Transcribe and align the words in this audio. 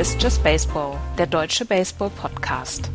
Ist 0.00 0.22
Just 0.22 0.42
Baseball, 0.42 0.98
der 1.18 1.26
deutsche 1.26 1.66
Baseball-Podcast. 1.66 2.90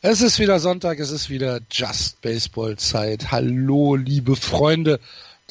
Es 0.00 0.20
ist 0.20 0.40
wieder 0.40 0.58
Sonntag, 0.58 0.98
es 0.98 1.12
ist 1.12 1.30
wieder 1.30 1.60
Just 1.70 2.20
Baseball 2.22 2.76
Zeit. 2.76 3.30
Hallo, 3.30 3.94
liebe 3.94 4.34
Freunde 4.34 4.98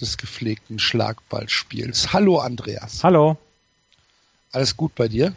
des 0.01 0.17
gepflegten 0.17 0.77
Schlagballspiels. 0.77 2.11
Hallo, 2.11 2.39
Andreas. 2.39 3.01
Hallo. 3.05 3.37
Alles 4.51 4.75
gut 4.75 4.93
bei 4.93 5.07
dir? 5.07 5.33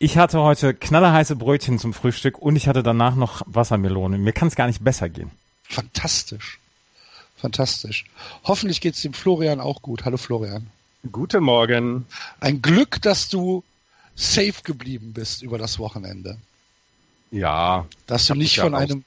Ich 0.00 0.16
hatte 0.16 0.40
heute 0.40 0.74
knallerheiße 0.74 1.34
Brötchen 1.34 1.80
zum 1.80 1.92
Frühstück 1.92 2.38
und 2.38 2.54
ich 2.54 2.68
hatte 2.68 2.84
danach 2.84 3.16
noch 3.16 3.42
Wassermelone. 3.46 4.16
Mir 4.16 4.32
kann 4.32 4.46
es 4.46 4.54
gar 4.54 4.68
nicht 4.68 4.84
besser 4.84 5.08
gehen. 5.08 5.32
Fantastisch. 5.64 6.60
Fantastisch. 7.36 8.04
Hoffentlich 8.44 8.80
geht 8.80 8.94
es 8.94 9.02
dem 9.02 9.12
Florian 9.12 9.60
auch 9.60 9.82
gut. 9.82 10.04
Hallo 10.04 10.16
Florian. 10.16 10.68
Guten 11.10 11.42
Morgen. 11.42 12.06
Ein 12.38 12.62
Glück, 12.62 13.02
dass 13.02 13.28
du 13.28 13.64
safe 14.14 14.62
geblieben 14.62 15.14
bist 15.14 15.42
über 15.42 15.58
das 15.58 15.80
Wochenende. 15.80 16.38
Ja. 17.32 17.84
Dass 18.06 18.26
du 18.26 18.36
nicht 18.36 18.60
von 18.60 18.76
einem, 18.76 19.04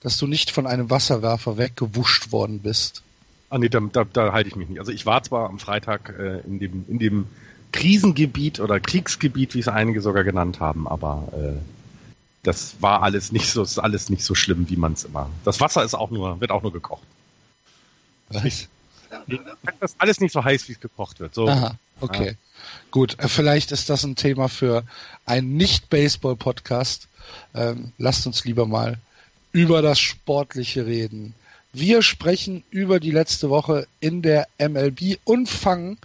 dass 0.00 0.18
du 0.18 0.26
nicht 0.26 0.50
von 0.50 0.66
einem 0.66 0.90
Wasserwerfer 0.90 1.56
weggewuscht 1.56 2.32
worden 2.32 2.60
bist. 2.60 3.02
Ah 3.48 3.58
nee, 3.58 3.68
da, 3.68 3.78
da, 3.80 4.04
da 4.04 4.32
halte 4.32 4.48
ich 4.48 4.56
mich 4.56 4.68
nicht. 4.68 4.80
Also 4.80 4.90
ich 4.90 5.06
war 5.06 5.22
zwar 5.22 5.48
am 5.48 5.60
Freitag 5.60 6.12
äh, 6.18 6.40
in 6.40 6.58
dem 6.58 6.84
in 6.88 6.98
dem 6.98 7.26
Krisengebiet 7.72 8.60
oder 8.60 8.80
Kriegsgebiet, 8.80 9.54
wie 9.54 9.60
es 9.60 9.68
einige 9.68 10.00
sogar 10.00 10.24
genannt 10.24 10.60
haben, 10.60 10.86
aber 10.86 11.28
äh, 11.32 11.58
das 12.42 12.76
war 12.80 13.02
alles 13.02 13.32
nicht 13.32 13.48
so, 13.48 13.62
ist 13.62 13.78
alles 13.78 14.10
nicht 14.10 14.24
so 14.24 14.34
schlimm, 14.34 14.68
wie 14.68 14.76
man 14.76 14.92
es 14.92 15.04
immer. 15.04 15.30
Das 15.44 15.60
Wasser 15.60 15.84
ist 15.84 15.94
auch 15.94 16.10
nur, 16.10 16.40
wird 16.40 16.50
auch 16.50 16.62
nur 16.62 16.72
gekocht. 16.72 17.02
Was? 18.28 18.68
Das 19.80 19.92
ist 19.92 19.96
alles 19.98 20.20
nicht 20.20 20.32
so 20.32 20.42
heiß, 20.42 20.68
wie 20.68 20.72
es 20.72 20.80
gekocht 20.80 21.20
wird. 21.20 21.34
So. 21.34 21.48
Aha, 21.48 21.76
okay. 22.00 22.28
Ja. 22.28 22.34
Gut, 22.90 23.18
äh, 23.18 23.28
vielleicht 23.28 23.72
ist 23.72 23.90
das 23.90 24.04
ein 24.04 24.16
Thema 24.16 24.48
für 24.48 24.84
einen 25.26 25.56
Nicht-Baseball-Podcast. 25.56 27.08
Ähm, 27.54 27.92
lasst 27.98 28.26
uns 28.26 28.44
lieber 28.44 28.66
mal 28.66 28.98
über 29.52 29.82
das 29.82 30.00
Sportliche 30.00 30.86
reden. 30.86 31.34
Wir 31.72 32.02
sprechen 32.02 32.64
über 32.70 33.00
die 33.00 33.10
letzte 33.10 33.48
Woche 33.50 33.86
in 34.00 34.22
der 34.22 34.46
MLB 34.58 35.18
und 35.24 35.48
fangen, 35.48 35.98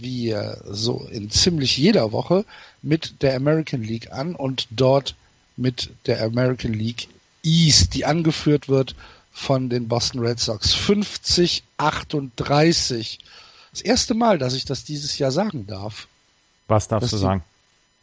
wie 0.00 0.36
so 0.64 1.06
in 1.10 1.30
ziemlich 1.30 1.76
jeder 1.76 2.12
Woche, 2.12 2.44
mit 2.82 3.22
der 3.22 3.36
American 3.36 3.82
League 3.82 4.12
an 4.12 4.34
und 4.34 4.68
dort 4.70 5.14
mit 5.56 5.90
der 6.06 6.22
American 6.22 6.72
League 6.72 7.08
East, 7.42 7.94
die 7.94 8.04
angeführt 8.04 8.68
wird 8.68 8.94
von 9.32 9.68
den 9.68 9.88
Boston 9.88 10.20
Red 10.20 10.40
Sox. 10.40 10.74
50, 10.74 11.62
38. 11.76 13.18
Das 13.70 13.80
erste 13.80 14.14
Mal, 14.14 14.38
dass 14.38 14.54
ich 14.54 14.64
das 14.64 14.84
dieses 14.84 15.18
Jahr 15.18 15.30
sagen 15.30 15.66
darf. 15.66 16.08
Was 16.66 16.88
darfst 16.88 17.12
du 17.12 17.16
die, 17.16 17.22
sagen? 17.22 17.44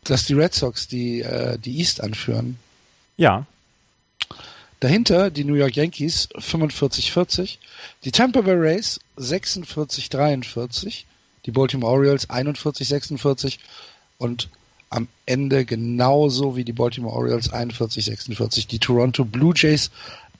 Dass 0.03 0.25
die 0.25 0.33
Red 0.33 0.53
Sox 0.53 0.87
die, 0.87 1.21
äh, 1.21 1.57
die 1.59 1.77
East 1.79 2.01
anführen. 2.01 2.57
Ja. 3.17 3.45
Dahinter 4.79 5.29
die 5.31 5.43
New 5.43 5.55
York 5.55 5.75
Yankees 5.75 6.29
45-40, 6.35 7.57
die 8.03 8.11
Tampa 8.11 8.41
Bay 8.41 8.55
Rays 8.55 8.99
46-43, 9.17 11.03
die 11.45 11.51
Baltimore 11.51 11.93
Orioles 11.93 12.29
41-46 12.29 13.59
und 14.17 14.49
am 14.89 15.07
Ende 15.25 15.65
genauso 15.65 16.55
wie 16.55 16.63
die 16.63 16.73
Baltimore 16.73 17.15
Orioles 17.15 17.51
41-46 17.51 18.67
die 18.67 18.79
Toronto 18.79 19.25
Blue 19.25 19.53
Jays 19.55 19.91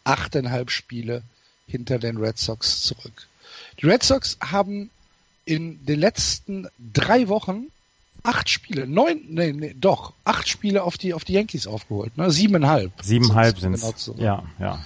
achteinhalb 0.04 0.72
Spiele 0.72 1.24
hinter 1.68 2.00
den 2.00 2.18
Red 2.18 2.38
Sox 2.38 2.84
zurück. 2.84 3.28
Die 3.82 3.88
Red 3.88 4.04
Sox 4.04 4.38
haben 4.42 4.90
in 5.46 5.84
den 5.86 6.00
letzten 6.00 6.68
drei 6.94 7.28
Wochen 7.28 7.68
acht 8.24 8.50
Spiele, 8.50 8.88
neun, 8.88 9.22
nee, 9.30 9.54
nee, 9.54 9.76
doch, 9.80 10.14
acht 10.24 10.48
Spiele 10.48 10.84
auf 10.84 10.98
die, 10.98 11.14
auf 11.14 11.24
die 11.24 11.34
Yankees 11.34 11.68
aufgeholt, 11.68 12.18
ne? 12.18 12.32
Siebeneinhalb. 12.32 12.92
Siebeneinhalb 13.02 13.60
sind 13.60 13.74
genau 13.74 14.16
Ja, 14.18 14.44
ja. 14.60 14.84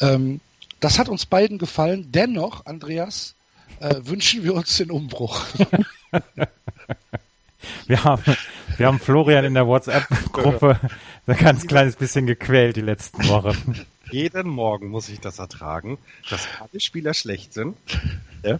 Ähm, 0.00 0.40
das 0.80 0.98
hat 0.98 1.08
uns 1.08 1.26
beiden 1.26 1.58
gefallen. 1.58 2.10
Dennoch, 2.10 2.66
Andreas, 2.66 3.34
äh, 3.80 3.96
wünschen 4.04 4.44
wir 4.44 4.54
uns 4.54 4.76
den 4.76 4.90
Umbruch. 4.90 5.44
wir 7.86 8.04
haben, 8.04 8.36
wir 8.76 8.86
haben 8.86 8.98
Florian 8.98 9.44
in 9.44 9.54
der 9.54 9.66
WhatsApp-Gruppe 9.66 10.78
ein 11.26 11.36
ganz 11.36 11.66
kleines 11.66 11.96
bisschen 11.96 12.26
gequält 12.26 12.76
die 12.76 12.82
letzten 12.82 13.26
Wochen. 13.28 13.74
Jeden 14.10 14.48
Morgen 14.48 14.88
muss 14.88 15.08
ich 15.08 15.20
das 15.20 15.38
ertragen, 15.38 15.98
dass 16.28 16.48
alle 16.58 16.80
Spieler 16.80 17.14
schlecht 17.14 17.54
sind. 17.54 17.76
Ja? 18.42 18.58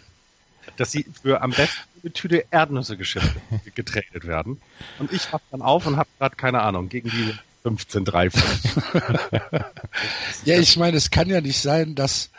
dass 0.77 0.93
sie 0.93 1.05
für 1.23 1.43
am 1.43 1.51
besten 1.51 1.81
eine 2.03 2.13
Tüte 2.13 2.45
Erdnüsse 2.51 2.97
getradet 2.97 4.27
werden. 4.27 4.61
Und 4.99 5.13
ich 5.13 5.33
wach 5.33 5.41
dann 5.51 5.63
auf 5.63 5.87
und 5.87 5.97
habe 5.97 6.09
gerade 6.19 6.37
keine 6.37 6.63
Ahnung 6.63 6.89
gegen 6.89 7.11
die 7.11 7.35
15 7.63 8.05
3 8.05 8.31
Ja, 10.45 10.59
ich 10.59 10.77
meine, 10.79 10.97
es 10.97 11.11
kann 11.11 11.29
ja 11.29 11.41
nicht 11.41 11.61
sein, 11.61 11.95
dass, 11.95 12.31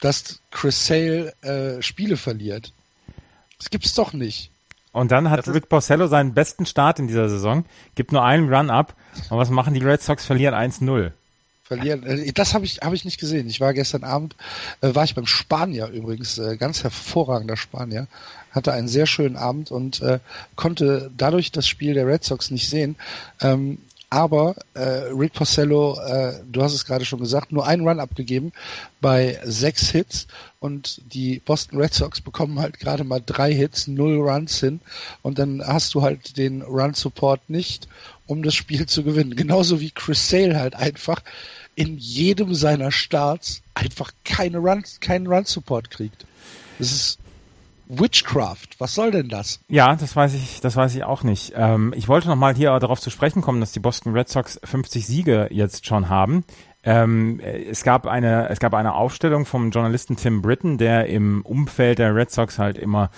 dass 0.00 0.40
Chris 0.50 0.86
Sale 0.86 1.34
äh, 1.42 1.82
Spiele 1.82 2.16
verliert. 2.16 2.72
Das 3.58 3.70
gibt's 3.70 3.94
doch 3.94 4.12
nicht. 4.12 4.50
Und 4.92 5.10
dann 5.10 5.30
hat 5.30 5.46
Rick 5.48 5.68
Porcello 5.68 6.06
seinen 6.06 6.34
besten 6.34 6.66
Start 6.66 6.98
in 6.98 7.08
dieser 7.08 7.28
Saison, 7.28 7.64
gibt 7.94 8.12
nur 8.12 8.24
einen 8.24 8.52
Run-up. 8.52 8.94
Und 9.30 9.38
was 9.38 9.50
machen 9.50 9.74
die 9.74 9.80
Red 9.80 10.02
Sox? 10.02 10.24
Verlieren 10.24 10.54
1-0 10.54 11.12
verlieren. 11.68 12.04
Äh, 12.04 12.32
das 12.32 12.54
habe 12.54 12.64
ich, 12.64 12.78
hab 12.78 12.92
ich 12.92 13.04
nicht 13.04 13.20
gesehen. 13.20 13.46
Ich 13.48 13.60
war 13.60 13.74
gestern 13.74 14.02
Abend, 14.02 14.34
äh, 14.80 14.94
war 14.94 15.04
ich 15.04 15.14
beim 15.14 15.26
Spanier 15.26 15.88
übrigens, 15.88 16.38
äh, 16.38 16.56
ganz 16.56 16.82
hervorragender 16.82 17.56
Spanier, 17.56 18.08
hatte 18.50 18.72
einen 18.72 18.88
sehr 18.88 19.06
schönen 19.06 19.36
Abend 19.36 19.70
und 19.70 20.00
äh, 20.00 20.18
konnte 20.56 21.10
dadurch 21.16 21.52
das 21.52 21.68
Spiel 21.68 21.94
der 21.94 22.06
Red 22.06 22.24
Sox 22.24 22.50
nicht 22.50 22.68
sehen. 22.68 22.96
Ähm, 23.40 23.78
aber 24.10 24.56
äh, 24.74 25.10
Rick 25.12 25.34
Porcello, 25.34 25.98
äh, 26.00 26.40
du 26.50 26.62
hast 26.62 26.72
es 26.72 26.84
gerade 26.84 27.04
schon 27.04 27.20
gesagt, 27.20 27.52
nur 27.52 27.66
einen 27.66 27.86
Run 27.86 28.00
abgegeben 28.00 28.52
bei 29.00 29.38
sechs 29.44 29.90
Hits 29.90 30.26
und 30.60 31.02
die 31.12 31.40
Boston 31.40 31.78
Red 31.78 31.92
Sox 31.92 32.20
bekommen 32.20 32.58
halt 32.58 32.78
gerade 32.78 33.04
mal 33.04 33.22
drei 33.24 33.52
Hits, 33.52 33.86
null 33.86 34.18
Runs 34.18 34.60
hin 34.60 34.80
und 35.22 35.38
dann 35.38 35.62
hast 35.66 35.94
du 35.94 36.02
halt 36.02 36.36
den 36.36 36.62
Run 36.62 36.94
Support 36.94 37.50
nicht, 37.50 37.88
um 38.26 38.42
das 38.42 38.54
Spiel 38.54 38.86
zu 38.86 39.02
gewinnen. 39.02 39.36
Genauso 39.36 39.80
wie 39.80 39.90
Chris 39.90 40.28
Sale 40.28 40.58
halt 40.58 40.74
einfach 40.74 41.22
in 41.78 41.96
jedem 41.96 42.54
seiner 42.54 42.90
Starts 42.90 43.62
einfach 43.74 44.12
keine 44.24 44.58
Run, 44.58 44.82
keinen 45.00 45.28
Run-Support 45.28 45.90
kriegt. 45.90 46.26
Das 46.80 46.90
ist 46.90 47.18
Witchcraft. 47.88 48.68
Was 48.78 48.94
soll 48.94 49.10
denn 49.10 49.28
das? 49.28 49.60
Ja, 49.68 49.96
das 49.96 50.14
weiß 50.14 50.34
ich, 50.34 50.60
das 50.60 50.76
weiß 50.76 50.94
ich 50.94 51.04
auch 51.04 51.22
nicht. 51.22 51.54
Ähm, 51.56 51.94
ich 51.96 52.06
wollte 52.06 52.28
noch 52.28 52.36
mal 52.36 52.54
hier 52.54 52.78
darauf 52.78 53.00
zu 53.00 53.10
sprechen 53.10 53.42
kommen, 53.42 53.60
dass 53.60 53.72
die 53.72 53.80
Boston 53.80 54.12
Red 54.12 54.28
Sox 54.28 54.60
50 54.62 55.06
Siege 55.06 55.48
jetzt 55.50 55.86
schon 55.86 56.08
haben. 56.08 56.44
Ähm, 56.84 57.40
es 57.40 57.82
gab 57.82 58.06
eine, 58.06 58.48
es 58.50 58.60
gab 58.60 58.74
eine 58.74 58.94
Aufstellung 58.94 59.46
vom 59.46 59.70
Journalisten 59.70 60.16
Tim 60.16 60.42
Britton, 60.42 60.78
der 60.78 61.06
im 61.06 61.42
Umfeld 61.42 61.98
der 61.98 62.14
Red 62.14 62.30
Sox 62.30 62.58
halt 62.58 62.78
immer 62.78 63.10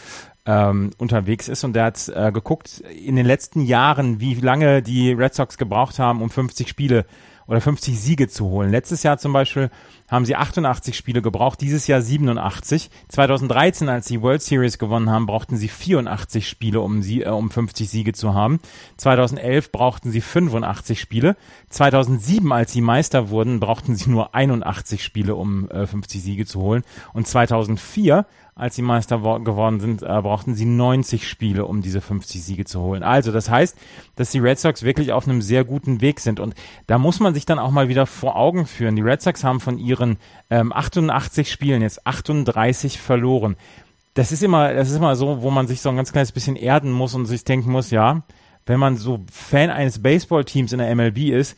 ähm, 0.46 0.90
unterwegs 0.98 1.48
ist 1.48 1.64
und 1.64 1.74
der 1.74 1.84
hat 1.84 2.08
äh, 2.08 2.32
geguckt 2.32 2.80
in 2.80 3.16
den 3.16 3.26
letzten 3.26 3.60
Jahren, 3.60 4.20
wie 4.20 4.34
lange 4.34 4.82
die 4.82 5.12
Red 5.12 5.34
Sox 5.34 5.58
gebraucht 5.58 5.98
haben, 5.98 6.22
um 6.22 6.30
50 6.30 6.68
Spiele 6.68 7.04
oder 7.46 7.60
50 7.60 8.00
Siege 8.00 8.28
zu 8.28 8.46
holen. 8.46 8.70
Letztes 8.70 9.02
Jahr 9.02 9.18
zum 9.18 9.32
Beispiel 9.32 9.70
haben 10.10 10.24
sie 10.26 10.36
88 10.36 10.96
Spiele 10.96 11.22
gebraucht, 11.22 11.60
dieses 11.60 11.86
Jahr 11.86 12.02
87. 12.02 12.90
2013, 13.08 13.88
als 13.88 14.06
sie 14.06 14.20
World 14.22 14.42
Series 14.42 14.78
gewonnen 14.78 15.08
haben, 15.08 15.26
brauchten 15.26 15.56
sie 15.56 15.68
84 15.68 16.48
Spiele, 16.48 16.80
um, 16.80 17.02
sie, 17.02 17.22
äh, 17.22 17.28
um 17.30 17.50
50 17.50 17.88
Siege 17.88 18.12
zu 18.12 18.34
haben. 18.34 18.60
2011 18.96 19.72
brauchten 19.72 20.10
sie 20.10 20.20
85 20.20 21.00
Spiele. 21.00 21.36
2007, 21.68 22.50
als 22.52 22.72
sie 22.72 22.80
Meister 22.80 23.30
wurden, 23.30 23.60
brauchten 23.60 23.94
sie 23.94 24.10
nur 24.10 24.34
81 24.34 25.04
Spiele, 25.04 25.36
um 25.36 25.70
äh, 25.70 25.86
50 25.86 26.22
Siege 26.22 26.46
zu 26.46 26.60
holen. 26.60 26.82
Und 27.12 27.26
2004 27.26 28.26
als 28.60 28.76
sie 28.76 28.82
Meister 28.82 29.18
geworden 29.42 29.80
sind, 29.80 30.02
äh, 30.02 30.06
brauchten 30.06 30.54
sie 30.54 30.66
90 30.66 31.26
Spiele, 31.26 31.64
um 31.64 31.80
diese 31.80 32.02
50 32.02 32.42
Siege 32.42 32.66
zu 32.66 32.80
holen. 32.80 33.02
Also 33.02 33.32
das 33.32 33.48
heißt, 33.48 33.74
dass 34.16 34.32
die 34.32 34.38
Red 34.38 34.58
Sox 34.58 34.82
wirklich 34.82 35.12
auf 35.12 35.26
einem 35.26 35.40
sehr 35.40 35.64
guten 35.64 36.02
Weg 36.02 36.20
sind. 36.20 36.40
Und 36.40 36.54
da 36.86 36.98
muss 36.98 37.20
man 37.20 37.32
sich 37.32 37.46
dann 37.46 37.58
auch 37.58 37.70
mal 37.70 37.88
wieder 37.88 38.04
vor 38.04 38.36
Augen 38.36 38.66
führen. 38.66 38.96
Die 38.96 39.02
Red 39.02 39.22
Sox 39.22 39.44
haben 39.44 39.60
von 39.60 39.78
ihren 39.78 39.99
ähm, 40.50 40.72
88 40.72 41.50
Spielen 41.50 41.82
jetzt 41.82 42.06
38 42.06 42.98
verloren. 42.98 43.56
Das 44.14 44.32
ist 44.32 44.42
immer, 44.42 44.74
das 44.74 44.90
ist 44.90 44.96
immer 44.96 45.14
so, 45.16 45.42
wo 45.42 45.50
man 45.50 45.66
sich 45.66 45.80
so 45.80 45.88
ein 45.88 45.96
ganz 45.96 46.12
kleines 46.12 46.32
bisschen 46.32 46.56
erden 46.56 46.90
muss 46.90 47.14
und 47.14 47.26
sich 47.26 47.44
denken 47.44 47.70
muss, 47.70 47.90
ja, 47.90 48.22
wenn 48.66 48.80
man 48.80 48.96
so 48.96 49.20
Fan 49.30 49.70
eines 49.70 50.02
Baseballteams 50.02 50.72
in 50.72 50.78
der 50.78 50.94
MLB 50.94 51.30
ist, 51.30 51.56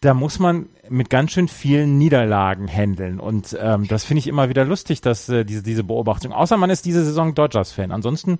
da 0.00 0.14
muss 0.14 0.38
man 0.38 0.68
mit 0.88 1.10
ganz 1.10 1.32
schön 1.32 1.48
vielen 1.48 1.98
Niederlagen 1.98 2.68
handeln. 2.68 3.18
Und 3.18 3.56
ähm, 3.60 3.88
das 3.88 4.04
finde 4.04 4.20
ich 4.20 4.26
immer 4.26 4.48
wieder 4.48 4.64
lustig, 4.64 5.00
dass 5.00 5.28
äh, 5.28 5.44
diese, 5.44 5.62
diese 5.62 5.84
Beobachtung. 5.84 6.32
Außer 6.32 6.56
man 6.56 6.70
ist 6.70 6.84
diese 6.84 7.04
Saison 7.04 7.34
Dodgers-Fan. 7.34 7.90
Ansonsten, 7.90 8.38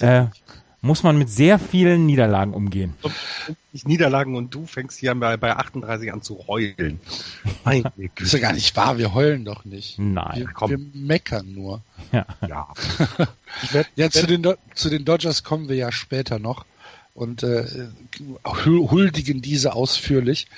äh, 0.00 0.24
muss 0.80 1.02
man 1.02 1.18
mit 1.18 1.28
sehr 1.28 1.58
vielen 1.58 2.06
Niederlagen 2.06 2.54
umgehen. 2.54 2.94
Niederlagen 3.84 4.36
und 4.36 4.54
du 4.54 4.66
fängst 4.66 4.98
hier 4.98 5.14
bei, 5.14 5.36
bei 5.36 5.56
38 5.56 6.12
an 6.12 6.22
zu 6.22 6.46
heulen. 6.46 7.00
Meine 7.64 7.92
ist 8.18 8.32
ja 8.32 8.38
gar 8.38 8.52
nicht 8.52 8.74
wahr, 8.76 8.98
wir 8.98 9.14
heulen 9.14 9.44
doch 9.44 9.64
nicht. 9.64 9.98
Nein, 9.98 10.38
wir, 10.38 10.46
komm. 10.52 10.70
wir 10.70 10.78
meckern 10.94 11.52
nur. 11.54 11.82
Ja. 12.12 12.26
Ja. 12.46 12.68
ja, 13.96 14.10
zu 14.10 14.26
den, 14.26 14.46
zu 14.74 14.88
den 14.88 15.04
Dodgers 15.04 15.42
kommen 15.42 15.68
wir 15.68 15.76
ja 15.76 15.92
später 15.92 16.38
noch 16.38 16.64
und 17.16 17.42
äh, 17.42 17.64
huldigen 18.44 19.40
diese 19.40 19.72
ausführlich. 19.72 20.48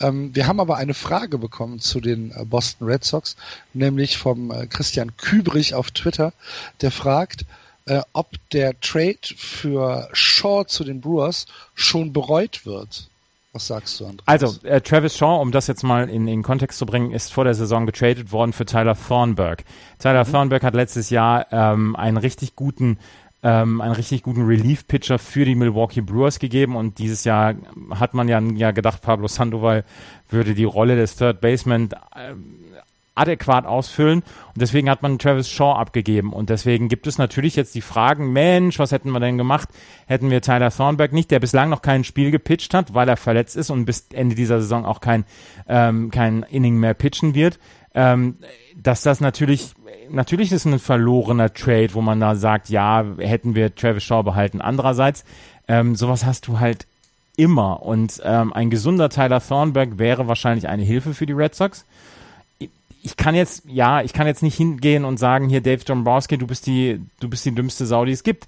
Ähm, 0.00 0.34
wir 0.34 0.46
haben 0.48 0.58
aber 0.60 0.76
eine 0.76 0.94
Frage 0.94 1.38
bekommen 1.38 1.78
zu 1.78 2.00
den 2.00 2.32
äh, 2.32 2.44
Boston 2.44 2.88
Red 2.88 3.04
Sox, 3.04 3.36
nämlich 3.72 4.18
vom 4.18 4.50
äh, 4.50 4.66
Christian 4.66 5.16
Kübrich 5.16 5.74
auf 5.74 5.92
Twitter, 5.92 6.32
der 6.80 6.90
fragt, 6.90 7.44
äh, 7.88 8.02
ob 8.12 8.28
der 8.52 8.78
Trade 8.80 9.18
für 9.36 10.08
Shaw 10.12 10.64
zu 10.66 10.84
den 10.84 11.00
Brewers 11.00 11.46
schon 11.74 12.12
bereut 12.12 12.66
wird. 12.66 13.08
Was 13.52 13.66
sagst 13.66 13.98
du, 13.98 14.06
Andreas? 14.06 14.26
Also, 14.26 14.66
äh, 14.66 14.80
Travis 14.80 15.16
Shaw, 15.16 15.40
um 15.40 15.52
das 15.52 15.66
jetzt 15.66 15.82
mal 15.82 16.08
in, 16.08 16.28
in 16.28 16.42
Kontext 16.42 16.78
zu 16.78 16.86
bringen, 16.86 17.12
ist 17.12 17.32
vor 17.32 17.44
der 17.44 17.54
Saison 17.54 17.86
getradet 17.86 18.30
worden 18.30 18.52
für 18.52 18.66
Tyler 18.66 18.96
Thornburg. 18.96 19.64
Tyler 19.98 20.24
mhm. 20.24 20.32
Thornburg 20.32 20.62
hat 20.62 20.74
letztes 20.74 21.10
Jahr 21.10 21.46
ähm, 21.50 21.96
einen 21.96 22.18
richtig 22.18 22.56
guten 22.56 22.98
ähm, 23.42 23.80
einen 23.80 23.94
richtig 23.94 24.24
guten 24.24 24.46
Relief-Pitcher 24.46 25.18
für 25.18 25.44
die 25.44 25.54
Milwaukee 25.54 26.00
Brewers 26.00 26.40
gegeben 26.40 26.74
und 26.74 26.98
dieses 26.98 27.22
Jahr 27.22 27.54
hat 27.90 28.12
man 28.12 28.26
ja, 28.26 28.40
ja 28.40 28.72
gedacht, 28.72 29.00
Pablo 29.00 29.28
Sandoval 29.28 29.84
würde 30.28 30.54
die 30.54 30.64
Rolle 30.64 30.96
des 30.96 31.14
Third 31.14 31.40
Baseman 31.40 31.90
ähm, 32.16 32.56
adäquat 33.18 33.66
ausfüllen. 33.66 34.20
Und 34.20 34.60
deswegen 34.60 34.88
hat 34.88 35.02
man 35.02 35.18
Travis 35.18 35.48
Shaw 35.48 35.74
abgegeben. 35.74 36.32
Und 36.32 36.50
deswegen 36.50 36.88
gibt 36.88 37.06
es 37.06 37.18
natürlich 37.18 37.56
jetzt 37.56 37.74
die 37.74 37.80
Fragen, 37.80 38.32
Mensch, 38.32 38.78
was 38.78 38.92
hätten 38.92 39.10
wir 39.10 39.20
denn 39.20 39.38
gemacht? 39.38 39.68
Hätten 40.06 40.30
wir 40.30 40.40
Tyler 40.40 40.70
Thornburg 40.70 41.12
nicht, 41.12 41.30
der 41.30 41.40
bislang 41.40 41.70
noch 41.70 41.82
kein 41.82 42.04
Spiel 42.04 42.30
gepitcht 42.30 42.74
hat, 42.74 42.94
weil 42.94 43.08
er 43.08 43.16
verletzt 43.16 43.56
ist 43.56 43.70
und 43.70 43.84
bis 43.84 44.08
Ende 44.12 44.34
dieser 44.34 44.60
Saison 44.60 44.84
auch 44.84 45.00
kein, 45.00 45.24
ähm, 45.68 46.10
kein 46.10 46.44
Inning 46.44 46.76
mehr 46.76 46.94
pitchen 46.94 47.34
wird. 47.34 47.58
Ähm, 47.94 48.36
dass 48.76 49.02
das 49.02 49.20
natürlich, 49.20 49.72
natürlich 50.10 50.52
ist 50.52 50.66
ein 50.66 50.78
verlorener 50.78 51.52
Trade, 51.52 51.94
wo 51.94 52.00
man 52.00 52.20
da 52.20 52.36
sagt, 52.36 52.68
ja, 52.68 53.04
hätten 53.18 53.54
wir 53.54 53.74
Travis 53.74 54.04
Shaw 54.04 54.22
behalten. 54.22 54.60
Andererseits, 54.60 55.24
ähm, 55.66 55.96
sowas 55.96 56.24
hast 56.24 56.46
du 56.46 56.60
halt 56.60 56.86
immer. 57.38 57.82
Und 57.82 58.20
ähm, 58.24 58.52
ein 58.52 58.68
gesunder 58.68 59.08
Tyler 59.08 59.40
Thornburg 59.40 59.98
wäre 59.98 60.28
wahrscheinlich 60.28 60.68
eine 60.68 60.82
Hilfe 60.82 61.14
für 61.14 61.24
die 61.24 61.32
Red 61.32 61.54
Sox 61.54 61.86
ich 63.02 63.16
kann 63.16 63.34
jetzt, 63.34 63.62
ja, 63.66 64.02
ich 64.02 64.12
kann 64.12 64.26
jetzt 64.26 64.42
nicht 64.42 64.56
hingehen 64.56 65.04
und 65.04 65.18
sagen, 65.18 65.48
hier 65.48 65.60
Dave 65.60 65.84
Dombrowski, 65.84 66.38
du 66.38 66.46
bist 66.46 66.66
die, 66.66 67.00
du 67.20 67.28
bist 67.28 67.44
die 67.44 67.54
dümmste 67.54 67.86
Sau, 67.86 68.04
die 68.04 68.12
es 68.12 68.22
gibt. 68.22 68.46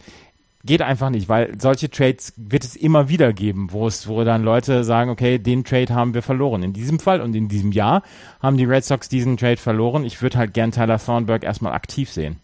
Geht 0.63 0.83
einfach 0.83 1.09
nicht, 1.09 1.29
weil 1.29 1.59
solche 1.59 1.89
Trades 1.89 2.35
wird 2.37 2.65
es 2.65 2.77
immer 2.77 3.09
wieder 3.09 3.33
geben, 3.33 3.69
wo 3.71 3.87
es, 3.87 4.09
wo 4.09 4.23
dann 4.25 4.43
Leute 4.43 4.85
sagen, 4.85 5.11
okay, 5.11 5.39
den 5.39 5.65
Trade 5.65 5.95
haben 5.95 6.13
wir 6.13 6.23
verloren. 6.23 6.63
In 6.63 6.75
diesem 6.75 6.99
Fall 6.99 7.23
und 7.23 7.35
in 7.35 7.49
diesem 7.49 7.73
Jahr 7.73 8.03
haben 8.43 8.59
die 8.59 8.67
Red 8.67 8.85
Sox 8.85 9.09
diesen 9.09 9.39
Trade 9.39 9.57
verloren. 9.57 10.05
Ich 10.05 10.21
würde 10.21 10.37
halt 10.37 10.53
gern 10.53 10.73
Tyler 10.73 10.99
Thornburg 10.99 11.45
erstmal 11.45 11.73
aktiv 11.73 12.11
sehen. 12.11 12.37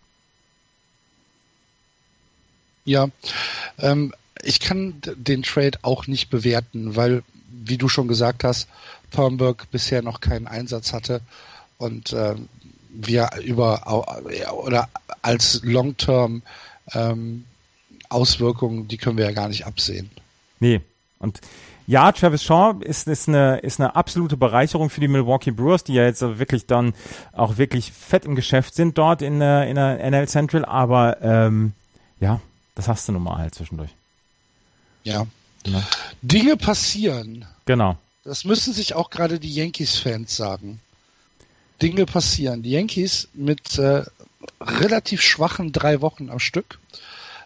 Ja, 2.87 3.09
ähm, 3.79 4.15
ich 4.43 4.61
kann 4.61 4.95
den 5.17 5.43
Trade 5.43 5.79
auch 5.83 6.07
nicht 6.07 6.31
bewerten, 6.31 6.97
weil, 6.97 7.23
wie 7.51 7.77
du 7.77 7.89
schon 7.89 8.09
gesagt 8.09 8.45
hast, 8.45 8.69
Thornburg 9.11 9.67
bisher 9.71 10.01
noch 10.01 10.21
keinen 10.21 10.47
Einsatz 10.47 10.95
hatte 10.95 11.21
und 11.79 12.13
äh, 12.13 12.35
wir 12.91 13.31
über 13.43 13.83
oder 14.65 14.89
als 15.23 15.61
Long-Term 15.63 16.43
ähm, 16.93 17.45
Auswirkungen, 18.09 18.89
die 18.89 18.97
können 18.97 19.19
wir 19.19 19.27
ja 19.27 19.33
gar 19.33 19.49
nicht 19.49 19.67
absehen. 19.67 20.11
Nee. 20.61 20.81
Und 21.19 21.41
ja, 21.87 22.11
Travis 22.13 22.43
Shaw 22.43 22.75
ist, 22.81 23.07
ist, 23.07 23.29
eine, 23.29 23.59
ist 23.59 23.81
eine 23.81 23.95
absolute 23.95 24.37
Bereicherung 24.37 24.91
für 24.91 25.01
die 25.01 25.09
Milwaukee 25.09 25.53
Brewers, 25.53 25.85
die 25.85 25.95
ja 25.95 26.05
jetzt 26.05 26.21
wirklich 26.21 26.67
dann 26.67 26.95
auch 27.33 27.59
wirklich 27.59 27.93
fett 27.93 28.25
im 28.25 28.35
Geschäft 28.35 28.75
sind 28.75 28.99
dort 28.99 29.23
in 29.23 29.39
der, 29.39 29.69
in 29.69 29.77
der 29.77 29.99
NL 30.11 30.29
Central, 30.29 30.65
aber 30.65 31.23
ähm, 31.23 31.73
ja, 32.19 32.41
das 32.75 32.89
hast 32.89 33.09
du 33.09 33.13
nun 33.13 33.23
mal 33.23 33.39
halt 33.39 33.55
zwischendurch. 33.55 33.91
Ja. 35.05 35.27
ja. 35.65 35.83
Dinge 36.23 36.57
passieren. 36.57 37.47
Genau. 37.67 37.97
Das 38.25 38.45
müssen 38.45 38.73
sich 38.73 38.95
auch 38.95 39.11
gerade 39.11 39.39
die 39.39 39.55
Yankees-Fans 39.55 40.37
sagen. 40.37 40.81
Dinge 41.83 42.07
passieren. 42.07 42.63
Die 42.63 42.71
Yankees 42.71 43.29
mit 43.35 43.79
äh, 43.79 44.03
relativ 44.61 45.21
schwachen 45.23 45.73
drei 45.73 46.01
Wochen 46.01 46.31
am 46.31 46.39
Stück. 46.39 46.79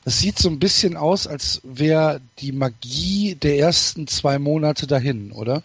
Es 0.05 0.21
sieht 0.21 0.39
so 0.39 0.49
ein 0.49 0.59
bisschen 0.59 0.97
aus, 0.97 1.27
als 1.27 1.61
wäre 1.63 2.21
die 2.39 2.53
Magie 2.53 3.35
der 3.35 3.59
ersten 3.59 4.07
zwei 4.07 4.39
Monate 4.39 4.87
dahin, 4.87 5.31
oder? 5.33 5.63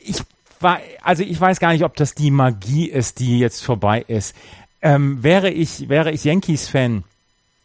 Ich 0.00 0.16
war, 0.60 0.80
also 1.02 1.22
ich 1.22 1.40
weiß 1.40 1.58
gar 1.58 1.72
nicht, 1.72 1.84
ob 1.84 1.96
das 1.96 2.14
die 2.14 2.30
Magie 2.30 2.86
ist, 2.86 3.20
die 3.20 3.38
jetzt 3.38 3.62
vorbei 3.62 4.04
ist. 4.06 4.34
Ähm, 4.82 5.22
wäre 5.22 5.50
ich, 5.50 5.88
wäre 5.88 6.10
ich 6.10 6.24
Yankees-Fan, 6.24 7.04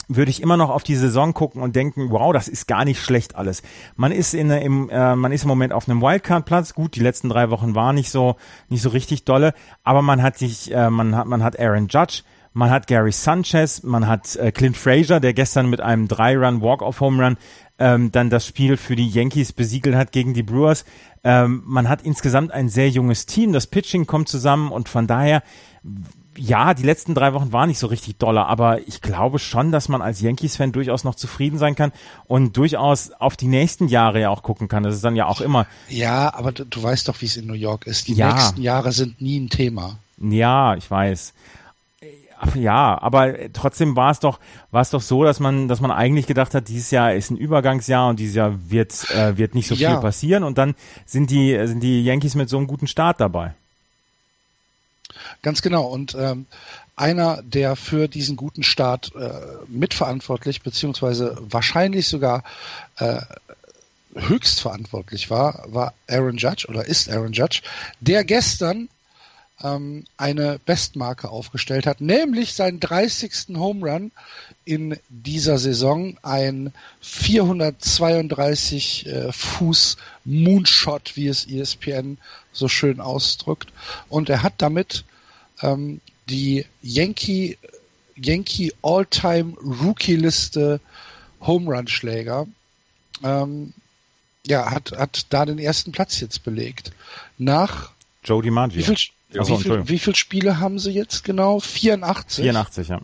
würde 0.07 0.31
ich 0.31 0.42
immer 0.42 0.57
noch 0.57 0.69
auf 0.69 0.83
die 0.83 0.95
Saison 0.95 1.33
gucken 1.33 1.62
und 1.62 1.75
denken, 1.75 2.12
wow, 2.12 2.31
das 2.33 2.48
ist 2.48 2.68
gar 2.68 2.86
nicht 2.86 3.01
schlecht 3.01 3.36
alles. 3.36 3.62
Man 3.95 4.12
ist 4.12 4.33
in 4.33 4.50
im, 4.50 4.89
äh, 4.89 5.15
man 5.15 5.31
ist 5.31 5.44
im 5.44 5.50
Moment 5.50 5.74
auf 5.74 5.89
einem 5.89 6.01
Wildcard-Platz. 6.01 6.74
Gut, 6.74 6.95
die 6.95 7.01
letzten 7.01 7.30
drei 7.30 7.50
Wochen 7.50 7.75
waren 7.75 7.95
nicht 7.95 8.09
so 8.09 8.36
nicht 8.69 8.81
so 8.81 8.89
richtig 8.89 9.25
dolle, 9.25 9.54
aber 9.83 10.01
man 10.01 10.21
hat 10.21 10.38
sich, 10.38 10.74
äh, 10.74 10.89
man 10.89 11.15
hat 11.15 11.27
man 11.27 11.44
hat 11.44 11.59
Aaron 11.59 11.88
Judge, 11.88 12.24
man 12.54 12.69
hat 12.69 12.88
Gary 12.88 13.12
Sanchez, 13.12 13.83
man 13.83 14.07
hat 14.07 14.36
äh, 14.36 14.51
Clint 14.51 14.77
Frazier, 14.77 15.19
der 15.19 15.33
gestern 15.33 15.69
mit 15.69 15.81
einem 15.81 16.07
Drei-Run 16.07 16.62
Walk-off-Home-Run 16.62 17.38
ähm, 17.80 18.12
dann 18.12 18.30
das 18.30 18.48
Spiel 18.48 18.77
für 18.77 18.95
die 18.95 19.07
Yankees 19.07 19.54
besiegelt 19.54 19.95
hat 19.95 20.12
gegen 20.12 20.33
die 20.33 20.44
Brewers. 20.44 20.86
Ähm, 21.24 21.62
man 21.65 21.89
hat 21.89 22.01
insgesamt 22.01 22.51
ein 22.51 22.69
sehr 22.69 22.89
junges 22.89 23.25
Team, 23.25 23.54
das 23.54 23.68
Pitching 23.68 24.07
kommt 24.07 24.30
zusammen 24.30 24.71
und 24.71 24.89
von 24.89 25.06
daher 25.06 25.44
ja, 26.38 26.74
die 26.74 26.84
letzten 26.84 27.16
drei 27.16 27.34
Wochen 27.34 27.51
waren 27.51 27.69
nicht 27.69 27.80
so 27.80 27.88
richtig 27.88 28.18
doller, 28.18 28.48
aber 28.48 28.88
ich 28.88 29.01
glaube 29.01 29.39
schon, 29.39 29.72
dass 29.72 29.89
man 29.89 30.01
als 30.01 30.22
Yankees-Fan 30.22 30.72
durchaus 30.72 31.04
noch 31.04 31.16
zufrieden 31.16 31.57
sein 31.57 31.75
kann 31.75 31.92
und 32.25 32.56
durchaus 32.56 33.12
auf 33.12 33.36
die 33.36 33.48
nächsten 33.48 33.88
Jahre 33.88 34.22
ja 34.22 34.30
auch 34.30 34.44
gucken 34.44 34.68
kann. 34.68 34.84
Das 34.84 34.95
ist 34.95 35.04
dann 35.04 35.16
ja 35.16 35.25
auch 35.25 35.42
immer. 35.42 35.66
Ja, 35.89 36.34
aber 36.34 36.51
du, 36.51 36.66
du 36.66 36.81
weißt 36.81 37.07
doch, 37.07 37.22
wie 37.22 37.25
es 37.25 37.38
in 37.38 37.48
New 37.48 37.54
York 37.54 37.88
ist. 37.88 38.07
Die 38.07 38.13
ja. 38.13 38.34
nächsten 38.34 38.62
Jahre 38.62 38.92
sind 38.92 39.22
nie 39.22 39.39
ein 39.39 39.50
Thema. 39.50 39.98
Ja, 40.19 40.76
ich 40.76 40.90
weiß. 40.90 41.33
Ja, 42.54 43.02
aber 43.02 43.52
trotzdem 43.52 43.95
war 43.95 44.12
es 44.12 44.19
doch, 44.19 44.40
war 44.69 44.81
es 44.81 44.92
doch 44.92 45.02
so, 45.02 45.23
dass 45.23 45.40
man, 45.40 45.68
dass 45.68 45.81
man 45.81 45.90
eigentlich 45.90 46.28
gedacht 46.28 46.54
hat, 46.54 46.68
dieses 46.68 46.92
Jahr 46.92 47.14
ist 47.14 47.31
ein 47.31 47.38
Übergangsjahr 47.38 48.09
und 48.09 48.19
dieses 48.19 48.35
Jahr 48.35 48.54
wird, 48.69 49.09
äh, 49.09 49.38
wird 49.38 49.56
nicht 49.56 49.68
so 49.68 49.73
ja. 49.73 49.92
viel 49.92 50.02
passieren 50.02 50.44
und 50.44 50.57
dann 50.59 50.76
sind 51.06 51.31
die, 51.31 51.59
sind 51.66 51.81
die 51.81 52.04
Yankees 52.04 52.35
mit 52.35 52.47
so 52.47 52.57
einem 52.57 52.68
guten 52.68 52.85
Start 52.85 53.19
dabei. 53.19 53.56
Ganz 55.47 55.61
genau. 55.61 55.85
Und 55.85 56.13
ähm, 56.13 56.45
einer, 56.97 57.42
der 57.42 57.77
für 57.77 58.09
diesen 58.09 58.35
guten 58.35 58.63
Start 58.63 59.13
äh, 59.16 59.31
mitverantwortlich, 59.69 60.61
beziehungsweise 60.61 61.37
wahrscheinlich 61.39 62.09
sogar 62.09 62.44
äh, 62.97 63.21
höchst 64.13 64.59
verantwortlich 64.59 65.30
war, 65.30 65.63
war 65.68 65.94
Aaron 66.09 66.35
Judge 66.35 66.68
oder 66.68 66.85
ist 66.85 67.09
Aaron 67.09 67.31
Judge, 67.31 67.61
der 68.01 68.25
gestern 68.25 68.89
ähm, 69.63 70.04
eine 70.18 70.59
Bestmarke 70.66 71.30
aufgestellt 71.30 71.87
hat, 71.87 72.01
nämlich 72.01 72.54
seinen 72.54 72.81
30. 72.81 73.56
Home 73.56 73.89
Run 73.89 74.11
in 74.66 74.99
dieser 75.07 75.59
Saison, 75.59 76.18
ein 76.23 76.73
432 76.99 79.06
äh, 79.06 79.31
Fuß 79.31 79.95
Moonshot, 80.25 81.16
wie 81.16 81.30
es 81.30 81.47
ESPN 81.47 82.18
so 82.51 82.68
schön 82.68 82.99
ausdrückt. 82.99 83.71
Und 84.09 84.27
er 84.27 84.44
hat 84.44 84.56
damit 84.57 85.06
ähm, 85.61 86.02
die 86.30 86.66
Yankee, 86.81 87.57
Yankee 88.16 88.73
All-Time 88.81 89.54
Rookie-Liste 89.61 90.80
Home 91.42 91.73
Run 91.73 91.87
Schläger. 91.87 92.47
Ähm, 93.23 93.73
ja, 94.45 94.71
hat, 94.71 94.92
hat 94.94 95.26
da 95.30 95.45
den 95.45 95.59
ersten 95.59 95.92
Platz 95.92 96.19
jetzt 96.19 96.44
belegt. 96.44 96.92
Nach 97.37 97.92
Joe 98.23 98.42
DiMaggio. 98.42 98.80
Wie 98.80 98.83
viel, 98.83 98.97
Achso, 99.40 99.59
wie, 99.59 99.64
viel, 99.64 99.90
wie 99.90 99.99
viele 99.99 100.16
Spiele 100.16 100.59
haben 100.59 100.80
sie 100.80 100.92
jetzt 100.92 101.23
genau? 101.23 101.59
84. 101.59 102.44
84, 102.44 102.87
ja. 102.90 103.02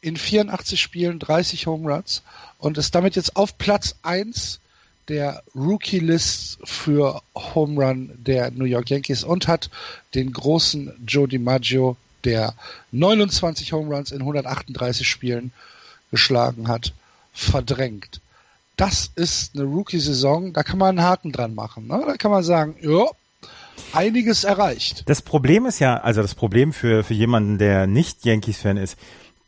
In 0.00 0.16
84 0.16 0.80
Spielen 0.80 1.18
30 1.18 1.66
Home 1.66 1.92
Runs 1.92 2.22
und 2.58 2.78
ist 2.78 2.94
damit 2.94 3.14
jetzt 3.16 3.36
auf 3.36 3.58
Platz 3.58 3.96
1 4.02 4.60
der 5.08 5.42
Rookie-List 5.54 6.58
für 6.64 7.22
Home 7.34 7.84
Run 7.84 8.12
der 8.16 8.50
New 8.50 8.64
York 8.64 8.90
Yankees 8.90 9.24
und 9.24 9.48
hat 9.48 9.70
den 10.14 10.32
großen 10.32 10.92
Joe 11.06 11.28
DiMaggio, 11.28 11.96
der 12.24 12.54
29 12.92 13.72
Home 13.72 13.94
Runs 13.94 14.12
in 14.12 14.20
138 14.20 15.08
Spielen 15.08 15.52
geschlagen 16.10 16.68
hat, 16.68 16.92
verdrängt. 17.32 18.20
Das 18.76 19.10
ist 19.14 19.54
eine 19.54 19.64
Rookie-Saison, 19.64 20.52
da 20.52 20.62
kann 20.62 20.78
man 20.78 20.98
einen 20.98 21.06
Haken 21.06 21.32
dran 21.32 21.54
machen. 21.54 21.88
Ne? 21.88 22.02
Da 22.06 22.16
kann 22.16 22.30
man 22.30 22.42
sagen, 22.42 22.76
ja, 22.80 23.06
einiges 23.92 24.44
erreicht. 24.44 25.02
Das 25.06 25.22
Problem 25.22 25.66
ist 25.66 25.78
ja, 25.78 25.98
also 25.98 26.22
das 26.22 26.34
Problem 26.34 26.72
für, 26.72 27.04
für 27.04 27.14
jemanden, 27.14 27.58
der 27.58 27.86
nicht 27.86 28.24
Yankees-Fan 28.24 28.76
ist, 28.76 28.96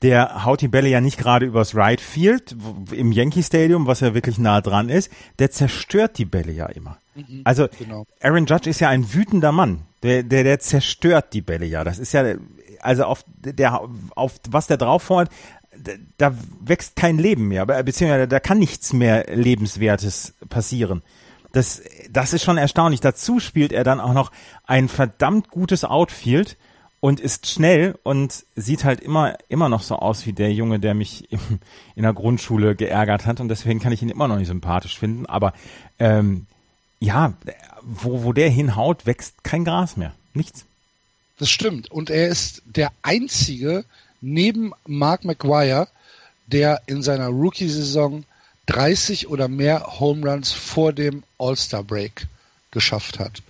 der 0.04 0.44
haut 0.44 0.60
die 0.60 0.68
Bälle 0.68 0.90
ja 0.90 1.00
nicht 1.00 1.16
gerade 1.16 1.46
übers 1.46 1.74
Right 1.74 2.00
Field 2.00 2.54
im 2.92 3.10
Yankee 3.10 3.42
Stadium, 3.42 3.86
was 3.86 4.00
ja 4.00 4.12
wirklich 4.12 4.36
nah 4.36 4.60
dran 4.60 4.90
ist, 4.90 5.10
der 5.38 5.50
zerstört 5.50 6.18
die 6.18 6.26
Bälle 6.26 6.52
ja 6.52 6.66
immer. 6.66 6.98
Mhm, 7.14 7.40
also 7.44 7.68
genau. 7.78 8.06
Aaron 8.20 8.44
Judge 8.44 8.68
ist 8.68 8.80
ja 8.80 8.90
ein 8.90 9.14
wütender 9.14 9.50
Mann. 9.50 9.86
Der, 10.02 10.22
der, 10.22 10.44
der 10.44 10.60
zerstört 10.60 11.32
die 11.32 11.40
Bälle 11.40 11.64
ja. 11.64 11.84
Das 11.84 11.98
ist 11.98 12.12
ja, 12.12 12.34
also 12.80 13.04
auf 13.04 13.24
der, 13.38 13.80
auf 14.14 14.34
was 14.50 14.66
der 14.66 14.76
drauf 14.76 15.04
fordert, 15.04 15.32
da 16.18 16.34
wächst 16.60 16.96
kein 16.96 17.16
Leben 17.16 17.48
mehr, 17.48 17.64
beziehungsweise 17.64 18.28
da 18.28 18.40
kann 18.40 18.58
nichts 18.58 18.92
mehr 18.92 19.24
Lebenswertes 19.34 20.34
passieren. 20.50 21.02
Das, 21.52 21.82
das 22.10 22.34
ist 22.34 22.44
schon 22.44 22.58
erstaunlich. 22.58 23.00
Dazu 23.00 23.40
spielt 23.40 23.72
er 23.72 23.84
dann 23.84 24.00
auch 24.00 24.12
noch 24.12 24.32
ein 24.64 24.88
verdammt 24.88 25.48
gutes 25.48 25.84
Outfield 25.84 26.58
und 27.04 27.20
ist 27.20 27.46
schnell 27.46 27.98
und 28.02 28.46
sieht 28.56 28.84
halt 28.84 29.00
immer, 29.00 29.36
immer 29.50 29.68
noch 29.68 29.82
so 29.82 29.96
aus 29.96 30.24
wie 30.24 30.32
der 30.32 30.54
Junge, 30.54 30.80
der 30.80 30.94
mich 30.94 31.30
im, 31.30 31.38
in 31.96 32.02
der 32.04 32.14
Grundschule 32.14 32.74
geärgert 32.74 33.26
hat 33.26 33.40
und 33.40 33.48
deswegen 33.48 33.78
kann 33.78 33.92
ich 33.92 34.00
ihn 34.00 34.08
immer 34.08 34.26
noch 34.26 34.38
nicht 34.38 34.46
sympathisch 34.46 34.98
finden. 34.98 35.26
Aber 35.26 35.52
ähm, 35.98 36.46
ja, 37.00 37.34
wo, 37.82 38.22
wo 38.22 38.32
der 38.32 38.48
hinhaut, 38.48 39.04
wächst 39.04 39.44
kein 39.44 39.66
Gras 39.66 39.98
mehr. 39.98 40.14
Nichts. 40.32 40.64
Das 41.38 41.50
stimmt. 41.50 41.90
Und 41.90 42.08
er 42.08 42.28
ist 42.28 42.62
der 42.64 42.90
einzige 43.02 43.84
neben 44.22 44.72
Mark 44.86 45.26
McGuire, 45.26 45.88
der 46.46 46.80
in 46.86 47.02
seiner 47.02 47.28
Rookie-Saison 47.28 48.24
30 48.64 49.28
oder 49.28 49.48
mehr 49.48 50.00
Home 50.00 50.26
Runs 50.26 50.52
vor 50.52 50.94
dem 50.94 51.22
All-Star 51.36 51.84
Break 51.84 52.28
geschafft 52.70 53.18
hat. 53.18 53.42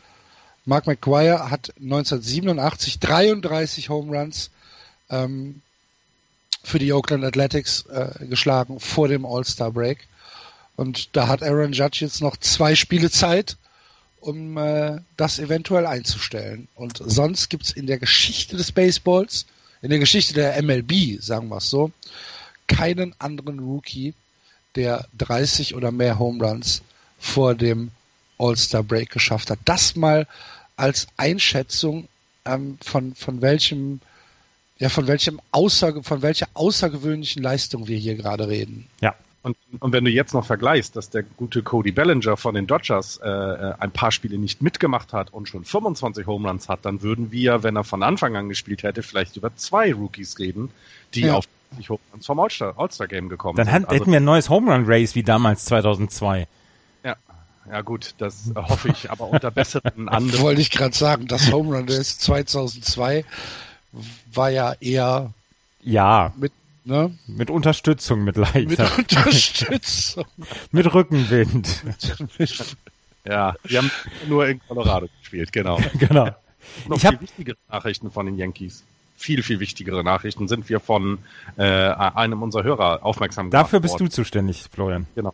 Mark 0.67 0.87
McGuire 0.87 1.51
hat 1.51 1.75
1987 1.81 2.99
33 2.99 3.89
Home 3.91 4.17
Runs 4.17 4.51
ähm, 5.11 5.61
für 6.63 6.79
die 6.79 6.93
Oakland 6.93 7.25
Athletics 7.25 7.85
äh, 7.87 8.27
geschlagen 8.27 8.81
vor 8.81 9.09
dem 9.09 9.27
All-Star 9.27 9.71
Break. 9.71 10.07
Und 10.77 11.15
da 11.15 11.29
hat 11.29 11.43
Aaron 11.43 11.73
Judge 11.73 11.99
jetzt 12.01 12.21
noch 12.21 12.37
zwei 12.39 12.75
Spiele 12.75 13.11
Zeit, 13.11 13.57
um 14.21 14.57
äh, 14.57 15.01
das 15.17 15.39
eventuell 15.39 15.87
einzustellen. 15.87 16.69
Und 16.75 17.01
sonst 17.05 17.51
gibt's 17.51 17.71
in 17.71 17.87
der 17.87 17.99
Geschichte 17.99 18.57
des 18.57 18.73
Baseballs, 18.73 19.45
in 19.83 19.91
der 19.91 19.99
Geschichte 19.99 20.33
der 20.33 20.61
MLB, 20.63 21.21
sagen 21.21 21.49
wir 21.49 21.59
es 21.59 21.69
so, 21.69 21.93
keinen 22.67 23.15
anderen 23.21 23.59
Rookie, 23.59 24.15
der 24.75 25.07
30 25.19 25.75
oder 25.75 25.93
mehr 25.93 26.19
Home 26.19 26.43
Runs 26.43 26.83
vor 27.19 27.55
dem 27.55 27.91
All-Star 28.39 28.83
Break 28.83 29.11
geschafft 29.11 29.51
hat. 29.51 29.59
Das 29.67 29.95
mal 29.95 30.27
als 30.77 31.07
Einschätzung 31.17 32.09
ähm, 32.45 32.79
von, 32.83 33.15
von 33.15 33.43
welchem 33.43 34.01
ja, 34.79 34.89
von 34.89 35.07
welchem 35.07 35.41
Aussage, 35.53 36.03
von 36.03 36.23
welcher 36.23 36.49
außergewöhnlichen 36.55 37.43
Leistung 37.43 37.87
wir 37.87 37.97
hier 37.97 38.17
gerade 38.17 38.49
reden. 38.49 38.89
Ja, 39.01 39.15
und, 39.45 39.59
und 39.79 39.93
wenn 39.93 40.07
du 40.07 40.11
jetzt 40.11 40.33
noch 40.33 40.47
vergleichst, 40.47 40.97
dass 40.97 41.11
der 41.11 41.23
gute 41.23 41.63
Cody 41.63 41.93
Bellinger 41.93 42.39
von 42.39 42.55
den 42.55 42.67
Dodgers 42.67 43.21
äh, 43.23 43.29
äh 43.29 43.75
ein 43.79 43.91
paar 43.91 44.11
Spiele 44.11 44.39
nicht 44.39 44.63
mitgemacht 44.63 45.13
hat 45.13 45.35
und 45.35 45.49
schon 45.49 45.67
25 45.67 46.27
Home 46.27 46.49
Runs 46.49 46.71
hat, 46.71 46.87
dann 46.87 47.03
würden 47.03 47.31
wir, 47.31 47.63
wenn 47.63 47.77
er 47.77 47.85
von 47.85 48.03
Anfang 48.03 48.37
an 48.37 48.49
gespielt 48.49 48.83
hätte, 48.83 49.03
vielleicht 49.03 49.37
über 49.37 49.55
zwei 49.55 49.93
Rookies 49.93 50.39
reden, 50.39 50.71
die 51.13 51.23
ja. 51.23 51.35
auf 51.35 51.45
die 51.79 51.87
Home 51.87 52.01
Runs 52.13 52.25
vom 52.25 52.41
All-Star 52.41 52.75
All 52.79 52.89
Game 53.07 53.29
gekommen 53.29 53.57
dann 53.59 53.67
sind. 53.67 53.75
Dann 53.75 53.85
also, 53.85 53.97
hätten 53.97 54.13
wir 54.13 54.21
ein 54.21 54.25
neues 54.25 54.49
Home 54.49 54.73
Run 54.73 54.85
Race 54.87 55.15
wie 55.15 55.23
damals 55.23 55.67
2002. 55.67 56.49
Ja, 57.05 57.17
ja 57.71 57.81
gut, 57.81 58.15
das 58.19 58.53
hoffe 58.55 58.89
ich, 58.89 59.11
aber 59.11 59.29
unter 59.29 59.51
besseren 59.51 60.09
anderen. 60.09 60.43
Wollte 60.43 60.61
ich 60.61 60.71
gerade 60.71 60.97
sagen, 60.97 61.27
das 61.27 61.51
Home 61.53 61.77
Run 61.77 61.89
Race 61.89 62.19
2002 62.19 63.25
war 64.33 64.51
ja 64.51 64.75
eher 64.81 65.33
ja 65.83 66.33
mit 66.37 66.53
Ne? 66.87 67.17
Mit 67.27 67.49
Unterstützung, 67.49 68.25
mit 68.25 68.37
leichter. 68.37 68.91
Mit 68.97 68.99
Unterstützung. 68.99 70.27
mit 70.71 70.93
Rückenwind. 70.93 71.83
ja, 73.25 73.55
wir 73.65 73.79
haben 73.79 73.91
nur 74.29 74.47
in 74.47 74.61
Colorado 74.69 75.09
gespielt, 75.21 75.51
genau. 75.51 75.81
genau. 75.99 76.29
Noch 76.87 76.97
ich 76.99 77.09
viel 77.09 77.21
wichtigere 77.21 77.57
Nachrichten 77.71 78.11
von 78.11 78.27
den 78.27 78.37
Yankees. 78.37 78.85
Viel, 79.17 79.43
viel 79.43 79.61
wichtigere 79.61 80.05
Nachrichten 80.05 80.47
sind 80.47 80.69
wir 80.69 80.79
von 80.79 81.21
äh, 81.57 81.63
einem 81.63 82.43
unserer 82.43 82.65
Hörer 82.65 82.99
aufmerksam. 83.03 83.49
Dafür 83.51 83.81
bist 83.81 83.99
du 83.99 84.09
zuständig, 84.09 84.67
Florian. 84.71 85.07
Genau. 85.15 85.33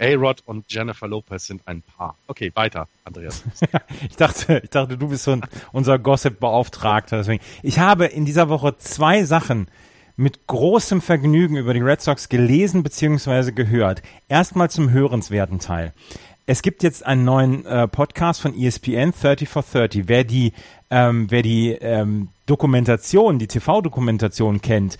A-Rod 0.00 0.42
und 0.46 0.64
Jennifer 0.68 1.08
Lopez 1.08 1.46
sind 1.46 1.62
ein 1.66 1.82
Paar. 1.82 2.16
Okay, 2.26 2.52
weiter, 2.54 2.88
Andreas. 3.04 3.42
ich 4.08 4.16
dachte, 4.16 4.60
ich 4.62 4.70
dachte, 4.70 4.96
du 4.96 5.08
bist 5.08 5.24
so 5.24 5.32
ein, 5.32 5.42
unser 5.72 5.98
Gossip-Beauftragter. 5.98 7.18
Deswegen. 7.18 7.42
Ich 7.62 7.78
habe 7.78 8.06
in 8.06 8.24
dieser 8.24 8.48
Woche 8.48 8.76
zwei 8.78 9.24
Sachen 9.24 9.68
mit 10.16 10.46
großem 10.46 11.00
Vergnügen 11.00 11.56
über 11.56 11.74
die 11.74 11.80
Red 11.80 12.00
Sox 12.00 12.28
gelesen 12.28 12.82
bzw. 12.82 13.52
gehört. 13.52 14.02
Erstmal 14.28 14.70
zum 14.70 14.90
hörenswerten 14.90 15.58
Teil. 15.60 15.92
Es 16.46 16.62
gibt 16.62 16.82
jetzt 16.82 17.04
einen 17.04 17.24
neuen 17.24 17.66
äh, 17.66 17.86
Podcast 17.86 18.40
von 18.40 18.58
ESPN 18.58 19.12
30 19.12 19.48
for 19.48 19.62
30. 19.62 20.08
Wer 20.08 20.24
die, 20.24 20.54
ähm, 20.90 21.30
wer 21.30 21.42
die 21.42 21.72
ähm, 21.72 22.28
Dokumentation, 22.46 23.38
die 23.38 23.48
TV-Dokumentation 23.48 24.62
kennt, 24.62 24.96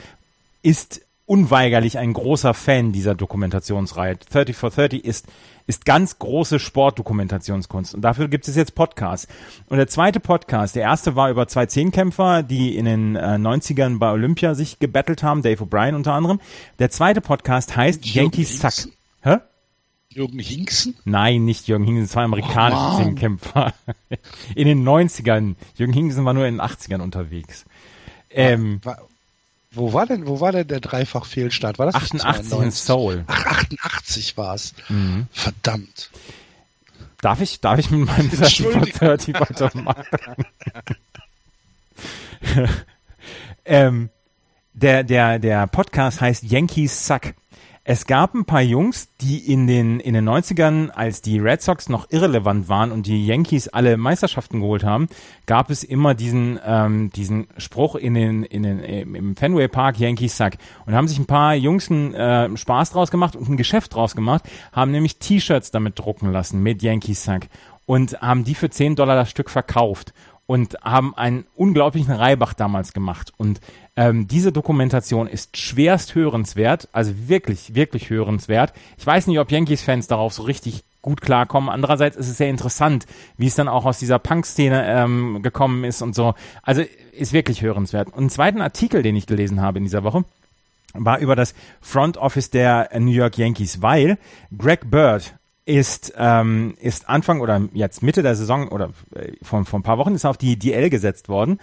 ist 0.63 1.01
unweigerlich 1.29 1.99
ein 1.99 2.13
großer 2.13 2.55
Fan 2.55 2.93
dieser 2.93 3.15
Dokumentationsreihe. 3.15 4.17
30 4.17 4.57
for 4.57 4.71
30 4.71 5.05
ist 5.05 5.27
ist 5.69 5.85
ganz 5.85 6.19
große 6.19 6.59
Sportdokumentationskunst. 6.59 7.95
Und 7.95 8.01
dafür 8.01 8.29
gibt 8.29 8.49
es 8.49 8.57
jetzt 8.57 8.75
Podcasts. 8.75 9.29
Und 9.67 9.77
der 9.77 9.87
zweite 9.87 10.19
Podcast, 10.19 10.75
der 10.75 10.83
erste 10.83 11.15
war 11.15 11.31
über 11.31 11.47
zwei 11.47 11.67
Zehnkämpfer, 11.67 12.43
die 12.43 12.75
in 12.75 12.87
den 12.87 13.17
äh, 13.17 13.35
90ern 13.35 13.99
bei 13.99 14.11
Olympia 14.11 14.55
sich 14.55 14.79
gebettelt 14.79 15.23
haben, 15.23 15.43
Dave 15.43 15.63
O'Brien 15.63 15.95
unter 15.95 16.15
anderem. 16.15 16.41
Der 16.79 16.91
zweite 16.91 17.21
Podcast 17.21 17.77
heißt 17.77 18.07
Yankees 18.07 18.61
Suck. 18.61 18.91
Hä? 19.21 19.37
Jürgen 20.09 20.39
Hinksen? 20.39 20.97
Nein, 21.05 21.45
nicht 21.45 21.69
Jürgen 21.69 21.85
Hinksen, 21.85 22.09
zwei 22.09 22.23
amerikanische 22.23 22.95
oh, 22.95 22.97
Zehnkämpfer. 22.97 23.75
In 24.55 24.67
den 24.67 24.89
90ern. 24.89 25.57
Jürgen 25.75 25.93
Hinksen 25.93 26.25
war 26.25 26.33
nur 26.33 26.47
in 26.47 26.55
den 26.55 26.63
80ern 26.63 27.03
unterwegs. 27.03 27.67
Ähm, 28.31 28.81
war, 28.83 28.97
wo 29.71 29.93
war 29.93 30.07
denn, 30.07 30.27
wo 30.27 30.41
war 30.41 30.53
denn 30.53 30.67
der 30.67 30.81
Dreifach-Fehlstart? 30.81 31.79
War 31.79 31.87
das 31.87 31.95
88 31.95 32.59
in 32.61 32.71
Seoul. 32.71 33.25
Ach, 33.27 33.47
88 33.47 34.37
war's. 34.37 34.75
Mhm. 34.89 35.27
Verdammt. 35.33 36.11
Darf 37.21 37.41
ich, 37.41 37.61
darf 37.61 37.79
ich 37.79 37.91
mit 37.91 38.07
meinem 38.07 38.31
30 38.37 38.67
30 38.95 39.35
weitermachen? 39.35 40.05
ähm, 43.65 44.11
der, 44.73 45.05
der, 45.05 45.39
der 45.39 45.67
Podcast 45.67 46.21
heißt 46.21 46.45
Yankees 46.45 47.07
Suck. 47.07 47.35
Es 47.91 48.05
gab 48.05 48.35
ein 48.35 48.45
paar 48.45 48.61
Jungs, 48.61 49.09
die 49.19 49.51
in 49.51 49.67
den, 49.67 49.99
in 49.99 50.13
den 50.13 50.29
90ern, 50.29 50.91
als 50.91 51.23
die 51.23 51.39
Red 51.39 51.63
Sox 51.63 51.89
noch 51.89 52.11
irrelevant 52.11 52.69
waren 52.69 52.93
und 52.93 53.07
die 53.07 53.25
Yankees 53.25 53.69
alle 53.69 53.97
Meisterschaften 53.97 54.61
geholt 54.61 54.85
haben, 54.85 55.09
gab 55.47 55.71
es 55.71 55.85
immer 55.85 56.13
diesen, 56.15 56.61
ähm, 56.67 57.09
diesen 57.09 57.47
Spruch 57.57 57.95
in 57.95 58.13
den, 58.13 58.43
in 58.43 58.63
den, 58.63 58.81
im 58.81 59.37
Fenway 59.37 59.69
Park, 59.69 59.99
Yankees 59.99 60.37
Suck. 60.37 60.53
Und 60.85 60.93
haben 60.93 61.09
sich 61.09 61.19
ein 61.19 61.25
paar 61.25 61.55
Jungs 61.55 61.91
einen 61.91 62.13
äh, 62.13 62.55
Spaß 62.55 62.91
draus 62.91 63.11
gemacht 63.11 63.35
und 63.35 63.49
ein 63.49 63.57
Geschäft 63.57 63.95
draus 63.95 64.15
gemacht, 64.15 64.43
haben 64.71 64.91
nämlich 64.91 65.19
T-Shirts 65.19 65.71
damit 65.71 65.99
drucken 65.99 66.31
lassen 66.31 66.63
mit 66.63 66.83
Yankees 66.83 67.25
Suck 67.25 67.45
und 67.87 68.21
haben 68.21 68.45
die 68.45 68.55
für 68.55 68.69
10 68.69 68.97
Dollar 68.97 69.17
das 69.17 69.31
Stück 69.31 69.49
verkauft 69.49 70.13
und 70.49 70.77
haben 70.83 71.15
einen 71.15 71.45
unglaublichen 71.55 72.15
Reibach 72.15 72.55
damals 72.55 72.95
gemacht. 72.95 73.35
Und 73.37 73.61
ähm, 73.97 74.27
diese 74.29 74.51
Dokumentation 74.51 75.27
ist 75.27 75.59
schwerst 75.59 76.15
hörenswert, 76.15 76.89
also 76.91 77.13
wirklich, 77.29 77.75
wirklich 77.75 78.09
hörenswert. 78.09 78.73
Ich 78.97 79.07
weiß 79.07 79.27
nicht, 79.27 79.39
ob 79.41 79.53
Yankees-Fans 79.53 80.07
darauf 80.07 80.33
so 80.33 80.45
richtig 80.45 80.85
gut 81.03 81.21
klarkommen. 81.21 81.69
Andererseits 81.69 82.17
ist 82.17 82.31
es 82.31 82.39
sehr 82.39 82.49
interessant, 82.49 83.05
wie 83.37 83.47
es 83.47 83.57
dann 83.57 83.69
auch 83.69 83.85
aus 83.85 83.99
dieser 83.99 84.19
Punk-Szene 84.19 84.87
ähm, 84.89 85.43
gekommen 85.43 85.85
ist 85.85 86.01
und 86.01 86.15
so. 86.15 86.35
Also 86.63 86.83
ist 87.13 87.35
wirklich 87.35 87.61
hörenswert. 87.61 88.09
Und 88.09 88.17
einen 88.17 88.31
zweiten 88.31 88.63
Artikel, 88.63 89.03
den 89.03 89.17
ich 89.17 89.27
gelesen 89.27 89.61
habe 89.61 89.77
in 89.77 89.85
dieser 89.85 90.03
Woche, 90.03 90.25
war 90.95 91.19
über 91.19 91.37
das 91.37 91.55
Front 91.83 92.17
Office 92.17 92.49
der 92.49 92.89
New 92.99 93.11
York 93.11 93.37
Yankees, 93.37 93.83
weil 93.83 94.17
Greg 94.57 94.91
Bird, 94.91 95.35
ist, 95.69 96.15
ähm, 96.17 96.77
ist 96.81 97.11
Anfang 97.11 97.43
oder 97.43 97.61
jetzt 97.75 98.03
Mitte 98.03 98.23
der 98.23 98.35
Saison 98.35 98.69
oder 98.69 98.89
äh, 99.15 99.33
vor, 99.43 99.67
vor 99.67 99.79
ein 99.79 99.83
paar 99.83 99.99
Wochen 99.99 100.15
ist 100.15 100.25
er 100.25 100.31
auf 100.31 100.39
die 100.39 100.59
DL 100.59 100.89
gesetzt 100.89 101.29
worden. 101.29 101.61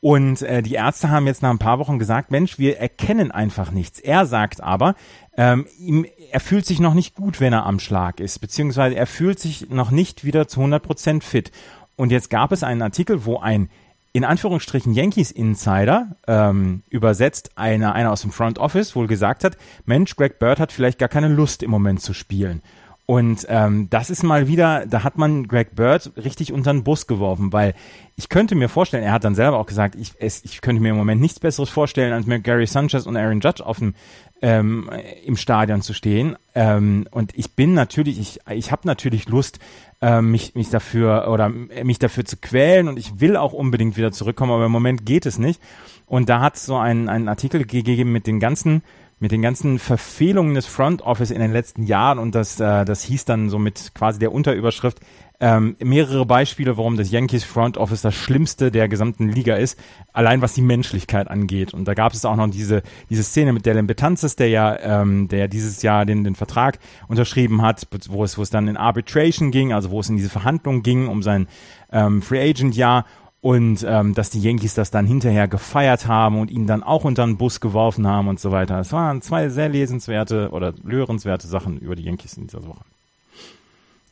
Und 0.00 0.40
äh, 0.40 0.62
die 0.62 0.74
Ärzte 0.74 1.10
haben 1.10 1.26
jetzt 1.26 1.42
nach 1.42 1.50
ein 1.50 1.58
paar 1.58 1.78
Wochen 1.78 1.98
gesagt, 1.98 2.30
Mensch, 2.30 2.58
wir 2.58 2.78
erkennen 2.78 3.30
einfach 3.30 3.70
nichts. 3.70 4.00
Er 4.00 4.24
sagt 4.24 4.62
aber, 4.62 4.94
ähm, 5.36 5.66
ihm, 5.78 6.06
er 6.30 6.40
fühlt 6.40 6.64
sich 6.64 6.80
noch 6.80 6.94
nicht 6.94 7.14
gut, 7.14 7.40
wenn 7.40 7.52
er 7.52 7.66
am 7.66 7.78
Schlag 7.78 8.20
ist, 8.20 8.38
beziehungsweise 8.38 8.96
er 8.96 9.06
fühlt 9.06 9.38
sich 9.38 9.68
noch 9.68 9.90
nicht 9.90 10.24
wieder 10.24 10.48
zu 10.48 10.60
100 10.60 10.82
Prozent 10.82 11.22
fit. 11.22 11.52
Und 11.94 12.10
jetzt 12.10 12.30
gab 12.30 12.52
es 12.52 12.62
einen 12.62 12.80
Artikel, 12.80 13.26
wo 13.26 13.38
ein 13.38 13.68
in 14.14 14.24
Anführungsstrichen 14.24 14.94
Yankees 14.94 15.30
Insider 15.30 16.16
ähm, 16.26 16.82
übersetzt, 16.90 17.52
einer, 17.56 17.94
einer 17.94 18.12
aus 18.12 18.22
dem 18.22 18.30
Front 18.30 18.58
Office 18.58 18.94
wohl 18.94 19.06
gesagt 19.06 19.44
hat, 19.44 19.56
Mensch, 19.86 20.16
Greg 20.16 20.38
Bird 20.38 20.60
hat 20.60 20.72
vielleicht 20.72 20.98
gar 20.98 21.08
keine 21.08 21.28
Lust 21.28 21.62
im 21.62 21.70
Moment 21.70 22.02
zu 22.02 22.12
spielen. 22.12 22.62
Und 23.04 23.46
ähm, 23.48 23.88
das 23.90 24.10
ist 24.10 24.22
mal 24.22 24.46
wieder, 24.46 24.86
da 24.86 25.02
hat 25.02 25.18
man 25.18 25.48
Greg 25.48 25.74
Bird 25.74 26.12
richtig 26.16 26.52
unter 26.52 26.72
den 26.72 26.84
Bus 26.84 27.06
geworfen, 27.06 27.52
weil 27.52 27.74
ich 28.16 28.28
könnte 28.28 28.54
mir 28.54 28.68
vorstellen, 28.68 29.02
er 29.02 29.12
hat 29.12 29.24
dann 29.24 29.34
selber 29.34 29.58
auch 29.58 29.66
gesagt, 29.66 29.96
ich, 29.96 30.12
es, 30.20 30.44
ich 30.44 30.60
könnte 30.60 30.80
mir 30.80 30.90
im 30.90 30.96
Moment 30.96 31.20
nichts 31.20 31.40
Besseres 31.40 31.68
vorstellen, 31.68 32.12
als 32.12 32.26
mit 32.26 32.44
Gary 32.44 32.66
Sanchez 32.66 33.06
und 33.06 33.16
Aaron 33.16 33.40
Judge 33.40 33.64
auf 33.64 33.78
dem 33.78 33.94
ähm, 34.40 34.90
im 35.24 35.36
Stadion 35.36 35.82
zu 35.82 35.94
stehen. 35.94 36.36
Ähm, 36.54 37.06
und 37.10 37.36
ich 37.36 37.54
bin 37.54 37.74
natürlich, 37.74 38.18
ich, 38.18 38.40
ich 38.50 38.72
habe 38.72 38.86
natürlich 38.86 39.28
Lust, 39.28 39.58
ähm, 40.00 40.32
mich, 40.32 40.54
mich 40.54 40.68
dafür 40.68 41.28
oder 41.30 41.48
mich 41.48 41.98
dafür 41.98 42.24
zu 42.24 42.36
quälen 42.36 42.88
und 42.88 42.98
ich 42.98 43.20
will 43.20 43.36
auch 43.36 43.52
unbedingt 43.52 43.96
wieder 43.96 44.12
zurückkommen, 44.12 44.52
aber 44.52 44.66
im 44.66 44.72
Moment 44.72 45.06
geht 45.06 45.26
es 45.26 45.38
nicht. 45.38 45.60
Und 46.06 46.28
da 46.28 46.40
hat 46.40 46.56
es 46.56 46.66
so 46.66 46.76
einen, 46.76 47.08
einen 47.08 47.28
Artikel 47.28 47.64
gegeben 47.64 48.12
mit 48.12 48.26
den 48.26 48.40
ganzen 48.40 48.82
mit 49.22 49.30
den 49.30 49.40
ganzen 49.40 49.78
Verfehlungen 49.78 50.54
des 50.54 50.66
Front 50.66 51.02
Office 51.02 51.30
in 51.30 51.40
den 51.40 51.52
letzten 51.52 51.84
Jahren 51.84 52.18
und 52.18 52.34
das, 52.34 52.58
äh, 52.58 52.84
das 52.84 53.04
hieß 53.04 53.24
dann 53.24 53.50
so 53.50 53.58
mit 53.60 53.92
quasi 53.94 54.18
der 54.18 54.32
Unterüberschrift 54.32 54.98
ähm, 55.38 55.76
mehrere 55.78 56.26
Beispiele, 56.26 56.76
warum 56.76 56.96
das 56.96 57.12
Yankees 57.12 57.44
Front 57.44 57.76
Office 57.76 58.02
das 58.02 58.16
Schlimmste 58.16 58.72
der 58.72 58.88
gesamten 58.88 59.28
Liga 59.28 59.54
ist, 59.54 59.78
allein 60.12 60.42
was 60.42 60.54
die 60.54 60.62
Menschlichkeit 60.62 61.28
angeht. 61.28 61.72
Und 61.72 61.86
da 61.86 61.94
gab 61.94 62.12
es 62.12 62.24
auch 62.24 62.34
noch 62.34 62.50
diese, 62.50 62.82
diese 63.10 63.22
Szene 63.22 63.52
mit 63.52 63.64
Dylan 63.64 63.86
Betances, 63.86 64.34
der 64.34 64.48
ja, 64.48 64.76
ähm, 64.80 65.28
der 65.28 65.46
dieses 65.46 65.82
Jahr 65.82 66.04
den, 66.04 66.24
den 66.24 66.34
Vertrag 66.34 66.80
unterschrieben 67.06 67.62
hat, 67.62 67.86
wo 68.08 68.24
es, 68.24 68.38
wo 68.38 68.42
es 68.42 68.50
dann 68.50 68.66
in 68.66 68.76
Arbitration 68.76 69.52
ging, 69.52 69.72
also 69.72 69.90
wo 69.90 70.00
es 70.00 70.08
in 70.08 70.16
diese 70.16 70.30
Verhandlungen 70.30 70.82
ging 70.82 71.06
um 71.06 71.22
sein 71.22 71.46
ähm, 71.92 72.22
Free 72.22 72.50
Agent 72.50 72.74
Jahr 72.74 73.04
und 73.42 73.84
ähm, 73.86 74.14
dass 74.14 74.30
die 74.30 74.40
Yankees 74.40 74.74
das 74.74 74.92
dann 74.92 75.04
hinterher 75.04 75.48
gefeiert 75.48 76.06
haben 76.06 76.40
und 76.40 76.50
ihn 76.50 76.68
dann 76.68 76.84
auch 76.84 77.02
unter 77.04 77.26
den 77.26 77.36
Bus 77.36 77.60
geworfen 77.60 78.06
haben 78.06 78.28
und 78.28 78.38
so 78.38 78.52
weiter. 78.52 78.78
Es 78.78 78.92
waren 78.92 79.20
zwei 79.20 79.48
sehr 79.48 79.68
lesenswerte 79.68 80.50
oder 80.50 80.72
hörenswerte 80.86 81.48
Sachen 81.48 81.78
über 81.78 81.96
die 81.96 82.04
Yankees 82.04 82.36
in 82.36 82.46
dieser 82.46 82.64
Woche. 82.64 82.84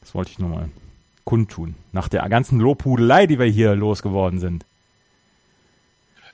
Das 0.00 0.16
wollte 0.16 0.32
ich 0.32 0.40
nur 0.40 0.48
mal 0.48 0.68
kundtun. 1.22 1.76
Nach 1.92 2.08
der 2.08 2.28
ganzen 2.28 2.58
Lobhudelei, 2.58 3.28
die 3.28 3.38
wir 3.38 3.46
hier 3.46 3.76
losgeworden 3.76 4.40
sind. 4.40 4.64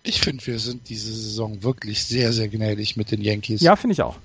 Ich 0.02 0.20
finde, 0.20 0.46
wir 0.46 0.58
sind 0.58 0.88
diese 0.88 1.12
Saison 1.12 1.62
wirklich 1.62 2.02
sehr, 2.02 2.32
sehr 2.32 2.48
gnädig 2.48 2.96
mit 2.96 3.10
den 3.10 3.20
Yankees. 3.20 3.60
Ja, 3.60 3.76
finde 3.76 3.92
ich 3.92 4.00
auch. 4.00 4.16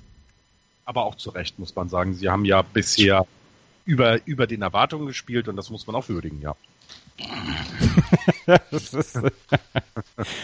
Aber 0.86 1.04
auch 1.04 1.16
zu 1.16 1.28
Recht, 1.28 1.58
muss 1.58 1.76
man 1.76 1.90
sagen. 1.90 2.14
Sie 2.14 2.30
haben 2.30 2.46
ja 2.46 2.62
bisher 2.62 3.26
über, 3.84 4.26
über 4.26 4.46
den 4.46 4.62
Erwartungen 4.62 5.06
gespielt 5.06 5.46
und 5.48 5.56
das 5.56 5.68
muss 5.68 5.86
man 5.86 5.94
auch 5.94 6.08
würdigen, 6.08 6.40
ja. 6.40 6.56
Ist, 8.70 9.18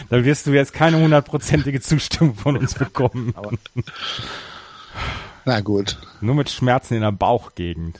da 0.09 0.23
wirst 0.23 0.45
du 0.47 0.51
jetzt 0.51 0.73
keine 0.73 0.99
hundertprozentige 0.99 1.81
Zustimmung 1.81 2.35
von 2.35 2.57
uns 2.57 2.73
bekommen. 2.73 3.33
Aber, 3.35 3.51
na 5.45 5.61
gut. 5.61 5.97
Nur 6.21 6.35
mit 6.35 6.49
Schmerzen 6.49 6.95
in 6.95 7.01
der 7.01 7.11
Bauchgegend. 7.11 7.99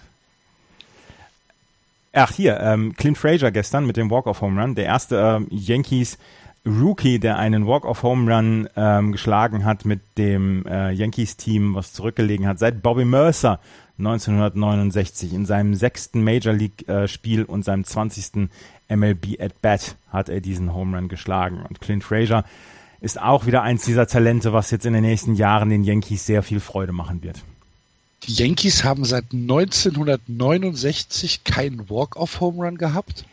Ach, 2.13 2.31
hier, 2.31 2.59
ähm, 2.59 2.95
Clint 2.95 3.17
Frazier 3.17 3.51
gestern 3.51 3.85
mit 3.85 3.97
dem 3.97 4.09
Walk-of-Home 4.09 4.61
Run, 4.61 4.75
der 4.75 4.85
erste 4.85 5.17
ähm, 5.17 5.47
Yankees 5.51 6.17
Rookie, 6.65 7.19
der 7.19 7.37
einen 7.37 7.67
Walk-of-Home 7.67 8.33
Run 8.33 8.69
ähm, 8.75 9.11
geschlagen 9.11 9.63
hat 9.63 9.85
mit 9.85 10.01
dem 10.17 10.65
äh, 10.65 10.91
Yankees-Team, 10.91 11.75
was 11.75 11.93
zurückgelegen 11.93 12.47
hat, 12.47 12.59
seit 12.59 12.81
Bobby 12.81 13.05
Mercer 13.05 13.59
1969 13.99 15.33
in 15.33 15.45
seinem 15.45 15.75
sechsten 15.75 16.23
Major 16.23 16.53
League-Spiel 16.53 17.41
äh, 17.41 17.45
und 17.45 17.63
seinem 17.63 17.83
20. 17.83 18.49
MLB 18.89 19.39
at 19.39 19.61
Bat 19.61 19.95
hat 20.11 20.29
er 20.29 20.41
diesen 20.41 20.73
Home 20.73 20.97
Run 20.97 21.09
geschlagen. 21.09 21.63
Und 21.67 21.79
Clint 21.79 22.03
Frazier 22.03 22.43
ist 23.01 23.21
auch 23.21 23.45
wieder 23.45 23.61
eins 23.61 23.85
dieser 23.85 24.07
Talente, 24.07 24.51
was 24.51 24.71
jetzt 24.71 24.85
in 24.85 24.93
den 24.93 25.03
nächsten 25.03 25.35
Jahren 25.35 25.69
den 25.69 25.83
Yankees 25.83 26.25
sehr 26.25 26.41
viel 26.43 26.59
Freude 26.59 26.91
machen 26.91 27.21
wird. 27.21 27.43
Die 28.23 28.33
Yankees 28.33 28.83
haben 28.83 29.05
seit 29.05 29.25
1969 29.31 31.43
keinen 31.43 31.87
Walk-off-Home 31.89 32.65
Run 32.65 32.77
gehabt? 32.77 33.23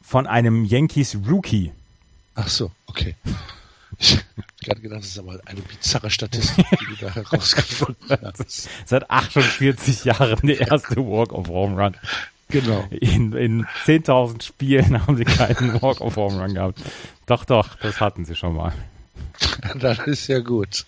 Von 0.00 0.26
einem 0.26 0.64
Yankees 0.64 1.18
Rookie. 1.28 1.72
Ach 2.34 2.48
so, 2.48 2.70
okay. 2.86 3.14
Ich 3.98 4.16
habe 4.16 4.24
gerade 4.60 4.80
gedacht, 4.80 5.00
das 5.00 5.08
ist 5.08 5.18
aber 5.18 5.40
eine 5.44 5.60
bizarre 5.60 6.10
Statistik, 6.10 6.66
die 6.80 6.86
du 6.86 7.06
da 7.06 7.14
herausgefunden 7.14 8.18
hast. 8.22 8.68
Seit 8.86 9.10
48 9.10 10.04
Jahren 10.04 10.46
der 10.46 10.60
erste 10.60 10.96
Walk-of-Home 10.96 11.82
Run. 11.82 11.96
Genau. 12.48 12.84
In, 12.90 13.32
in 13.32 13.66
10.000 13.86 14.42
Spielen 14.42 15.06
haben 15.06 15.16
sie 15.16 15.24
keinen 15.24 15.80
Walk-of-Home 15.80 16.42
Run 16.42 16.54
gehabt. 16.54 16.80
Doch, 17.26 17.44
doch, 17.44 17.76
das 17.76 18.00
hatten 18.00 18.24
sie 18.24 18.36
schon 18.36 18.54
mal. 18.54 18.72
Das 19.76 19.98
ist 20.06 20.28
ja 20.28 20.40
gut. 20.40 20.84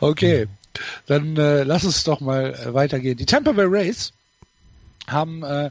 Okay, 0.00 0.48
dann 1.06 1.36
äh, 1.36 1.62
lass 1.62 1.84
uns 1.84 2.04
doch 2.04 2.20
mal 2.20 2.54
äh, 2.54 2.74
weitergehen. 2.74 3.16
Die 3.16 3.26
Tampa 3.26 3.52
Bay 3.52 3.66
Rays 3.66 4.12
haben, 5.06 5.42
äh, 5.42 5.70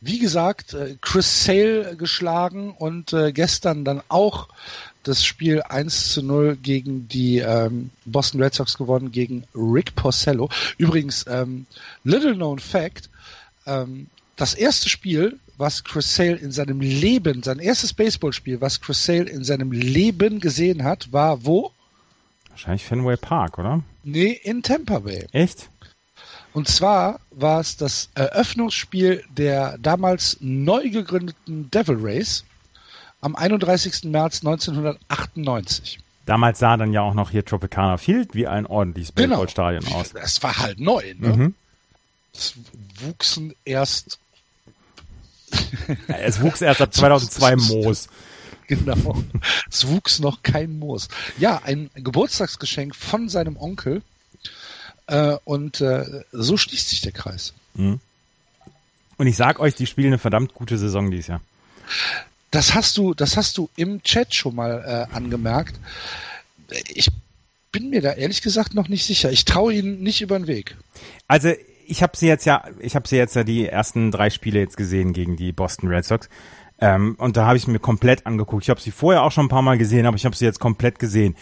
wie 0.00 0.18
gesagt, 0.18 0.74
äh, 0.74 0.96
Chris 1.00 1.44
Sale 1.44 1.96
geschlagen 1.96 2.72
und 2.72 3.12
äh, 3.12 3.32
gestern 3.32 3.84
dann 3.84 4.02
auch 4.08 4.48
das 5.02 5.24
Spiel 5.24 5.62
1 5.62 6.12
zu 6.12 6.22
0 6.22 6.56
gegen 6.56 7.08
die 7.08 7.38
ähm, 7.38 7.90
Boston 8.04 8.42
Red 8.42 8.54
Sox 8.54 8.76
gewonnen, 8.76 9.12
gegen 9.12 9.44
Rick 9.54 9.94
Porcello. 9.94 10.48
Übrigens, 10.76 11.24
ähm, 11.28 11.66
little 12.04 12.34
known 12.34 12.58
fact, 12.58 13.08
ähm, 13.66 14.08
das 14.36 14.54
erste 14.54 14.88
Spiel, 14.88 15.38
was 15.56 15.82
Chris 15.82 16.14
Sale 16.14 16.36
in 16.36 16.52
seinem 16.52 16.80
Leben, 16.80 17.42
sein 17.42 17.58
erstes 17.58 17.92
Baseballspiel, 17.92 18.60
was 18.60 18.80
Chris 18.80 19.04
Sale 19.04 19.28
in 19.28 19.44
seinem 19.44 19.72
Leben 19.72 20.40
gesehen 20.40 20.84
hat, 20.84 21.12
war 21.12 21.44
wo? 21.44 21.72
Wahrscheinlich 22.50 22.84
Fenway 22.84 23.16
Park, 23.16 23.58
oder? 23.58 23.82
Nee, 24.04 24.38
in 24.42 24.62
Tampa 24.62 25.00
Bay. 25.00 25.26
Echt? 25.32 25.68
Und 26.52 26.68
zwar 26.68 27.20
war 27.30 27.60
es 27.60 27.76
das 27.76 28.10
Eröffnungsspiel 28.14 29.24
der 29.30 29.78
damals 29.78 30.38
neu 30.40 30.88
gegründeten 30.90 31.70
Devil 31.70 31.98
Race 32.00 32.44
am 33.20 33.36
31. 33.36 34.04
März 34.04 34.40
1998. 34.40 35.98
Damals 36.26 36.58
sah 36.58 36.76
dann 36.76 36.92
ja 36.92 37.00
auch 37.00 37.14
noch 37.14 37.30
hier 37.30 37.44
Tropicana 37.44 37.96
Field 37.96 38.34
wie 38.34 38.46
ein 38.46 38.66
ordentliches 38.66 39.14
genau. 39.14 39.36
Baseballstadion 39.36 39.84
genau. 39.84 39.96
aus. 39.96 40.12
Es 40.12 40.42
war 40.42 40.58
halt 40.58 40.78
neu. 40.78 41.14
Ne? 41.18 41.28
Mhm. 41.28 41.54
Es 42.34 42.54
wuchsen 43.00 43.54
erst. 43.64 44.18
es 46.08 46.40
wuchs 46.42 46.60
erst 46.60 46.82
ab 46.82 46.92
2002 46.94 47.56
Moos. 47.56 48.08
Genau. 48.66 49.24
Es 49.70 49.88
wuchs 49.88 50.18
noch 50.18 50.42
kein 50.42 50.78
Moos. 50.78 51.08
Ja, 51.38 51.62
ein 51.64 51.88
Geburtstagsgeschenk 51.94 52.94
von 52.94 53.30
seinem 53.30 53.56
Onkel. 53.56 54.02
Äh, 55.06 55.38
und 55.44 55.80
äh, 55.80 56.24
so 56.32 56.58
schließt 56.58 56.90
sich 56.90 57.00
der 57.00 57.12
Kreis. 57.12 57.54
Mhm. 57.72 58.00
Und 59.16 59.26
ich 59.26 59.36
sag 59.36 59.58
euch, 59.58 59.74
die 59.74 59.86
spielen 59.86 60.08
eine 60.08 60.18
verdammt 60.18 60.52
gute 60.52 60.76
Saison 60.76 61.10
dieses 61.10 61.28
Jahr. 61.28 61.40
Das 62.50 62.74
hast 62.74 62.96
du, 62.96 63.14
das 63.14 63.36
hast 63.36 63.58
du 63.58 63.68
im 63.76 64.02
Chat 64.02 64.34
schon 64.34 64.54
mal 64.54 65.08
äh, 65.10 65.14
angemerkt. 65.14 65.78
Ich 66.88 67.08
bin 67.72 67.90
mir 67.90 68.00
da 68.00 68.12
ehrlich 68.12 68.42
gesagt 68.42 68.74
noch 68.74 68.88
nicht 68.88 69.04
sicher. 69.04 69.30
Ich 69.30 69.44
traue 69.44 69.74
ihnen 69.74 70.02
nicht 70.02 70.20
über 70.20 70.38
den 70.38 70.46
Weg. 70.46 70.76
Also 71.26 71.52
ich 71.86 72.02
habe 72.02 72.16
sie 72.16 72.26
jetzt 72.26 72.46
ja, 72.46 72.64
ich 72.80 72.94
habe 72.94 73.08
sie 73.08 73.16
jetzt 73.16 73.36
ja 73.36 73.44
die 73.44 73.66
ersten 73.66 74.10
drei 74.10 74.30
Spiele 74.30 74.60
jetzt 74.60 74.76
gesehen 74.76 75.12
gegen 75.12 75.36
die 75.36 75.52
Boston 75.52 75.88
Red 75.88 76.04
Sox. 76.04 76.28
Ähm, 76.80 77.16
und 77.18 77.36
da 77.36 77.46
habe 77.46 77.56
ich 77.56 77.66
mir 77.66 77.80
komplett 77.80 78.26
angeguckt. 78.26 78.62
Ich 78.62 78.70
habe 78.70 78.80
sie 78.80 78.92
vorher 78.92 79.24
auch 79.24 79.32
schon 79.32 79.46
ein 79.46 79.50
paar 79.50 79.62
Mal 79.62 79.78
gesehen, 79.78 80.06
aber 80.06 80.16
ich 80.16 80.24
habe 80.24 80.36
sie 80.36 80.44
jetzt 80.44 80.60
komplett 80.60 80.98
gesehen 80.98 81.34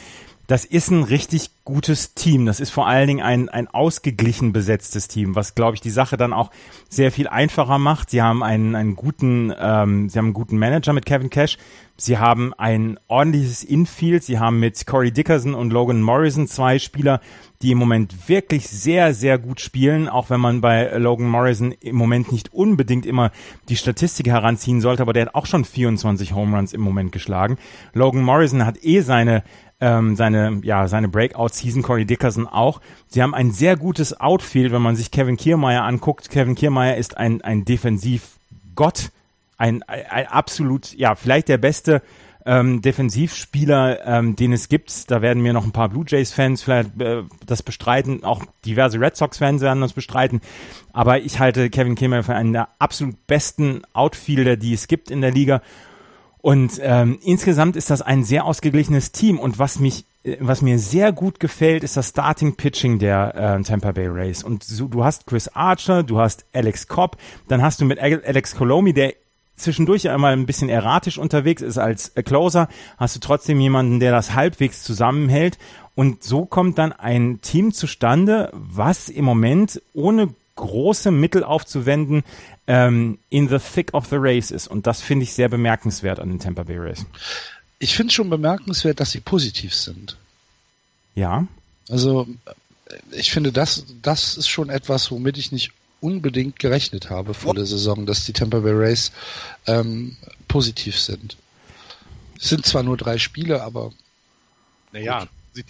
das 0.46 0.64
ist 0.64 0.90
ein 0.90 1.02
richtig 1.02 1.50
gutes 1.66 2.14
Team. 2.14 2.46
Das 2.46 2.60
ist 2.60 2.70
vor 2.70 2.86
allen 2.86 3.08
Dingen 3.08 3.22
ein, 3.22 3.50
ein 3.50 3.68
ausgeglichen 3.68 4.54
besetztes 4.54 5.08
Team, 5.08 5.34
was, 5.34 5.54
glaube 5.54 5.74
ich, 5.74 5.82
die 5.82 5.90
Sache 5.90 6.16
dann 6.16 6.32
auch 6.32 6.50
sehr 6.88 7.12
viel 7.12 7.28
einfacher 7.28 7.78
macht. 7.78 8.08
Sie 8.08 8.22
haben 8.22 8.42
einen, 8.42 8.74
einen 8.74 8.96
guten, 8.96 9.52
ähm, 9.58 10.08
sie 10.08 10.18
haben 10.18 10.26
einen 10.26 10.34
guten 10.34 10.56
Manager 10.56 10.94
mit 10.94 11.04
Kevin 11.04 11.28
Cash. 11.28 11.58
Sie 11.98 12.18
haben 12.18 12.52
ein 12.54 12.98
ordentliches 13.08 13.64
Infield. 13.64 14.22
Sie 14.22 14.38
haben 14.38 14.60
mit 14.60 14.86
Corey 14.86 15.10
Dickerson 15.10 15.54
und 15.54 15.72
Logan 15.72 16.02
Morrison 16.02 16.46
zwei 16.46 16.78
Spieler, 16.78 17.20
die 17.62 17.72
im 17.72 17.78
Moment 17.78 18.28
wirklich 18.28 18.68
sehr, 18.68 19.14
sehr 19.14 19.38
gut 19.38 19.60
spielen, 19.60 20.08
auch 20.08 20.28
wenn 20.30 20.40
man 20.40 20.60
bei 20.60 20.96
Logan 20.98 21.26
Morrison 21.26 21.72
im 21.72 21.96
Moment 21.96 22.30
nicht 22.30 22.52
unbedingt 22.52 23.06
immer 23.06 23.32
die 23.70 23.76
Statistik 23.76 24.28
heranziehen 24.28 24.82
sollte, 24.82 25.02
aber 25.02 25.14
der 25.14 25.26
hat 25.26 25.34
auch 25.34 25.46
schon 25.46 25.64
24 25.64 26.34
Home 26.34 26.54
Runs 26.54 26.74
im 26.74 26.82
Moment 26.82 27.12
geschlagen. 27.12 27.56
Logan 27.94 28.22
Morrison 28.22 28.66
hat 28.66 28.84
eh 28.84 29.00
seine 29.00 29.42
ähm, 29.80 30.16
seine, 30.16 30.60
ja, 30.62 30.88
seine 30.88 31.08
Breakout-Season, 31.56 31.82
Corey 31.82 32.04
Dickerson 32.04 32.46
auch. 32.46 32.80
Sie 33.08 33.22
haben 33.22 33.34
ein 33.34 33.50
sehr 33.50 33.76
gutes 33.76 34.18
Outfield, 34.20 34.72
wenn 34.72 34.82
man 34.82 34.96
sich 34.96 35.10
Kevin 35.10 35.36
Kiermeier 35.36 35.82
anguckt. 35.82 36.30
Kevin 36.30 36.54
Kiermeier 36.54 36.96
ist 36.96 37.16
ein, 37.16 37.42
ein 37.42 37.64
Defensivgott, 37.64 39.10
ein, 39.58 39.82
ein, 39.84 40.06
ein 40.06 40.26
absolut, 40.26 40.94
ja, 40.94 41.14
vielleicht 41.14 41.48
der 41.48 41.58
beste 41.58 42.02
ähm, 42.44 42.80
Defensivspieler, 42.80 44.06
ähm, 44.06 44.36
den 44.36 44.52
es 44.52 44.68
gibt. 44.68 45.10
Da 45.10 45.22
werden 45.22 45.42
mir 45.42 45.52
noch 45.52 45.64
ein 45.64 45.72
paar 45.72 45.88
Blue 45.88 46.04
Jays-Fans 46.06 46.62
vielleicht 46.62 47.00
äh, 47.00 47.22
das 47.44 47.62
bestreiten, 47.62 48.22
auch 48.22 48.44
diverse 48.64 49.00
Red 49.00 49.16
Sox-Fans 49.16 49.62
werden 49.62 49.80
das 49.80 49.94
bestreiten. 49.94 50.40
Aber 50.92 51.20
ich 51.20 51.40
halte 51.40 51.70
Kevin 51.70 51.96
Kiermeier 51.96 52.22
für 52.22 52.34
einen 52.34 52.52
der 52.52 52.68
absolut 52.78 53.26
besten 53.26 53.82
Outfielder, 53.94 54.56
die 54.56 54.74
es 54.74 54.86
gibt 54.86 55.10
in 55.10 55.22
der 55.22 55.32
Liga. 55.32 55.62
Und 56.46 56.78
ähm, 56.80 57.18
insgesamt 57.24 57.74
ist 57.74 57.90
das 57.90 58.02
ein 58.02 58.22
sehr 58.22 58.44
ausgeglichenes 58.44 59.10
Team. 59.10 59.40
Und 59.40 59.58
was 59.58 59.80
mich, 59.80 60.04
äh, 60.22 60.36
was 60.38 60.62
mir 60.62 60.78
sehr 60.78 61.10
gut 61.10 61.40
gefällt, 61.40 61.82
ist 61.82 61.96
das 61.96 62.10
Starting 62.10 62.54
Pitching 62.54 63.00
der 63.00 63.34
äh, 63.34 63.62
Tampa 63.64 63.90
Bay 63.90 64.06
Rays. 64.06 64.44
Und 64.44 64.62
so, 64.62 64.86
du 64.86 65.02
hast 65.02 65.26
Chris 65.26 65.48
Archer, 65.48 66.04
du 66.04 66.20
hast 66.20 66.46
Alex 66.52 66.86
Cobb, 66.86 67.16
dann 67.48 67.62
hast 67.62 67.80
du 67.80 67.84
mit 67.84 67.98
Alex 67.98 68.54
Colomi, 68.54 68.92
der 68.92 69.14
zwischendurch 69.56 70.04
immer 70.04 70.28
ein 70.28 70.46
bisschen 70.46 70.68
erratisch 70.68 71.18
unterwegs 71.18 71.62
ist 71.62 71.78
als 71.78 72.10
äh, 72.10 72.22
Closer, 72.22 72.68
hast 72.96 73.16
du 73.16 73.18
trotzdem 73.18 73.58
jemanden, 73.58 73.98
der 73.98 74.12
das 74.12 74.34
halbwegs 74.36 74.84
zusammenhält. 74.84 75.58
Und 75.96 76.22
so 76.22 76.46
kommt 76.46 76.78
dann 76.78 76.92
ein 76.92 77.40
Team 77.42 77.72
zustande, 77.72 78.52
was 78.52 79.08
im 79.08 79.24
Moment 79.24 79.82
ohne 79.94 80.28
große 80.56 81.10
Mittel 81.10 81.44
aufzuwenden 81.44 82.24
ähm, 82.66 83.18
in 83.30 83.48
the 83.48 83.58
thick 83.58 83.94
of 83.94 84.06
the 84.06 84.16
race 84.18 84.50
ist. 84.50 84.66
Und 84.66 84.86
das 84.86 85.00
finde 85.00 85.24
ich 85.24 85.32
sehr 85.32 85.48
bemerkenswert 85.48 86.18
an 86.18 86.30
den 86.30 86.40
Tampa 86.40 86.64
Bay 86.64 86.78
Rays. 86.78 87.06
Ich 87.78 87.94
finde 87.94 88.12
schon 88.12 88.30
bemerkenswert, 88.30 89.00
dass 89.00 89.10
sie 89.10 89.20
positiv 89.20 89.74
sind. 89.74 90.16
Ja. 91.14 91.46
Also 91.88 92.26
ich 93.12 93.30
finde, 93.30 93.52
das, 93.52 93.84
das 94.02 94.36
ist 94.36 94.48
schon 94.48 94.70
etwas, 94.70 95.10
womit 95.10 95.38
ich 95.38 95.52
nicht 95.52 95.72
unbedingt 96.00 96.58
gerechnet 96.58 97.10
habe 97.10 97.34
vor 97.34 97.54
der 97.54 97.66
Saison, 97.66 98.06
dass 98.06 98.24
die 98.24 98.32
Tampa 98.32 98.60
Bay 98.60 98.72
Rays 98.72 99.12
ähm, 99.66 100.16
positiv 100.48 100.98
sind. 100.98 101.36
Es 102.38 102.48
sind 102.48 102.66
zwar 102.66 102.82
nur 102.82 102.96
drei 102.96 103.18
Spiele, 103.18 103.62
aber. 103.62 103.92
Naja, 104.92 105.26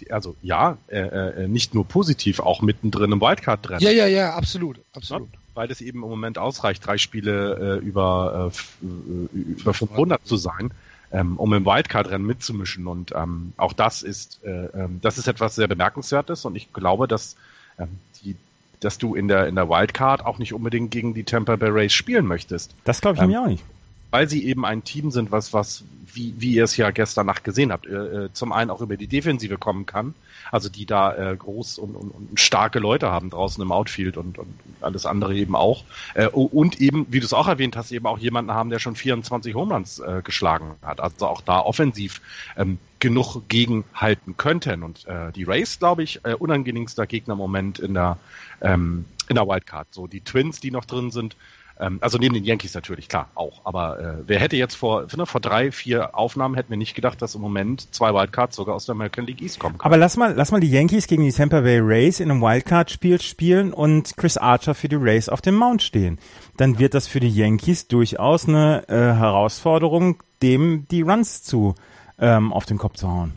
also 0.09 0.35
ja, 0.41 0.77
äh, 0.87 0.99
äh, 0.99 1.47
nicht 1.47 1.73
nur 1.73 1.85
positiv, 1.85 2.39
auch 2.39 2.61
mittendrin 2.61 3.11
im 3.11 3.21
Wildcard 3.21 3.67
drin. 3.67 3.77
Ja, 3.79 3.91
ja, 3.91 4.07
ja, 4.07 4.35
absolut, 4.35 4.79
absolut. 4.93 5.29
Ja, 5.31 5.39
weil 5.53 5.71
es 5.71 5.81
eben 5.81 6.03
im 6.03 6.09
Moment 6.09 6.37
ausreicht, 6.37 6.85
drei 6.85 6.97
Spiele 6.97 7.79
äh, 7.81 7.85
über, 7.85 8.51
äh, 8.81 8.87
über 9.35 9.73
500 9.73 10.25
zu 10.25 10.37
sein, 10.37 10.71
ähm, 11.11 11.37
um 11.37 11.53
im 11.53 11.65
Wildcard-Rennen 11.65 12.25
mitzumischen. 12.25 12.87
Und 12.87 13.13
ähm, 13.15 13.53
auch 13.57 13.73
das 13.73 14.03
ist, 14.03 14.43
äh, 14.43 14.49
ähm, 14.49 14.99
das 15.01 15.17
ist 15.17 15.27
etwas 15.27 15.55
sehr 15.55 15.67
bemerkenswertes. 15.67 16.45
Und 16.45 16.55
ich 16.55 16.73
glaube, 16.73 17.07
dass 17.07 17.35
ähm, 17.79 17.99
die 18.23 18.35
dass 18.79 18.99
du 18.99 19.15
in 19.15 19.27
der 19.27 19.47
in 19.47 19.55
der 19.55 19.69
Wildcard 19.69 20.23
auch 20.23 20.37
nicht 20.37 20.53
unbedingt 20.53 20.91
gegen 20.91 21.15
die 21.15 21.23
Tampa 21.23 21.55
Bay 21.55 21.69
Rays 21.69 21.93
spielen 21.93 22.27
möchtest. 22.27 22.75
Das 22.83 23.01
glaube 23.01 23.17
ich 23.17 23.23
ähm, 23.23 23.29
mir 23.29 23.41
auch 23.41 23.47
nicht 23.47 23.63
weil 24.11 24.29
sie 24.29 24.45
eben 24.45 24.65
ein 24.65 24.83
Team 24.83 25.11
sind, 25.11 25.31
was, 25.31 25.53
was, 25.53 25.83
wie, 26.13 26.33
wie 26.37 26.53
ihr 26.53 26.63
es 26.63 26.77
ja 26.77 26.91
gestern 26.91 27.25
Nacht 27.25 27.43
gesehen 27.43 27.71
habt, 27.71 27.85
äh, 27.85 28.25
äh, 28.25 28.29
zum 28.33 28.51
einen 28.51 28.71
auch 28.71 28.81
über 28.81 28.97
die 28.97 29.07
Defensive 29.07 29.57
kommen 29.57 29.85
kann, 29.85 30.15
also 30.51 30.69
die 30.69 30.85
da 30.85 31.13
äh, 31.15 31.35
groß 31.35 31.77
und, 31.77 31.95
und, 31.95 32.11
und 32.11 32.39
starke 32.39 32.79
Leute 32.79 33.11
haben 33.11 33.29
draußen 33.29 33.61
im 33.61 33.71
Outfield 33.71 34.17
und, 34.17 34.37
und 34.37 34.53
alles 34.81 35.05
andere 35.05 35.35
eben 35.35 35.55
auch. 35.55 35.83
Äh, 36.13 36.27
und 36.27 36.79
eben, 36.79 37.05
wie 37.09 37.19
du 37.19 37.25
es 37.25 37.33
auch 37.33 37.47
erwähnt 37.47 37.75
hast, 37.75 37.91
eben 37.91 38.05
auch 38.05 38.17
jemanden 38.17 38.51
haben, 38.51 38.69
der 38.69 38.79
schon 38.79 38.95
24 38.95 39.55
Homeruns 39.55 39.99
äh, 39.99 40.21
geschlagen 40.23 40.75
hat. 40.81 40.99
Also 40.99 41.27
auch 41.27 41.41
da 41.41 41.59
offensiv 41.59 42.21
ähm, 42.55 42.77
genug 42.99 43.47
gegenhalten 43.49 44.37
könnten. 44.37 44.83
Und 44.83 45.05
äh, 45.05 45.31
die 45.33 45.43
Rays, 45.43 45.79
glaube 45.79 46.03
ich, 46.03 46.23
äh, 46.23 46.33
unangenehmster 46.33 47.05
Gegner 47.07 47.33
im 47.33 47.39
Moment 47.39 47.79
in 47.79 47.93
der, 47.93 48.17
ähm, 48.61 49.05
in 49.27 49.35
der 49.35 49.47
Wildcard. 49.47 49.87
So 49.91 50.07
die 50.07 50.21
Twins, 50.21 50.59
die 50.59 50.71
noch 50.71 50.85
drin 50.85 51.11
sind, 51.11 51.35
ähm, 51.79 51.99
also 52.01 52.17
neben 52.17 52.33
den 52.33 52.43
Yankees 52.43 52.73
natürlich, 52.73 53.07
klar, 53.07 53.29
auch. 53.35 53.61
Aber 53.63 53.99
äh, 53.99 54.13
wer 54.25 54.39
hätte 54.39 54.55
jetzt 54.55 54.75
vor, 54.75 55.07
finde, 55.07 55.25
vor 55.25 55.41
drei, 55.41 55.71
vier 55.71 56.17
Aufnahmen 56.17 56.55
hätten 56.55 56.69
wir 56.69 56.77
nicht 56.77 56.95
gedacht, 56.95 57.21
dass 57.21 57.35
im 57.35 57.41
Moment 57.41 57.93
zwei 57.93 58.13
Wildcards 58.13 58.55
sogar 58.55 58.75
aus 58.75 58.85
der 58.85 58.93
American 58.93 59.25
League 59.25 59.41
East 59.41 59.59
kommen 59.59 59.77
können. 59.77 59.85
Aber 59.85 59.97
lass 59.97 60.17
mal, 60.17 60.33
lass 60.33 60.51
mal 60.51 60.59
die 60.59 60.71
Yankees 60.71 61.07
gegen 61.07 61.23
die 61.23 61.31
Tampa 61.31 61.61
Bay 61.61 61.79
Rays 61.79 62.19
in 62.19 62.31
einem 62.31 62.41
Wildcard-Spiel 62.41 63.21
spielen 63.21 63.73
und 63.73 64.15
Chris 64.17 64.37
Archer 64.37 64.75
für 64.75 64.89
die 64.89 64.95
Rays 64.95 65.29
auf 65.29 65.41
dem 65.41 65.55
Mount 65.55 65.83
stehen. 65.83 66.17
Dann 66.57 66.79
wird 66.79 66.93
das 66.93 67.07
für 67.07 67.19
die 67.19 67.29
Yankees 67.29 67.87
durchaus 67.87 68.47
eine 68.47 68.87
äh, 68.87 68.93
Herausforderung, 68.93 70.23
dem 70.41 70.87
die 70.89 71.01
Runs 71.01 71.43
zu 71.43 71.75
ähm, 72.19 72.51
auf 72.53 72.65
den 72.65 72.77
Kopf 72.77 72.95
zu 72.95 73.07
hauen. 73.07 73.33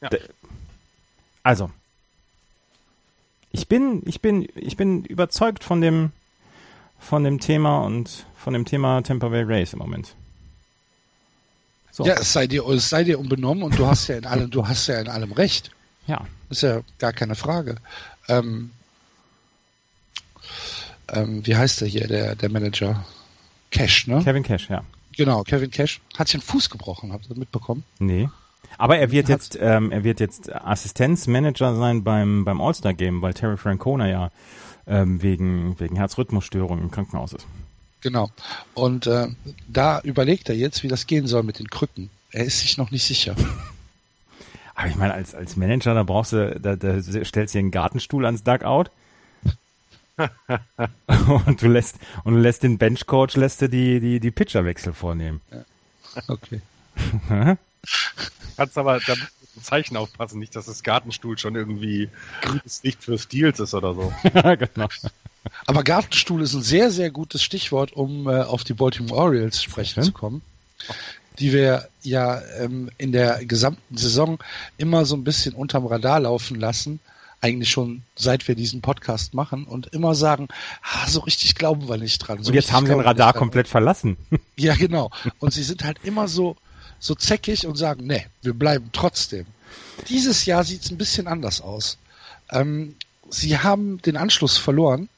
Ja. 0.00 0.10
Also, 1.42 1.70
ich 3.50 3.68
bin, 3.68 4.02
ich 4.06 4.20
bin, 4.20 4.48
ich 4.54 4.76
bin 4.76 5.04
überzeugt 5.04 5.64
von 5.64 5.80
dem, 5.80 6.12
von 7.02 7.24
dem 7.24 7.40
Thema 7.40 7.80
und 7.80 8.24
von 8.36 8.54
dem 8.54 8.64
Thema 8.64 9.02
Tampa 9.02 9.28
Bay 9.28 9.42
Race 9.44 9.72
im 9.72 9.80
Moment. 9.80 10.14
So. 11.90 12.06
Ja, 12.06 12.14
es 12.14 12.32
sei 12.32 12.46
dir, 12.46 12.66
es 12.68 12.88
sei 12.88 13.04
dir 13.04 13.18
unbenommen 13.18 13.64
und 13.64 13.78
du 13.78 13.86
hast 13.86 14.08
ja 14.08 14.16
in 14.16 14.24
allem, 14.24 14.50
du 14.50 14.66
hast 14.66 14.86
ja 14.86 14.98
in 14.98 15.08
allem 15.08 15.32
recht. 15.32 15.70
Ja. 16.06 16.26
Ist 16.48 16.62
ja 16.62 16.80
gar 16.98 17.12
keine 17.12 17.34
Frage. 17.34 17.76
Ähm, 18.28 18.70
ähm, 21.08 21.46
wie 21.46 21.54
heißt 21.54 21.82
der 21.82 21.88
hier, 21.88 22.06
der, 22.06 22.34
der 22.34 22.50
Manager? 22.50 23.04
Cash, 23.70 24.06
ne? 24.06 24.22
Kevin 24.24 24.42
Cash, 24.42 24.70
ja. 24.70 24.82
Genau, 25.16 25.42
Kevin 25.42 25.70
Cash 25.70 26.00
hat 26.16 26.28
sich 26.28 26.40
den 26.40 26.46
Fuß 26.46 26.70
gebrochen, 26.70 27.12
habt 27.12 27.28
ihr 27.28 27.36
mitbekommen? 27.36 27.84
Nee. 27.98 28.28
Aber 28.78 28.96
er 28.98 29.10
wird 29.10 29.28
jetzt, 29.28 29.58
ähm, 29.60 29.90
er 29.90 30.02
wird 30.02 30.20
jetzt 30.20 30.50
Assistenzmanager 30.52 31.76
sein 31.76 32.02
beim, 32.02 32.44
beim 32.44 32.60
All-Star-Game, 32.60 33.20
weil 33.20 33.34
Terry 33.34 33.58
Francona 33.58 34.08
ja 34.08 34.30
ähm, 34.86 35.22
wegen, 35.22 35.78
wegen 35.78 35.96
Herzrhythmusstörungen 35.96 36.84
im 36.84 36.90
Krankenhaus 36.90 37.32
ist. 37.32 37.46
Genau. 38.00 38.30
Und 38.74 39.06
äh, 39.06 39.28
da 39.68 40.00
überlegt 40.00 40.48
er 40.48 40.56
jetzt, 40.56 40.82
wie 40.82 40.88
das 40.88 41.06
gehen 41.06 41.26
soll 41.26 41.42
mit 41.42 41.58
den 41.58 41.68
Krücken. 41.68 42.10
Er 42.32 42.44
ist 42.44 42.60
sich 42.60 42.76
noch 42.78 42.90
nicht 42.90 43.04
sicher. 43.04 43.36
Aber 44.74 44.88
ich 44.88 44.96
meine, 44.96 45.14
als, 45.14 45.34
als 45.34 45.56
Manager, 45.56 45.94
da 45.94 46.02
brauchst 46.02 46.32
du, 46.32 46.58
da, 46.58 46.76
da 46.76 47.00
stellst 47.02 47.54
du 47.54 47.58
dir 47.58 47.60
einen 47.60 47.70
Gartenstuhl 47.70 48.24
ans 48.26 48.42
Dugout. 48.42 48.90
und 51.46 51.62
du 51.62 51.68
lässt 51.68 51.96
und 52.24 52.34
du 52.34 52.40
lässt 52.40 52.62
den 52.62 52.76
Benchcoach 52.76 53.34
lässt 53.34 53.62
du 53.62 53.68
die 53.68 53.98
die 53.98 54.20
die 54.20 54.30
Pitcherwechsel 54.30 54.92
vornehmen. 54.92 55.40
Ja. 55.50 55.64
Okay. 56.28 56.60
Kannst 58.56 58.78
aber 58.78 59.00
da 59.00 59.14
Zeichen 59.60 59.96
aufpassen, 59.96 60.38
nicht, 60.38 60.56
dass 60.56 60.66
das 60.66 60.82
Gartenstuhl 60.82 61.38
schon 61.38 61.54
irgendwie 61.54 62.08
grünes 62.40 62.82
Licht 62.82 63.02
für 63.02 63.18
Steals 63.18 63.60
ist 63.60 63.74
oder 63.74 63.94
so. 63.94 64.12
genau. 64.32 64.88
Aber 65.66 65.82
Gartenstuhl 65.84 66.42
ist 66.42 66.54
ein 66.54 66.62
sehr, 66.62 66.90
sehr 66.90 67.10
gutes 67.10 67.42
Stichwort, 67.42 67.92
um 67.92 68.28
äh, 68.28 68.42
auf 68.42 68.64
die 68.64 68.74
Baltimore 68.74 69.20
Orioles 69.20 69.62
sprechen 69.62 70.02
zu 70.02 70.12
kommen. 70.12 70.42
Die 71.38 71.52
wir 71.52 71.88
ja 72.02 72.40
ähm, 72.58 72.90
in 72.98 73.12
der 73.12 73.44
gesamten 73.44 73.96
Saison 73.96 74.38
immer 74.76 75.04
so 75.04 75.16
ein 75.16 75.24
bisschen 75.24 75.54
unterm 75.54 75.86
Radar 75.86 76.20
laufen 76.20 76.58
lassen. 76.58 77.00
Eigentlich 77.40 77.70
schon 77.70 78.02
seit 78.14 78.46
wir 78.46 78.54
diesen 78.54 78.82
Podcast 78.82 79.34
machen 79.34 79.64
und 79.64 79.88
immer 79.88 80.14
sagen, 80.14 80.46
ah, 80.82 81.08
so 81.08 81.20
richtig 81.20 81.56
glauben 81.56 81.88
wir 81.88 81.96
nicht 81.96 82.18
dran. 82.18 82.42
So 82.42 82.50
und 82.50 82.54
jetzt 82.54 82.70
haben 82.70 82.86
sie 82.86 82.92
den 82.92 83.00
Radar 83.00 83.32
komplett 83.32 83.66
verlassen. 83.66 84.16
Ja, 84.56 84.76
genau. 84.76 85.10
Und 85.40 85.52
sie 85.52 85.64
sind 85.64 85.82
halt 85.82 85.98
immer 86.04 86.28
so, 86.28 86.56
so 87.02 87.16
zäckig 87.16 87.66
und 87.66 87.76
sagen, 87.76 88.06
nee, 88.06 88.26
wir 88.42 88.54
bleiben 88.54 88.90
trotzdem. 88.92 89.44
Dieses 90.08 90.46
Jahr 90.46 90.62
sieht 90.62 90.84
es 90.84 90.90
ein 90.90 90.98
bisschen 90.98 91.26
anders 91.26 91.60
aus. 91.60 91.98
Ähm, 92.50 92.94
sie 93.28 93.58
haben 93.58 94.00
den 94.02 94.16
Anschluss 94.16 94.56
verloren 94.56 95.08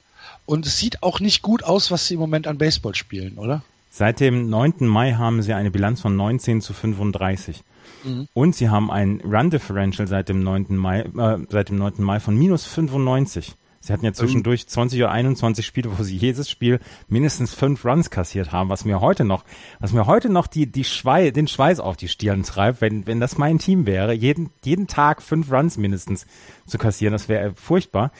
und 0.46 0.66
es 0.66 0.78
sieht 0.78 1.02
auch 1.02 1.20
nicht 1.20 1.42
gut 1.42 1.62
aus, 1.62 1.90
was 1.90 2.06
sie 2.06 2.14
im 2.14 2.20
Moment 2.20 2.46
an 2.46 2.56
Baseball 2.56 2.94
spielen, 2.94 3.36
oder? 3.36 3.62
Seit 3.90 4.18
dem 4.20 4.48
9. 4.48 4.86
Mai 4.86 5.12
haben 5.12 5.42
sie 5.42 5.52
eine 5.52 5.70
Bilanz 5.70 6.00
von 6.00 6.16
19 6.16 6.62
zu 6.62 6.72
35. 6.72 7.62
Mhm. 8.02 8.28
Und 8.32 8.56
sie 8.56 8.70
haben 8.70 8.90
ein 8.90 9.20
Run 9.20 9.50
Differential 9.50 10.08
seit 10.08 10.30
dem 10.30 10.42
9. 10.42 10.76
Mai, 10.76 11.00
äh, 11.00 11.38
seit 11.50 11.68
dem 11.68 11.76
9. 11.76 12.02
Mai 12.02 12.18
von 12.18 12.36
minus 12.36 12.64
95. 12.64 13.54
Sie 13.84 13.92
hatten 13.92 14.06
ja 14.06 14.14
zwischendurch 14.14 14.66
20 14.66 14.98
oder 15.00 15.10
21 15.10 15.66
Spiele, 15.66 15.90
wo 15.98 16.02
sie 16.02 16.16
jedes 16.16 16.48
Spiel 16.48 16.80
mindestens 17.06 17.52
fünf 17.52 17.84
Runs 17.84 18.08
kassiert 18.08 18.50
haben, 18.50 18.70
was 18.70 18.86
mir 18.86 19.02
heute 19.02 19.26
noch, 19.26 19.44
was 19.78 19.92
mir 19.92 20.06
heute 20.06 20.30
noch 20.30 20.46
die, 20.46 20.66
die 20.66 20.84
Schwei 20.84 21.32
den 21.32 21.46
Schweiß 21.46 21.80
auf 21.80 21.98
die 21.98 22.08
Stirn 22.08 22.44
treibt, 22.44 22.80
wenn, 22.80 23.06
wenn 23.06 23.20
das 23.20 23.36
mein 23.36 23.58
Team 23.58 23.84
wäre, 23.84 24.14
jeden, 24.14 24.48
jeden 24.64 24.86
Tag 24.86 25.20
fünf 25.20 25.52
Runs 25.52 25.76
mindestens 25.76 26.26
zu 26.64 26.78
kassieren, 26.78 27.12
das 27.12 27.28
wäre 27.28 27.52
furchtbar. 27.56 28.10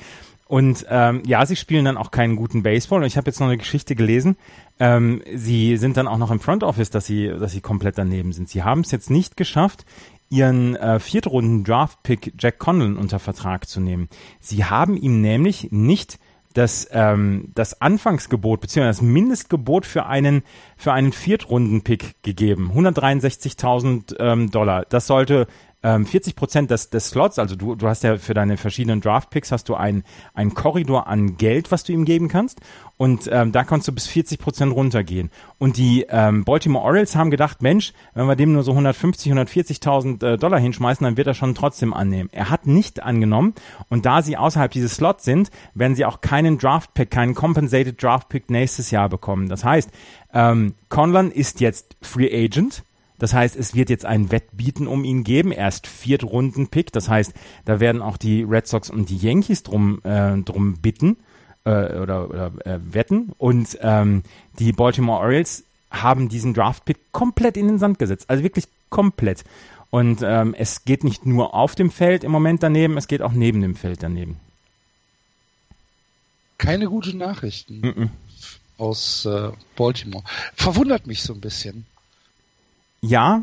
Und 0.47 0.85
ähm, 0.91 1.23
ja, 1.25 1.47
sie 1.47 1.57
spielen 1.57 1.87
dann 1.87 1.97
auch 1.97 2.11
keinen 2.11 2.37
guten 2.37 2.63
Baseball. 2.63 3.01
Und 3.01 3.07
ich 3.07 3.17
habe 3.17 3.27
jetzt 3.27 3.41
noch 3.41 3.47
eine 3.47 3.57
Geschichte 3.57 3.95
gelesen. 3.95 4.37
Ähm, 4.79 5.23
sie 5.35 5.79
sind 5.79 5.97
dann 5.97 6.07
auch 6.07 6.19
noch 6.19 6.31
im 6.31 6.41
Front 6.41 6.63
Office, 6.63 6.91
dass 6.91 7.07
sie, 7.07 7.29
dass 7.29 7.53
sie 7.53 7.63
komplett 7.63 7.97
daneben 7.97 8.33
sind. 8.33 8.51
Sie 8.51 8.63
haben 8.63 8.83
es 8.83 8.91
jetzt 8.91 9.11
nicht 9.11 9.39
geschafft, 9.39 9.87
ihren 10.35 10.75
äh, 10.75 10.99
viertrunden 10.99 11.63
Draft-Pick 11.63 12.35
Jack 12.39 12.59
Conlon 12.59 12.97
unter 12.97 13.21
Vertrag 13.21 13.69
zu 13.69 13.81
nehmen. 13.81 14.09
Sie 14.41 14.65
haben 14.65 14.97
ihm 14.97 15.21
nämlich 15.21 15.69
nicht 15.71 16.19
das, 16.55 16.89
ähm, 16.91 17.51
das 17.55 17.81
Anfangsgebot 17.81 18.61
beziehungsweise 18.61 19.01
das 19.01 19.07
Mindestgebot 19.09 19.87
für 19.87 20.07
einen 20.07 20.43
für 20.77 20.93
einen 20.93 21.13
Viertrunden-Pick 21.13 22.23
gegeben, 22.23 22.73
163.000 22.75 24.17
ähm, 24.19 24.51
Dollar. 24.51 24.85
Das 24.89 25.07
sollte 25.07 25.47
ähm, 25.85 26.07
40 26.07 26.35
Prozent 26.35 26.71
des, 26.71 26.91
des 26.91 27.11
Slots, 27.11 27.39
also 27.39 27.55
du, 27.55 27.77
du 27.77 27.87
hast 27.87 28.03
ja 28.03 28.17
für 28.17 28.35
deine 28.35 28.57
verschiedenen 28.57 29.01
Draft-Picks 29.01 29.53
hast 29.53 29.69
du 29.69 29.75
einen, 29.75 30.03
einen 30.35 30.55
Korridor 30.55 31.07
an 31.07 31.37
Geld, 31.37 31.71
was 31.71 31.85
du 31.85 31.93
ihm 31.93 32.05
geben 32.05 32.29
kannst. 32.29 32.61
Und 32.97 33.29
ähm, 33.31 33.51
da 33.51 33.65
kannst 33.65 33.89
du 33.89 33.93
bis 33.93 34.07
40 34.07 34.39
Prozent 34.39 34.73
runtergehen. 34.73 35.31
Und 35.59 35.77
die 35.77 36.07
ähm, 36.09 36.45
Baltimore 36.45 36.85
Orioles 36.85 37.17
haben 37.17 37.31
gedacht, 37.31 37.61
Mensch, 37.61 37.93
wenn 38.15 38.27
wir 38.27 38.37
dem 38.37 38.53
nur 38.53 38.63
so 38.63 38.71
150, 38.71 39.33
140.000 39.33 40.25
äh, 40.25 40.37
Dollar 40.39 40.61
hinschmeißen, 40.61 41.05
dann 41.05 41.17
wird 41.17 41.27
er 41.27 41.35
schon 41.35 41.57
trotzdem 41.57 41.93
annehmen. 41.93 42.31
Er 42.33 42.51
hat 42.51 42.67
nicht 42.67 43.03
angenommen. 43.03 43.55
Und 43.89 44.07
da 44.07 44.23
sie 44.23 44.37
außerhalb 44.37 44.71
dieses 44.71 44.95
Slots 44.95 45.25
sind, 45.25 45.51
werden 45.75 45.97
sie 45.97 46.05
auch 46.05 46.21
keinen 46.21 46.57
Draft-Pick, 46.57 47.11
keinen 47.11 47.35
Compensated 47.35 48.01
Draft-Pick 48.01 48.49
nächstes 48.49 48.91
Jahr 48.91 49.09
bekommen. 49.09 49.49
Das 49.49 49.65
heißt, 49.65 49.91
Ähm, 50.35 50.75
Conlon 50.89 51.31
ist 51.31 51.61
jetzt 51.61 51.97
Free 52.03 52.45
Agent. 52.45 52.83
Das 53.19 53.33
heißt, 53.33 53.57
es 53.57 53.75
wird 53.75 53.91
jetzt 53.91 54.05
ein 54.05 54.31
Wettbieten 54.33 54.87
um 54.87 55.05
ihn 55.05 55.25
geben. 55.25 55.53
Er 55.53 55.69
ist 55.69 55.87
Viertrunden-Pick. 55.87 56.93
Das 56.93 57.09
heißt, 57.09 57.33
da 57.65 57.81
werden 57.81 58.03
auch 58.03 58.17
die 58.17 58.43
Red 58.43 58.67
Sox 58.67 58.91
und 58.91 59.09
die 59.09 59.17
Yankees 59.17 59.63
drum, 59.63 60.01
äh, 60.05 60.37
drum 60.39 60.79
bitten 60.79 61.17
äh, 61.65 61.99
oder, 61.99 62.29
oder 62.29 62.53
äh, 62.65 62.79
wetten. 62.83 63.33
Und 63.39 63.79
ähm, 63.81 64.23
die 64.59 64.73
Baltimore 64.73 65.21
Orioles 65.21 65.65
haben 65.91 66.29
diesen 66.29 66.55
Draft-Pick 66.55 67.13
komplett 67.13 67.57
in 67.57 67.69
den 67.69 67.79
Sand 67.79 67.99
gesetzt. 67.99 68.29
Also 68.29 68.43
wirklich 68.43 68.67
komplett. 68.91 69.45
Und 69.91 70.23
ähm, 70.23 70.55
es 70.59 70.85
geht 70.85 71.05
nicht 71.05 71.25
nur 71.25 71.55
auf 71.55 71.77
dem 71.77 71.91
Feld 71.91 72.25
im 72.25 72.33
Moment 72.33 72.65
daneben, 72.65 72.97
es 72.97 73.07
geht 73.07 73.23
auch 73.23 73.33
neben 73.33 73.61
dem 73.61 73.77
Feld 73.77 74.03
daneben. 74.03 74.41
Keine 76.59 76.87
guten 76.87 77.19
Nachrichten 77.19 77.81
mm 77.81 77.87
-mm. 77.87 78.09
aus 78.77 79.25
äh, 79.25 79.53
Baltimore. 79.77 80.25
Verwundert 80.55 81.07
mich 81.07 81.23
so 81.23 81.33
ein 81.33 81.41
bisschen. 81.41 81.87
Ja, 83.07 83.43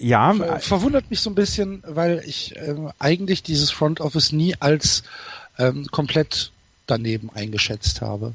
ja. 0.00 0.32
Ver 0.34 0.60
verwundert 0.60 1.10
mich 1.10 1.20
so 1.20 1.30
ein 1.30 1.34
bisschen, 1.34 1.82
weil 1.86 2.22
ich 2.26 2.56
äh, 2.56 2.74
eigentlich 2.98 3.42
dieses 3.42 3.70
Front 3.70 4.00
Office 4.00 4.32
nie 4.32 4.54
als 4.60 5.02
ähm, 5.58 5.86
komplett 5.90 6.52
daneben 6.86 7.30
eingeschätzt 7.34 8.00
habe. 8.00 8.34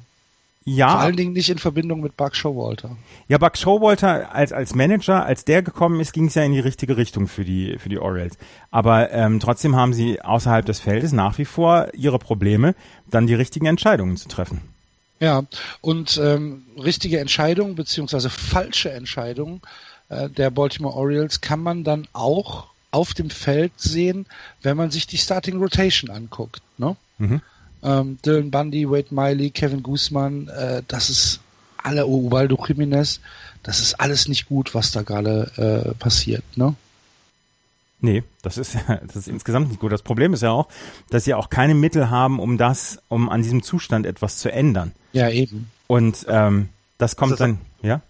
Ja. 0.68 0.90
Vor 0.90 1.00
allen 1.02 1.16
Dingen 1.16 1.34
nicht 1.34 1.50
in 1.50 1.60
Verbindung 1.60 2.02
mit 2.02 2.18
Buck 2.18 2.36
Showalter. 2.36 2.98
Ja, 3.28 3.38
Buck 3.38 3.56
Showalter 3.56 4.34
als, 4.34 4.52
als 4.52 4.74
Manager, 4.74 5.24
als 5.24 5.46
der 5.46 5.62
gekommen 5.62 6.00
ist, 6.00 6.12
ging 6.12 6.26
es 6.26 6.36
ja 6.36 6.44
in 6.44 6.54
die 6.54 6.60
richtige 6.60 6.98
Richtung 6.98 7.28
für 7.28 7.46
die, 7.46 7.78
für 7.78 7.88
die 7.88 8.00
Orioles. 8.00 8.34
Aber 8.72 9.12
ähm, 9.12 9.40
trotzdem 9.40 9.76
haben 9.76 9.94
sie 9.94 10.22
außerhalb 10.22 10.66
des 10.66 10.80
Feldes 10.80 11.12
nach 11.12 11.38
wie 11.38 11.46
vor 11.46 11.90
ihre 11.94 12.18
Probleme, 12.18 12.74
dann 13.10 13.28
die 13.28 13.36
richtigen 13.36 13.68
Entscheidungen 13.68 14.18
zu 14.18 14.28
treffen. 14.28 14.62
Ja, 15.20 15.44
und 15.82 16.20
ähm, 16.22 16.64
richtige 16.82 17.20
Entscheidungen 17.20 17.76
beziehungsweise 17.76 18.30
falsche 18.30 18.92
Entscheidungen 18.92 19.62
der 20.10 20.52
Baltimore 20.52 20.96
Orioles 20.96 21.41
kann 21.41 21.62
man 21.62 21.84
dann 21.84 22.08
auch 22.13 22.68
auf 22.91 23.13
dem 23.13 23.30
Feld 23.30 23.74
sehen, 23.76 24.26
wenn 24.62 24.78
man 24.78 24.89
sich 24.89 25.06
die 25.06 25.18
Starting 25.18 25.58
Rotation 25.58 26.10
anguckt. 26.10 26.62
Ne? 26.78 26.96
Mhm. 27.18 27.41
Ähm, 27.84 28.18
Dylan 28.26 28.52
Bundy, 28.52 28.89
Wade 28.89 29.13
Miley, 29.13 29.50
Kevin 29.50 29.84
Guzman, 29.84 30.48
äh, 30.48 30.82
das 30.88 31.10
ist 31.10 31.39
alle 31.78 32.08
Ubaldo 32.08 32.56
Jiménez, 32.56 33.20
das 33.63 33.80
ist 33.80 33.96
alles 34.00 34.28
nicht 34.28 34.48
gut, 34.48 34.74
was 34.74 34.91
da 34.91 35.02
gerade 35.02 35.52
äh, 35.91 35.94
passiert, 35.96 36.44
ne? 36.56 36.76
Nee, 38.02 38.24
das 38.41 38.58
ist, 38.58 38.78
das 39.08 39.15
ist 39.15 39.28
insgesamt 39.28 39.70
nicht 39.70 39.80
gut. 39.80 39.91
Das 39.91 40.02
Problem 40.02 40.34
ist 40.34 40.41
ja 40.41 40.52
auch, 40.52 40.68
dass 41.10 41.26
sie 41.26 41.34
auch 41.34 41.50
keine 41.50 41.76
Mittel 41.76 42.10
haben, 42.10 42.39
um 42.39 42.58
das, 42.58 43.00
um 43.08 43.30
an 43.30 43.41
diesem 43.41 43.63
Zustand 43.63 44.06
etwas 44.06 44.38
zu 44.38 44.52
ändern. 44.52 44.94
Ja, 45.13 45.30
eben. 45.30 45.70
Und 45.88 46.26
ähm, 46.30 46.70
das 46.98 47.16
kommt 47.16 47.34
das 47.34 47.40
dann, 47.40 47.60
ja? 47.82 48.02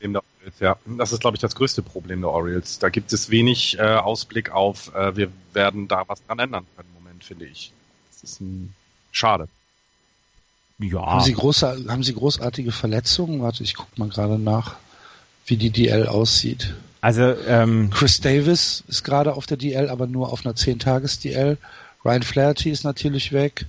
Ja, 0.60 0.78
das 0.86 1.12
ist, 1.12 1.22
glaube 1.22 1.36
ich, 1.36 1.42
das 1.42 1.56
größte 1.56 1.82
Problem 1.82 2.22
der 2.22 2.30
Orioles. 2.30 2.78
Da 2.78 2.90
gibt 2.90 3.12
es 3.14 3.32
wenig 3.32 3.80
äh, 3.80 3.82
Ausblick 3.82 4.52
auf, 4.52 4.94
äh, 4.94 5.16
wir 5.16 5.32
werden 5.54 5.88
da 5.88 6.04
was 6.08 6.24
dran 6.26 6.38
ändern 6.40 6.66
können 6.76 6.90
im 6.96 7.04
Moment, 7.04 7.24
finde 7.24 7.46
ich. 7.46 7.72
Das 8.12 8.32
ist 8.32 8.42
ein 8.42 8.74
Schade. 9.12 9.48
Ja. 10.78 11.06
Haben 11.06 11.22
Sie, 11.22 11.34
große, 11.34 11.86
haben 11.88 12.04
Sie 12.04 12.14
großartige 12.14 12.72
Verletzungen? 12.72 13.42
Warte, 13.42 13.64
ich 13.64 13.76
gucke 13.76 13.92
mal 13.96 14.10
gerade 14.10 14.38
nach, 14.38 14.76
wie 15.46 15.58
die 15.58 15.72
DL 15.72 16.08
aussieht. 16.08 16.76
Also 17.02 17.34
ähm, 17.48 17.90
Chris 17.92 18.20
Davis 18.20 18.84
ist 18.88 19.04
gerade 19.04 19.36
auf 19.36 19.46
der 19.46 19.58
DL, 19.58 19.90
aber 19.90 20.06
nur 20.08 20.34
auf 20.34 20.46
einer 20.46 20.56
10-Tages-DL. 20.56 21.58
Ryan 22.04 22.24
Flaherty 22.24 22.72
ist 22.72 22.84
natürlich 22.84 23.32
weg. 23.32 23.68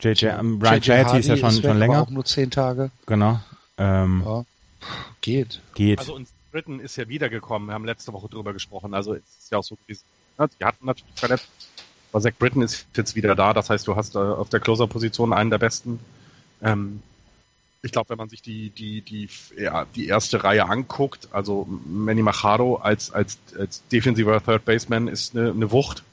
JJ, 0.00 0.26
um, 0.26 0.32
ähm, 0.32 0.62
Ryan 0.62 0.82
Flaherty 0.82 1.18
ist 1.18 1.28
ja 1.28 1.36
schon, 1.36 1.48
ist 1.50 1.62
weg, 1.62 1.70
schon 1.70 1.78
länger. 1.78 2.02
auch 2.02 2.10
nur 2.10 2.24
10 2.24 2.50
Tage. 2.50 2.90
Genau. 3.06 3.40
Ähm, 3.82 4.22
ja. 4.24 4.44
Geht. 5.20 5.60
Geht. 5.74 5.98
Also 5.98 6.14
uns 6.14 6.32
Britain 6.50 6.80
ist 6.80 6.96
ja 6.96 7.08
wiedergekommen. 7.08 7.68
Wir 7.68 7.74
haben 7.74 7.84
letzte 7.84 8.12
Woche 8.12 8.28
drüber 8.28 8.52
gesprochen. 8.52 8.94
Also 8.94 9.14
es 9.14 9.22
ist 9.38 9.52
ja 9.52 9.58
auch 9.58 9.64
so 9.64 9.76
gewesen. 9.76 10.04
Ja, 10.38 10.46
die 10.46 10.64
hatten 10.64 10.86
natürlich 10.86 11.14
verletzt 11.18 11.48
aber 12.12 12.20
Zach 12.20 12.32
Britton 12.38 12.62
ist 12.62 12.86
jetzt 12.94 13.16
wieder 13.16 13.34
da, 13.34 13.54
das 13.54 13.70
heißt, 13.70 13.86
du 13.88 13.96
hast 13.96 14.14
äh, 14.14 14.18
auf 14.18 14.50
der 14.50 14.60
Closer-Position 14.60 15.32
einen 15.32 15.50
der 15.50 15.58
besten. 15.58 15.98
Ähm, 16.62 17.02
ich 17.80 17.90
glaube, 17.90 18.10
wenn 18.10 18.18
man 18.18 18.28
sich 18.28 18.42
die, 18.42 18.70
die, 18.70 19.00
die, 19.00 19.28
ja, 19.58 19.86
die 19.96 20.06
erste 20.06 20.44
Reihe 20.44 20.68
anguckt, 20.68 21.28
also 21.32 21.66
Manny 21.86 22.22
Machado 22.22 22.76
als, 22.76 23.10
als, 23.10 23.38
als 23.58 23.82
defensiver 23.90 24.44
Third 24.44 24.64
Baseman 24.64 25.08
ist 25.08 25.34
eine, 25.34 25.50
eine 25.50 25.72
Wucht. 25.72 26.04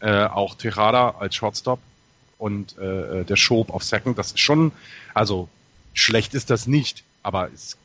Äh, 0.00 0.26
auch 0.26 0.56
Tejada 0.56 1.14
als 1.20 1.36
Shortstop 1.36 1.78
und 2.36 2.76
äh, 2.76 3.24
der 3.24 3.36
Schob 3.36 3.70
auf 3.70 3.82
Second, 3.82 4.18
das 4.18 4.32
ist 4.32 4.40
schon, 4.40 4.72
also 5.14 5.48
schlecht 5.96 6.34
ist 6.34 6.50
das 6.50 6.68
nicht, 6.68 7.02
aber 7.22 7.50
es 7.52 7.76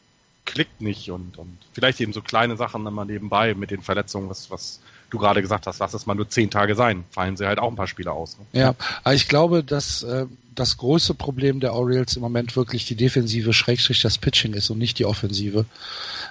klickt 0.46 0.82
nicht 0.82 1.10
und, 1.10 1.38
und 1.38 1.58
vielleicht 1.74 2.02
eben 2.02 2.14
so 2.14 2.22
kleine 2.22 2.58
Sachen 2.58 2.84
dann 2.86 2.94
mal 2.94 3.06
nebenbei 3.06 3.56
mit 3.56 3.72
den 3.72 3.82
Verletzungen, 3.82 4.30
was, 4.30 4.52
was 4.52 4.80
du 5.10 5.18
gerade 5.18 5.42
gesagt 5.42 5.66
hast, 5.68 5.80
lass 5.80 5.94
es 5.94 6.06
mal 6.06 6.16
nur 6.16 6.30
zehn 6.30 6.50
Tage 6.50 6.76
sein, 6.76 7.06
fallen 7.12 7.38
sie 7.38 7.46
halt 7.46 7.60
auch 7.60 7.70
ein 7.70 7.76
paar 7.76 7.88
Spiele 7.88 8.12
aus. 8.12 8.38
Ne? 8.38 8.60
Ja, 8.60 8.76
aber 9.04 9.16
ich 9.16 9.28
glaube, 9.28 9.64
dass 9.64 10.04
äh, 10.04 10.26
das 10.56 10.78
größte 10.78 11.14
Problem 11.14 11.60
der 11.60 11.74
Orioles 11.74 12.16
im 12.16 12.22
Moment 12.22 12.56
wirklich 12.56 12.86
die 12.86 12.96
defensive 12.96 13.54
Schrägstrich 13.54 14.02
das 14.02 14.18
Pitching 14.18 14.54
ist 14.54 14.70
und 14.70 14.78
nicht 14.78 15.00
die 15.00 15.06
Offensive. 15.06 15.66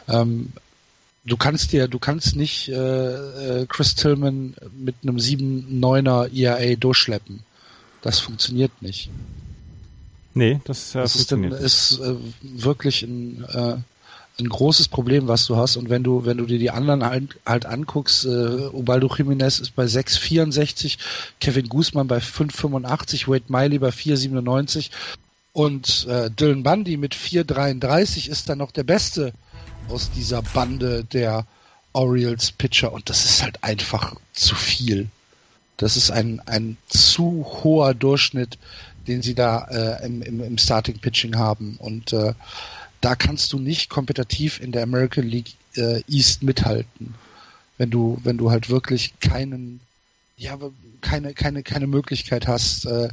Ähm, 0.09 0.53
du 1.25 1.37
kannst 1.37 1.73
dir, 1.73 1.89
du 1.89 1.99
kannst 1.99 2.37
nicht 2.37 2.69
äh, 2.69 2.75
äh 3.63 3.67
Chris 3.67 3.95
Tillman 3.95 4.55
mit 4.77 4.97
einem 5.03 5.17
7-9er 5.17 6.35
ERA 6.35 6.77
durchschleppen. 6.77 7.41
Das 8.03 8.19
funktioniert 8.19 8.73
nicht. 8.83 9.11
Nee, 10.35 10.61
das, 10.65 10.95
äh, 10.95 10.99
das 10.99 11.17
ist, 11.17 11.33
dann, 11.33 11.45
ist 11.45 11.99
äh, 12.01 12.15
wirklich 12.43 13.03
ein 13.03 13.45
äh, 13.53 13.77
ein 14.41 14.49
großes 14.49 14.89
Problem, 14.89 15.29
was 15.29 15.47
du 15.47 15.57
hast. 15.57 15.77
Und 15.77 15.91
wenn 15.91 16.03
du, 16.03 16.25
wenn 16.25 16.39
du 16.39 16.47
dir 16.47 16.59
die 16.59 16.71
anderen 16.71 17.05
halt, 17.05 17.39
halt 17.47 17.67
anguckst, 17.67 18.25
äh, 18.25 18.29
Ubaldo 18.29 19.09
Jiménez 19.09 19.61
ist 19.61 19.75
bei 19.77 19.85
6,64, 19.85 20.99
Kevin 21.41 21.69
Guzman 21.69 22.09
bei 22.09 22.19
5,85, 22.19 23.29
Wade 23.29 23.45
Miley 23.49 23.79
bei 23.79 23.91
4,97 23.91 24.91
und 25.53 26.07
äh, 26.09 26.31
Dylan 26.31 26.63
Bundy 26.63 26.97
mit 26.97 27.15
4,33 27.15 28.29
ist 28.29 28.49
dann 28.49 28.59
noch 28.59 28.71
der 28.71 28.85
Beste 28.85 29.33
aus 29.89 30.11
dieser 30.11 30.43
Bande 30.43 31.05
der 31.05 31.47
Orioles 31.93 32.53
Pitcher. 32.53 32.93
Und 32.93 33.11
das 33.11 33.25
ist 33.25 33.43
halt 33.43 33.63
einfach 33.63 34.15
zu 34.33 34.55
viel. 34.55 35.09
Das 35.77 35.97
ist 35.97 36.11
ein, 36.11 36.41
ein 36.47 36.77
zu 36.89 37.47
hoher 37.65 37.95
Durchschnitt, 37.95 38.59
den 39.07 39.23
sie 39.23 39.35
da 39.35 39.65
äh, 39.71 40.07
im, 40.07 40.23
im, 40.23 40.41
im 40.43 40.59
Starting 40.59 40.99
Pitching 40.99 41.37
haben. 41.37 41.77
Und 41.79 42.13
äh, 42.13 42.35
da 43.01 43.15
kannst 43.15 43.53
du 43.53 43.59
nicht 43.59 43.89
kompetitiv 43.89 44.61
in 44.61 44.73
der 44.73 44.83
American 44.83 45.27
League 45.27 45.55
äh, 45.77 46.03
East 46.09 46.43
mithalten. 46.43 47.15
Wenn 47.79 47.91
du, 47.91 48.19
wenn 48.23 48.37
du 48.37 48.51
halt 48.51 48.69
wirklich 48.69 49.19
keinen, 49.21 49.81
ja, 50.37 50.59
keine, 51.01 51.33
keine, 51.33 51.63
keine 51.63 51.87
Möglichkeit 51.87 52.47
hast, 52.47 52.85
äh, 52.85 53.09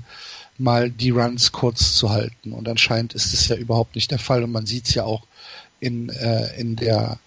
mal 0.58 0.90
die 0.90 1.12
Runs 1.12 1.52
kurz 1.52 1.96
zu 1.96 2.10
halten. 2.10 2.52
Und 2.52 2.68
anscheinend 2.68 3.14
ist 3.14 3.34
es 3.34 3.48
ja 3.48 3.56
überhaupt 3.56 3.96
nicht 3.96 4.12
der 4.12 4.20
Fall. 4.20 4.44
Und 4.44 4.52
man 4.52 4.66
sieht 4.66 4.88
es 4.88 4.96
ja 4.96 5.04
auch 5.04 5.24
in, 5.80 6.10
äh, 6.10 6.60
in 6.60 6.76
der 6.76 7.20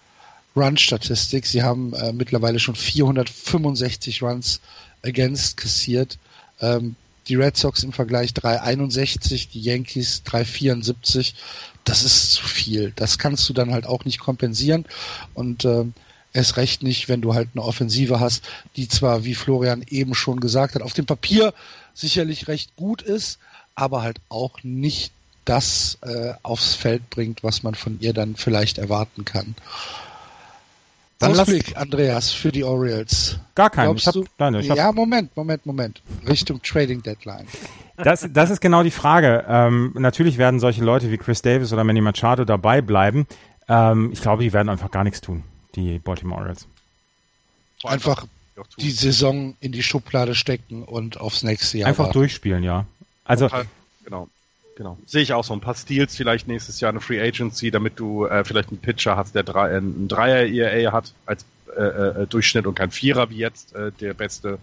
Run-Statistik. 0.55 1.45
Sie 1.45 1.63
haben 1.63 1.93
äh, 1.93 2.11
mittlerweile 2.13 2.59
schon 2.59 2.75
465 2.75 4.21
Runs 4.21 4.59
against 5.03 5.57
kassiert. 5.57 6.17
Ähm, 6.59 6.95
die 7.27 7.35
Red 7.35 7.57
Sox 7.57 7.83
im 7.83 7.93
Vergleich 7.93 8.33
361, 8.33 9.49
die 9.49 9.61
Yankees 9.61 10.23
374. 10.23 11.35
Das 11.83 12.03
ist 12.03 12.33
zu 12.33 12.43
viel. 12.43 12.93
Das 12.95 13.17
kannst 13.17 13.47
du 13.49 13.53
dann 13.53 13.71
halt 13.71 13.85
auch 13.85 14.05
nicht 14.05 14.19
kompensieren. 14.19 14.85
Und 15.33 15.65
äh, 15.65 15.85
erst 16.33 16.57
recht 16.57 16.83
nicht, 16.83 17.09
wenn 17.09 17.21
du 17.21 17.33
halt 17.33 17.49
eine 17.53 17.63
Offensive 17.63 18.19
hast, 18.19 18.43
die 18.75 18.87
zwar, 18.87 19.23
wie 19.23 19.35
Florian 19.35 19.83
eben 19.87 20.15
schon 20.15 20.39
gesagt 20.39 20.75
hat, 20.75 20.81
auf 20.81 20.93
dem 20.93 21.05
Papier 21.05 21.53
sicherlich 21.93 22.47
recht 22.47 22.75
gut 22.75 23.01
ist, 23.01 23.39
aber 23.75 24.01
halt 24.01 24.19
auch 24.29 24.63
nicht 24.63 25.11
das 25.45 25.97
äh, 26.01 26.33
aufs 26.43 26.75
Feld 26.75 27.09
bringt, 27.09 27.43
was 27.43 27.63
man 27.63 27.75
von 27.75 27.99
ihr 27.99 28.13
dann 28.13 28.35
vielleicht 28.35 28.77
erwarten 28.77 29.25
kann. 29.25 29.55
Dann 31.21 31.39
Ausblick, 31.39 31.77
Andreas, 31.77 32.31
für 32.31 32.51
die 32.51 32.63
Orioles. 32.63 33.39
Gar 33.55 33.69
keinen. 33.69 33.95
Ich 33.95 34.07
hab, 34.07 34.13
du, 34.13 34.25
nein, 34.37 34.55
ich 34.55 34.69
hab, 34.69 34.77
ja, 34.77 34.91
Moment, 34.91 35.35
Moment, 35.37 35.65
Moment. 35.65 36.01
Richtung 36.27 36.61
Trading 36.61 37.01
Deadline. 37.01 37.45
Das, 37.97 38.27
das 38.31 38.49
ist 38.49 38.61
genau 38.61 38.83
die 38.83 38.91
Frage. 38.91 39.45
Ähm, 39.47 39.93
natürlich 39.95 40.37
werden 40.37 40.59
solche 40.59 40.83
Leute 40.83 41.11
wie 41.11 41.17
Chris 41.17 41.41
Davis 41.41 41.71
oder 41.71 41.83
Manny 41.83 42.01
Machado 42.01 42.45
dabei 42.45 42.81
bleiben. 42.81 43.27
Ähm, 43.69 44.11
ich 44.11 44.21
glaube, 44.21 44.43
die 44.43 44.51
werden 44.51 44.69
einfach 44.69 44.89
gar 44.89 45.03
nichts 45.03 45.21
tun, 45.21 45.43
die 45.75 45.99
Baltimore 45.99 46.41
Orioles. 46.41 46.67
Einfach 47.83 48.25
die 48.77 48.91
Saison 48.91 49.55
in 49.59 49.71
die 49.71 49.83
Schublade 49.83 50.35
stecken 50.35 50.83
und 50.83 51.19
aufs 51.19 51.43
nächste 51.43 51.79
Jahr. 51.79 51.89
Einfach 51.89 52.05
warten. 52.05 52.19
durchspielen, 52.19 52.63
ja. 52.63 52.85
Also, 53.23 53.49
genau. 54.03 54.27
Genau. 54.81 54.97
Sehe 55.05 55.21
ich 55.21 55.31
auch 55.31 55.43
so. 55.43 55.53
Ein 55.53 55.59
paar 55.59 55.75
Steals 55.75 56.15
vielleicht 56.15 56.47
nächstes 56.47 56.79
Jahr 56.79 56.89
eine 56.89 57.01
Free 57.01 57.21
Agency, 57.21 57.69
damit 57.69 57.99
du 57.99 58.25
äh, 58.25 58.43
vielleicht 58.43 58.69
einen 58.69 58.79
Pitcher 58.79 59.15
hast, 59.15 59.35
der 59.35 59.43
drei, 59.43 59.73
äh, 59.73 59.77
einen 59.77 60.07
Dreier 60.07 60.47
ERA 60.47 60.91
hat 60.91 61.13
als 61.27 61.45
äh, 61.77 61.83
äh, 61.83 62.25
Durchschnitt 62.25 62.65
und 62.65 62.73
kein 62.73 62.89
Vierer 62.89 63.29
wie 63.29 63.37
jetzt 63.37 63.75
äh, 63.75 63.91
der 63.91 64.15
beste. 64.15 64.57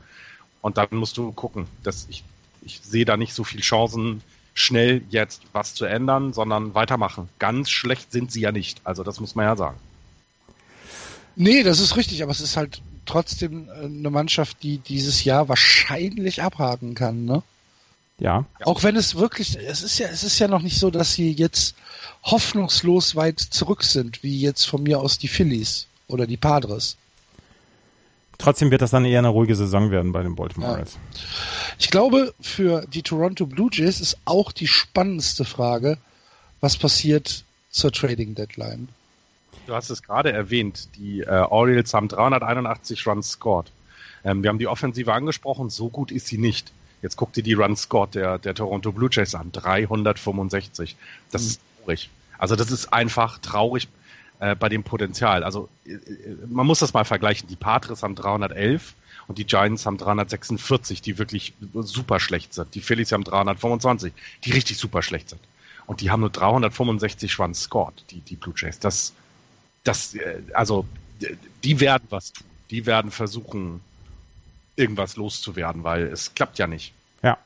Und 0.61 0.77
dann 0.77 0.89
musst 0.91 1.19
du 1.19 1.31
gucken. 1.31 1.69
Dass 1.85 2.09
ich, 2.11 2.25
ich 2.63 2.81
sehe 2.83 3.05
da 3.05 3.17
nicht 3.17 3.33
so 3.33 3.45
viel 3.45 3.61
Chancen. 3.61 4.23
schnell 4.55 5.03
jetzt 5.11 5.43
was 5.53 5.75
zu 5.75 5.85
ändern, 5.85 6.33
sondern 6.33 6.75
weitermachen. 6.75 7.29
Ganz 7.39 7.71
schlecht 7.71 8.11
sind 8.11 8.33
sie 8.33 8.41
ja 8.41 8.51
nicht. 8.51 8.81
Also 8.83 9.05
das 9.05 9.21
muss 9.21 9.37
man 9.37 9.45
ja 9.45 9.55
sagen. 9.55 9.79
Nee, 11.37 11.63
das 11.63 11.79
ist 11.79 11.97
richtig, 11.97 12.25
aber 12.25 12.33
es 12.33 12.41
ist 12.41 12.57
halt 12.57 12.83
trotzdem 13.07 13.69
äh, 13.69 13.85
eine 13.85 14.11
Mannschaft, 14.11 14.65
die 14.65 14.79
dieses 14.79 15.23
Jahr 15.23 15.49
wahrscheinlich 15.49 16.43
abhaken 16.43 16.97
kann, 16.97 17.25
ne? 17.25 17.45
Ja. 18.19 18.45
Auch 18.65 18.83
wenn 18.83 18.97
es 18.97 19.15
wirklich, 19.15 19.57
es 19.57 19.83
ist 19.83 19.99
ja, 19.99 20.09
es 20.09 20.25
ist 20.25 20.39
ja 20.39 20.49
noch 20.49 20.63
nicht 20.63 20.79
so, 20.79 20.91
dass 20.91 21.15
sie 21.15 21.31
jetzt 21.33 21.77
hoffnungslos 22.25 23.15
weit 23.15 23.39
zurück 23.39 23.85
sind, 23.85 24.23
wie 24.23 24.41
jetzt 24.41 24.65
von 24.65 24.83
mir 24.83 25.01
aus 25.01 25.19
die 25.19 25.29
Phillies 25.29 25.87
oder 26.09 26.27
die 26.27 26.37
Padres. 26.37 26.97
Trotzdem 28.39 28.71
wird 28.71 28.83
das 28.83 28.93
dann 28.93 29.05
eher 29.05 29.19
eine 29.19 29.29
ruhige 29.29 29.57
Saison 29.57 29.91
werden 29.91 30.13
bei 30.13 30.23
den 30.23 30.37
Baltimore 30.37 30.79
Reds. 30.79 30.95
Ja. 30.95 31.21
Ich 31.79 31.91
glaube, 31.91 32.35
für 32.41 32.87
die 32.87 33.03
Toronto 33.03 33.47
Blue 33.47 33.69
Jays 33.73 34.01
ist 34.01 34.17
auch 34.25 34.53
die 34.53 34.69
spannendste 34.69 35.45
Frage, 35.45 35.99
was 36.61 36.77
passiert 36.77 37.45
zur 37.71 37.93
Trading 37.93 38.35
Deadline. 38.35 38.89
Du 39.67 39.75
hast 39.75 39.91
es 39.91 40.03
gerade 40.03 40.33
erwähnt, 40.33 40.89
die 40.97 41.21
äh, 41.21 41.27
Orioles 41.29 41.93
haben 41.93 42.09
381 42.09 43.07
Runs 43.07 43.31
scored. 43.31 43.71
Ähm, 44.25 44.43
wir 44.43 44.51
haben 44.51 44.59
die 44.59 44.69
Offensive 44.69 45.13
angesprochen, 45.13 45.69
so 45.69 45.89
gut 45.89 46.11
ist 46.11 46.27
sie 46.27 46.39
nicht. 46.39 46.73
Jetzt 47.03 47.17
guck 47.17 47.33
dir 47.33 47.43
die 47.43 47.55
Runs 47.55 47.83
scored 47.83 48.15
der, 48.15 48.39
der 48.39 48.55
Toronto 48.55 48.93
Blue 48.93 49.09
Jays 49.11 49.35
an, 49.35 49.53
365. 49.53 50.97
Das 51.31 51.43
mhm. 51.43 51.49
ist 51.49 51.61
traurig. 51.79 52.11
Also 52.39 52.57
das 52.57 52.71
ist 52.71 52.93
einfach 52.93 53.39
traurig 53.39 53.89
äh, 54.41 54.55
bei 54.55 54.69
dem 54.69 54.83
Potenzial. 54.83 55.45
Also 55.45 55.69
äh, 55.85 55.93
äh, 55.93 56.37
man 56.49 56.67
muss 56.67 56.79
das 56.79 56.95
mal 56.95 57.05
vergleichen. 57.05 57.49
Die 57.49 57.57
Patres 57.57 58.03
haben 58.03 58.15
311 58.15 58.95
und 59.27 59.39
die 59.39 59.45
Giants 59.45 59.85
haben 59.87 59.99
346, 59.99 61.03
die 61.03 61.19
wirklich 61.19 61.53
super 61.75 62.19
schlecht 62.21 62.55
sind. 62.55 62.75
Die 62.75 62.81
Phillies 62.81 63.13
haben 63.13 63.25
325, 63.25 64.13
die 64.45 64.53
richtig 64.53 64.79
super 64.79 65.03
schlecht 65.03 65.29
sind. 65.29 65.41
Und 65.87 66.01
die 66.01 66.11
haben 66.11 66.21
nur 66.21 66.31
365 66.31 67.39
Runs 67.39 67.63
scored, 67.63 68.05
die, 68.11 68.21
die 68.21 68.37
Blue 68.37 68.55
Jays. 68.57 68.79
Das, 68.79 69.13
das, 69.85 70.15
äh, 70.15 70.43
also, 70.53 70.87
die 71.65 71.81
werden 71.81 72.07
was 72.11 72.33
tun. 72.33 72.47
Die 72.71 72.85
werden 72.85 73.11
versuchen, 73.11 73.81
irgendwas 74.79 75.17
loszuwerden, 75.17 75.85
weil 75.85 76.05
es 76.05 76.35
klappt 76.35 76.59
ja 76.59 76.67
nicht. 76.67 76.93
Ja. 77.23 77.39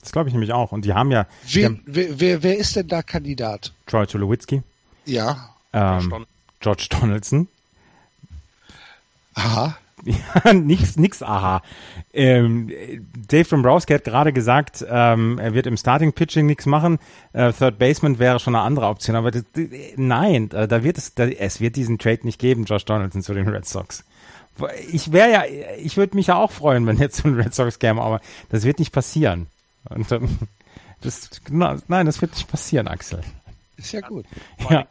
Das 0.00 0.12
glaube 0.12 0.28
ich 0.28 0.34
nämlich 0.34 0.52
auch. 0.52 0.72
Und 0.72 0.84
die 0.84 0.94
haben 0.94 1.10
ja. 1.10 1.26
Wer, 1.46 1.66
haben, 1.66 1.82
wer, 1.86 2.20
wer, 2.20 2.42
wer 2.42 2.56
ist 2.58 2.76
denn 2.76 2.88
da 2.88 3.02
Kandidat? 3.02 3.72
Troy 3.86 4.06
Tulowitzki. 4.06 4.62
Ja. 5.04 5.50
Ähm, 5.72 6.26
George 6.60 6.86
Donaldson. 6.90 7.48
Aha. 9.34 9.76
Ja, 10.04 10.52
nix, 10.52 10.96
nix, 10.96 11.22
aha. 11.22 11.62
Ähm, 12.12 12.70
Dave 13.28 13.48
Dombrowski 13.48 13.94
hat 13.94 14.04
gerade 14.04 14.32
gesagt, 14.32 14.84
ähm, 14.88 15.38
er 15.38 15.54
wird 15.54 15.66
im 15.66 15.76
Starting 15.76 16.12
Pitching 16.12 16.46
nichts 16.46 16.66
machen. 16.66 16.98
Äh, 17.32 17.52
Third 17.52 17.78
Baseman 17.78 18.18
wäre 18.18 18.38
schon 18.38 18.54
eine 18.54 18.64
andere 18.64 18.86
Option, 18.86 19.16
aber 19.16 19.30
das, 19.30 19.44
nein, 19.96 20.48
da 20.50 20.82
wird 20.82 20.98
es, 20.98 21.14
da, 21.14 21.26
es 21.26 21.60
wird 21.60 21.76
diesen 21.76 21.98
Trade 21.98 22.20
nicht 22.24 22.38
geben, 22.38 22.64
Josh 22.64 22.84
Donaldson 22.84 23.22
zu 23.22 23.34
den 23.34 23.48
Red 23.48 23.66
Sox. 23.66 24.04
Ich 24.90 25.12
wäre 25.12 25.30
ja, 25.30 25.44
ich 25.78 25.96
würde 25.96 26.16
mich 26.16 26.28
ja 26.28 26.36
auch 26.36 26.52
freuen, 26.52 26.86
wenn 26.86 26.98
jetzt 26.98 27.16
so 27.16 27.28
ein 27.28 27.34
Red 27.34 27.54
Sox 27.54 27.78
käme, 27.78 28.00
aber 28.00 28.20
das 28.50 28.64
wird 28.64 28.78
nicht 28.78 28.92
passieren. 28.92 29.48
Und, 29.88 30.10
ähm, 30.12 30.38
das, 31.00 31.30
nein, 31.50 32.06
das 32.06 32.20
wird 32.20 32.32
nicht 32.32 32.48
passieren, 32.48 32.88
Axel. 32.88 33.20
Ist 33.76 33.92
ja 33.92 34.00
gut. 34.00 34.26
Ja. 34.70 34.86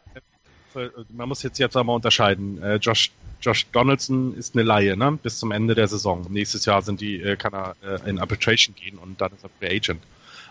Man 1.08 1.28
muss 1.28 1.42
jetzt 1.42 1.58
jetzt 1.58 1.76
einmal 1.76 1.96
unterscheiden. 1.96 2.60
Äh, 2.62 2.76
Josh 2.76 3.12
Josh 3.40 3.66
Donaldson 3.72 4.34
ist 4.36 4.54
eine 4.54 4.62
Laie, 4.62 4.96
ne? 4.96 5.18
Bis 5.22 5.38
zum 5.38 5.52
Ende 5.52 5.74
der 5.74 5.86
Saison. 5.86 6.26
Nächstes 6.30 6.64
Jahr 6.64 6.80
sind 6.80 7.00
die, 7.00 7.20
äh, 7.20 7.36
kann 7.36 7.52
er 7.52 7.76
äh, 7.82 8.08
in 8.08 8.18
Arbitration 8.18 8.74
gehen 8.74 8.96
und 8.96 9.20
dann 9.20 9.32
ist 9.32 9.44
er 9.44 9.50
Free 9.58 9.76
Agent. 9.76 10.02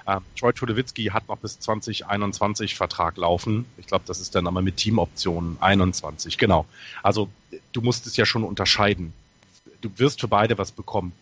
Ähm, 0.07 0.21
Troy 0.37 0.53
Tulowitzki 0.53 1.05
hat 1.05 1.27
noch 1.27 1.37
bis 1.37 1.59
2021 1.59 2.75
Vertrag 2.75 3.17
laufen. 3.17 3.65
Ich 3.77 3.87
glaube, 3.87 4.03
das 4.07 4.19
ist 4.19 4.35
dann 4.35 4.47
aber 4.47 4.61
mit 4.61 4.77
Teamoptionen 4.77 5.57
21, 5.59 6.37
genau. 6.37 6.65
Also 7.01 7.29
du 7.71 7.81
musst 7.81 8.07
es 8.07 8.17
ja 8.17 8.25
schon 8.25 8.43
unterscheiden. 8.43 9.13
Du 9.81 9.89
wirst 9.97 10.21
für 10.21 10.27
beide 10.27 10.57
was 10.57 10.71
bekommen. 10.71 11.13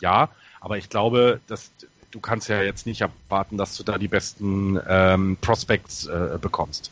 Ja, 0.00 0.28
aber 0.60 0.78
ich 0.78 0.88
glaube, 0.88 1.40
dass 1.46 1.70
du 2.10 2.20
kannst 2.20 2.48
ja 2.48 2.62
jetzt 2.62 2.86
nicht 2.86 3.00
erwarten, 3.00 3.58
dass 3.58 3.76
du 3.76 3.82
da 3.82 3.98
die 3.98 4.08
besten 4.08 4.78
ähm, 4.88 5.36
Prospects 5.40 6.06
äh, 6.06 6.38
bekommst. 6.40 6.90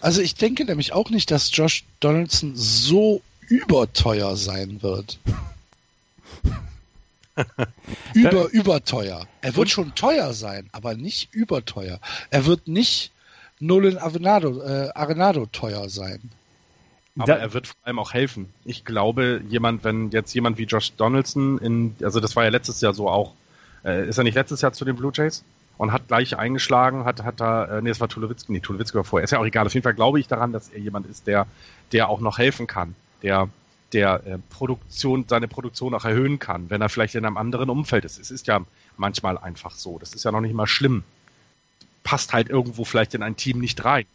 Also 0.00 0.22
ich 0.22 0.34
denke 0.34 0.64
nämlich 0.64 0.92
auch 0.92 1.10
nicht, 1.10 1.30
dass 1.30 1.54
Josh 1.54 1.84
Donaldson 2.00 2.52
so 2.54 3.20
überteuer 3.48 4.36
sein 4.36 4.82
wird. 4.82 5.18
Über, 8.14 8.50
überteuer. 8.50 9.26
Er 9.42 9.56
wird 9.56 9.68
schon 9.70 9.94
teuer 9.94 10.32
sein, 10.32 10.68
aber 10.72 10.94
nicht 10.94 11.34
überteuer. 11.34 12.00
Er 12.30 12.46
wird 12.46 12.66
nicht 12.66 13.12
Nolan 13.60 13.98
Arenado, 13.98 14.62
äh, 14.62 14.90
Arenado 14.94 15.46
teuer 15.46 15.88
sein. 15.88 16.30
Aber 17.18 17.32
da, 17.32 17.38
er 17.38 17.54
wird 17.54 17.68
vor 17.68 17.76
allem 17.82 17.98
auch 17.98 18.12
helfen. 18.12 18.52
Ich 18.64 18.84
glaube, 18.84 19.42
jemand, 19.48 19.84
wenn 19.84 20.10
jetzt 20.10 20.34
jemand 20.34 20.58
wie 20.58 20.64
Josh 20.64 20.92
Donaldson 20.92 21.58
in, 21.58 21.96
also 22.02 22.20
das 22.20 22.36
war 22.36 22.44
ja 22.44 22.50
letztes 22.50 22.80
Jahr 22.80 22.92
so 22.92 23.08
auch, 23.08 23.32
äh, 23.84 24.08
ist 24.08 24.18
er 24.18 24.24
nicht 24.24 24.34
letztes 24.34 24.60
Jahr 24.60 24.72
zu 24.72 24.84
den 24.84 24.96
Blue 24.96 25.12
Jays? 25.14 25.44
Und 25.78 25.92
hat 25.92 26.08
gleich 26.08 26.38
eingeschlagen, 26.38 27.04
hat, 27.04 27.22
hat 27.22 27.38
da, 27.38 27.78
äh, 27.78 27.82
nee, 27.82 27.90
es 27.90 28.00
war 28.00 28.08
Tulowitzki, 28.08 28.50
nee, 28.50 28.60
Tulowitzki 28.60 28.96
war 28.96 29.04
vorher. 29.04 29.24
Ist 29.24 29.32
ja 29.32 29.38
auch 29.38 29.44
egal. 29.44 29.66
Auf 29.66 29.74
jeden 29.74 29.84
Fall 29.84 29.92
glaube 29.92 30.18
ich 30.18 30.26
daran, 30.26 30.52
dass 30.52 30.70
er 30.70 30.78
jemand 30.78 31.06
ist, 31.06 31.26
der, 31.26 31.46
der 31.92 32.08
auch 32.08 32.20
noch 32.20 32.38
helfen 32.38 32.66
kann, 32.66 32.94
der, 33.22 33.48
der 33.92 34.26
äh, 34.26 34.38
Produktion, 34.50 35.24
seine 35.28 35.48
Produktion 35.48 35.94
auch 35.94 36.04
erhöhen 36.04 36.38
kann, 36.38 36.70
wenn 36.70 36.80
er 36.80 36.88
vielleicht 36.88 37.14
in 37.14 37.24
einem 37.24 37.36
anderen 37.36 37.70
Umfeld 37.70 38.04
ist. 38.04 38.18
Es 38.18 38.30
ist 38.30 38.46
ja 38.46 38.64
manchmal 38.96 39.38
einfach 39.38 39.72
so. 39.72 39.98
Das 39.98 40.12
ist 40.14 40.24
ja 40.24 40.32
noch 40.32 40.40
nicht 40.40 40.54
mal 40.54 40.66
schlimm. 40.66 41.04
Passt 42.02 42.32
halt 42.32 42.48
irgendwo 42.48 42.84
vielleicht 42.84 43.14
in 43.14 43.22
ein 43.22 43.36
Team 43.36 43.58
nicht 43.58 43.84
rein. 43.84 44.06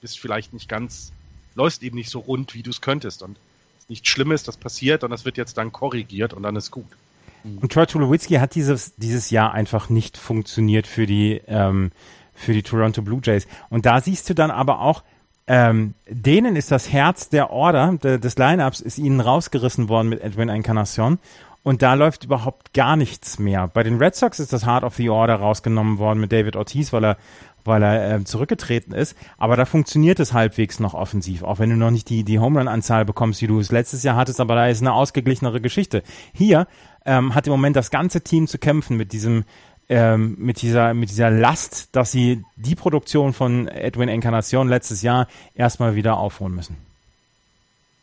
Bist 0.00 0.18
vielleicht 0.18 0.52
nicht 0.52 0.68
ganz, 0.68 1.12
läufst 1.54 1.82
eben 1.82 1.96
nicht 1.96 2.10
so 2.10 2.20
rund, 2.20 2.54
wie 2.54 2.62
du 2.62 2.70
es 2.70 2.80
könntest. 2.80 3.22
Und 3.22 3.38
nichts 3.88 4.08
Schlimmes, 4.08 4.42
das 4.42 4.56
passiert 4.56 5.04
und 5.04 5.10
das 5.10 5.24
wird 5.24 5.36
jetzt 5.36 5.56
dann 5.58 5.72
korrigiert 5.72 6.34
und 6.34 6.42
dann 6.42 6.56
ist 6.56 6.70
gut. 6.70 6.86
Mhm. 7.44 7.58
Und 7.58 7.72
Troy 7.72 7.86
Tulowitzki 7.86 8.34
hat 8.34 8.54
dieses, 8.54 8.94
dieses 8.96 9.30
Jahr 9.30 9.52
einfach 9.52 9.88
nicht 9.88 10.16
funktioniert 10.16 10.86
für 10.86 11.06
die, 11.06 11.40
ähm, 11.46 11.90
für 12.34 12.52
die 12.52 12.62
Toronto 12.62 13.02
Blue 13.02 13.20
Jays. 13.22 13.46
Und 13.70 13.86
da 13.86 14.00
siehst 14.00 14.28
du 14.28 14.34
dann 14.34 14.50
aber 14.50 14.80
auch, 14.80 15.02
ähm, 15.48 15.94
denen 16.08 16.56
ist 16.56 16.70
das 16.70 16.92
Herz 16.92 17.30
der 17.30 17.50
Order, 17.50 17.98
de, 18.02 18.18
des 18.18 18.36
Lineups, 18.36 18.80
ist 18.80 18.98
ihnen 18.98 19.20
rausgerissen 19.20 19.88
worden 19.88 20.08
mit 20.08 20.22
Edwin 20.22 20.50
Encarnacion. 20.50 21.18
Und 21.62 21.82
da 21.82 21.94
läuft 21.94 22.24
überhaupt 22.24 22.72
gar 22.72 22.96
nichts 22.96 23.38
mehr. 23.38 23.66
Bei 23.66 23.82
den 23.82 23.98
Red 23.98 24.14
Sox 24.14 24.38
ist 24.38 24.52
das 24.52 24.64
Heart 24.64 24.84
of 24.84 24.94
the 24.94 25.10
Order 25.10 25.36
rausgenommen 25.36 25.98
worden 25.98 26.20
mit 26.20 26.32
David 26.32 26.54
Ortiz, 26.54 26.92
weil 26.92 27.04
er 27.04 27.16
weil 27.64 27.82
er 27.82 28.14
äh, 28.14 28.24
zurückgetreten 28.24 28.92
ist. 28.92 29.16
Aber 29.36 29.54
da 29.56 29.64
funktioniert 29.64 30.18
es 30.18 30.32
halbwegs 30.32 30.80
noch 30.80 30.94
offensiv, 30.94 31.42
auch 31.44 31.58
wenn 31.58 31.70
du 31.70 31.76
noch 31.76 31.90
nicht 31.90 32.08
die, 32.08 32.24
die 32.24 32.38
Home 32.38 32.58
Run-Anzahl 32.58 33.04
bekommst, 33.04 33.42
wie 33.42 33.46
du 33.46 33.60
es 33.60 33.70
letztes 33.70 34.02
Jahr 34.02 34.16
hattest, 34.16 34.40
aber 34.40 34.54
da 34.54 34.66
ist 34.66 34.80
eine 34.80 34.94
ausgeglichenere 34.94 35.60
Geschichte. 35.60 36.02
Hier 36.32 36.66
ähm, 37.04 37.34
hat 37.34 37.46
im 37.46 37.52
Moment 37.52 37.76
das 37.76 37.90
ganze 37.90 38.22
Team 38.22 38.46
zu 38.46 38.58
kämpfen 38.58 38.96
mit 38.96 39.12
diesem 39.12 39.44
ähm, 39.88 40.36
mit 40.38 40.62
dieser 40.62 40.94
mit 40.94 41.10
dieser 41.10 41.30
Last, 41.30 41.88
dass 41.92 42.12
sie 42.12 42.44
die 42.56 42.74
Produktion 42.74 43.32
von 43.32 43.68
Edwin 43.68 44.08
Encarnacion 44.08 44.68
letztes 44.68 45.02
Jahr 45.02 45.28
erstmal 45.54 45.94
wieder 45.94 46.18
aufholen 46.18 46.54
müssen. 46.54 46.76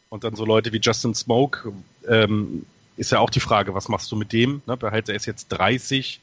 Und 0.09 0.23
dann 0.23 0.35
so 0.35 0.45
Leute 0.45 0.71
wie 0.71 0.79
Justin 0.79 1.13
Smoke 1.13 1.73
ähm, 2.07 2.65
ist 2.97 3.11
ja 3.11 3.19
auch 3.19 3.29
die 3.29 3.39
Frage, 3.39 3.73
was 3.73 3.89
machst 3.89 4.11
du 4.11 4.15
mit 4.15 4.31
dem? 4.31 4.61
Ne? 4.65 4.77
Behält 4.77 5.09
er 5.09 5.15
ist 5.15 5.25
jetzt 5.25 5.49
30, 5.49 6.21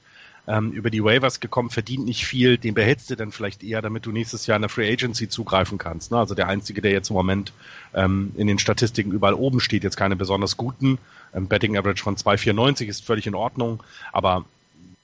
ähm, 0.49 0.73
über 0.73 0.91
die 0.91 1.05
Waivers 1.05 1.41
gekommen, 1.41 1.71
verdient 1.71 2.07
nicht 2.07 2.27
viel, 2.27 2.59
den 2.59 2.75
behältst 2.75 3.11
du 3.11 3.17
dann 3.17 3.33
vielleicht 3.33 3.63
eher, 3.63 3.83
damit 3.83 4.07
du 4.07 4.13
nächstes 4.13 4.47
Jahr 4.47 4.57
in 4.57 4.63
der 4.63 4.69
Free 4.69 4.91
Agency 4.91 5.29
zugreifen 5.29 5.79
kannst. 5.79 6.11
Ne? 6.11 6.19
Also 6.19 6.35
der 6.35 6.49
Einzige, 6.49 6.83
der 6.83 6.93
jetzt 6.93 7.11
im 7.11 7.17
Moment 7.17 7.53
ähm, 7.95 8.33
in 8.37 8.47
den 8.47 8.59
Statistiken 8.59 9.13
überall 9.13 9.35
oben 9.35 9.61
steht, 9.61 9.85
jetzt 9.85 9.97
keine 9.97 10.17
besonders 10.17 10.57
guten. 10.57 10.99
Ähm, 11.35 11.47
Betting 11.47 11.77
Average 11.77 12.03
von 12.03 12.17
2,94 12.17 12.87
ist 12.87 13.05
völlig 13.05 13.27
in 13.27 13.35
Ordnung, 13.35 13.83
aber 14.13 14.45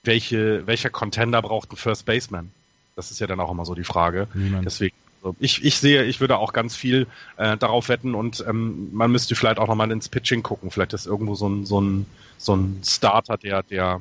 welche, 0.05 0.67
welcher 0.67 0.91
Contender 0.91 1.43
braucht 1.43 1.71
einen 1.71 1.77
First 1.77 2.07
Baseman? 2.07 2.51
Das 2.97 3.11
ist 3.11 3.21
ja 3.21 3.27
dann 3.27 3.41
auch 3.41 3.51
immer 3.51 3.65
so 3.65 3.75
die 3.75 3.85
Frage. 3.85 4.29
Niemand. 4.35 4.67
Deswegen 4.67 4.95
also 5.23 5.37
ich, 5.41 5.65
ich 5.65 5.79
sehe, 5.79 6.05
ich 6.05 6.21
würde 6.21 6.39
auch 6.39 6.53
ganz 6.53 6.77
viel 6.77 7.07
äh, 7.37 7.57
darauf 7.57 7.89
wetten 7.89 8.15
und 8.15 8.45
ähm, 8.49 8.91
man 8.93 9.11
müsste 9.11 9.35
vielleicht 9.35 9.59
auch 9.59 9.67
nochmal 9.67 9.91
ins 9.91 10.09
Pitching 10.09 10.43
gucken. 10.43 10.71
Vielleicht 10.71 10.93
ist 10.93 11.07
irgendwo 11.07 11.35
so 11.35 11.49
ein, 11.49 11.67
so 11.67 11.81
ein, 11.81 12.07
so 12.39 12.55
ein 12.55 12.81
Starter, 12.85 13.37
der, 13.37 13.63
der 13.65 14.01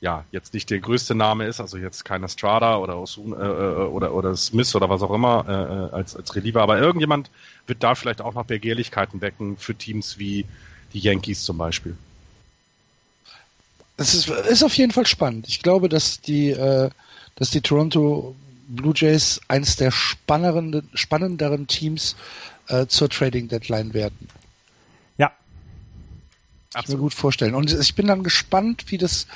ja, 0.00 0.24
jetzt 0.32 0.54
nicht 0.54 0.70
der 0.70 0.80
größte 0.80 1.14
Name 1.14 1.46
ist, 1.46 1.60
also 1.60 1.76
jetzt 1.76 2.04
kein 2.04 2.26
Strada 2.28 2.78
oder 2.78 2.98
Osun, 2.98 3.32
äh, 3.32 3.36
äh, 3.36 3.86
oder, 3.86 4.14
oder 4.14 4.34
Smith 4.34 4.74
oder 4.74 4.88
was 4.88 5.02
auch 5.02 5.12
immer 5.12 5.44
äh, 5.46 5.52
äh, 5.52 5.96
als, 5.96 6.16
als 6.16 6.34
Reliever, 6.34 6.62
aber 6.62 6.78
irgendjemand 6.78 7.30
wird 7.66 7.82
da 7.82 7.94
vielleicht 7.94 8.20
auch 8.20 8.34
noch 8.34 8.46
Begehrlichkeiten 8.46 9.20
wecken 9.20 9.56
für 9.56 9.74
Teams 9.74 10.18
wie 10.18 10.46
die 10.94 11.00
Yankees 11.00 11.44
zum 11.44 11.58
Beispiel. 11.58 11.96
Das 14.00 14.14
ist, 14.14 14.30
ist 14.30 14.62
auf 14.62 14.74
jeden 14.78 14.92
Fall 14.92 15.06
spannend. 15.06 15.46
Ich 15.46 15.62
glaube, 15.62 15.90
dass 15.90 16.22
die, 16.22 16.52
äh, 16.52 16.88
dass 17.34 17.50
die 17.50 17.60
Toronto 17.60 18.34
Blue 18.66 18.94
Jays 18.96 19.42
eines 19.46 19.76
der 19.76 19.90
spannenderen, 19.90 20.88
spannenderen 20.94 21.66
Teams 21.66 22.16
äh, 22.68 22.86
zur 22.86 23.10
Trading 23.10 23.48
Deadline 23.48 23.92
werden. 23.92 24.26
Kann 26.72 26.84
ich 26.84 26.88
mir 26.88 26.96
gut 26.96 27.12
vorstellen. 27.12 27.54
Und 27.54 27.70
ich 27.70 27.94
bin 27.94 28.06
dann 28.06 28.22
gespannt, 28.22 28.84
wie 28.86 28.96
das, 28.96 29.26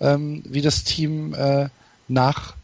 ähm, 0.00 0.42
wie 0.44 0.60
das 0.60 0.84
Team 0.84 1.32
äh, 1.32 1.70
nach 2.08 2.56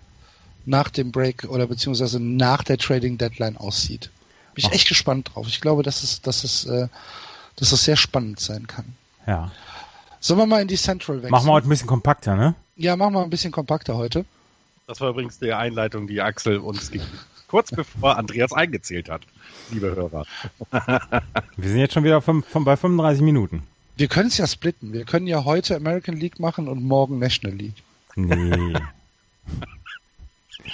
nach 0.67 0.91
dem 0.91 1.11
Break 1.11 1.45
oder 1.45 1.67
beziehungsweise 1.67 2.21
nach 2.21 2.65
der 2.65 2.77
Trading 2.77 3.17
Deadline 3.17 3.57
aussieht. 3.57 4.11
Bin 4.53 4.67
ich 4.67 4.73
echt 4.73 4.89
gespannt 4.89 5.31
drauf. 5.33 5.47
Ich 5.49 5.63
glaube, 5.63 5.83
dass 5.83 6.03
es, 6.03 6.21
dass 6.21 6.45
es, 6.45 6.67
äh, 6.67 6.89
dass 7.55 7.73
es 7.73 7.83
sehr 7.83 7.97
spannend 7.97 8.41
sein 8.41 8.67
kann. 8.67 8.95
Ja. 9.27 9.53
Sollen 10.21 10.41
wir 10.41 10.47
mal 10.47 10.63
in 10.63 10.69
die 10.69 10.77
Central 10.77 11.17
wechseln? 11.19 11.31
Machen 11.31 11.47
wir 11.47 11.53
heute 11.53 11.67
ein 11.67 11.71
bisschen 11.71 11.89
kompakter, 11.89 12.37
ne? 12.37 12.55
Ja, 12.77 12.97
machen 12.97 13.15
wir 13.15 13.23
ein 13.23 13.31
bisschen 13.31 13.53
kompakter 13.53 13.97
heute. 13.97 14.25
Das 14.87 15.01
war 15.01 15.11
übrigens 15.11 15.39
die 15.39 15.53
Einleitung, 15.53 16.07
die 16.07 16.21
Axel 16.21 16.59
uns 16.59 16.91
gegeben 16.91 17.11
hat. 17.13 17.27
Kurz 17.49 17.71
bevor 17.71 18.17
Andreas 18.17 18.53
eingezählt 18.53 19.09
hat, 19.09 19.23
liebe 19.71 19.95
Hörer. 19.95 20.27
Wir 21.57 21.69
sind 21.69 21.79
jetzt 21.79 21.95
schon 21.95 22.03
wieder 22.05 22.21
fünf, 22.21 22.47
von, 22.47 22.65
bei 22.65 22.77
35 22.77 23.23
Minuten. 23.23 23.63
Wir 23.97 24.09
können 24.09 24.29
es 24.29 24.37
ja 24.37 24.47
splitten. 24.47 24.93
Wir 24.93 25.05
können 25.05 25.27
ja 25.27 25.45
heute 25.45 25.77
American 25.77 26.17
League 26.17 26.41
machen 26.41 26.69
und 26.69 26.83
morgen 26.83 27.19
National 27.19 27.57
League. 27.57 27.83
Nee. 28.17 28.75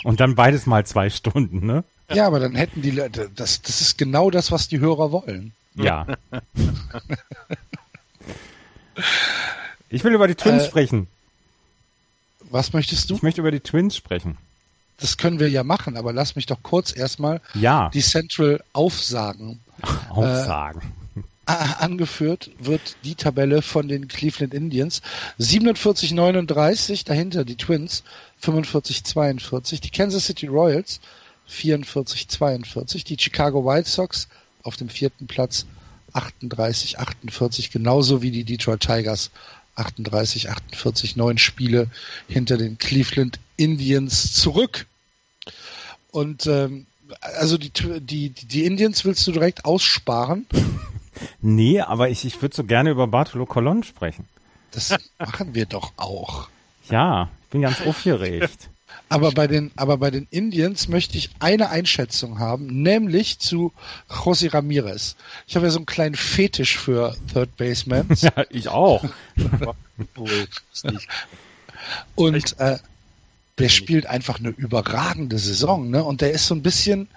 Und 0.02 0.20
dann 0.20 0.34
beides 0.34 0.66
mal 0.66 0.84
zwei 0.86 1.10
Stunden, 1.10 1.66
ne? 1.66 1.84
Ja, 2.10 2.26
aber 2.26 2.40
dann 2.40 2.54
hätten 2.54 2.82
die 2.82 2.90
Leute, 2.90 3.30
das, 3.34 3.62
das 3.62 3.80
ist 3.80 3.98
genau 3.98 4.30
das, 4.30 4.50
was 4.50 4.68
die 4.68 4.80
Hörer 4.80 5.12
wollen. 5.12 5.52
Ja. 5.74 6.06
Ich 9.88 10.04
will 10.04 10.14
über 10.14 10.28
die 10.28 10.34
Twins 10.34 10.64
Äh, 10.64 10.66
sprechen. 10.66 11.06
Was 12.50 12.72
möchtest 12.72 13.10
du? 13.10 13.14
Ich 13.16 13.22
möchte 13.22 13.40
über 13.40 13.50
die 13.50 13.60
Twins 13.60 13.96
sprechen. 13.96 14.36
Das 14.98 15.16
können 15.16 15.40
wir 15.40 15.48
ja 15.48 15.64
machen, 15.64 15.96
aber 15.96 16.12
lass 16.12 16.36
mich 16.36 16.46
doch 16.46 16.62
kurz 16.62 16.94
erstmal 16.94 17.40
Ja, 17.54 17.90
die 17.92 18.02
Central 18.02 18.62
aufsagen. 18.72 19.60
Aufsagen. 20.10 20.80
Ah, 21.44 21.72
Angeführt 21.80 22.50
wird 22.60 22.94
die 23.02 23.16
Tabelle 23.16 23.62
von 23.62 23.88
den 23.88 24.06
Cleveland 24.06 24.54
Indians. 24.54 25.02
47-39, 25.40 27.04
dahinter 27.04 27.44
die 27.44 27.56
Twins 27.56 28.04
45-42, 28.44 29.80
die 29.80 29.90
Kansas 29.90 30.26
City 30.26 30.46
Royals 30.46 31.00
44-42, 31.50 33.04
die 33.04 33.16
Chicago 33.18 33.64
White 33.66 33.88
Sox 33.88 34.28
auf 34.62 34.76
dem 34.76 34.88
vierten 34.88 35.26
Platz 35.26 35.66
38-48, 36.14 37.72
genauso 37.72 38.22
wie 38.22 38.30
die 38.30 38.44
Detroit 38.44 38.80
Tigers 38.80 39.30
38-48, 39.76 41.16
neun 41.16 41.38
Spiele 41.38 41.88
hinter 42.28 42.56
den 42.58 42.78
Cleveland 42.78 43.38
Indians 43.56 44.32
zurück. 44.32 44.86
Und 46.10 46.46
ähm, 46.46 46.86
also 47.20 47.58
die, 47.58 47.70
die, 47.70 48.30
die 48.30 48.64
Indians 48.64 49.04
willst 49.04 49.26
du 49.26 49.32
direkt 49.32 49.64
aussparen? 49.64 50.46
Nee, 51.40 51.80
aber 51.80 52.08
ich, 52.08 52.24
ich 52.24 52.40
würde 52.40 52.56
so 52.56 52.64
gerne 52.64 52.90
über 52.90 53.06
Bartolo 53.06 53.46
Colon 53.46 53.82
sprechen. 53.82 54.26
Das 54.72 54.96
machen 55.18 55.54
wir 55.54 55.66
doch 55.66 55.92
auch. 55.96 56.48
Ja, 56.88 57.28
ich 57.44 57.48
bin 57.50 57.62
ganz 57.62 57.80
aufgeregt. 57.82 58.70
Aber 59.12 59.30
bei 59.32 59.46
den, 59.46 59.70
aber 59.76 59.98
bei 59.98 60.10
den 60.10 60.26
Indians 60.30 60.88
möchte 60.88 61.18
ich 61.18 61.30
eine 61.38 61.68
Einschätzung 61.68 62.38
haben, 62.38 62.82
nämlich 62.82 63.38
zu 63.38 63.72
José 64.08 64.52
Ramirez. 64.52 65.16
Ich 65.46 65.54
habe 65.54 65.66
ja 65.66 65.70
so 65.70 65.78
einen 65.78 65.86
kleinen 65.86 66.14
Fetisch 66.14 66.78
für 66.78 67.14
Third 67.32 67.54
Basemans 67.58 68.22
Ja, 68.22 68.32
ich 68.48 68.68
auch. 68.68 69.04
Und 72.14 72.58
äh, 72.58 72.78
der 73.58 73.68
spielt 73.68 74.06
einfach 74.06 74.38
eine 74.38 74.48
überragende 74.48 75.38
Saison, 75.38 75.90
ne? 75.90 76.02
Und 76.02 76.22
der 76.22 76.32
ist 76.32 76.46
so 76.46 76.54
ein 76.54 76.62
bisschen 76.62 77.08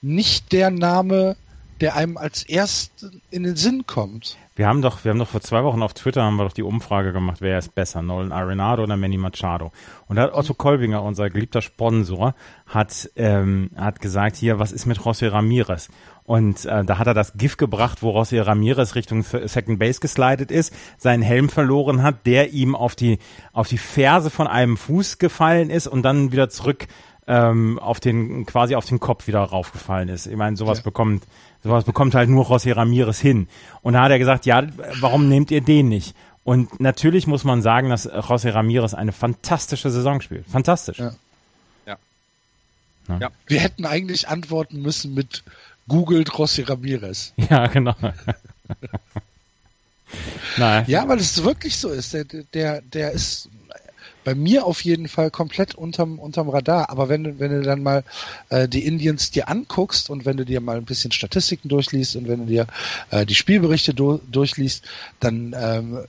nicht 0.00 0.52
der 0.52 0.70
Name, 0.70 1.36
der 1.80 1.96
einem 1.96 2.16
als 2.16 2.42
erst 2.44 3.06
in 3.30 3.42
den 3.42 3.56
Sinn 3.56 3.86
kommt. 3.86 4.36
Wir 4.54 4.66
haben 4.66 4.82
doch, 4.82 5.02
wir 5.02 5.10
haben 5.10 5.18
doch 5.18 5.28
vor 5.28 5.40
zwei 5.40 5.64
Wochen 5.64 5.82
auf 5.82 5.94
Twitter 5.94 6.22
haben 6.22 6.36
wir 6.36 6.44
doch 6.44 6.52
die 6.52 6.62
Umfrage 6.62 7.14
gemacht, 7.14 7.38
wer 7.40 7.58
ist 7.58 7.74
besser, 7.74 8.02
Nolan 8.02 8.32
Arenado 8.32 8.82
oder 8.82 8.98
Manny 8.98 9.16
Machado. 9.16 9.72
Und 10.08 10.16
da 10.16 10.22
hat 10.22 10.34
Otto 10.34 10.52
Kolbinger, 10.52 11.02
unser 11.02 11.30
geliebter 11.30 11.62
Sponsor, 11.62 12.34
hat, 12.66 13.10
ähm, 13.16 13.70
hat 13.76 14.00
gesagt, 14.00 14.36
hier, 14.36 14.58
was 14.58 14.70
ist 14.72 14.84
mit 14.84 14.98
José 14.98 15.32
Ramirez? 15.32 15.88
Und 16.24 16.66
äh, 16.66 16.84
da 16.84 16.98
hat 16.98 17.06
er 17.06 17.14
das 17.14 17.32
GIF 17.32 17.56
gebracht, 17.56 18.02
wo 18.02 18.10
José 18.16 18.46
Ramirez 18.46 18.94
Richtung 18.94 19.22
Second 19.22 19.78
Base 19.78 20.00
geslidet 20.00 20.50
ist, 20.50 20.74
seinen 20.98 21.22
Helm 21.22 21.48
verloren 21.48 22.02
hat, 22.02 22.26
der 22.26 22.52
ihm 22.52 22.74
auf 22.74 22.94
die, 22.94 23.18
auf 23.54 23.68
die 23.68 23.78
Ferse 23.78 24.28
von 24.28 24.46
einem 24.46 24.76
Fuß 24.76 25.18
gefallen 25.18 25.70
ist 25.70 25.86
und 25.86 26.02
dann 26.02 26.30
wieder 26.30 26.50
zurück 26.50 26.86
ähm, 27.32 27.78
auf 27.78 27.98
den, 28.00 28.44
quasi 28.46 28.74
auf 28.74 28.84
den 28.86 29.00
Kopf 29.00 29.26
wieder 29.26 29.40
raufgefallen 29.40 30.08
ist. 30.08 30.26
Ich 30.26 30.36
meine, 30.36 30.56
sowas 30.56 30.78
Ja. 30.78 30.84
bekommt, 30.84 31.24
sowas 31.64 31.84
bekommt 31.84 32.14
halt 32.14 32.28
nur 32.28 32.44
José 32.46 32.76
Ramirez 32.76 33.18
hin. 33.20 33.48
Und 33.82 33.94
da 33.94 34.02
hat 34.02 34.10
er 34.10 34.18
gesagt, 34.18 34.44
ja, 34.46 34.62
warum 35.00 35.28
nehmt 35.28 35.50
ihr 35.50 35.60
den 35.62 35.88
nicht? 35.88 36.14
Und 36.44 36.80
natürlich 36.80 37.26
muss 37.26 37.44
man 37.44 37.62
sagen, 37.62 37.88
dass 37.88 38.10
José 38.10 38.52
Ramirez 38.52 38.94
eine 38.94 39.12
fantastische 39.12 39.90
Saison 39.90 40.20
spielt. 40.20 40.46
Fantastisch. 40.46 40.98
Ja. 40.98 41.14
Ja. 41.86 41.96
Ja. 43.08 43.18
Ja. 43.18 43.30
Wir 43.46 43.60
hätten 43.60 43.86
eigentlich 43.86 44.28
antworten 44.28 44.82
müssen 44.82 45.14
mit 45.14 45.42
googelt 45.88 46.30
José 46.30 46.68
Ramirez. 46.68 47.32
Ja, 47.50 47.66
genau. 47.68 47.94
naja. 50.58 50.84
Ja, 50.86 51.08
weil 51.08 51.18
es 51.18 51.42
wirklich 51.42 51.76
so 51.78 51.88
ist. 51.88 52.12
Der, 52.12 52.24
der, 52.24 52.82
der 52.82 53.12
ist 53.12 53.48
bei 54.24 54.34
mir 54.34 54.64
auf 54.66 54.82
jeden 54.84 55.08
Fall 55.08 55.30
komplett 55.30 55.74
unterm, 55.74 56.18
unterm 56.18 56.48
Radar. 56.48 56.90
Aber 56.90 57.08
wenn 57.08 57.24
du, 57.24 57.38
wenn 57.38 57.50
du 57.50 57.62
dann 57.62 57.82
mal 57.82 58.04
äh, 58.48 58.68
die 58.68 58.84
Indians 58.84 59.30
dir 59.30 59.48
anguckst 59.48 60.10
und 60.10 60.24
wenn 60.24 60.36
du 60.36 60.44
dir 60.44 60.60
mal 60.60 60.76
ein 60.76 60.84
bisschen 60.84 61.12
Statistiken 61.12 61.68
durchliest 61.68 62.16
und 62.16 62.28
wenn 62.28 62.40
du 62.40 62.46
dir 62.46 62.66
äh, 63.10 63.26
die 63.26 63.34
Spielberichte 63.34 63.94
do, 63.94 64.20
durchliest, 64.30 64.84
dann 65.20 65.54
ähm, 65.58 66.00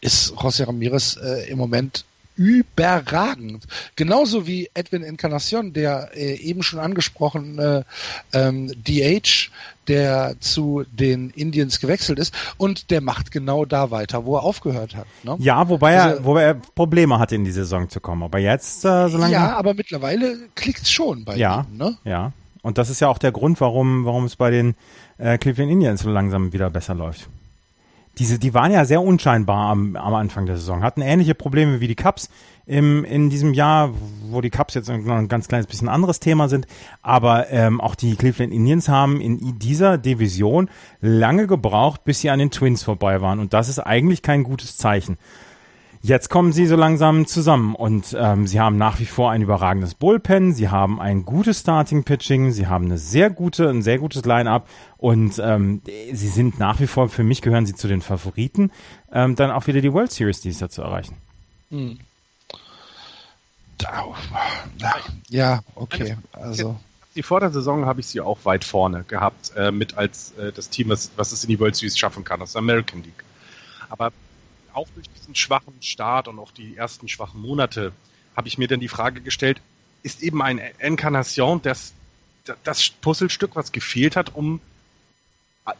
ist 0.00 0.32
José 0.32 0.66
Ramirez 0.66 1.16
äh, 1.16 1.48
im 1.48 1.58
Moment 1.58 2.04
überragend. 2.42 3.64
Genauso 3.96 4.46
wie 4.46 4.68
Edwin 4.74 5.02
Encarnacion, 5.02 5.72
der 5.72 6.10
äh, 6.14 6.34
eben 6.36 6.62
schon 6.62 6.78
angesprochene 6.80 7.84
ähm, 8.32 8.72
DH, 8.86 9.50
der 9.88 10.36
zu 10.40 10.84
den 10.92 11.30
Indians 11.30 11.80
gewechselt 11.80 12.18
ist 12.18 12.32
und 12.56 12.90
der 12.90 13.00
macht 13.00 13.30
genau 13.32 13.64
da 13.64 13.90
weiter, 13.90 14.24
wo 14.24 14.36
er 14.36 14.44
aufgehört 14.44 14.94
hat. 14.94 15.06
Ne? 15.24 15.36
Ja, 15.40 15.68
wobei 15.68 15.94
er, 15.94 16.02
Also- 16.04 16.24
wobei 16.24 16.42
er 16.42 16.54
Probleme 16.54 17.18
hatte, 17.18 17.34
in 17.34 17.44
die 17.44 17.50
Saison 17.52 17.88
zu 17.88 18.00
kommen. 18.00 18.22
Aber 18.22 18.38
jetzt, 18.38 18.84
äh, 18.84 19.08
solange. 19.08 19.32
ja, 19.32 19.56
aber 19.56 19.74
mittlerweile 19.74 20.36
klickt's 20.54 20.90
schon 20.90 21.24
bei 21.24 21.36
Ja. 21.36 21.66
ihm. 21.70 21.78
Ne? 21.78 21.96
Ja. 22.04 22.32
Und 22.62 22.78
das 22.78 22.90
ist 22.90 23.00
ja 23.00 23.08
auch 23.08 23.18
der 23.18 23.32
Grund, 23.32 23.60
warum, 23.60 24.04
warum 24.04 24.24
es 24.24 24.36
bei 24.36 24.50
den 24.50 24.76
äh, 25.18 25.36
Cleveland 25.36 25.72
Indians 25.72 26.02
so 26.02 26.10
langsam 26.10 26.52
wieder 26.52 26.70
besser 26.70 26.94
läuft. 26.94 27.28
Diese, 28.18 28.38
die 28.38 28.52
waren 28.52 28.72
ja 28.72 28.84
sehr 28.84 29.00
unscheinbar 29.00 29.70
am, 29.70 29.96
am 29.96 30.14
Anfang 30.14 30.44
der 30.44 30.56
Saison, 30.56 30.82
hatten 30.82 31.00
ähnliche 31.00 31.34
Probleme 31.34 31.80
wie 31.80 31.88
die 31.88 31.94
Cubs 31.94 32.28
im, 32.66 33.04
in 33.04 33.30
diesem 33.30 33.54
Jahr, 33.54 33.90
wo 34.28 34.40
die 34.40 34.50
Cubs 34.50 34.74
jetzt 34.74 34.88
noch 34.88 35.16
ein 35.16 35.28
ganz 35.28 35.48
kleines 35.48 35.66
bisschen 35.66 35.88
anderes 35.88 36.20
Thema 36.20 36.48
sind. 36.48 36.66
Aber 37.00 37.50
ähm, 37.50 37.80
auch 37.80 37.94
die 37.94 38.14
Cleveland 38.16 38.52
Indians 38.52 38.88
haben 38.88 39.20
in 39.20 39.58
dieser 39.58 39.98
Division 39.98 40.68
lange 41.00 41.46
gebraucht, 41.46 42.04
bis 42.04 42.20
sie 42.20 42.30
an 42.30 42.38
den 42.38 42.50
Twins 42.50 42.82
vorbei 42.82 43.20
waren. 43.20 43.38
Und 43.38 43.54
das 43.54 43.68
ist 43.68 43.78
eigentlich 43.78 44.22
kein 44.22 44.42
gutes 44.44 44.76
Zeichen. 44.76 45.16
Jetzt 46.04 46.30
kommen 46.30 46.52
sie 46.52 46.66
so 46.66 46.74
langsam 46.74 47.26
zusammen 47.28 47.76
und 47.76 48.16
ähm, 48.18 48.48
sie 48.48 48.58
haben 48.58 48.76
nach 48.76 48.98
wie 48.98 49.06
vor 49.06 49.30
ein 49.30 49.40
überragendes 49.40 49.94
Bullpen, 49.94 50.52
sie 50.52 50.68
haben 50.68 51.00
ein 51.00 51.24
gutes 51.24 51.60
Starting 51.60 52.02
Pitching, 52.02 52.50
sie 52.50 52.66
haben 52.66 52.86
eine 52.86 52.98
sehr 52.98 53.30
gute, 53.30 53.68
ein 53.68 53.82
sehr 53.82 53.98
gutes 53.98 54.24
Line-up 54.24 54.68
und 54.96 55.38
ähm, 55.38 55.80
sie 56.12 56.26
sind 56.28 56.58
nach 56.58 56.80
wie 56.80 56.88
vor, 56.88 57.08
für 57.08 57.22
mich 57.22 57.40
gehören 57.40 57.66
sie 57.66 57.74
zu 57.76 57.86
den 57.86 58.02
Favoriten, 58.02 58.72
ähm, 59.12 59.36
dann 59.36 59.52
auch 59.52 59.68
wieder 59.68 59.80
die 59.80 59.92
World 59.92 60.10
Series 60.10 60.40
dieses 60.40 60.58
Jahr 60.58 60.70
zu 60.70 60.82
erreichen. 60.82 61.16
Hm. 61.70 62.00
Ja, 65.28 65.60
okay. 65.76 66.16
Also 66.32 66.80
Die 67.14 67.22
vor 67.22 67.38
der 67.38 67.50
Saison 67.50 67.86
habe 67.86 68.00
ich 68.00 68.08
sie 68.08 68.20
auch 68.20 68.38
weit 68.44 68.64
vorne 68.64 69.04
gehabt, 69.04 69.52
äh, 69.56 69.70
mit 69.70 69.96
als 69.96 70.32
äh, 70.32 70.50
das 70.50 70.68
Team, 70.68 70.88
was, 70.88 71.12
was 71.14 71.30
es 71.30 71.44
in 71.44 71.50
die 71.50 71.60
World 71.60 71.76
Series 71.76 71.96
schaffen 71.96 72.24
kann, 72.24 72.42
aus 72.42 72.52
der 72.52 72.58
American 72.58 73.04
League. 73.04 73.24
Aber 73.88 74.10
auch 74.74 74.88
durch 74.94 75.08
diesen 75.10 75.34
schwachen 75.34 75.74
Start 75.80 76.28
und 76.28 76.38
auch 76.38 76.52
die 76.52 76.76
ersten 76.76 77.08
schwachen 77.08 77.40
Monate 77.40 77.92
habe 78.36 78.48
ich 78.48 78.58
mir 78.58 78.68
dann 78.68 78.80
die 78.80 78.88
Frage 78.88 79.20
gestellt, 79.20 79.60
ist 80.02 80.22
eben 80.22 80.42
ein 80.42 80.58
Encarnacion 80.78 81.60
das, 81.62 81.92
das 82.64 82.88
Puzzlestück, 82.88 83.54
was 83.54 83.72
gefehlt 83.72 84.16
hat, 84.16 84.34
um 84.34 84.60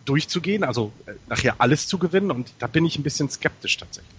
durchzugehen, 0.05 0.65
also 0.65 0.93
äh, 1.07 1.13
nachher 1.29 1.57
alles 1.59 1.89
zu 1.89 1.99
gewinnen? 1.99 2.31
Und 2.31 2.53
da 2.59 2.67
bin 2.67 2.85
ich 2.85 2.99
ein 2.99 3.03
bisschen 3.03 3.29
skeptisch 3.31 3.77
tatsächlich. 3.77 4.13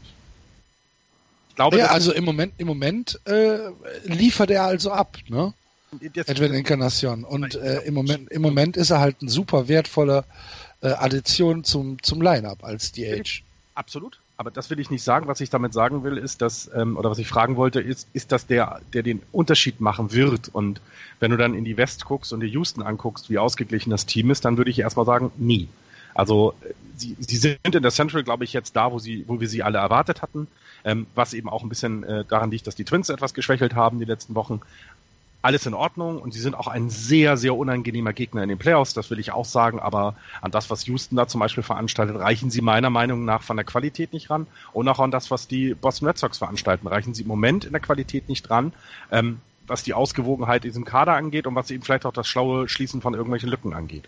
Ich 1.50 1.56
glaube, 1.56 1.78
ja, 1.78 1.86
also 1.88 2.12
im 2.12 2.26
Moment, 2.26 2.54
im 2.58 2.68
Moment 2.68 3.20
äh, 3.26 3.70
liefert 4.04 4.50
er 4.50 4.64
also 4.64 4.92
ab, 4.92 5.18
ne? 5.28 5.54
Edwin 6.02 6.56
Encarnacion. 6.56 7.24
Und 7.24 7.54
äh, 7.54 7.82
im 7.82 7.94
Moment, 7.94 8.32
im 8.32 8.42
Moment 8.42 8.78
ist 8.78 8.90
er 8.90 9.00
halt 9.00 9.22
ein 9.22 9.30
super 9.30 9.68
wertvoller 9.68 10.26
äh, 10.82 10.88
Addition 10.88 11.64
zum 11.64 12.02
zum 12.02 12.22
Lineup 12.22 12.64
als 12.64 12.92
DH. 12.92 13.44
Absolut. 13.76 14.20
Aber 14.36 14.50
das 14.52 14.70
will 14.70 14.80
ich 14.80 14.90
nicht 14.90 15.04
sagen. 15.04 15.28
Was 15.28 15.42
ich 15.42 15.50
damit 15.50 15.74
sagen 15.74 16.04
will, 16.04 16.18
ist, 16.18 16.42
dass, 16.42 16.70
ähm, 16.74 16.98
oder 16.98 17.12
was 17.12 17.20
ich 17.20 17.28
fragen 17.28 17.56
wollte, 17.56 17.80
ist, 17.80 18.08
ist 18.14 18.32
das 18.32 18.48
der, 18.48 18.82
der 18.94 19.04
den 19.04 19.22
Unterschied 19.32 19.80
machen 19.80 20.12
wird? 20.12 20.50
Und 20.50 20.82
wenn 21.20 21.32
du 21.32 21.38
dann 21.38 21.54
in 21.54 21.64
die 21.64 21.78
West 21.78 22.06
guckst 22.06 22.34
und 22.34 22.40
dir 22.40 22.48
Houston 22.48 22.82
anguckst, 22.82 23.30
wie 23.30 23.38
ausgeglichen 23.38 23.92
das 23.92 24.06
Team 24.06 24.32
ist, 24.32 24.46
dann 24.46 24.58
würde 24.58 24.72
ich 24.72 24.80
erstmal 24.80 25.06
sagen, 25.06 25.32
nie. 25.38 25.70
Also 26.16 26.54
äh, 26.62 26.74
sie, 26.96 27.16
sie 27.20 27.38
sind 27.38 27.76
in 27.76 27.82
der 27.82 27.92
Central, 27.92 28.24
glaube 28.24 28.44
ich, 28.44 28.54
jetzt 28.54 28.76
da, 28.76 28.92
wo 28.92 29.00
sie, 29.00 29.24
wo 29.28 29.40
wir 29.40 29.48
sie 29.48 29.64
alle 29.64 29.80
erwartet 29.80 30.22
hatten, 30.22 30.48
ähm, 30.84 31.08
was 31.16 31.34
eben 31.34 31.50
auch 31.50 31.64
ein 31.64 31.70
bisschen 31.70 32.04
äh, 32.04 32.26
daran 32.26 32.52
liegt, 32.52 32.68
dass 32.68 32.76
die 32.76 32.86
Twins 32.86 33.10
etwas 33.10 33.34
geschwächelt 33.34 33.76
haben 33.76 34.00
die 34.00 34.06
letzten 34.06 34.36
Wochen. 34.36 34.62
Alles 35.44 35.66
in 35.66 35.74
Ordnung 35.74 36.20
und 36.20 36.34
sie 36.34 36.40
sind 36.40 36.56
auch 36.56 36.68
ein 36.68 36.90
sehr, 36.90 37.36
sehr 37.36 37.56
unangenehmer 37.56 38.14
Gegner 38.14 38.44
in 38.44 38.50
den 38.50 38.58
Playoffs, 38.58 38.94
das 38.94 39.12
will 39.12 39.20
ich 39.20 39.32
auch 39.32 39.46
sagen, 39.46 39.80
aber 39.80 40.16
an 40.42 40.52
das, 40.52 40.70
was 40.70 40.88
Houston 40.88 41.18
da 41.18 41.28
zum 41.28 41.40
Beispiel 41.40 41.64
veranstaltet, 41.64 42.18
reichen 42.18 42.50
sie 42.50 42.62
meiner 42.62 42.90
Meinung 42.90 43.26
nach 43.26 43.44
von 43.44 43.58
der 43.58 43.66
Qualität 43.66 44.14
nicht 44.14 44.30
ran 44.30 44.48
und 44.72 44.88
auch 44.88 45.00
an 45.00 45.12
das, 45.12 45.32
was 45.32 45.48
die 45.48 45.74
Boston 45.74 46.08
Red 46.08 46.18
Sox 46.18 46.38
veranstalten, 46.38 46.88
reichen 46.88 47.14
sie 47.14 47.24
im 47.24 47.28
Moment 47.28 47.66
in 47.66 47.74
der 47.74 47.82
Qualität 47.82 48.30
nicht 48.30 48.50
ran, 48.50 48.72
ähm, 49.12 49.42
was 49.68 49.84
die 49.84 49.94
Ausgewogenheit 49.94 50.64
in 50.64 50.72
diesem 50.72 50.86
Kader 50.86 51.14
angeht 51.14 51.46
und 51.46 51.56
was 51.56 51.72
eben 51.72 51.84
vielleicht 51.84 52.06
auch 52.06 52.14
das 52.14 52.28
schlaue 52.28 52.70
Schließen 52.70 53.02
von 53.02 53.14
irgendwelchen 53.14 53.50
Lücken 53.50 53.74
angeht. 53.74 54.08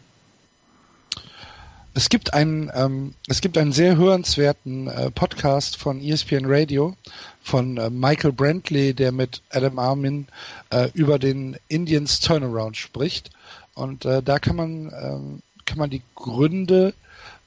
Es 1.97 2.09
gibt 2.09 2.33
einen, 2.33 2.69
ähm, 2.75 3.13
es 3.29 3.39
gibt 3.39 3.57
einen 3.57 3.71
sehr 3.71 3.95
hörenswerten 3.95 4.89
äh, 4.89 5.11
Podcast 5.11 5.77
von 5.77 6.01
ESPN 6.01 6.43
Radio 6.45 6.93
von 7.41 7.77
äh, 7.77 7.89
Michael 7.89 8.33
Brantley, 8.33 8.93
der 8.93 9.13
mit 9.13 9.41
Adam 9.49 9.79
Armin 9.79 10.27
äh, 10.71 10.89
über 10.93 11.19
den 11.19 11.55
Indians 11.69 12.19
Turnaround 12.19 12.75
spricht. 12.75 13.29
Und 13.75 14.03
äh, 14.03 14.21
da 14.21 14.39
kann 14.39 14.57
man, 14.57 14.91
ähm, 14.93 15.41
kann 15.63 15.77
man 15.77 15.89
die 15.89 16.01
Gründe, 16.15 16.93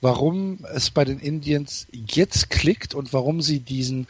warum 0.01 0.61
es 0.73 0.89
bei 0.89 1.05
den 1.05 1.21
Indians 1.21 1.87
jetzt 1.93 2.49
klickt 2.49 2.95
und 2.95 3.13
warum 3.13 3.43
sie 3.43 3.61
diesen 3.61 4.07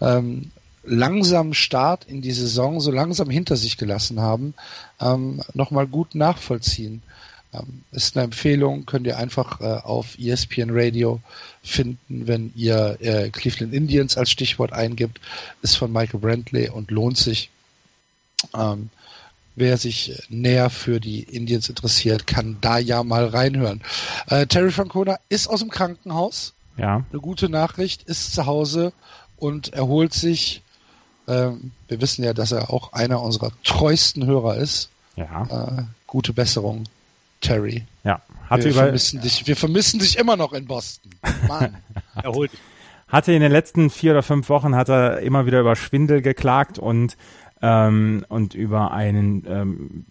ähm, 0.00 0.50
langsamen 0.82 1.54
Start 1.54 2.06
in 2.06 2.22
die 2.22 2.32
Saison 2.32 2.80
so 2.80 2.90
langsam 2.90 3.30
hinter 3.30 3.54
sich 3.54 3.76
gelassen 3.76 4.18
haben, 4.18 4.54
ähm, 5.00 5.42
nochmal 5.54 5.86
gut 5.86 6.16
nachvollziehen. 6.16 7.04
Ähm, 7.52 7.82
ist 7.92 8.16
eine 8.16 8.24
Empfehlung, 8.24 8.86
könnt 8.86 9.06
ihr 9.06 9.18
einfach 9.18 9.60
äh, 9.60 9.64
auf 9.64 10.18
ESPN 10.18 10.70
Radio 10.70 11.20
finden, 11.62 12.26
wenn 12.26 12.52
ihr 12.54 12.98
äh, 13.00 13.30
Cleveland 13.30 13.72
Indians 13.72 14.16
als 14.16 14.30
Stichwort 14.30 14.72
eingibt. 14.72 15.20
Ist 15.62 15.76
von 15.76 15.92
Michael 15.92 16.20
Brantley 16.20 16.68
und 16.68 16.90
lohnt 16.90 17.16
sich. 17.16 17.50
Ähm, 18.54 18.90
wer 19.54 19.78
sich 19.78 20.22
näher 20.28 20.70
für 20.70 21.00
die 21.00 21.22
Indians 21.22 21.68
interessiert, 21.68 22.26
kann 22.26 22.58
da 22.60 22.78
ja 22.78 23.02
mal 23.02 23.26
reinhören. 23.26 23.82
Äh, 24.28 24.46
Terry 24.46 24.70
Francona 24.70 25.18
ist 25.28 25.48
aus 25.48 25.60
dem 25.60 25.70
Krankenhaus. 25.70 26.52
Ja. 26.76 27.04
Eine 27.10 27.20
gute 27.20 27.48
Nachricht, 27.48 28.02
ist 28.02 28.34
zu 28.34 28.46
Hause 28.46 28.92
und 29.36 29.72
erholt 29.72 30.12
sich. 30.12 30.62
Ähm, 31.26 31.72
wir 31.88 32.00
wissen 32.00 32.22
ja, 32.22 32.34
dass 32.34 32.52
er 32.52 32.70
auch 32.70 32.92
einer 32.92 33.22
unserer 33.22 33.50
treuesten 33.64 34.26
Hörer 34.26 34.56
ist. 34.56 34.90
Ja. 35.16 35.78
Äh, 35.78 35.82
gute 36.06 36.34
Besserung 36.34 36.84
Terry. 37.40 37.84
Ja, 38.04 38.20
hatte 38.48 38.64
wir, 38.64 38.70
über 38.72 38.82
vermissen 38.82 39.20
dich, 39.20 39.46
wir 39.46 39.56
vermissen 39.56 40.00
dich 40.00 40.18
immer 40.18 40.36
noch 40.36 40.52
in 40.52 40.66
Boston. 40.66 41.10
Mann. 41.48 41.76
Erholt. 42.14 42.50
Hatte 43.08 43.32
in 43.32 43.40
den 43.40 43.52
letzten 43.52 43.90
vier 43.90 44.12
oder 44.12 44.22
fünf 44.22 44.48
Wochen 44.48 44.74
hat 44.74 44.88
er 44.88 45.20
immer 45.20 45.46
wieder 45.46 45.60
über 45.60 45.76
Schwindel 45.76 46.22
geklagt 46.22 46.78
und 46.78 47.16
ähm, 47.62 48.24
und 48.28 48.54
über 48.54 48.90
einen 48.92 49.44
ähm, 49.48 50.04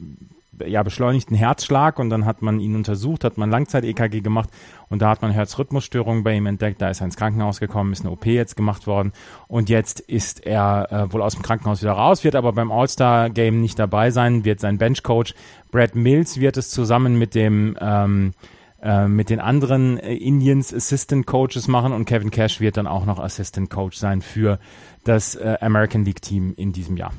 ja, 0.66 0.84
beschleunigten 0.84 1.36
Herzschlag 1.36 2.00
und 2.00 2.10
dann 2.10 2.26
hat 2.26 2.42
man 2.42 2.60
ihn 2.60 2.76
untersucht, 2.76 3.24
hat 3.24 3.38
man 3.38 3.50
Langzeit-EKG 3.50 4.22
gemacht 4.22 4.50
und 4.90 5.02
da 5.02 5.10
hat 5.10 5.22
man 5.22 5.32
Herzrhythmusstörungen 5.32 6.24
bei 6.24 6.36
ihm 6.36 6.46
entdeckt. 6.46 6.82
Da 6.82 6.90
ist 6.90 7.02
er 7.02 7.06
ins 7.06 7.18
Krankenhaus 7.18 7.60
gekommen, 7.60 7.94
ist 7.94 8.02
eine 8.02 8.12
OP 8.12 8.26
jetzt 8.26 8.56
gemacht 8.56 8.88
worden 8.88 9.12
und 9.48 9.70
jetzt 9.70 10.00
ist 10.00 10.46
er 10.46 10.92
äh, 10.92 11.14
wohl 11.14 11.22
aus 11.22 11.34
dem 11.34 11.44
Krankenhaus 11.44 11.82
wieder 11.82 11.94
raus, 11.94 12.24
wird 12.24 12.36
aber 12.36 12.54
beim 12.54 12.72
All-Star-Game 12.72 13.62
nicht 13.62 13.80
dabei 13.80 14.12
sein, 14.12 14.46
wird 14.46 14.60
sein 14.60 14.78
Benchcoach 14.78 15.34
Brad 15.72 15.96
Mills 15.96 16.40
wird 16.40 16.58
es 16.58 16.70
zusammen 16.70 17.18
mit 17.18 17.36
dem 17.36 17.78
ähm, 17.82 18.34
äh, 18.82 19.08
mit 19.08 19.32
den 19.32 19.40
anderen 19.40 19.98
äh, 19.98 20.14
Indians 20.14 20.74
Assistant 20.74 21.26
Coaches 21.26 21.68
machen 21.68 21.92
und 21.92 22.06
Kevin 22.06 22.30
Cash 22.30 22.60
wird 22.60 22.78
dann 22.78 22.86
auch 22.86 23.06
noch 23.06 23.20
Assistant 23.20 23.70
Coach 23.70 23.98
sein 23.98 24.22
für 24.22 24.60
das 25.04 25.34
äh, 25.34 25.58
American 25.60 26.06
League 26.06 26.22
Team 26.22 26.54
in 26.56 26.72
diesem 26.72 26.96
Jahr. 26.96 27.12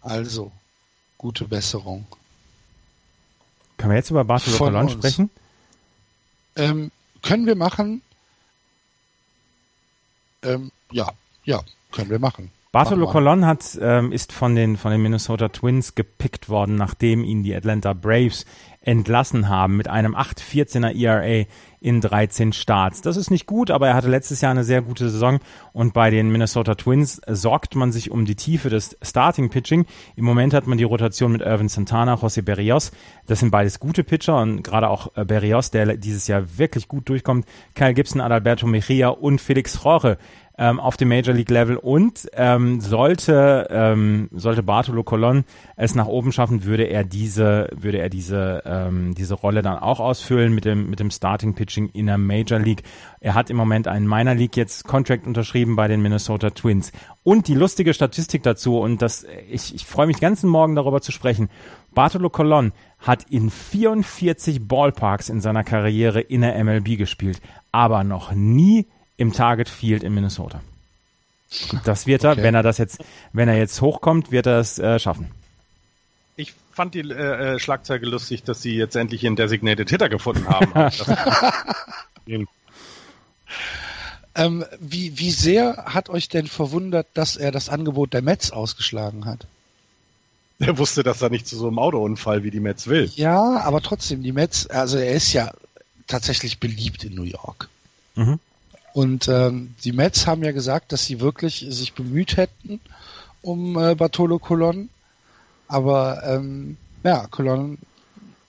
Also, 0.00 0.52
gute 1.20 1.44
Besserung. 1.44 2.06
Können 3.76 3.90
wir 3.92 3.98
jetzt 3.98 4.08
über 4.08 4.24
Bartolo 4.24 4.56
Colon 4.56 4.88
sprechen? 4.88 5.28
Ähm, 6.56 6.90
können 7.22 7.44
wir 7.44 7.56
machen. 7.56 8.00
Ähm, 10.42 10.72
ja, 10.90 11.12
ja, 11.44 11.60
können 11.92 12.08
wir 12.08 12.18
machen. 12.18 12.50
Bartolo 12.72 13.06
Colon 13.06 13.44
hat, 13.44 13.78
ähm, 13.82 14.12
ist 14.12 14.32
von 14.32 14.54
den, 14.54 14.78
von 14.78 14.92
den 14.92 15.02
Minnesota 15.02 15.50
Twins 15.50 15.94
gepickt 15.94 16.48
worden, 16.48 16.76
nachdem 16.76 17.22
ihn 17.22 17.42
die 17.42 17.54
Atlanta 17.54 17.92
Braves 17.92 18.46
entlassen 18.82 19.48
haben 19.48 19.76
mit 19.76 19.88
einem 19.88 20.16
8,14er 20.16 20.94
ERA 20.94 21.46
in 21.80 22.00
13 22.00 22.52
Starts. 22.52 23.02
Das 23.02 23.16
ist 23.16 23.30
nicht 23.30 23.46
gut, 23.46 23.70
aber 23.70 23.88
er 23.88 23.94
hatte 23.94 24.08
letztes 24.08 24.40
Jahr 24.40 24.50
eine 24.50 24.64
sehr 24.64 24.82
gute 24.82 25.08
Saison 25.08 25.38
und 25.72 25.92
bei 25.92 26.10
den 26.10 26.30
Minnesota 26.30 26.74
Twins 26.74 27.20
sorgt 27.26 27.74
man 27.74 27.92
sich 27.92 28.10
um 28.10 28.24
die 28.24 28.34
Tiefe 28.34 28.70
des 28.70 28.96
Starting 29.02 29.50
Pitching. 29.50 29.86
Im 30.16 30.24
Moment 30.24 30.54
hat 30.54 30.66
man 30.66 30.78
die 30.78 30.84
Rotation 30.84 31.32
mit 31.32 31.42
Irvin 31.42 31.68
Santana, 31.68 32.14
José 32.14 32.42
Berrios. 32.42 32.90
Das 33.26 33.40
sind 33.40 33.50
beides 33.50 33.80
gute 33.80 34.04
Pitcher 34.04 34.40
und 34.40 34.62
gerade 34.62 34.88
auch 34.88 35.16
äh, 35.16 35.24
Berrios, 35.24 35.70
der 35.70 35.96
dieses 35.96 36.26
Jahr 36.26 36.58
wirklich 36.58 36.88
gut 36.88 37.08
durchkommt. 37.08 37.46
Kyle 37.74 37.94
Gibson, 37.94 38.20
Adalberto 38.20 38.66
Mejia 38.66 39.08
und 39.08 39.40
Felix 39.40 39.84
Roche 39.84 40.18
ähm, 40.60 40.78
auf 40.78 40.98
dem 40.98 41.08
Major 41.08 41.34
League 41.34 41.48
Level 41.48 41.78
und 41.78 42.28
ähm, 42.34 42.82
sollte 42.82 43.66
ähm, 43.70 44.28
sollte 44.30 44.62
Bartolo 44.62 45.02
Colon 45.02 45.44
es 45.74 45.94
nach 45.94 46.06
oben 46.06 46.32
schaffen, 46.32 46.64
würde 46.64 46.84
er 46.84 47.02
diese 47.02 47.68
würde 47.74 47.98
er 47.98 48.10
diese 48.10 48.62
ähm, 48.66 49.14
diese 49.14 49.34
Rolle 49.34 49.62
dann 49.62 49.78
auch 49.78 50.00
ausfüllen 50.00 50.54
mit 50.54 50.66
dem 50.66 50.90
mit 50.90 51.00
dem 51.00 51.10
Starting 51.10 51.54
Pitching 51.54 51.88
in 51.94 52.06
der 52.06 52.18
Major 52.18 52.58
League. 52.58 52.82
Er 53.20 53.34
hat 53.34 53.48
im 53.48 53.56
Moment 53.56 53.88
einen 53.88 54.06
Minor 54.06 54.34
League 54.34 54.56
jetzt 54.56 54.84
Contract 54.84 55.26
unterschrieben 55.26 55.76
bei 55.76 55.88
den 55.88 56.02
Minnesota 56.02 56.50
Twins 56.50 56.92
und 57.22 57.48
die 57.48 57.54
lustige 57.54 57.94
Statistik 57.94 58.42
dazu 58.42 58.78
und 58.78 59.00
das 59.00 59.24
ich 59.48 59.74
ich 59.74 59.86
freue 59.86 60.08
mich 60.08 60.20
ganzen 60.20 60.50
Morgen 60.50 60.74
darüber 60.74 61.00
zu 61.00 61.10
sprechen. 61.10 61.48
Bartolo 61.94 62.28
Colon 62.28 62.72
hat 62.98 63.24
in 63.30 63.48
44 63.48 64.68
Ballparks 64.68 65.30
in 65.30 65.40
seiner 65.40 65.64
Karriere 65.64 66.20
in 66.20 66.42
der 66.42 66.62
MLB 66.62 66.98
gespielt, 66.98 67.40
aber 67.72 68.04
noch 68.04 68.32
nie 68.32 68.86
im 69.20 69.34
Target 69.34 69.68
Field 69.68 70.02
in 70.02 70.14
Minnesota. 70.14 70.62
Das 71.84 72.06
wird 72.06 72.24
er, 72.24 72.32
okay. 72.32 72.42
wenn 72.42 72.54
er 72.54 72.62
das 72.62 72.78
jetzt, 72.78 73.04
wenn 73.34 73.48
er 73.48 73.58
jetzt 73.58 73.82
hochkommt, 73.82 74.30
wird 74.30 74.46
er 74.46 74.60
es 74.60 74.78
äh, 74.78 74.98
schaffen. 74.98 75.30
Ich 76.36 76.54
fand 76.72 76.94
die 76.94 77.00
äh, 77.00 77.54
äh 77.54 77.58
Schlagzeile 77.58 78.06
lustig, 78.06 78.44
dass 78.44 78.62
sie 78.62 78.74
jetzt 78.74 78.96
endlich 78.96 79.26
einen 79.26 79.36
Designated 79.36 79.90
Hitter 79.90 80.08
gefunden 80.08 80.48
haben. 80.48 80.72
ähm, 84.36 84.64
wie, 84.78 85.18
wie 85.18 85.30
sehr 85.32 85.84
hat 85.86 86.08
euch 86.08 86.30
denn 86.30 86.46
verwundert, 86.46 87.08
dass 87.12 87.36
er 87.36 87.50
das 87.50 87.68
Angebot 87.68 88.14
der 88.14 88.22
Mets 88.22 88.52
ausgeschlagen 88.52 89.26
hat? 89.26 89.46
Er 90.60 90.78
wusste, 90.78 91.02
dass 91.02 91.20
er 91.20 91.28
nicht 91.28 91.46
zu 91.46 91.56
so 91.56 91.66
einem 91.66 91.78
Autounfall 91.78 92.42
wie 92.42 92.50
die 92.50 92.60
Mets 92.60 92.86
will. 92.86 93.10
Ja, 93.16 93.58
aber 93.60 93.82
trotzdem, 93.82 94.22
die 94.22 94.32
Mets, 94.32 94.66
also 94.66 94.96
er 94.96 95.12
ist 95.12 95.34
ja 95.34 95.52
tatsächlich 96.06 96.58
beliebt 96.58 97.04
in 97.04 97.14
New 97.14 97.24
York. 97.24 97.68
Mhm. 98.14 98.38
Und 98.92 99.28
ähm, 99.28 99.74
die 99.84 99.92
Mets 99.92 100.26
haben 100.26 100.42
ja 100.42 100.52
gesagt, 100.52 100.92
dass 100.92 101.06
sie 101.06 101.20
wirklich 101.20 101.66
sich 101.68 101.92
bemüht 101.92 102.36
hätten 102.36 102.80
um 103.42 103.78
äh, 103.78 103.94
Bartolo 103.94 104.38
Colon. 104.38 104.88
Aber 105.68 106.22
ähm, 106.24 106.76
ja, 107.04 107.26
Colon 107.28 107.78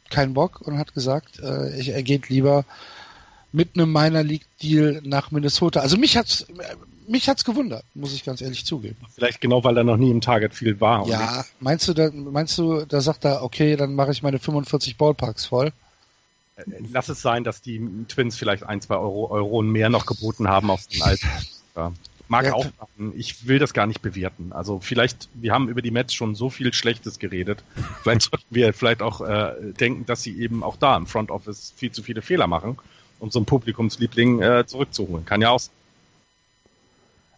keinen 0.10 0.34
Bock 0.34 0.62
und 0.62 0.78
hat 0.78 0.94
gesagt, 0.94 1.40
äh, 1.40 1.80
ich, 1.80 1.90
er 1.90 2.04
geht 2.04 2.30
lieber 2.30 2.66
mit 3.52 3.76
einem 3.76 3.92
Minor 3.92 4.24
League 4.24 4.46
Deal 4.62 5.02
nach 5.04 5.32
Minnesota. 5.32 5.82
Also 5.82 5.98
mich 5.98 6.18
hat's 6.18 6.46
mich 7.08 7.28
hat's 7.28 7.44
gewundert, 7.44 7.84
muss 7.94 8.14
ich 8.14 8.24
ganz 8.24 8.42
ehrlich 8.42 8.66
zugeben. 8.66 8.98
Vielleicht 9.14 9.42
genau, 9.42 9.64
weil 9.64 9.78
er 9.78 9.84
noch 9.84 9.98
nie 9.98 10.12
im 10.12 10.22
Target 10.22 10.54
Field 10.54 10.80
war. 10.80 11.08
Ja, 11.08 11.44
meinst 11.60 11.88
du, 11.88 11.94
da 11.94 12.10
meinst 12.12 12.58
du, 12.58 12.86
da 12.86 13.02
sagt 13.02 13.26
er, 13.26 13.44
okay, 13.44 13.76
dann 13.76 13.96
mache 13.96 14.12
ich 14.12 14.24
meine 14.24 14.40
45 14.40 14.98
Ballparks 14.98 15.46
voll? 15.46 15.74
Lass 16.92 17.10
es 17.10 17.22
sein, 17.22 17.44
dass 17.44 17.62
die 17.62 17.82
Twins 18.08 18.38
vielleicht 18.38 18.64
ein, 18.64 18.82
zwei 18.82 18.96
Euro, 18.96 19.30
Euro 19.30 19.62
mehr 19.62 19.90
noch 19.90 20.06
geboten 20.06 20.48
haben 20.48 20.70
auf 20.70 20.88
den 20.88 21.02
Alten. 21.02 21.28
Ja. 21.76 21.92
Mag 22.28 22.46
ja, 22.46 22.54
auch 22.54 22.66
machen. 22.80 23.12
Ich 23.18 23.46
will 23.48 23.60
das 23.60 23.74
gar 23.74 23.88
nicht 23.88 24.02
bewerten. 24.02 24.54
Also 24.54 24.80
vielleicht, 24.80 25.28
wir 25.34 25.52
haben 25.52 25.68
über 25.68 25.82
die 25.82 25.92
Mets 25.92 26.14
schon 26.14 26.34
so 26.34 26.50
viel 26.50 26.74
Schlechtes 26.74 27.20
geredet. 27.20 27.62
Vielleicht 28.04 28.22
sollten 28.22 28.46
wir 28.50 28.74
vielleicht 28.74 29.02
auch 29.02 29.20
äh, 29.20 29.54
denken, 29.78 30.06
dass 30.06 30.24
sie 30.24 30.40
eben 30.40 30.64
auch 30.64 30.78
da 30.78 30.96
im 30.96 31.08
Front 31.08 31.30
Office 31.30 31.74
viel 31.76 31.92
zu 31.92 32.04
viele 32.04 32.22
Fehler 32.22 32.48
machen, 32.48 32.78
um 33.20 33.32
so 33.32 33.40
einen 33.40 33.46
Publikumsliebling 33.46 34.42
äh, 34.42 34.66
zurückzuholen. 34.66 35.26
Kann 35.26 35.42
ja 35.42 35.50
auch 35.50 35.60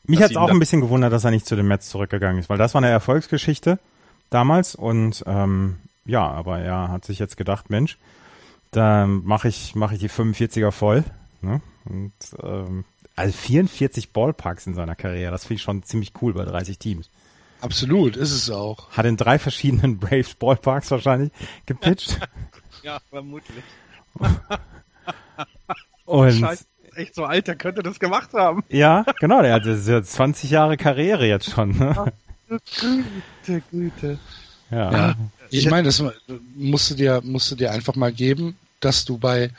Mich 0.04 0.22
hat 0.22 0.30
es 0.30 0.38
auch 0.38 0.52
ein 0.52 0.60
bisschen 0.60 0.82
gewundert, 0.82 1.12
dass 1.12 1.24
er 1.24 1.32
nicht 1.32 1.48
zu 1.48 1.56
den 1.56 1.68
Mets 1.68 1.90
zurückgegangen 1.90 2.40
ist, 2.40 2.50
weil 2.50 2.60
das 2.60 2.76
war 2.76 2.80
eine 2.84 2.92
Erfolgsgeschichte 2.92 3.80
damals 4.30 4.76
und 4.76 5.24
ähm, 5.26 5.78
ja, 6.06 6.28
aber 6.30 6.60
er 6.60 6.90
hat 6.90 7.06
sich 7.06 7.18
jetzt 7.18 7.38
gedacht, 7.38 7.70
Mensch, 7.70 7.98
da 8.76 9.08
mache 9.08 9.48
ich, 9.48 9.76
mach 9.76 9.92
ich 9.92 10.00
die 10.00 10.10
45er 10.10 10.72
voll. 10.72 11.04
Ne? 11.42 11.62
Und, 11.86 12.14
ähm, 12.42 12.86
also 13.16 13.32
44 13.32 14.12
Ballparks 14.12 14.68
in 14.68 14.74
seiner 14.74 14.96
Karriere, 14.96 15.32
das 15.32 15.44
finde 15.44 15.56
ich 15.56 15.62
schon 15.62 15.84
ziemlich 15.84 16.14
cool 16.22 16.34
bei 16.34 16.46
30 16.46 16.80
Teams. 16.80 17.10
Absolut, 17.62 18.18
ist 18.18 18.32
es 18.32 18.50
auch. 18.50 18.90
Hat 18.92 19.06
in 19.06 19.16
drei 19.18 19.40
verschiedenen 19.40 20.00
Braves 20.00 20.36
Ballparks 20.36 20.92
wahrscheinlich 20.92 21.32
gepitcht. 21.66 22.20
ja, 22.84 23.00
vermutlich. 23.10 23.64
Und 26.06 26.34
Scheiße, 26.34 26.66
echt 26.96 27.16
so 27.16 27.26
alt, 27.26 27.48
der 27.48 27.56
könnte 27.56 27.82
das 27.84 28.00
gemacht 28.00 28.34
haben. 28.34 28.64
Ja, 28.70 29.06
genau, 29.20 29.42
der 29.42 29.54
hat 29.54 30.06
20 30.06 30.50
Jahre 30.52 30.78
Karriere 30.78 31.26
jetzt 31.26 31.50
schon. 31.52 31.78
Ne? 31.78 32.14
Güte, 32.50 33.64
Güte. 33.72 34.20
Ja. 34.70 34.92
Ja. 34.92 35.16
Ich 35.50 35.70
meine, 35.70 35.84
das 35.84 36.04
musst 36.56 36.92
du 36.92 36.96
dir, 36.96 37.22
musst 37.24 37.52
du 37.52 37.56
dir 37.56 37.72
einfach 37.72 37.96
mal 37.96 38.12
geben, 38.12 38.58
dass 38.86 39.06
du 39.06 39.18
bei 39.18 39.52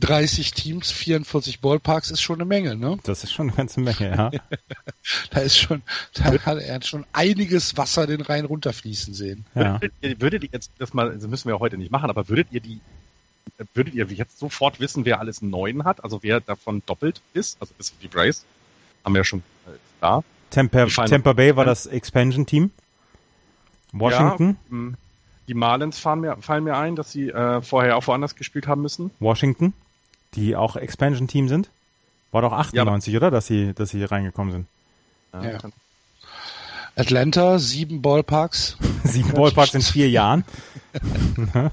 30 0.00 0.52
Teams, 0.52 0.90
44 0.90 1.60
Ballparks 1.60 2.10
ist 2.10 2.20
schon 2.20 2.36
eine 2.36 2.44
Menge, 2.44 2.76
ne? 2.76 2.98
Das 3.04 3.24
ist 3.24 3.32
schon 3.32 3.48
eine 3.48 3.56
ganze 3.56 3.80
Menge, 3.80 4.10
ja. 4.10 4.30
Da 5.30 5.40
ist 5.40 5.56
schon, 5.56 5.82
da 6.14 6.24
hat 6.24 6.58
er 6.58 6.82
schon 6.82 7.06
einiges 7.12 7.76
Wasser 7.76 8.06
den 8.06 8.20
Rhein 8.20 8.44
runterfließen 8.44 9.14
sehen. 9.14 9.46
ja. 9.54 9.80
Würdet, 9.80 9.92
ihr, 10.02 10.20
würdet 10.20 10.42
ihr 10.44 10.50
jetzt 10.52 10.70
das 10.78 10.92
mal, 10.92 11.12
das 11.12 11.26
müssen 11.26 11.48
wir 11.48 11.58
heute 11.60 11.78
nicht 11.78 11.90
machen, 11.90 12.10
aber 12.10 12.28
würdet 12.28 12.48
ihr 12.50 12.60
die, 12.60 12.80
würdet 13.72 13.94
ihr 13.94 14.04
jetzt 14.06 14.38
sofort 14.38 14.80
wissen, 14.80 15.04
wer 15.04 15.20
alles 15.20 15.40
einen 15.40 15.50
neuen 15.50 15.84
hat? 15.84 16.04
Also 16.04 16.22
wer 16.22 16.40
davon 16.40 16.82
doppelt 16.84 17.22
ist? 17.32 17.56
Also 17.60 17.72
bis 17.78 17.94
die 18.02 18.08
Brace. 18.08 18.44
Haben 19.04 19.14
wir 19.14 19.20
ja 19.20 19.24
schon 19.24 19.40
äh, 19.66 19.70
da. 20.00 20.22
Tampa, 20.50 20.86
Tampa 20.86 21.32
Bay 21.32 21.56
war 21.56 21.64
das 21.64 21.86
Expansion-Team. 21.86 22.70
Washington, 23.92 24.58
Ja, 24.70 24.76
mh. 24.76 24.96
Die 25.48 25.54
Marlins 25.54 25.98
fallen 25.98 26.20
mir, 26.20 26.36
fallen 26.40 26.64
mir 26.64 26.76
ein, 26.76 26.96
dass 26.96 27.12
sie 27.12 27.28
äh, 27.28 27.62
vorher 27.62 27.96
auch 27.96 28.06
woanders 28.06 28.34
gespielt 28.34 28.66
haben 28.66 28.82
müssen. 28.82 29.10
Washington, 29.20 29.72
die 30.34 30.56
auch 30.56 30.76
Expansion-Team 30.76 31.48
sind. 31.48 31.70
War 32.32 32.42
doch 32.42 32.52
98, 32.52 33.16
oder? 33.16 33.30
Dass 33.30 33.46
sie, 33.46 33.72
dass 33.74 33.90
sie 33.90 34.02
reingekommen 34.04 34.52
sind. 34.52 34.66
Ja. 35.32 35.58
Atlanta, 36.96 37.58
sieben 37.58 38.02
Ballparks. 38.02 38.78
Sieben 39.04 39.32
Ballparks 39.32 39.74
in 39.74 39.82
vier 39.82 40.08
Jahren. 40.08 40.44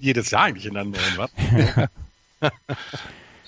Jedes 0.00 0.30
Jahr 0.30 0.42
eigentlich 0.42 0.66
in 0.66 0.74
neuen, 0.74 0.94
was? 1.16 1.30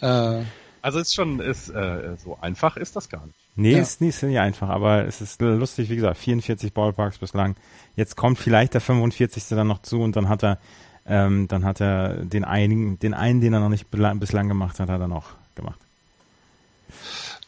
Äh, 0.01 0.43
Also 0.83 0.99
ist 0.99 1.15
schon, 1.15 1.41
ist, 1.41 1.69
äh, 1.71 2.17
so 2.23 2.39
einfach 2.41 2.77
ist 2.77 2.97
das 2.97 3.09
gar 3.09 3.25
nicht. 3.27 3.37
Nee, 3.57 3.73
Ja. 3.73 3.79
ist 3.79 4.01
nicht, 4.01 4.23
nicht 4.23 4.39
einfach, 4.39 4.69
aber 4.69 5.07
es 5.07 5.21
ist 5.21 5.41
lustig, 5.41 5.91
wie 5.91 5.97
gesagt, 5.97 6.19
44 6.19 6.73
Ballparks 6.73 7.19
bislang. 7.19 7.57
Jetzt 7.97 8.17
kommt 8.17 8.39
vielleicht 8.39 8.75
der 8.75 8.81
45. 8.81 9.45
dann 9.51 9.67
noch 9.67 9.83
zu 9.83 10.01
und 10.01 10.15
dann 10.15 10.29
hat 10.29 10.45
er, 10.45 10.59
ähm, 11.07 11.49
dann 11.49 11.65
hat 11.65 11.81
er 11.81 12.25
den 12.25 12.45
einigen, 12.45 12.99
den 13.01 13.15
einen, 13.15 13.41
den 13.41 13.53
er 13.53 13.61
noch 13.61 13.69
nicht 13.69 13.89
bislang 13.91 14.49
gemacht 14.49 14.79
hat, 14.79 14.89
hat 14.89 15.01
er 15.01 15.09
noch 15.09 15.31
gemacht. 15.57 15.81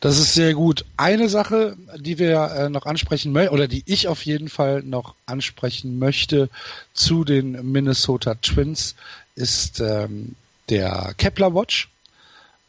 Das 0.00 0.18
ist 0.18 0.32
sehr 0.32 0.54
gut. 0.54 0.86
Eine 0.96 1.28
Sache, 1.28 1.76
die 1.96 2.18
wir 2.18 2.42
äh, 2.52 2.68
noch 2.70 2.86
ansprechen 2.86 3.32
möchten, 3.32 3.52
oder 3.54 3.68
die 3.68 3.82
ich 3.84 4.08
auf 4.08 4.24
jeden 4.24 4.48
Fall 4.48 4.82
noch 4.82 5.14
ansprechen 5.26 5.98
möchte 5.98 6.48
zu 6.94 7.24
den 7.24 7.70
Minnesota 7.70 8.34
Twins, 8.36 8.94
ist 9.34 9.80
ähm, 9.80 10.34
der 10.70 11.12
Kepler 11.18 11.54
Watch. 11.54 11.88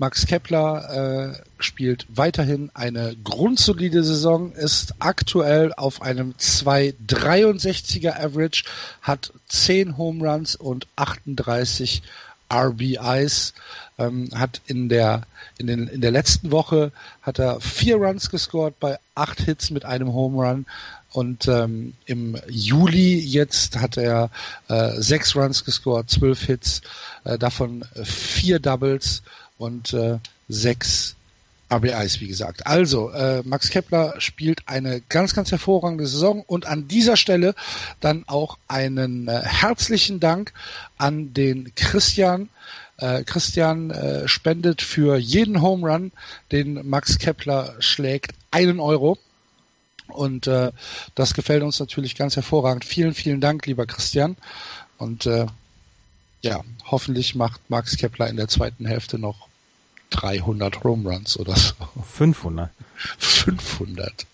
Max 0.01 0.25
Kepler 0.25 1.35
äh, 1.35 1.61
spielt 1.61 2.07
weiterhin 2.09 2.71
eine 2.73 3.15
grundsolide 3.23 4.03
Saison, 4.03 4.51
ist 4.51 4.95
aktuell 4.97 5.73
auf 5.75 6.01
einem 6.01 6.33
2,63er 6.39 8.19
Average, 8.19 8.63
hat 9.03 9.31
10 9.49 9.97
Home 9.99 10.27
Runs 10.27 10.55
und 10.55 10.87
38 10.95 12.01
RBIs, 12.51 13.53
ähm, 13.99 14.29
hat 14.33 14.61
in 14.65 14.89
der 14.89 15.21
in, 15.59 15.67
den, 15.67 15.87
in 15.87 16.01
der 16.01 16.09
letzten 16.09 16.51
Woche 16.51 16.91
hat 17.21 17.37
er 17.37 17.61
vier 17.61 17.97
Runs 17.97 18.31
gescored 18.31 18.79
bei 18.79 18.97
acht 19.13 19.39
Hits 19.39 19.69
mit 19.69 19.85
einem 19.85 20.11
Home 20.13 20.41
Run. 20.41 20.65
Und 21.13 21.47
ähm, 21.47 21.93
im 22.05 22.37
Juli 22.47 23.19
jetzt 23.19 23.77
hat 23.77 23.97
er 23.97 24.31
äh, 24.67 24.93
sechs 24.99 25.35
Runs 25.35 25.63
gescored, 25.63 26.09
zwölf 26.09 26.41
Hits, 26.41 26.81
äh, 27.23 27.37
davon 27.37 27.85
vier 28.03 28.59
Doubles 28.59 29.21
und 29.61 29.93
äh, 29.93 30.17
sechs 30.49 31.15
RBIs, 31.71 32.19
wie 32.19 32.27
gesagt. 32.27 32.67
Also, 32.67 33.11
äh, 33.11 33.41
Max 33.45 33.69
Kepler 33.69 34.19
spielt 34.19 34.67
eine 34.67 35.01
ganz, 35.07 35.33
ganz 35.33 35.51
hervorragende 35.51 36.05
Saison 36.05 36.41
und 36.41 36.65
an 36.65 36.87
dieser 36.87 37.15
Stelle 37.15 37.55
dann 38.01 38.25
auch 38.27 38.57
einen 38.67 39.27
äh, 39.27 39.41
herzlichen 39.43 40.19
Dank 40.19 40.51
an 40.97 41.33
den 41.33 41.73
Christian. 41.75 42.49
Äh, 42.97 43.23
Christian 43.23 43.91
äh, 43.91 44.27
spendet 44.27 44.81
für 44.81 45.17
jeden 45.17 45.61
Home 45.61 45.89
Run, 45.89 46.11
den 46.51 46.87
Max 46.87 47.17
Kepler 47.17 47.75
schlägt, 47.79 48.33
einen 48.51 48.79
Euro. 48.79 49.17
Und 50.07 50.47
äh, 50.47 50.73
das 51.15 51.33
gefällt 51.33 51.63
uns 51.63 51.79
natürlich 51.79 52.15
ganz 52.15 52.35
hervorragend. 52.35 52.83
Vielen, 52.83 53.13
vielen 53.13 53.39
Dank, 53.39 53.65
lieber 53.65 53.85
Christian. 53.85 54.35
Und 54.97 55.25
äh, 55.25 55.45
ja, 56.41 56.61
hoffentlich 56.85 57.33
macht 57.33 57.61
Max 57.69 57.95
Kepler 57.95 58.27
in 58.27 58.35
der 58.35 58.49
zweiten 58.49 58.85
Hälfte 58.85 59.17
noch 59.17 59.47
300 60.11 60.83
Home 60.83 61.09
Runs 61.09 61.37
oder 61.37 61.55
so. 61.55 61.73
500. 62.03 62.69
500. 63.17 64.25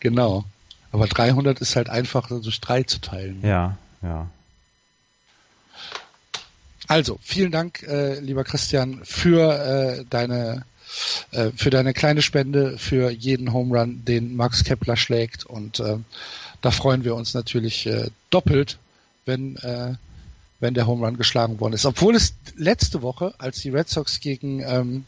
genau. 0.00 0.44
Aber 0.92 1.06
300 1.06 1.60
ist 1.60 1.76
halt 1.76 1.90
einfach 1.90 2.28
durch 2.28 2.60
drei 2.60 2.82
zu 2.84 3.00
teilen. 3.00 3.40
Ja, 3.42 3.76
ja. 4.02 4.28
Also, 6.86 7.18
vielen 7.22 7.52
Dank, 7.52 7.82
äh, 7.82 8.18
lieber 8.20 8.44
Christian, 8.44 9.00
für 9.04 9.98
äh, 9.98 10.04
deine 10.08 10.64
äh, 11.32 11.50
für 11.54 11.70
deine 11.70 11.92
kleine 11.92 12.22
Spende 12.22 12.78
für 12.78 13.10
jeden 13.10 13.52
Home 13.52 13.78
Run, 13.78 14.04
den 14.04 14.36
Max 14.36 14.64
Kepler 14.64 14.96
schlägt. 14.96 15.44
Und 15.44 15.80
äh, 15.80 15.98
da 16.62 16.70
freuen 16.70 17.04
wir 17.04 17.14
uns 17.14 17.34
natürlich 17.34 17.86
äh, 17.86 18.08
doppelt, 18.30 18.78
wenn 19.26 19.56
äh, 19.56 19.94
wenn 20.60 20.74
der 20.74 20.86
Home 20.86 21.06
Run 21.06 21.16
geschlagen 21.16 21.60
worden 21.60 21.74
ist. 21.74 21.86
Obwohl 21.86 22.16
es 22.16 22.34
letzte 22.56 23.02
Woche, 23.02 23.34
als 23.38 23.60
die 23.60 23.70
Red 23.70 23.88
Sox 23.88 24.20
gegen 24.20 24.60
ähm, 24.60 25.04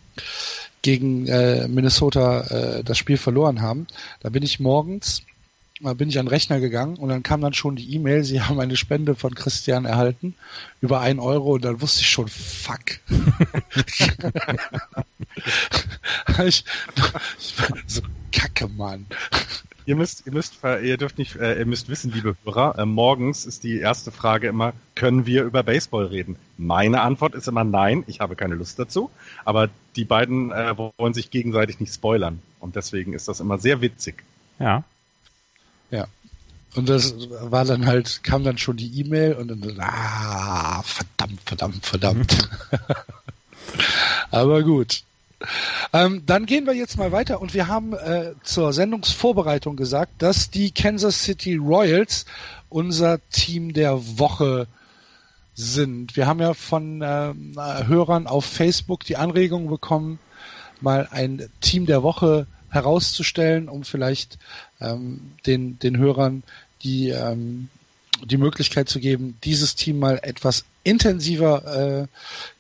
gegen 0.83 1.27
äh, 1.27 1.69
Minnesota 1.69 2.79
äh, 2.79 2.85
das 2.85 2.97
Spiel 2.97 3.19
verloren 3.19 3.61
haben, 3.61 3.87
da 4.21 4.31
bin 4.31 4.43
ich 4.43 4.61
morgens 4.61 5.23
da 5.83 5.95
bin 5.95 6.11
ich 6.11 6.19
an 6.19 6.27
den 6.27 6.31
Rechner 6.31 6.61
gegangen 6.61 6.97
und 6.97 7.09
dann 7.09 7.23
kam 7.23 7.41
dann 7.41 7.55
schon 7.55 7.75
die 7.75 7.95
E-Mail, 7.95 8.23
sie 8.23 8.43
haben 8.43 8.61
eine 8.61 8.77
Spende 8.77 9.15
von 9.15 9.35
Christian 9.35 9.87
erhalten 9.87 10.35
über 10.83 11.01
ein 11.01 11.19
Euro 11.19 11.55
und 11.55 11.65
dann 11.65 11.81
wusste 11.81 12.03
ich 12.03 12.11
schon, 12.11 12.29
fuck. 12.29 13.01
ich, 16.45 16.65
so 17.87 18.03
kacke, 18.31 18.69
Mann. 18.69 19.07
Ihr 19.91 19.97
müsst, 19.97 20.25
ihr 20.25 20.33
müsst, 20.33 20.63
äh, 20.63 20.87
ihr 20.87 20.97
dürft 20.99 21.19
nicht, 21.19 21.35
äh, 21.35 21.59
ihr 21.59 21.67
müsst 21.67 21.89
wissen, 21.89 22.13
liebe 22.13 22.37
Hörer, 22.45 22.79
äh, 22.79 22.87
morgens 22.87 23.45
ist 23.45 23.65
die 23.65 23.81
erste 23.81 24.13
Frage 24.13 24.47
immer, 24.47 24.73
können 24.95 25.27
wir 25.27 25.43
über 25.43 25.65
Baseball 25.65 26.07
reden? 26.07 26.37
Meine 26.57 27.01
Antwort 27.01 27.35
ist 27.35 27.49
immer 27.49 27.65
nein, 27.65 28.05
ich 28.07 28.21
habe 28.21 28.37
keine 28.37 28.55
Lust 28.55 28.79
dazu. 28.79 29.11
Aber 29.45 29.69
die 29.97 30.05
beiden 30.05 30.53
äh, 30.53 30.77
wollen 30.79 31.13
sich 31.13 31.33
gegenseitig 31.33 31.81
nicht 31.81 31.93
spoilern. 31.93 32.41
Und 32.61 32.77
deswegen 32.77 33.15
ist 33.15 33.27
das 33.27 33.41
immer 33.41 33.59
sehr 33.59 33.81
witzig. 33.81 34.23
Ja. 34.61 34.85
Ja. 35.91 36.07
Und 36.77 36.89
das 36.89 37.13
war 37.29 37.65
dann 37.65 37.87
halt, 37.87 38.23
kam 38.23 38.45
dann 38.45 38.59
schon 38.59 38.77
die 38.77 39.01
E-Mail 39.01 39.35
und 39.35 39.49
dann, 39.49 39.81
ah, 39.81 40.85
verdammt, 40.85 41.41
verdammt, 41.45 41.85
verdammt. 41.85 42.49
Aber 44.31 44.63
gut. 44.63 45.03
Ähm, 45.93 46.23
dann 46.27 46.47
gehen 46.47 46.67
wir 46.67 46.75
jetzt 46.75 46.99
mal 46.99 47.13
weiter 47.13 47.41
und 47.41 47.55
wir 47.55 47.67
haben 47.69 47.95
äh, 47.95 48.35
zur 48.43 48.73
Sendungsvorbereitung 48.73 49.77
gesagt, 49.77 50.13
dass 50.19 50.51
die 50.51 50.71
Kansas 50.71 51.23
City 51.23 51.57
Royals 51.57 52.27
unser 52.69 53.21
Team 53.31 53.73
der 53.73 54.19
Woche 54.19 54.67
sind. 55.55 56.17
Wir 56.17 56.27
haben 56.27 56.41
ja 56.41 56.55
von 56.55 57.03
ähm, 57.05 57.55
Hörern 57.57 58.27
auf 58.27 58.45
Facebook 58.45 59.05
die 59.05 59.17
Anregung 59.17 59.69
bekommen, 59.69 60.19
mal 60.81 61.09
ein 61.11 61.49
Team 61.61 61.87
der 61.87 62.03
Woche 62.03 62.47
herauszustellen, 62.71 63.69
um 63.69 63.85
vielleicht 63.85 64.39
ähm, 64.81 65.33
den, 65.47 65.79
den 65.79 65.99
Hörern 65.99 66.43
die, 66.83 67.11
ähm, 67.11 67.69
die 68.25 68.37
Möglichkeit 68.37 68.89
zu 68.89 69.01
geben, 69.01 69.37
dieses 69.45 69.75
Team 69.75 69.99
mal 69.99 70.21
etwas 70.23 70.65
intensiver 70.83 72.03
äh, 72.03 72.07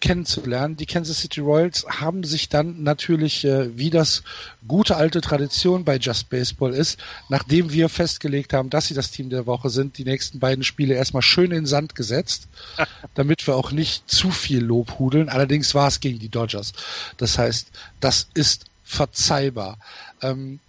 kennenzulernen. 0.00 0.76
Die 0.76 0.86
Kansas 0.86 1.20
City 1.20 1.40
Royals 1.40 1.86
haben 1.88 2.22
sich 2.24 2.48
dann 2.48 2.82
natürlich, 2.82 3.44
äh, 3.44 3.76
wie 3.78 3.90
das 3.90 4.22
gute 4.68 4.96
alte 4.96 5.20
Tradition 5.20 5.84
bei 5.84 5.96
Just 5.96 6.28
Baseball 6.28 6.74
ist, 6.74 6.98
nachdem 7.28 7.72
wir 7.72 7.88
festgelegt 7.88 8.52
haben, 8.52 8.68
dass 8.68 8.88
sie 8.88 8.94
das 8.94 9.10
Team 9.10 9.30
der 9.30 9.46
Woche 9.46 9.70
sind, 9.70 9.96
die 9.96 10.04
nächsten 10.04 10.38
beiden 10.38 10.64
Spiele 10.64 10.94
erstmal 10.94 11.22
schön 11.22 11.46
in 11.46 11.60
den 11.62 11.66
Sand 11.66 11.94
gesetzt, 11.94 12.48
damit 13.14 13.46
wir 13.46 13.56
auch 13.56 13.72
nicht 13.72 14.10
zu 14.10 14.30
viel 14.30 14.62
Lob 14.62 14.98
hudeln. 14.98 15.28
Allerdings 15.28 15.74
war 15.74 15.88
es 15.88 16.00
gegen 16.00 16.18
die 16.18 16.28
Dodgers. 16.28 16.72
Das 17.16 17.38
heißt, 17.38 17.68
das 18.00 18.28
ist 18.34 18.66
verzeihbar. 18.84 19.78
Ähm, 20.20 20.60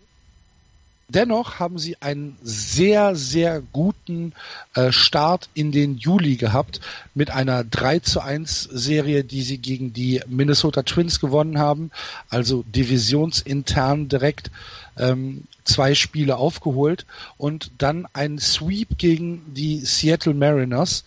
dennoch 1.11 1.59
haben 1.59 1.77
sie 1.77 1.97
einen 2.01 2.37
sehr, 2.41 3.15
sehr 3.15 3.61
guten 3.61 4.33
äh, 4.73 4.91
Start 4.91 5.49
in 5.53 5.71
den 5.71 5.97
Juli 5.97 6.35
gehabt 6.35 6.81
mit 7.13 7.31
einer 7.31 7.63
3 7.63 7.99
zu 7.99 8.21
1 8.21 8.63
Serie, 8.63 9.23
die 9.23 9.41
sie 9.41 9.57
gegen 9.57 9.93
die 9.93 10.21
Minnesota 10.27 10.83
Twins 10.83 11.19
gewonnen 11.19 11.59
haben, 11.59 11.91
also 12.29 12.63
divisionsintern 12.67 14.07
direkt 14.07 14.51
ähm, 14.97 15.43
zwei 15.63 15.95
Spiele 15.95 16.37
aufgeholt 16.37 17.05
und 17.37 17.71
dann 17.77 18.07
ein 18.13 18.39
Sweep 18.39 18.97
gegen 18.97 19.53
die 19.53 19.79
Seattle 19.79 20.33
Mariners. 20.33 21.05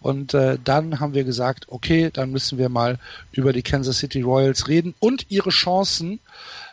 Und 0.00 0.32
äh, 0.32 0.58
dann 0.62 0.98
haben 0.98 1.12
wir 1.12 1.24
gesagt, 1.24 1.66
okay, 1.68 2.10
dann 2.10 2.30
müssen 2.30 2.56
wir 2.56 2.70
mal 2.70 2.98
über 3.32 3.52
die 3.52 3.62
Kansas 3.62 3.98
City 3.98 4.22
Royals 4.22 4.66
reden 4.66 4.94
und 4.98 5.26
ihre 5.28 5.50
Chancen 5.50 6.20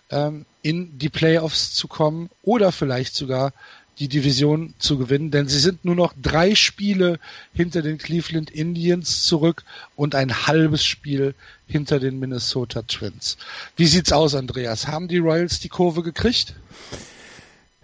ähm, 0.10 0.46
in 0.68 0.98
die 1.00 1.08
Playoffs 1.08 1.74
zu 1.74 1.88
kommen 1.88 2.30
oder 2.44 2.74
vielleicht 2.74 3.16
sogar 3.16 3.54
die 4.00 4.10
Division 4.10 4.74
zu 4.80 4.98
gewinnen, 4.98 5.32
denn 5.32 5.48
sie 5.48 5.60
sind 5.60 5.86
nur 5.86 5.96
noch 5.96 6.14
drei 6.22 6.56
Spiele 6.56 7.20
hinter 7.54 7.82
den 7.82 7.98
Cleveland 7.98 8.52
Indians 8.52 9.24
zurück 9.24 9.64
und 9.96 10.14
ein 10.14 10.46
halbes 10.46 10.84
Spiel 10.84 11.36
hinter 11.68 12.02
den 12.02 12.20
Minnesota 12.20 12.82
Twins. 12.82 13.38
Wie 13.78 13.88
sieht's 13.88 14.12
aus, 14.12 14.36
Andreas? 14.36 14.88
Haben 14.88 15.08
die 15.08 15.20
Royals 15.20 15.62
die 15.62 15.70
Kurve 15.70 16.04
gekriegt? 16.04 16.54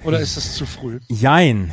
Oder 0.04 0.20
ist 0.20 0.36
das 0.36 0.56
zu 0.56 0.66
früh? 0.66 1.00
Jein. 1.08 1.72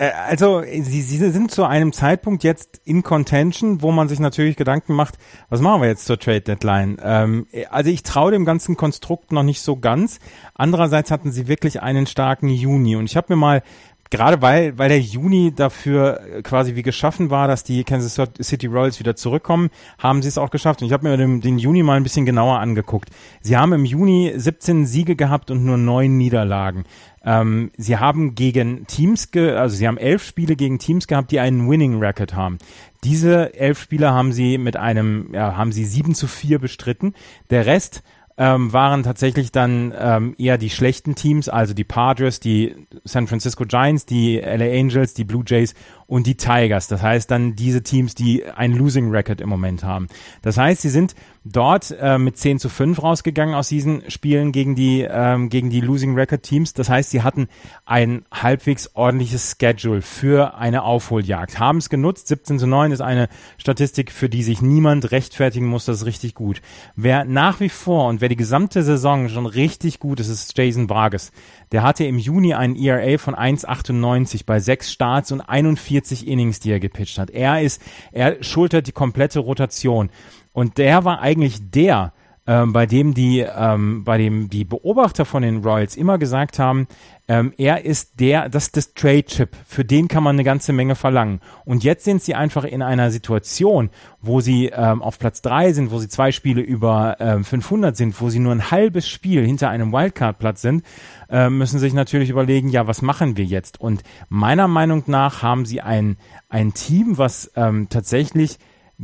Äh, 0.00 0.12
also 0.12 0.62
sie, 0.62 1.02
sie 1.02 1.30
sind 1.30 1.50
zu 1.50 1.64
einem 1.64 1.92
Zeitpunkt 1.92 2.42
jetzt 2.42 2.80
in 2.84 3.02
Contention, 3.02 3.82
wo 3.82 3.92
man 3.92 4.08
sich 4.08 4.18
natürlich 4.18 4.56
Gedanken 4.56 4.94
macht, 4.94 5.16
was 5.50 5.60
machen 5.60 5.82
wir 5.82 5.88
jetzt 5.88 6.06
zur 6.06 6.18
Trade 6.18 6.40
Deadline? 6.40 6.96
Ähm, 7.02 7.46
also 7.70 7.90
ich 7.90 8.02
traue 8.02 8.32
dem 8.32 8.44
ganzen 8.44 8.76
Konstrukt 8.76 9.30
noch 9.30 9.42
nicht 9.42 9.60
so 9.60 9.76
ganz. 9.76 10.18
Andererseits 10.54 11.10
hatten 11.10 11.30
sie 11.30 11.48
wirklich 11.48 11.82
einen 11.82 12.06
starken 12.06 12.48
Juni 12.48 12.96
und 12.96 13.04
ich 13.04 13.16
habe 13.16 13.26
mir 13.28 13.36
mal 13.36 13.62
gerade 14.10 14.42
weil, 14.42 14.76
weil 14.76 14.88
der 14.88 15.00
Juni 15.00 15.52
dafür 15.54 16.42
quasi 16.42 16.74
wie 16.74 16.82
geschaffen 16.82 17.30
war, 17.30 17.48
dass 17.48 17.64
die 17.64 17.84
Kansas 17.84 18.20
City 18.42 18.66
Royals 18.66 18.98
wieder 18.98 19.16
zurückkommen, 19.16 19.70
haben 19.98 20.20
sie 20.20 20.28
es 20.28 20.38
auch 20.38 20.50
geschafft. 20.50 20.82
Und 20.82 20.88
ich 20.88 20.92
habe 20.92 21.08
mir 21.08 21.16
den, 21.16 21.40
den, 21.40 21.58
Juni 21.58 21.82
mal 21.82 21.96
ein 21.96 22.02
bisschen 22.02 22.26
genauer 22.26 22.58
angeguckt. 22.58 23.10
Sie 23.40 23.56
haben 23.56 23.72
im 23.72 23.84
Juni 23.84 24.32
17 24.34 24.84
Siege 24.84 25.14
gehabt 25.14 25.50
und 25.50 25.64
nur 25.64 25.76
neun 25.76 26.18
Niederlagen. 26.18 26.84
Ähm, 27.24 27.70
sie 27.76 27.98
haben 27.98 28.34
gegen 28.34 28.86
Teams, 28.86 29.30
ge 29.30 29.52
also 29.52 29.76
sie 29.76 29.86
haben 29.86 29.98
elf 29.98 30.24
Spiele 30.24 30.56
gegen 30.56 30.78
Teams 30.78 31.06
gehabt, 31.06 31.30
die 31.30 31.40
einen 31.40 31.68
Winning 31.70 31.98
Record 31.98 32.34
haben. 32.34 32.58
Diese 33.04 33.54
elf 33.54 33.80
Spiele 33.80 34.10
haben 34.10 34.32
sie 34.32 34.58
mit 34.58 34.76
einem, 34.76 35.28
ja, 35.32 35.56
haben 35.56 35.72
sie 35.72 35.84
sieben 35.84 36.14
zu 36.14 36.26
vier 36.26 36.58
bestritten. 36.58 37.14
Der 37.50 37.66
Rest 37.66 38.02
ähm, 38.40 38.72
waren 38.72 39.02
tatsächlich 39.02 39.52
dann 39.52 39.92
ähm, 39.94 40.34
eher 40.38 40.56
die 40.56 40.70
schlechten 40.70 41.14
Teams, 41.14 41.50
also 41.50 41.74
die 41.74 41.84
Padres, 41.84 42.40
die 42.40 42.74
San 43.04 43.26
Francisco 43.26 43.66
Giants, 43.66 44.06
die 44.06 44.38
LA 44.38 44.80
Angels, 44.80 45.12
die 45.12 45.24
Blue 45.24 45.44
Jays 45.46 45.74
und 46.06 46.26
die 46.26 46.36
Tigers. 46.36 46.88
Das 46.88 47.02
heißt 47.02 47.30
dann 47.30 47.54
diese 47.54 47.82
Teams, 47.82 48.14
die 48.14 48.46
ein 48.46 48.72
Losing 48.72 49.10
Record 49.10 49.42
im 49.42 49.50
Moment 49.50 49.84
haben. 49.84 50.06
Das 50.40 50.56
heißt, 50.56 50.80
sie 50.80 50.88
sind 50.88 51.14
dort 51.44 51.94
äh, 51.98 52.18
mit 52.18 52.36
10 52.36 52.58
zu 52.58 52.68
5 52.68 53.02
rausgegangen 53.02 53.54
aus 53.54 53.68
diesen 53.68 54.10
Spielen 54.10 54.52
gegen 54.52 54.74
die, 54.74 55.06
ähm, 55.08 55.48
gegen 55.48 55.70
die 55.70 55.80
Losing 55.80 56.14
Record 56.14 56.42
Teams. 56.42 56.74
Das 56.74 56.90
heißt, 56.90 57.10
sie 57.10 57.22
hatten 57.22 57.48
ein 57.86 58.24
halbwegs 58.30 58.90
ordentliches 58.94 59.56
Schedule 59.58 60.02
für 60.02 60.54
eine 60.56 60.82
Aufholjagd. 60.82 61.58
Haben 61.58 61.78
es 61.78 61.88
genutzt. 61.88 62.28
17 62.28 62.58
zu 62.58 62.66
9 62.66 62.92
ist 62.92 63.00
eine 63.00 63.28
Statistik, 63.56 64.12
für 64.12 64.28
die 64.28 64.42
sich 64.42 64.60
niemand 64.60 65.10
rechtfertigen 65.12 65.66
muss. 65.66 65.86
Das 65.86 65.98
ist 65.98 66.06
richtig 66.06 66.34
gut. 66.34 66.60
Wer 66.94 67.24
nach 67.24 67.60
wie 67.60 67.70
vor 67.70 68.08
und 68.08 68.20
wer 68.20 68.28
die 68.28 68.36
gesamte 68.36 68.82
Saison 68.82 69.28
schon 69.28 69.46
richtig 69.46 69.98
gut 69.98 70.20
ist, 70.20 70.28
ist 70.28 70.56
Jason 70.56 70.90
Vargas. 70.90 71.32
Der 71.72 71.82
hatte 71.82 72.04
im 72.04 72.18
Juni 72.18 72.52
einen 72.52 72.76
ERA 72.76 73.16
von 73.16 73.34
1,98 73.34 74.44
bei 74.44 74.60
sechs 74.60 74.92
Starts 74.92 75.32
und 75.32 75.40
41 75.40 76.26
Innings, 76.26 76.60
die 76.60 76.72
er 76.72 76.80
gepitcht 76.80 77.18
hat. 77.18 77.30
Er 77.30 77.62
ist, 77.62 77.80
er 78.12 78.42
schultert 78.42 78.86
die 78.88 78.92
komplette 78.92 79.38
Rotation. 79.38 80.10
Und 80.52 80.78
der 80.78 81.04
war 81.04 81.20
eigentlich 81.20 81.70
der, 81.70 82.12
ähm, 82.46 82.72
bei 82.72 82.86
dem 82.86 83.14
die, 83.14 83.40
ähm, 83.40 84.02
bei 84.02 84.18
dem 84.18 84.50
die 84.50 84.64
Beobachter 84.64 85.24
von 85.24 85.42
den 85.42 85.62
Royals 85.62 85.96
immer 85.96 86.18
gesagt 86.18 86.58
haben, 86.58 86.88
ähm, 87.28 87.52
er 87.58 87.84
ist 87.84 88.18
der, 88.18 88.48
das 88.48 88.64
ist 88.64 88.76
das 88.76 88.94
Trade-Chip, 88.94 89.50
für 89.64 89.84
den 89.84 90.08
kann 90.08 90.24
man 90.24 90.34
eine 90.34 90.42
ganze 90.42 90.72
Menge 90.72 90.96
verlangen. 90.96 91.40
Und 91.64 91.84
jetzt 91.84 92.04
sind 92.04 92.22
sie 92.22 92.34
einfach 92.34 92.64
in 92.64 92.82
einer 92.82 93.12
Situation, 93.12 93.90
wo 94.20 94.40
sie 94.40 94.66
ähm, 94.74 95.00
auf 95.00 95.20
Platz 95.20 95.42
drei 95.42 95.72
sind, 95.72 95.92
wo 95.92 96.00
sie 96.00 96.08
zwei 96.08 96.32
Spiele 96.32 96.60
über 96.60 97.18
ähm, 97.20 97.44
500 97.44 97.96
sind, 97.96 98.20
wo 98.20 98.30
sie 98.30 98.40
nur 98.40 98.52
ein 98.52 98.72
halbes 98.72 99.08
Spiel 99.08 99.46
hinter 99.46 99.68
einem 99.68 99.92
Wildcard-Platz 99.92 100.60
sind, 100.60 100.84
äh, 101.28 101.50
müssen 101.50 101.78
sich 101.78 101.92
natürlich 101.92 102.30
überlegen, 102.30 102.68
ja, 102.68 102.88
was 102.88 103.00
machen 103.00 103.36
wir 103.36 103.44
jetzt? 103.44 103.80
Und 103.80 104.02
meiner 104.28 104.66
Meinung 104.66 105.04
nach 105.06 105.42
haben 105.42 105.66
sie 105.66 105.82
ein, 105.82 106.16
ein 106.48 106.74
Team, 106.74 107.16
was 107.16 107.52
ähm, 107.54 107.88
tatsächlich 107.90 108.58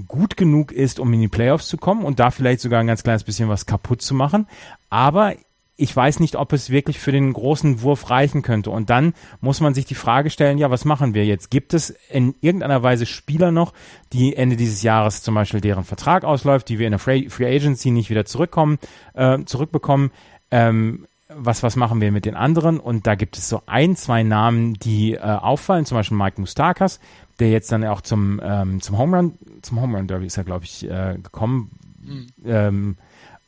gut 0.07 0.37
genug 0.37 0.73
ist, 0.73 1.01
um 1.01 1.13
in 1.13 1.21
die 1.21 1.29
Playoffs 1.29 1.69
zu 1.69 1.77
kommen 1.77 2.05
und 2.05 2.19
da 2.19 2.31
vielleicht 2.31 2.61
sogar 2.61 2.81
ein 2.81 2.87
ganz 2.87 3.03
kleines 3.03 3.25
bisschen 3.25 3.49
was 3.49 3.67
kaputt 3.67 4.03
zu 4.03 4.15
machen. 4.15 4.47
Aber 4.91 5.35
ich 5.79 5.95
weiß 5.95 6.21
nicht, 6.21 6.37
ob 6.37 6.53
es 6.53 6.71
wirklich 6.71 6.99
für 6.99 7.13
den 7.13 7.33
großen 7.33 7.83
Wurf 7.83 8.09
reichen 8.09 8.43
könnte. 8.43 8.71
Und 8.71 8.89
dann 8.89 9.13
muss 9.41 9.61
man 9.61 9.75
sich 9.75 9.85
die 9.85 9.95
Frage 9.95 10.31
stellen, 10.31 10.59
ja, 10.59 10.71
was 10.71 10.85
machen 10.85 11.13
wir 11.13 11.27
jetzt? 11.27 11.51
Gibt 11.51 11.75
es 11.75 11.91
in 12.11 12.35
irgendeiner 12.41 12.83
Weise 12.83 13.05
Spieler 13.05 13.53
noch, 13.53 13.75
die 14.13 14.37
Ende 14.37 14.57
dieses 14.57 14.83
Jahres 14.83 15.23
zum 15.23 15.35
Beispiel 15.35 15.61
deren 15.61 15.85
Vertrag 15.85 16.25
ausläuft, 16.25 16.69
die 16.69 16.79
wir 16.79 16.87
in 16.87 16.93
der 16.93 16.99
Free, 16.99 17.27
Agency 17.27 17.91
nicht 17.91 18.09
wieder 18.09 18.25
zurückkommen, 18.25 18.79
äh, 19.15 19.45
zurückbekommen? 19.45 20.13
Ähm, 20.51 21.07
was, 21.29 21.63
was 21.63 21.77
machen 21.77 22.01
wir 22.01 22.13
mit 22.13 22.25
den 22.25 22.37
anderen? 22.37 22.81
Und 22.81 23.07
da 23.07 23.15
gibt 23.15 23.37
es 23.37 23.49
so 23.49 23.61
ein, 23.67 23.97
zwei 23.97 24.23
Namen, 24.23 24.75
die 24.75 25.15
äh, 25.15 25.19
auffallen, 25.19 25.85
zum 25.85 25.97
Beispiel 25.99 26.17
Mike 26.17 26.41
Mustakas, 26.41 27.01
der 27.39 27.51
jetzt 27.51 27.71
dann 27.73 27.85
auch 27.85 28.01
zum, 28.01 28.41
ähm, 28.43 28.81
zum 28.81 28.99
Home 28.99 29.17
Run, 29.17 29.39
zum 29.63 29.81
Home 29.81 29.97
Run 29.97 30.07
Derby 30.07 30.27
ist 30.27 30.37
er, 30.37 30.45
glaube 30.45 30.65
ich, 30.65 30.89
äh, 30.89 31.17
gekommen. 31.23 31.71
Mhm. 32.03 32.27
Ähm, 32.45 32.97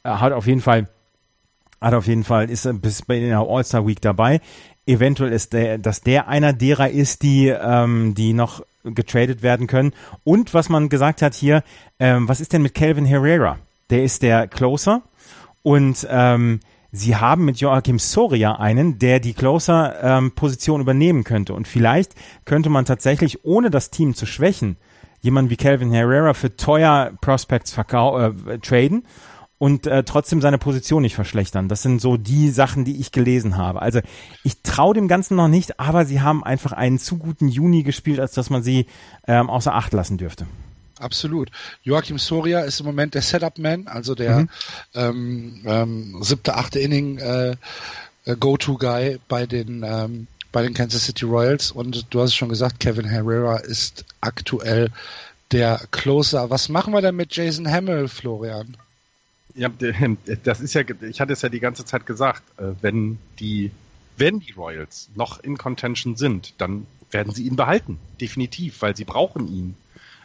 hat 0.04 0.32
auf 0.32 0.46
jeden 0.46 0.60
Fall, 0.60 0.88
hat 1.80 1.94
auf 1.94 2.06
jeden 2.06 2.24
Fall, 2.24 2.50
ist 2.50 2.68
bis 2.80 3.02
bei 3.02 3.20
der 3.20 3.38
All-Star 3.38 3.86
Week 3.86 4.00
dabei. 4.00 4.40
Eventuell 4.86 5.32
ist 5.32 5.52
der, 5.52 5.78
dass 5.78 6.00
der 6.00 6.28
einer 6.28 6.52
derer 6.52 6.90
ist, 6.90 7.22
die, 7.22 7.48
ähm, 7.48 8.14
die 8.14 8.32
noch 8.32 8.62
getradet 8.84 9.42
werden 9.42 9.66
können. 9.66 9.92
Und 10.24 10.54
was 10.54 10.68
man 10.68 10.88
gesagt 10.88 11.22
hat 11.22 11.34
hier, 11.34 11.62
ähm, 11.98 12.28
was 12.28 12.40
ist 12.40 12.52
denn 12.52 12.62
mit 12.62 12.74
Calvin 12.74 13.04
Herrera? 13.04 13.58
Der 13.90 14.02
ist 14.02 14.22
der 14.22 14.48
Closer 14.48 15.02
und 15.62 16.06
ähm, 16.10 16.60
Sie 16.90 17.16
haben 17.16 17.44
mit 17.44 17.58
Joachim 17.58 17.98
Soria 17.98 18.56
einen, 18.56 18.98
der 18.98 19.20
die 19.20 19.34
Closer-Position 19.34 20.76
ähm, 20.76 20.82
übernehmen 20.82 21.24
könnte. 21.24 21.52
Und 21.52 21.68
vielleicht 21.68 22.14
könnte 22.46 22.70
man 22.70 22.86
tatsächlich, 22.86 23.44
ohne 23.44 23.70
das 23.70 23.90
Team 23.90 24.14
zu 24.14 24.24
schwächen, 24.24 24.78
jemanden 25.20 25.50
wie 25.50 25.56
Calvin 25.56 25.92
Herrera 25.92 26.32
für 26.32 26.56
teuer 26.56 27.12
Prospects 27.20 27.72
verkau 27.72 28.18
äh, 28.18 28.58
traden 28.60 29.04
und 29.58 29.86
äh, 29.86 30.04
trotzdem 30.04 30.40
seine 30.40 30.56
Position 30.56 31.02
nicht 31.02 31.14
verschlechtern. 31.14 31.68
Das 31.68 31.82
sind 31.82 32.00
so 32.00 32.16
die 32.16 32.48
Sachen, 32.48 32.84
die 32.84 33.00
ich 33.00 33.12
gelesen 33.12 33.56
habe. 33.56 33.82
Also 33.82 34.00
ich 34.42 34.62
traue 34.62 34.94
dem 34.94 35.08
Ganzen 35.08 35.36
noch 35.36 35.48
nicht, 35.48 35.80
aber 35.80 36.06
sie 36.06 36.22
haben 36.22 36.42
einfach 36.44 36.72
einen 36.72 36.98
zu 36.98 37.18
guten 37.18 37.48
Juni 37.48 37.82
gespielt, 37.82 38.20
als 38.20 38.32
dass 38.32 38.50
man 38.50 38.62
sie 38.62 38.86
ähm, 39.26 39.50
außer 39.50 39.74
Acht 39.74 39.92
lassen 39.92 40.16
dürfte. 40.16 40.46
Absolut. 40.98 41.50
Joachim 41.82 42.18
Soria 42.18 42.60
ist 42.60 42.80
im 42.80 42.86
Moment 42.86 43.14
der 43.14 43.22
Setup-Man, 43.22 43.86
also 43.88 44.14
der 44.14 44.40
mhm. 44.40 44.48
ähm, 44.94 45.62
ähm, 45.64 46.22
siebte, 46.22 46.56
achte 46.56 46.78
Inning 46.80 47.18
äh, 47.18 47.56
äh, 48.24 48.36
Go-To-Guy 48.36 49.18
bei 49.28 49.46
den 49.46 49.82
ähm, 49.84 50.26
bei 50.50 50.62
den 50.62 50.74
Kansas 50.74 51.04
City 51.04 51.26
Royals 51.26 51.72
und 51.72 52.06
du 52.10 52.20
hast 52.20 52.30
es 52.30 52.34
schon 52.34 52.48
gesagt, 52.48 52.80
Kevin 52.80 53.04
Herrera 53.04 53.58
ist 53.58 54.04
aktuell 54.20 54.90
der 55.52 55.80
Closer. 55.90 56.50
Was 56.50 56.68
machen 56.68 56.92
wir 56.94 57.02
denn 57.02 57.16
mit 57.16 57.34
Jason 57.34 57.70
Hamill, 57.70 58.08
Florian? 58.08 58.76
Ja, 59.54 59.68
das 60.44 60.60
ist 60.60 60.74
ja, 60.74 60.82
ich 61.02 61.20
hatte 61.20 61.32
es 61.32 61.42
ja 61.42 61.48
die 61.48 61.60
ganze 61.60 61.84
Zeit 61.84 62.06
gesagt, 62.06 62.42
äh, 62.58 62.72
wenn 62.80 63.18
die, 63.40 63.70
wenn 64.16 64.40
die 64.40 64.52
Royals 64.52 65.08
noch 65.14 65.40
in 65.40 65.58
Contention 65.58 66.16
sind, 66.16 66.54
dann 66.58 66.86
werden 67.10 67.32
sie 67.32 67.44
ihn 67.44 67.56
behalten, 67.56 67.98
definitiv, 68.20 68.82
weil 68.82 68.96
sie 68.96 69.04
brauchen 69.04 69.48
ihn. 69.48 69.74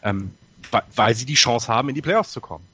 Ähm, 0.04 0.32
weil 0.96 1.16
sie 1.16 1.26
die 1.26 1.36
Chance 1.36 1.68
haben, 1.68 1.90
in 1.90 1.96
die 1.96 2.02
Playoffs 2.02 2.32
zu 2.32 2.42
kommen. 2.42 2.66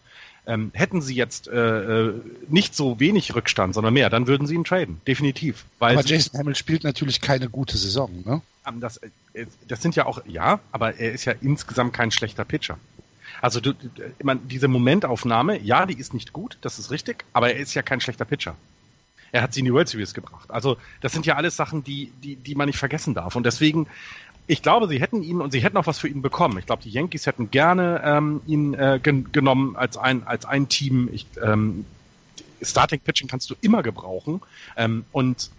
Ähm, 0.48 0.72
hätten 0.74 1.02
sie 1.02 1.14
jetzt 1.14 1.48
äh, 1.48 2.08
äh, 2.08 2.14
nicht 2.48 2.74
so 2.74 3.00
wenig 3.00 3.36
Rückstand, 3.36 3.76
sondern 3.76 3.94
mehr, 3.94 4.10
dann 4.10 4.26
würden 4.26 4.48
sie 4.48 4.56
ihn 4.56 4.64
traden, 4.64 5.00
definitiv. 5.06 5.66
Weil 5.78 5.98
aber 5.98 6.08
Jason 6.08 6.40
Hamill 6.40 6.56
spielt 6.56 6.84
natürlich 6.84 7.22
keine 7.22 7.50
gute 7.50 7.78
Saison, 7.78 8.24
ne? 8.26 8.42
Ähm, 8.66 8.80
das, 8.80 8.98
äh, 8.98 9.46
das 9.68 9.82
sind 9.82 9.96
ja 9.96 10.06
auch, 10.06 10.22
ja, 10.26 10.60
aber 10.72 10.96
er 10.98 11.12
ist 11.12 11.26
ja 11.26 11.34
insgesamt 11.42 11.94
kein 11.94 12.10
schlechter 12.10 12.46
Pitcher. 12.46 12.80
Also 13.42 13.60
du, 13.60 13.74
ich 14.18 14.26
meine, 14.26 14.40
diese 14.44 14.68
Momentaufnahme, 14.68 15.60
ja, 15.60 15.86
die 15.86 15.98
ist 15.98 16.14
nicht 16.14 16.34
gut, 16.34 16.58
das 16.62 16.80
ist 16.80 16.92
richtig, 16.92 17.26
aber 17.34 17.54
er 17.54 17.60
ist 17.60 17.74
ja 17.74 17.82
kein 17.82 18.02
schlechter 18.02 18.26
Pitcher. 18.26 18.56
Er 19.32 19.44
hat 19.44 19.54
sie 19.54 19.60
in 19.60 19.66
die 19.66 19.74
World 19.74 19.88
Series 19.88 20.14
gebracht. 20.14 20.50
Also 20.50 20.78
das 21.02 21.12
sind 21.12 21.26
ja 21.26 21.36
alles 21.36 21.56
Sachen, 21.56 21.84
die, 21.84 22.12
die, 22.24 22.36
die 22.36 22.56
man 22.56 22.66
nicht 22.68 22.80
vergessen 22.80 23.14
darf. 23.14 23.36
Und 23.36 23.46
deswegen 23.46 23.88
ich 24.50 24.64
glaube, 24.64 24.88
sie 24.88 25.00
hätten 25.00 25.22
ihn 25.22 25.42
und 25.42 25.52
sie 25.52 25.62
hätten 25.62 25.78
auch 25.78 25.86
was 25.86 26.00
für 26.00 26.08
ihn 26.08 26.24
bekommen. 26.24 26.58
Ich 26.58 26.66
glaube, 26.66 26.82
die 26.82 26.90
Yankees 26.90 27.28
hätten 27.28 27.52
gerne 27.52 28.02
ähm, 28.04 28.42
ihn 28.48 28.74
äh, 28.74 29.00
gen 29.02 29.32
genommen 29.32 29.76
als 29.76 29.96
ein 29.96 30.26
als 30.26 30.46
ein 30.46 30.68
Team. 30.68 31.08
Ich, 31.14 31.28
ähm, 31.40 31.86
Starting 32.60 33.00
Pitching 33.00 33.28
kannst 33.28 33.52
du 33.52 33.56
immer 33.62 33.84
gebrauchen. 33.84 34.42
Ähm, 34.76 35.06
und 35.12 35.52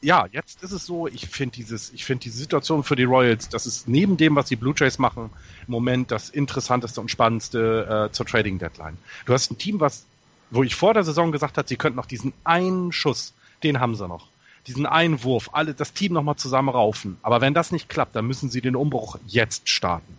ja, 0.00 0.26
jetzt 0.32 0.62
ist 0.62 0.72
es 0.72 0.86
so, 0.86 1.06
ich 1.06 1.28
finde 1.28 1.56
dieses, 1.56 1.92
ich 1.92 2.06
finde 2.06 2.22
diese 2.22 2.38
Situation 2.38 2.84
für 2.84 2.96
die 2.96 3.04
Royals, 3.04 3.50
das 3.50 3.66
ist 3.66 3.86
neben 3.86 4.16
dem, 4.16 4.34
was 4.34 4.46
die 4.46 4.56
Blue 4.56 4.74
Jays 4.74 4.98
machen, 4.98 5.28
im 5.66 5.72
Moment 5.72 6.10
das 6.10 6.30
interessanteste 6.30 7.02
und 7.02 7.10
spannendste 7.10 8.08
äh, 8.08 8.12
zur 8.12 8.24
Trading 8.24 8.58
Deadline. 8.58 8.96
Du 9.26 9.34
hast 9.34 9.50
ein 9.50 9.58
Team, 9.58 9.78
was, 9.78 10.06
wo 10.50 10.62
ich 10.62 10.74
vor 10.74 10.94
der 10.94 11.04
Saison 11.04 11.32
gesagt 11.32 11.58
habe, 11.58 11.68
sie 11.68 11.76
könnten 11.76 11.96
noch 11.96 12.06
diesen 12.06 12.32
einen 12.44 12.92
Schuss, 12.92 13.34
den 13.62 13.78
haben 13.78 13.94
sie 13.94 14.08
noch 14.08 14.28
diesen 14.66 14.86
Einwurf, 14.86 15.50
alle 15.52 15.74
das 15.74 15.92
Team 15.92 16.12
nochmal 16.12 16.36
zusammenraufen. 16.36 17.18
Aber 17.22 17.40
wenn 17.40 17.54
das 17.54 17.72
nicht 17.72 17.88
klappt, 17.88 18.16
dann 18.16 18.26
müssen 18.26 18.50
sie 18.50 18.60
den 18.60 18.76
Umbruch 18.76 19.18
jetzt 19.26 19.68
starten. 19.68 20.16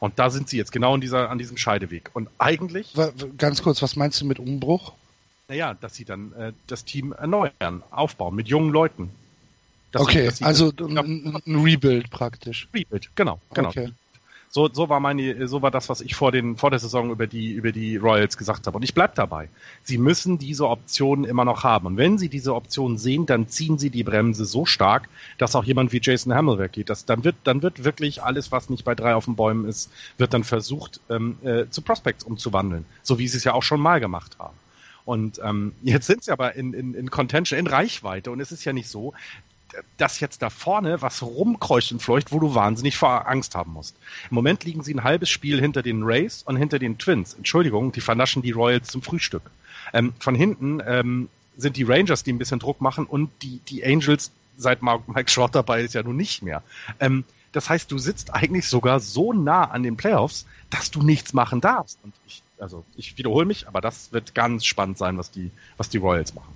Und 0.00 0.18
da 0.18 0.30
sind 0.30 0.48
sie 0.48 0.56
jetzt 0.56 0.72
genau 0.72 0.94
in 0.94 1.00
dieser, 1.00 1.30
an 1.30 1.38
diesem 1.38 1.56
Scheideweg. 1.56 2.10
Und 2.12 2.28
eigentlich. 2.38 2.94
Ganz 3.38 3.62
kurz, 3.62 3.80
was 3.80 3.96
meinst 3.96 4.20
du 4.20 4.26
mit 4.26 4.38
Umbruch? 4.38 4.92
Naja, 5.48 5.74
dass 5.74 5.94
sie 5.94 6.04
dann 6.04 6.32
äh, 6.32 6.52
das 6.66 6.84
Team 6.84 7.12
erneuern, 7.12 7.82
aufbauen 7.90 8.34
mit 8.34 8.48
jungen 8.48 8.70
Leuten. 8.70 9.10
Dass 9.92 10.02
okay, 10.02 10.28
sie, 10.30 10.44
also 10.44 10.72
ein, 10.78 11.40
ein, 11.46 11.62
Rebuild 11.62 12.10
praktisch. 12.10 12.68
Rebuild, 12.74 13.10
genau, 13.14 13.40
genau. 13.52 13.68
Okay. 13.68 13.92
So, 14.54 14.70
so 14.72 14.88
war 14.88 15.00
meine, 15.00 15.48
so 15.48 15.62
war 15.62 15.72
das, 15.72 15.88
was 15.88 16.00
ich 16.00 16.14
vor 16.14 16.30
den, 16.30 16.56
vor 16.56 16.70
der 16.70 16.78
Saison 16.78 17.10
über 17.10 17.26
die, 17.26 17.50
über 17.50 17.72
die 17.72 17.96
Royals 17.96 18.36
gesagt 18.36 18.68
habe. 18.68 18.76
Und 18.76 18.84
ich 18.84 18.94
bleib 18.94 19.16
dabei. 19.16 19.48
Sie 19.82 19.98
müssen 19.98 20.38
diese 20.38 20.68
Optionen 20.68 21.24
immer 21.24 21.44
noch 21.44 21.64
haben. 21.64 21.86
Und 21.88 21.96
wenn 21.96 22.18
Sie 22.18 22.28
diese 22.28 22.54
Optionen 22.54 22.96
sehen, 22.96 23.26
dann 23.26 23.48
ziehen 23.48 23.78
Sie 23.78 23.90
die 23.90 24.04
Bremse 24.04 24.44
so 24.44 24.64
stark, 24.64 25.08
dass 25.38 25.56
auch 25.56 25.64
jemand 25.64 25.92
wie 25.92 25.98
Jason 26.00 26.32
Hamill 26.32 26.60
weggeht. 26.60 26.88
Das, 26.88 27.04
dann 27.04 27.24
wird, 27.24 27.34
dann 27.42 27.62
wird 27.62 27.82
wirklich 27.82 28.22
alles, 28.22 28.52
was 28.52 28.70
nicht 28.70 28.84
bei 28.84 28.94
drei 28.94 29.16
auf 29.16 29.24
den 29.24 29.34
Bäumen 29.34 29.64
ist, 29.64 29.90
wird 30.18 30.32
dann 30.32 30.44
versucht, 30.44 31.00
ähm, 31.10 31.36
äh, 31.42 31.64
zu 31.68 31.82
Prospects 31.82 32.22
umzuwandeln. 32.22 32.84
So 33.02 33.18
wie 33.18 33.26
Sie 33.26 33.38
es 33.38 33.42
ja 33.42 33.54
auch 33.54 33.64
schon 33.64 33.80
mal 33.80 33.98
gemacht 33.98 34.36
haben. 34.38 34.54
Und 35.04 35.40
ähm, 35.42 35.72
jetzt 35.82 36.06
sind 36.06 36.22
sie 36.22 36.30
aber 36.30 36.54
in, 36.54 36.72
in, 36.74 36.94
in 36.94 37.10
Contention, 37.10 37.58
in 37.58 37.66
Reichweite. 37.66 38.30
Und 38.30 38.38
es 38.38 38.52
ist 38.52 38.64
ja 38.64 38.72
nicht 38.72 38.88
so, 38.88 39.14
dass 39.96 40.20
jetzt 40.20 40.42
da 40.42 40.50
vorne 40.50 41.02
was 41.02 41.22
rumkreucht 41.22 41.92
und 41.92 42.02
fleucht, 42.02 42.32
wo 42.32 42.40
du 42.40 42.54
wahnsinnig 42.54 42.96
vor 42.96 43.28
Angst 43.28 43.54
haben 43.54 43.72
musst. 43.72 43.96
Im 44.30 44.34
Moment 44.34 44.64
liegen 44.64 44.82
sie 44.82 44.94
ein 44.94 45.04
halbes 45.04 45.30
Spiel 45.30 45.60
hinter 45.60 45.82
den 45.82 46.02
Rays 46.02 46.42
und 46.42 46.56
hinter 46.56 46.78
den 46.78 46.98
Twins. 46.98 47.34
Entschuldigung, 47.34 47.92
die 47.92 48.00
vernaschen 48.00 48.42
die 48.42 48.52
Royals 48.52 48.88
zum 48.88 49.02
Frühstück. 49.02 49.50
Ähm, 49.92 50.12
von 50.18 50.34
hinten 50.34 50.82
ähm, 50.86 51.28
sind 51.56 51.76
die 51.76 51.84
Rangers, 51.84 52.22
die 52.22 52.32
ein 52.32 52.38
bisschen 52.38 52.58
Druck 52.58 52.80
machen 52.80 53.06
und 53.06 53.30
die, 53.42 53.60
die 53.68 53.84
Angels, 53.84 54.30
seit 54.56 54.82
Mike 54.82 55.30
Short 55.30 55.54
dabei 55.54 55.82
ist, 55.82 55.94
ja 55.94 56.02
nun 56.02 56.16
nicht 56.16 56.42
mehr. 56.42 56.62
Ähm, 57.00 57.24
das 57.52 57.70
heißt, 57.70 57.90
du 57.90 57.98
sitzt 57.98 58.34
eigentlich 58.34 58.66
sogar 58.66 58.98
so 58.98 59.32
nah 59.32 59.64
an 59.70 59.84
den 59.84 59.96
Playoffs, 59.96 60.46
dass 60.70 60.90
du 60.90 61.02
nichts 61.02 61.32
machen 61.32 61.60
darfst. 61.60 61.98
Und 62.02 62.12
ich, 62.26 62.42
also 62.58 62.84
ich 62.96 63.16
wiederhole 63.16 63.46
mich, 63.46 63.68
aber 63.68 63.80
das 63.80 64.12
wird 64.12 64.34
ganz 64.34 64.64
spannend 64.64 64.98
sein, 64.98 65.18
was 65.18 65.30
die, 65.30 65.52
was 65.76 65.88
die 65.88 65.98
Royals 65.98 66.34
machen. 66.34 66.52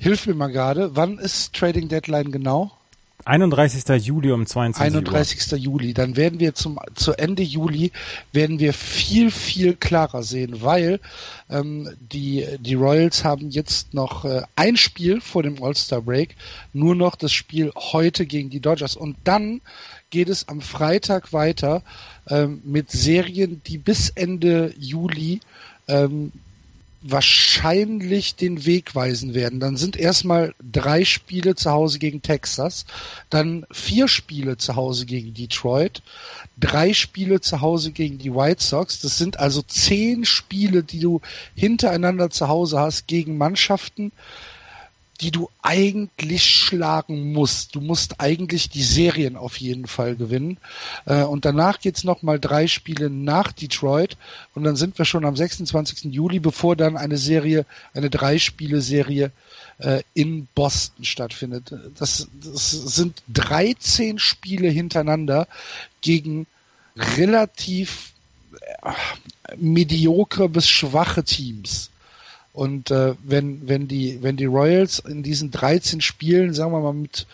Hilf 0.00 0.26
mir 0.26 0.34
mal 0.34 0.50
gerade, 0.50 0.96
wann 0.96 1.18
ist 1.18 1.52
Trading 1.52 1.88
Deadline 1.88 2.32
genau? 2.32 2.72
31. 3.26 3.84
Juli 4.02 4.32
um 4.32 4.46
22 4.46 4.82
31. 4.82 5.52
Uhr. 5.52 5.58
Juli. 5.58 5.92
Dann 5.92 6.16
werden 6.16 6.40
wir 6.40 6.54
zum 6.54 6.78
zu 6.94 7.12
Ende 7.12 7.42
Juli 7.42 7.92
werden 8.32 8.58
wir 8.58 8.72
viel 8.72 9.30
viel 9.30 9.74
klarer 9.74 10.22
sehen, 10.22 10.62
weil 10.62 11.00
ähm, 11.50 11.90
die 12.00 12.46
die 12.60 12.76
Royals 12.76 13.24
haben 13.24 13.50
jetzt 13.50 13.92
noch 13.92 14.24
äh, 14.24 14.40
ein 14.56 14.78
Spiel 14.78 15.20
vor 15.20 15.42
dem 15.42 15.62
All-Star 15.62 16.00
Break, 16.00 16.34
nur 16.72 16.94
noch 16.94 17.14
das 17.14 17.32
Spiel 17.32 17.70
heute 17.76 18.24
gegen 18.24 18.48
die 18.48 18.60
Dodgers 18.60 18.96
und 18.96 19.16
dann 19.24 19.60
geht 20.08 20.30
es 20.30 20.48
am 20.48 20.62
Freitag 20.62 21.34
weiter 21.34 21.82
ähm, 22.26 22.62
mit 22.64 22.90
Serien, 22.90 23.60
die 23.66 23.76
bis 23.76 24.08
Ende 24.08 24.72
Juli 24.78 25.40
ähm, 25.88 26.32
wahrscheinlich 27.02 28.36
den 28.36 28.66
Weg 28.66 28.94
weisen 28.94 29.34
werden. 29.34 29.60
Dann 29.60 29.76
sind 29.76 29.96
erstmal 29.96 30.54
drei 30.60 31.04
Spiele 31.04 31.54
zu 31.54 31.70
Hause 31.70 31.98
gegen 31.98 32.20
Texas, 32.20 32.84
dann 33.30 33.64
vier 33.72 34.06
Spiele 34.06 34.58
zu 34.58 34.76
Hause 34.76 35.06
gegen 35.06 35.32
Detroit, 35.32 36.02
drei 36.58 36.92
Spiele 36.92 37.40
zu 37.40 37.60
Hause 37.60 37.92
gegen 37.92 38.18
die 38.18 38.34
White 38.34 38.62
Sox. 38.62 39.00
Das 39.00 39.16
sind 39.16 39.38
also 39.38 39.62
zehn 39.62 40.24
Spiele, 40.24 40.82
die 40.82 41.00
du 41.00 41.20
hintereinander 41.54 42.28
zu 42.28 42.48
Hause 42.48 42.78
hast 42.78 43.06
gegen 43.06 43.38
Mannschaften, 43.38 44.12
die 45.20 45.30
du 45.30 45.50
eigentlich 45.62 46.44
schlagen 46.44 47.32
musst. 47.32 47.74
Du 47.74 47.80
musst 47.80 48.20
eigentlich 48.20 48.70
die 48.70 48.82
Serien 48.82 49.36
auf 49.36 49.58
jeden 49.58 49.86
Fall 49.86 50.16
gewinnen. 50.16 50.56
Äh, 51.04 51.22
und 51.24 51.44
danach 51.44 51.80
geht's 51.80 52.04
noch 52.04 52.22
mal 52.22 52.40
drei 52.40 52.66
Spiele 52.66 53.10
nach 53.10 53.52
Detroit 53.52 54.16
und 54.54 54.64
dann 54.64 54.76
sind 54.76 54.96
wir 54.98 55.04
schon 55.04 55.24
am 55.24 55.36
26. 55.36 56.12
Juli, 56.12 56.40
bevor 56.40 56.74
dann 56.76 56.96
eine 56.96 57.18
Serie, 57.18 57.66
eine 57.92 58.08
Drei-Spiele-Serie 58.08 59.30
äh, 59.78 60.02
in 60.14 60.48
Boston 60.54 61.04
stattfindet. 61.04 61.74
Das, 61.98 62.28
das 62.42 62.70
sind 62.70 63.22
13 63.28 64.18
Spiele 64.18 64.68
hintereinander 64.68 65.46
gegen 66.00 66.46
relativ 66.96 68.12
äh, 68.82 69.56
mediokre 69.56 70.48
bis 70.48 70.68
schwache 70.68 71.24
Teams. 71.24 71.89
Und 72.52 72.90
äh, 72.90 73.14
wenn, 73.22 73.68
wenn, 73.68 73.86
die, 73.88 74.22
wenn 74.22 74.36
die 74.36 74.46
Royals 74.46 74.98
in 74.98 75.22
diesen 75.22 75.50
13 75.50 76.00
Spielen, 76.00 76.52
sagen 76.52 76.72
wir 76.72 76.80
mal, 76.80 76.92
mit 76.92 77.26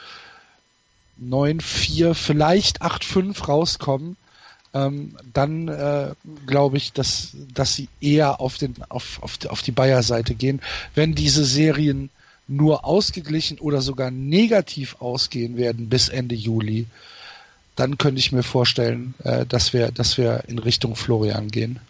9-4, 1.22 2.14
vielleicht 2.14 2.82
8-5 2.82 3.44
rauskommen, 3.46 4.16
ähm, 4.74 5.16
dann 5.32 5.68
äh, 5.68 6.12
glaube 6.46 6.76
ich, 6.76 6.92
dass, 6.92 7.30
dass 7.54 7.74
sie 7.74 7.88
eher 8.00 8.40
auf, 8.40 8.58
den, 8.58 8.74
auf, 8.88 9.22
auf, 9.22 9.38
auf 9.48 9.62
die 9.62 9.72
Bayer-Seite 9.72 10.34
gehen. 10.34 10.60
Wenn 10.94 11.14
diese 11.14 11.44
Serien 11.44 12.10
nur 12.46 12.84
ausgeglichen 12.84 13.58
oder 13.58 13.80
sogar 13.80 14.10
negativ 14.10 14.96
ausgehen 15.00 15.56
werden 15.56 15.88
bis 15.88 16.08
Ende 16.08 16.34
Juli, 16.34 16.86
dann 17.74 17.98
könnte 17.98 18.18
ich 18.18 18.32
mir 18.32 18.42
vorstellen, 18.42 19.14
äh, 19.24 19.46
dass 19.46 19.72
wir, 19.72 19.90
dass 19.92 20.18
wir 20.18 20.44
in 20.48 20.58
Richtung 20.58 20.94
Florian 20.94 21.48
gehen. 21.48 21.80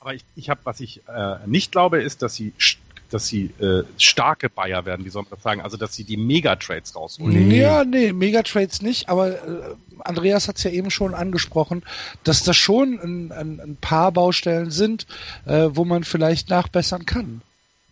Aber 0.00 0.14
ich, 0.14 0.24
ich 0.34 0.48
habe, 0.48 0.60
was 0.64 0.80
ich 0.80 1.02
äh, 1.08 1.36
nicht 1.46 1.72
glaube, 1.72 2.02
ist, 2.02 2.22
dass 2.22 2.34
sie 2.34 2.52
dass 3.10 3.26
sie 3.26 3.46
äh, 3.58 3.82
starke 3.98 4.48
Bayer 4.48 4.86
werden, 4.86 5.04
wie 5.04 5.10
soll 5.10 5.22
man 5.22 5.30
das 5.30 5.42
sagen? 5.42 5.60
Also, 5.60 5.76
dass 5.76 5.94
sie 5.94 6.04
die 6.04 6.16
Megatrades 6.16 6.94
rausholen. 6.94 7.48
Nee. 7.48 7.60
Ja, 7.60 7.84
nee, 7.84 8.12
Megatrades 8.12 8.82
nicht, 8.82 9.08
aber 9.08 9.30
äh, 9.32 9.74
Andreas 9.98 10.48
hat 10.48 10.58
es 10.58 10.62
ja 10.62 10.70
eben 10.70 10.90
schon 10.90 11.14
angesprochen, 11.14 11.82
dass 12.22 12.44
das 12.44 12.56
schon 12.56 13.00
ein, 13.00 13.32
ein, 13.32 13.60
ein 13.60 13.76
paar 13.76 14.12
Baustellen 14.12 14.70
sind, 14.70 15.06
äh, 15.44 15.70
wo 15.72 15.84
man 15.84 16.04
vielleicht 16.04 16.50
nachbessern 16.50 17.04
kann. 17.04 17.42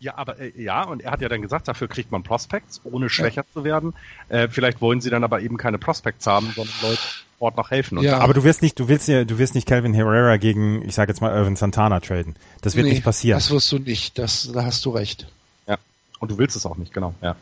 Ja, 0.01 0.17
aber 0.17 0.39
äh, 0.39 0.53
ja, 0.57 0.85
und 0.85 1.03
er 1.03 1.11
hat 1.11 1.21
ja 1.21 1.29
dann 1.29 1.43
gesagt, 1.43 1.69
dafür 1.69 1.89
kriegt 1.89 2.13
man 2.13 2.23
Prospects, 2.23 2.81
ohne 2.85 3.09
schwächer 3.09 3.43
ja. 3.43 3.53
zu 3.53 3.65
werden. 3.65 3.95
Äh, 4.29 4.49
vielleicht 4.49 4.81
wollen 4.81 5.01
sie 5.01 5.11
dann 5.11 5.25
aber 5.25 5.41
eben 5.41 5.57
keine 5.57 5.79
Prospects 5.79 6.27
haben, 6.27 6.53
sondern 6.55 6.75
Leute, 6.83 7.01
Ort 7.41 7.57
noch 7.57 7.71
helfen. 7.71 8.03
ja. 8.03 8.19
Aber 8.19 8.35
du 8.35 8.43
wirst 8.43 8.63
nicht, 8.63 8.81
du 8.81 8.89
willst 8.89 9.07
ja, 9.07 9.25
du 9.25 9.39
wirst 9.39 9.55
nicht 9.55 9.69
Calvin 9.69 9.95
Herrera 9.95 10.39
gegen, 10.39 10.83
ich 10.85 10.97
sage 10.97 11.13
jetzt 11.13 11.21
mal 11.21 11.33
Irvin 11.33 11.55
Santana 11.55 12.01
traden. 12.01 12.35
Das 12.63 12.75
wird 12.75 12.87
nee, 12.87 12.95
nicht 12.95 13.05
passieren. 13.05 13.39
Das 13.39 13.53
wirst 13.53 13.71
du 13.71 13.79
nicht. 13.79 14.19
Das, 14.19 14.51
da 14.53 14.65
hast 14.65 14.85
du 14.85 14.91
recht. 14.91 15.29
Ja. 15.69 15.79
Und 16.19 16.33
du 16.33 16.39
willst 16.39 16.57
es 16.57 16.67
auch 16.67 16.77
nicht, 16.77 16.93
genau. 16.93 17.15
Ja. 17.23 17.37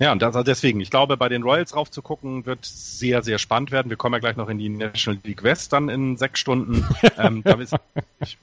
Ja, 0.00 0.12
und 0.12 0.22
das, 0.22 0.34
also 0.34 0.42
deswegen, 0.42 0.80
ich 0.80 0.90
glaube, 0.90 1.16
bei 1.18 1.28
den 1.28 1.42
Royals 1.42 1.76
raufzugucken, 1.76 2.46
wird 2.46 2.64
sehr, 2.64 3.22
sehr 3.22 3.38
spannend 3.38 3.70
werden. 3.70 3.90
Wir 3.90 3.98
kommen 3.98 4.14
ja 4.14 4.18
gleich 4.18 4.36
noch 4.36 4.48
in 4.48 4.58
die 4.58 4.70
National 4.70 5.20
League 5.22 5.42
West 5.44 5.74
dann 5.74 5.90
in 5.90 6.16
sechs 6.16 6.40
Stunden. 6.40 6.84
ähm, 7.18 7.42
da 7.44 7.52
ist, 7.52 7.74
ich, 8.20 8.38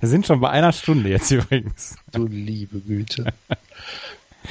Wir 0.00 0.08
sind 0.08 0.26
schon 0.26 0.40
bei 0.40 0.50
einer 0.50 0.72
Stunde 0.72 1.08
jetzt 1.10 1.30
übrigens. 1.30 1.96
Du 2.12 2.26
liebe 2.26 2.80
Güte. 2.80 3.32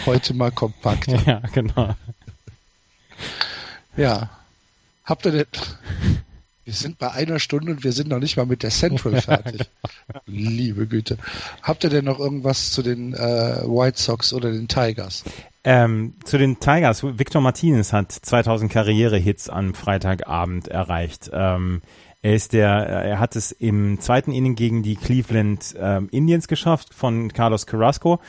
Heute 0.06 0.34
mal 0.34 0.52
kompakt. 0.52 1.08
Ja, 1.26 1.42
genau. 1.54 1.96
Ja, 3.98 4.30
Habt 5.12 5.26
ihr 5.26 5.32
denn, 5.32 5.46
wir 6.64 6.74
sind 6.74 6.98
bei 6.98 7.12
einer 7.12 7.40
Stunde 7.40 7.72
und 7.72 7.84
wir 7.84 7.92
sind 7.92 8.08
noch 8.10 8.20
nicht 8.20 8.38
mal 8.38 8.46
mit 8.46 8.64
der 8.64 8.70
Central 8.70 9.20
fertig. 9.22 9.62
Liebe 10.26 10.88
Güte. 10.88 11.18
Habt 11.64 11.84
ihr 11.84 11.90
denn 11.90 12.06
noch 12.06 12.20
irgendwas 12.20 12.72
zu 12.72 12.82
den 12.82 13.14
äh, 13.14 13.18
White 13.18 14.02
Sox 14.02 14.32
oder 14.32 14.52
den 14.52 14.68
Tigers? 14.68 15.24
Ähm, 15.64 16.14
zu 16.24 16.38
den 16.38 16.60
Tigers. 16.60 17.04
Victor 17.04 17.42
Martinez 17.42 17.92
hat 17.94 18.12
2000 18.12 18.72
Karrierehits 18.72 19.50
am 19.50 19.74
Freitagabend 19.74 20.70
erreicht. 20.70 21.30
Ähm, 21.34 21.82
er 22.22 22.36
ist 22.36 22.53
der, 22.53 22.69
er 22.69 23.19
hat 23.19 23.36
es 23.36 23.51
im 23.51 23.99
zweiten 23.99 24.32
Inning 24.32 24.55
gegen 24.55 24.84
die 24.84 24.95
Cleveland 24.95 25.76
ähm, 25.80 26.07
Indians 26.11 26.47
geschafft 26.47 26.93
von 26.93 27.34
Carlos 27.34 27.65
Carrasco 27.65 28.19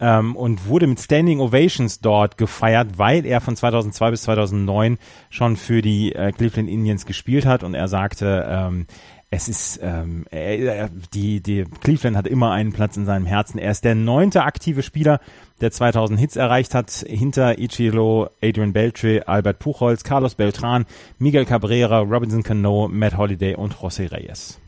ähm, 0.00 0.36
und 0.36 0.66
wurde 0.66 0.86
mit 0.86 1.00
Standing 1.00 1.40
Ovations 1.40 2.00
dort 2.00 2.38
gefeiert, 2.38 2.98
weil 2.98 3.24
er 3.24 3.40
von 3.40 3.56
2002 3.56 4.10
bis 4.10 4.22
2009 4.22 4.98
schon 5.30 5.56
für 5.56 5.80
die 5.80 6.12
äh, 6.14 6.32
Cleveland 6.32 6.68
Indians 6.68 7.06
gespielt 7.06 7.46
hat. 7.46 7.62
Und 7.62 7.74
er 7.74 7.88
sagte, 7.88 8.46
ähm, 8.48 8.86
es 9.30 9.48
ist 9.48 9.80
ähm, 9.82 10.24
er, 10.30 10.88
die 11.12 11.40
die 11.40 11.64
Cleveland 11.80 12.16
hat 12.16 12.26
immer 12.26 12.52
einen 12.52 12.72
Platz 12.72 12.96
in 12.96 13.06
seinem 13.06 13.26
Herzen. 13.26 13.58
Er 13.58 13.72
ist 13.72 13.84
der 13.84 13.96
neunte 13.96 14.44
aktive 14.44 14.82
Spieler, 14.82 15.20
der 15.60 15.72
2000 15.72 16.18
Hits 16.18 16.36
erreicht 16.36 16.74
hat, 16.74 16.90
hinter 16.90 17.58
Ichiro, 17.58 18.30
Adrian 18.40 18.72
Beltre, 18.72 19.26
Albert 19.26 19.58
Puchholz, 19.58 20.04
Carlos 20.04 20.36
Beltran, 20.36 20.86
Miguel 21.18 21.44
Cabrera, 21.44 22.00
Robinson 22.00 22.44
Cano, 22.44 22.88
Matt 22.88 23.16
Holiday 23.16 23.56
und 23.56 23.74
José 23.74 24.10
Reyes. 24.12 24.58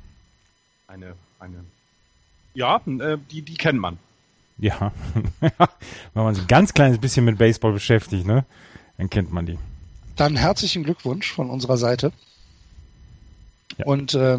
Eine 0.89 1.15
eine 1.39 1.65
ja, 2.55 2.81
äh, 2.87 3.19
die 3.31 3.43
die 3.43 3.55
kennt 3.55 3.79
man. 3.79 3.99
Ja, 4.59 4.93
wenn 5.41 5.53
man 6.15 6.35
sich 6.35 6.45
ein 6.45 6.49
ganz 6.49 6.75
kleines 6.75 6.99
bisschen 6.99 7.25
mit 7.25 7.39
Baseball 7.39 7.73
beschäftigt, 7.73 8.27
ne, 8.27 8.45
dann 8.97 9.09
kennt 9.09 9.33
man 9.33 9.47
die. 9.47 9.59
Dann 10.17 10.35
herzlichen 10.35 10.83
Glückwunsch 10.83 11.33
von 11.33 11.49
unserer 11.49 11.77
Seite. 11.77 12.13
Ja. 13.79 13.87
Und 13.87 14.15
äh, 14.15 14.39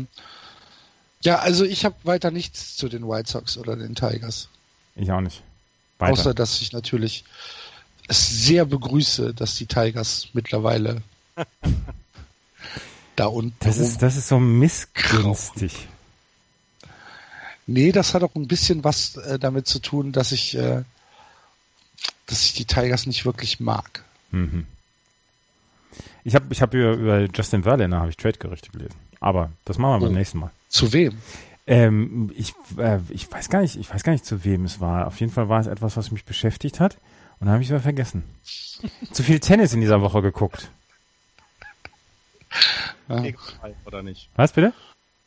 ja, 1.22 1.40
also 1.40 1.66
ich 1.66 1.86
habe 1.86 1.96
weiter 2.04 2.32
nichts 2.32 2.78
zu 2.78 2.88
den 2.88 3.08
White 3.08 3.30
Sox 3.30 3.58
oder 3.58 3.76
den 3.76 3.96
Tigers. 3.96 4.50
Ich 4.96 5.12
auch 5.12 5.22
nicht. 5.22 5.44
Weiter. 5.98 6.14
Außer 6.14 6.34
dass 6.34 6.62
ich 6.62 6.72
natürlich 6.72 7.26
es 8.08 8.46
sehr 8.46 8.66
begrüße, 8.66 9.34
dass 9.34 9.56
die 9.56 9.68
Tigers 9.68 10.30
mittlerweile 10.34 11.02
da 13.16 13.26
unten. 13.28 13.56
Das 13.60 13.78
ist, 13.78 14.02
das 14.02 14.18
ist 14.18 14.28
so 14.28 14.40
missgünstig. 14.40 15.88
Nee, 17.68 17.92
das 17.92 18.16
hat 18.16 18.24
auch 18.24 18.34
ein 18.36 18.48
bisschen 18.48 18.84
was 18.84 19.16
äh, 19.18 19.38
damit 19.38 19.68
zu 19.68 19.80
tun, 19.80 20.12
dass 20.12 20.32
ich, 20.32 20.58
äh, 20.58 20.84
dass 22.26 22.46
ich 22.46 22.54
die 22.54 22.66
Tigers 22.66 23.06
nicht 23.06 23.26
wirklich 23.26 23.60
mag. 23.60 24.04
Mhm. 24.32 24.66
Ich 26.24 26.34
habe 26.34 26.48
ich 26.50 26.62
hab 26.62 26.74
über, 26.74 26.94
über 26.94 27.28
Justin 27.34 27.64
Verlander 27.64 28.00
habe 28.00 28.10
ich 28.10 28.18
Trade-Gerüchte 28.18 28.72
gelesen. 28.72 28.96
Aber 29.20 29.50
das 29.66 29.78
machen 29.78 30.00
wir 30.02 30.06
beim 30.08 30.16
Oh. 30.16 30.18
nächsten 30.18 30.40
Mal. 30.40 30.52
Zu 30.70 30.94
wem? 30.94 31.18
Ähm, 31.68 32.32
ich, 32.36 32.54
äh, 32.78 33.00
ich 33.10 33.32
weiß 33.32 33.50
gar 33.50 33.62
nicht, 33.62 33.76
ich 33.76 33.94
weiß 33.94 34.04
gar 34.04 34.14
nicht, 34.14 34.26
zu 34.26 34.44
wem 34.44 34.66
es 34.66 34.80
war. 34.80 35.08
Auf 35.08 35.20
jeden 35.20 35.32
Fall 35.32 35.50
war 35.50 35.60
es 35.60 35.68
etwas, 35.68 35.98
was 35.98 36.12
mich 36.12 36.26
beschäftigt 36.26 36.80
hat. 36.80 36.96
Und 37.40 37.46
dann 37.46 37.50
habe 37.54 37.62
ich 37.62 37.68
es 37.68 37.72
wieder 37.72 37.82
vergessen. 37.82 38.24
zu 39.12 39.24
viel 39.24 39.40
Tennis 39.40 39.74
in 39.74 39.82
dieser 39.82 40.02
Woche 40.02 40.22
geguckt. 40.22 40.70
Ja. 43.08 43.24
Oder 43.86 44.04
nicht? 44.04 44.30
Was 44.36 44.54
bitte? 44.54 44.74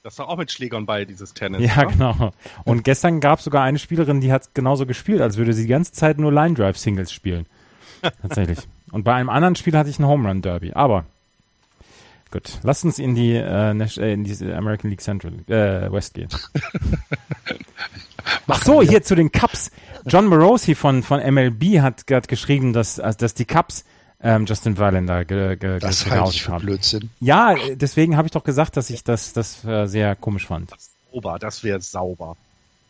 Das 0.02 0.14
ist 0.14 0.18
doch 0.18 0.28
auch 0.28 0.36
mit 0.36 0.50
Schlägern 0.50 0.84
bei, 0.84 1.04
dieses 1.04 1.32
Tennis. 1.32 1.60
Ja, 1.62 1.82
oder? 1.82 1.86
genau. 1.92 2.32
Und 2.64 2.82
gestern 2.82 3.20
gab 3.20 3.38
es 3.38 3.44
sogar 3.44 3.62
eine 3.62 3.78
Spielerin, 3.78 4.20
die 4.20 4.32
hat 4.32 4.52
genauso 4.54 4.84
gespielt, 4.84 5.20
als 5.20 5.36
würde 5.36 5.52
sie 5.52 5.62
die 5.62 5.68
ganze 5.68 5.92
Zeit 5.92 6.18
nur 6.18 6.32
Line 6.32 6.54
Drive 6.54 6.76
Singles 6.76 7.12
spielen. 7.12 7.46
Tatsächlich. 8.22 8.58
Und 8.90 9.04
bei 9.04 9.14
einem 9.14 9.28
anderen 9.28 9.54
Spiel 9.54 9.76
hatte 9.76 9.90
ich 9.90 9.98
ein 10.00 10.06
Home 10.06 10.28
Run 10.28 10.42
Derby. 10.42 10.72
Aber 10.72 11.04
gut, 12.32 12.58
lasst 12.64 12.84
uns 12.84 12.98
in 12.98 13.14
die, 13.14 13.34
äh, 13.34 13.72
Nash- 13.74 13.98
äh, 13.98 14.12
in 14.12 14.24
diese 14.24 14.56
American 14.56 14.90
League 14.90 15.00
Central 15.02 15.32
äh, 15.48 15.92
West 15.92 16.14
gehen. 16.14 16.28
Ach 18.48 18.62
so, 18.64 18.82
hier 18.82 19.02
zu 19.02 19.14
den 19.14 19.30
Cups. 19.32 19.70
John 20.06 20.26
Morosi 20.26 20.74
von 20.74 21.02
von 21.02 21.20
MLB 21.20 21.80
hat, 21.80 22.04
hat 22.10 22.28
geschrieben, 22.28 22.72
dass 22.72 22.96
dass 22.96 23.34
die 23.34 23.44
Cups 23.44 23.84
ähm, 24.20 24.46
Justin 24.46 24.76
Verlander 24.76 25.24
ge, 25.24 25.56
ge, 25.56 25.78
Das 25.78 26.08
halte 26.08 26.30
ich 26.30 26.42
für 26.44 26.52
haben. 26.52 26.64
Blödsinn. 26.66 27.10
Ja, 27.20 27.54
deswegen 27.74 28.16
habe 28.16 28.26
ich 28.26 28.32
doch 28.32 28.44
gesagt, 28.44 28.76
dass 28.76 28.90
ich 28.90 29.04
das 29.04 29.32
das 29.32 29.64
äh, 29.64 29.86
sehr 29.86 30.14
komisch 30.16 30.46
fand. 30.46 30.70
Sauber, 31.12 31.38
das 31.38 31.62
wäre 31.64 31.80
sauber. 31.80 32.36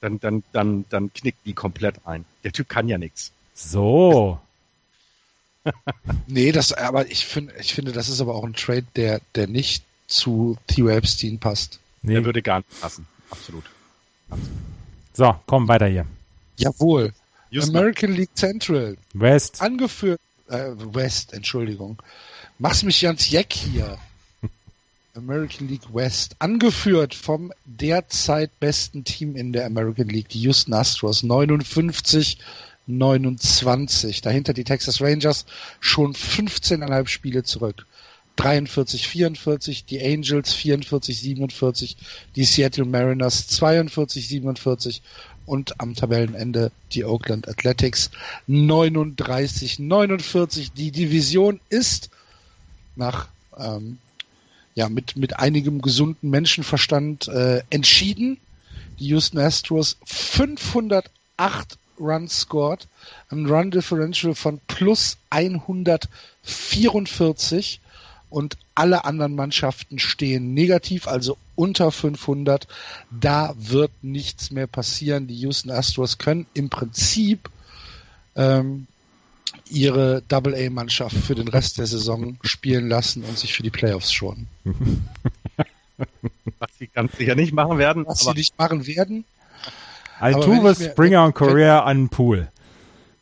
Dann, 0.00 0.18
dann, 0.20 0.42
dann, 0.52 0.84
dann 0.90 1.12
knickt 1.12 1.46
die 1.46 1.52
komplett 1.54 1.94
ein. 2.04 2.24
Der 2.44 2.52
Typ 2.52 2.68
kann 2.68 2.88
ja 2.88 2.98
nichts. 2.98 3.30
So. 3.54 4.38
Nee, 6.26 6.52
das, 6.52 6.72
aber 6.72 7.10
ich 7.10 7.26
finde, 7.26 7.54
ich 7.60 7.74
finde, 7.74 7.92
das 7.92 8.08
ist 8.08 8.20
aber 8.20 8.34
auch 8.34 8.44
ein 8.44 8.54
Trade, 8.54 8.86
der, 8.96 9.20
der 9.34 9.46
nicht 9.46 9.84
zu 10.06 10.56
Theo 10.66 10.88
Epstein 10.88 11.38
passt. 11.38 11.78
Nee. 12.02 12.14
Der 12.14 12.24
würde 12.24 12.42
gar 12.42 12.58
nicht 12.58 12.80
passen. 12.80 13.06
Absolut. 13.30 13.64
So, 15.12 15.34
komm 15.46 15.68
weiter 15.68 15.86
hier. 15.86 16.06
Jawohl. 16.56 17.12
Houston. 17.50 17.76
American 17.76 18.12
League 18.12 18.34
Central. 18.34 18.96
West. 19.12 19.60
Angeführt, 19.60 20.20
äh, 20.48 20.70
West, 20.76 21.32
Entschuldigung. 21.32 22.02
Mach's 22.58 22.82
mich 22.82 23.00
ganz 23.00 23.28
jeck 23.30 23.52
hier. 23.52 23.98
American 25.14 25.68
League 25.68 25.92
West. 25.92 26.34
Angeführt 26.38 27.14
vom 27.14 27.52
derzeit 27.66 28.58
besten 28.58 29.04
Team 29.04 29.36
in 29.36 29.52
der 29.52 29.66
American 29.66 30.08
League, 30.08 30.30
die 30.30 30.40
Houston 30.40 30.72
Astros. 30.72 31.22
59, 31.22 32.38
29. 32.86 34.20
Dahinter 34.22 34.52
die 34.52 34.64
Texas 34.64 35.00
Rangers 35.00 35.46
schon 35.80 36.14
15,5 36.14 37.08
Spiele 37.08 37.42
zurück. 37.42 37.86
43, 38.36 39.08
44, 39.08 39.84
die 39.84 40.02
Angels 40.02 40.54
44, 40.54 41.20
47, 41.20 41.96
die 42.34 42.44
Seattle 42.44 42.86
Mariners 42.86 43.46
42, 43.48 44.26
47 44.26 45.02
und 45.44 45.80
am 45.80 45.94
Tabellenende 45.94 46.72
die 46.92 47.04
Oakland 47.04 47.48
Athletics 47.48 48.10
39, 48.46 49.78
49. 49.80 50.72
Die 50.72 50.92
Division 50.92 51.60
ist 51.68 52.10
nach 52.96 53.28
ähm, 53.58 53.98
ja 54.74 54.88
mit 54.88 55.16
mit 55.16 55.38
einigem 55.38 55.82
gesunden 55.82 56.30
Menschenverstand 56.30 57.28
äh, 57.28 57.62
entschieden. 57.70 58.38
Die 58.98 59.08
Houston 59.08 59.38
Astros 59.38 59.98
508 60.04 61.78
Runs 62.02 62.40
scored, 62.40 62.86
ein 63.30 63.46
Run 63.46 63.70
Differential 63.70 64.34
von 64.34 64.60
plus 64.66 65.16
144 65.30 67.80
und 68.28 68.58
alle 68.74 69.04
anderen 69.04 69.34
Mannschaften 69.34 69.98
stehen 69.98 70.54
negativ, 70.54 71.06
also 71.06 71.36
unter 71.54 71.92
500. 71.92 72.66
Da 73.10 73.54
wird 73.56 73.90
nichts 74.02 74.50
mehr 74.50 74.66
passieren. 74.66 75.26
Die 75.26 75.36
Houston 75.36 75.70
Astros 75.70 76.18
können 76.18 76.46
im 76.54 76.70
Prinzip 76.70 77.50
ähm, 78.34 78.86
ihre 79.68 80.22
Double-A-Mannschaft 80.28 81.16
für 81.16 81.34
den 81.34 81.48
Rest 81.48 81.78
der 81.78 81.86
Saison 81.86 82.38
spielen 82.42 82.88
lassen 82.88 83.22
und 83.24 83.38
sich 83.38 83.52
für 83.52 83.62
die 83.62 83.70
Playoffs 83.70 84.12
schonen. 84.12 84.48
Was 86.58 86.70
sie 86.78 86.88
ganz 86.88 87.16
sicher 87.16 87.34
nicht 87.34 87.52
machen 87.52 87.78
werden. 87.78 88.06
Was 88.06 88.20
sie 88.20 88.32
nicht 88.32 88.58
machen 88.58 88.86
werden, 88.86 89.24
Altuve, 90.22 90.74
Springer 90.74 91.24
und 91.24 91.34
Correa 91.34 91.80
an 91.84 91.96
den 92.04 92.08
Pool. 92.08 92.48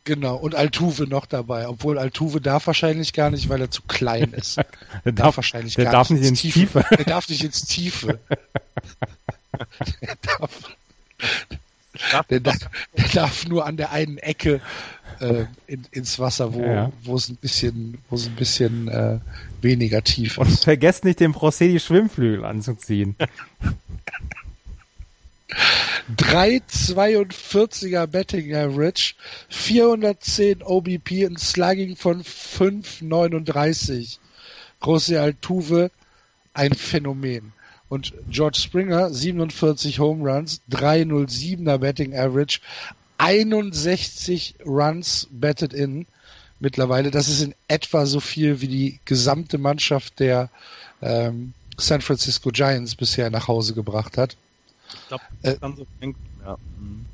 genau, 0.04 0.36
und 0.36 0.54
Altuve 0.54 1.04
noch 1.08 1.26
dabei, 1.26 1.66
obwohl 1.68 1.98
Altuve 1.98 2.40
darf 2.40 2.66
wahrscheinlich 2.66 3.12
gar 3.12 3.30
nicht, 3.30 3.48
weil 3.48 3.60
er 3.60 3.70
zu 3.70 3.82
klein 3.82 4.32
ist. 4.32 4.56
Der 5.04 5.12
darf 5.12 5.26
darf, 5.26 5.36
wahrscheinlich 5.38 5.74
der 5.74 5.84
gar 5.84 5.92
darf 5.92 6.10
nicht 6.10 6.20
ins 6.20 6.42
ins 6.44 6.52
Tiefe. 6.54 6.84
Der 6.96 7.04
darf 7.04 7.28
nicht 7.28 7.42
ins 7.44 7.64
Tiefe. 7.64 8.18
Der 10.00 10.16
darf, 10.38 10.50
der, 12.30 12.40
darf, 12.40 12.56
der 12.96 13.08
darf 13.12 13.46
nur 13.46 13.66
an 13.66 13.76
der 13.76 13.92
einen 13.92 14.16
Ecke 14.18 14.60
äh, 15.20 15.44
in, 15.66 15.84
ins 15.90 16.18
Wasser, 16.18 16.54
wo, 16.54 16.62
Ja. 16.64 16.90
wo 17.02 17.14
es 17.16 17.28
ein 17.28 17.36
bisschen, 17.36 17.98
wo 18.08 18.16
es 18.16 18.26
ein 18.26 18.36
bisschen 18.36 18.88
äh, 18.88 19.18
weniger 19.60 20.02
tief 20.02 20.38
Und 20.38 20.48
ist. 20.48 20.64
vergesst 20.64 21.04
nicht, 21.04 21.20
den 21.20 21.32
Procedi 21.32 21.78
Schwimmflügel 21.78 22.44
anzuziehen. 22.44 23.16
3,42er 26.16 28.06
Betting 28.06 28.54
Average, 28.54 29.14
410 29.48 30.62
OBP, 30.62 31.26
ein 31.26 31.36
Slugging 31.36 31.96
von 31.96 32.22
5,39. 32.22 34.18
José 34.82 35.18
Altuve, 35.18 35.90
ein 36.54 36.74
Phänomen. 36.74 37.52
Und 37.88 38.14
George 38.28 38.58
Springer, 38.58 39.10
47 39.10 39.98
Home 39.98 40.28
Runs, 40.30 40.62
3,07er 40.70 41.78
Betting 41.78 42.16
Average, 42.16 42.60
61 43.18 44.54
Runs 44.64 45.28
betted 45.30 45.74
in 45.74 46.06
mittlerweile. 46.60 47.10
Das 47.10 47.28
ist 47.28 47.42
in 47.42 47.54
etwa 47.68 48.06
so 48.06 48.20
viel 48.20 48.60
wie 48.60 48.68
die 48.68 49.00
gesamte 49.04 49.58
Mannschaft 49.58 50.20
der 50.20 50.50
ähm, 51.02 51.52
San 51.76 52.00
Francisco 52.00 52.50
Giants 52.50 52.94
bisher 52.94 53.30
nach 53.30 53.48
Hause 53.48 53.74
gebracht 53.74 54.16
hat. 54.16 54.36
Ich 54.94 55.08
glaube, 55.08 55.24
Äh, 55.42 55.56
dann 55.60 55.76
so 55.76 55.86
denkt, 56.00 56.18
ja. 56.44 56.56
mhm. 56.78 57.06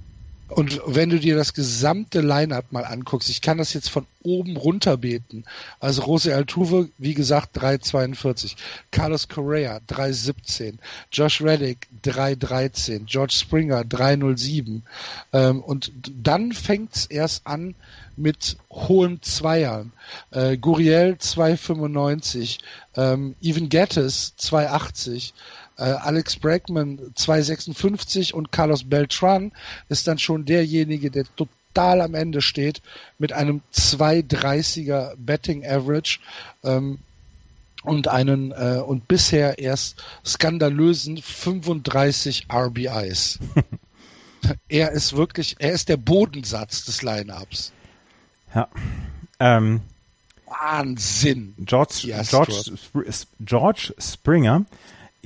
Und 0.49 0.81
wenn 0.87 1.11
du 1.11 1.19
dir 1.19 1.35
das 1.35 1.55
gesamte 1.55 2.21
Line-Up 2.21 2.71
mal 2.71 2.85
anguckst, 2.85 3.29
ich 3.29 3.41
kann 3.41 3.59
das 3.59 3.75
jetzt 3.75 3.91
von 3.91 4.07
oben 4.23 4.57
runter 4.57 4.97
beten. 4.97 5.45
Also 5.81 6.03
Jose 6.07 6.33
Altuve, 6.35 6.89
wie 6.99 7.15
gesagt, 7.15 7.59
3,42. 7.59 8.55
Carlos 8.93 9.27
Correa, 9.29 9.81
3,17. 9.89 10.75
Josh 11.11 11.43
Reddick, 11.43 11.89
3,13. 12.05 13.07
George 13.07 13.35
Springer, 13.37 13.81
3,07. 13.81 14.83
Ähm, 15.33 15.63
und 15.65 15.91
dann 16.23 16.53
fängt's 16.53 17.07
erst 17.07 17.45
an 17.45 17.75
mit 18.17 18.57
hohen 18.71 19.21
Zweiern. 19.23 19.91
Äh, 20.31 20.57
Guriel 20.59 21.17
2,95. 21.21 22.59
Ähm, 22.95 23.35
Even 23.43 23.69
Gettis 23.69 24.35
2,80. 24.39 25.33
Äh, 25.79 25.85
Alex 25.85 26.37
Bregman 26.37 26.99
2,56 27.15 28.33
und 28.33 28.51
Carlos 28.53 28.85
Beltran 28.85 29.53
ist 29.89 30.07
dann 30.07 30.19
schon 30.19 30.45
derjenige, 30.45 31.11
der 31.11 31.25
total 31.37 32.01
am 32.01 32.15
Ende 32.15 32.41
steht 32.41 32.81
mit 33.19 33.33
einem 33.33 33.61
2,30er 33.75 35.15
Betting 35.19 35.67
Average 35.67 36.21
ähm, 36.65 36.99
und 37.83 38.09
einen 38.09 38.53
äh, 38.53 38.81
und 38.85 39.07
bisher 39.07 39.59
erst 39.59 40.03
skandalösen 40.25 41.19
35 41.19 42.47
RBIs. 42.51 43.39
er 44.69 44.93
ist 44.93 45.15
wirklich, 45.15 45.57
er 45.59 45.73
ist 45.73 45.91
der 45.91 45.99
Bodensatz 45.99 46.87
des 46.87 47.03
Lineups. 47.03 47.73
Ja. 48.55 48.69
Ähm, 49.39 49.83
Wahnsinn. 50.47 51.55
George, 51.59 52.09
George, 52.31 52.73
George 53.41 53.95
Springer 53.99 54.65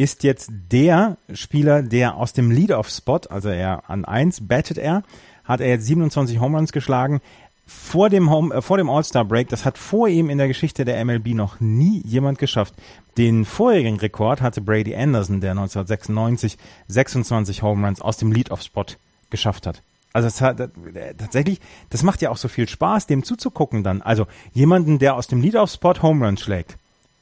ist 0.01 0.24
jetzt 0.24 0.51
der 0.72 1.18
Spieler, 1.34 1.82
der 1.82 2.16
aus 2.16 2.32
dem 2.32 2.51
Lead-Off-Spot, 2.51 3.20
also 3.28 3.51
er 3.51 3.90
an 3.90 4.07
1 4.07 4.48
battet 4.48 4.78
er, 4.78 5.03
hat 5.44 5.61
er 5.61 5.68
jetzt 5.68 5.84
27 5.84 6.40
Home 6.40 6.57
Runs 6.57 6.72
geschlagen. 6.72 7.20
Vor 7.66 8.09
dem, 8.09 8.30
Home, 8.30 8.55
äh, 8.55 8.62
vor 8.62 8.78
dem 8.78 8.88
All-Star-Break, 8.88 9.51
das 9.51 9.66
hat 9.66 9.76
vor 9.76 10.09
ihm 10.09 10.30
in 10.30 10.38
der 10.38 10.48
Geschichte 10.48 10.86
der 10.86 11.05
MLB 11.05 11.34
noch 11.34 11.61
nie 11.61 12.01
jemand 12.07 12.38
geschafft. 12.38 12.72
Den 13.18 13.44
vorherigen 13.44 13.98
Rekord 13.98 14.40
hatte 14.40 14.62
Brady 14.62 14.96
Anderson, 14.96 15.42
der 15.42 15.51
1996 15.51 16.57
26 16.88 17.62
Home 17.62 17.86
Runs 17.86 18.01
aus 18.01 18.16
dem 18.16 18.32
Lead-Off-Spot 18.32 18.86
geschafft 19.28 19.66
hat. 19.66 19.82
Also 20.14 20.28
es 20.28 20.40
hat, 20.40 20.61
äh, 20.61 21.14
tatsächlich, 21.14 21.61
das 21.90 22.03
macht 22.03 22.22
ja 22.22 22.30
auch 22.30 22.38
so 22.38 22.48
viel 22.48 22.66
Spaß, 22.66 23.07
dem 23.07 23.22
zuzugucken 23.22 23.84
dann. 23.84 24.01
Also 24.01 24.26
jemanden, 24.55 24.98
der 24.98 25.14
aus 25.14 25.26
dem 25.26 25.42
Lead-Off-Spot 25.42 26.01
Home 26.01 26.24
Runs 26.24 26.40
schlägt. 26.40 26.78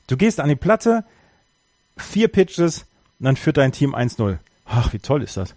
Du 0.07 0.17
gehst 0.17 0.39
an 0.39 0.49
die 0.49 0.55
Platte, 0.55 1.05
vier 1.99 2.29
Pitches, 2.29 2.87
und 3.19 3.25
dann 3.27 3.37
führt 3.37 3.57
dein 3.57 3.73
Team 3.73 3.95
1-0. 3.95 4.39
Ach, 4.65 4.93
wie 4.93 4.99
toll 4.99 5.23
ist 5.23 5.37
das? 5.37 5.55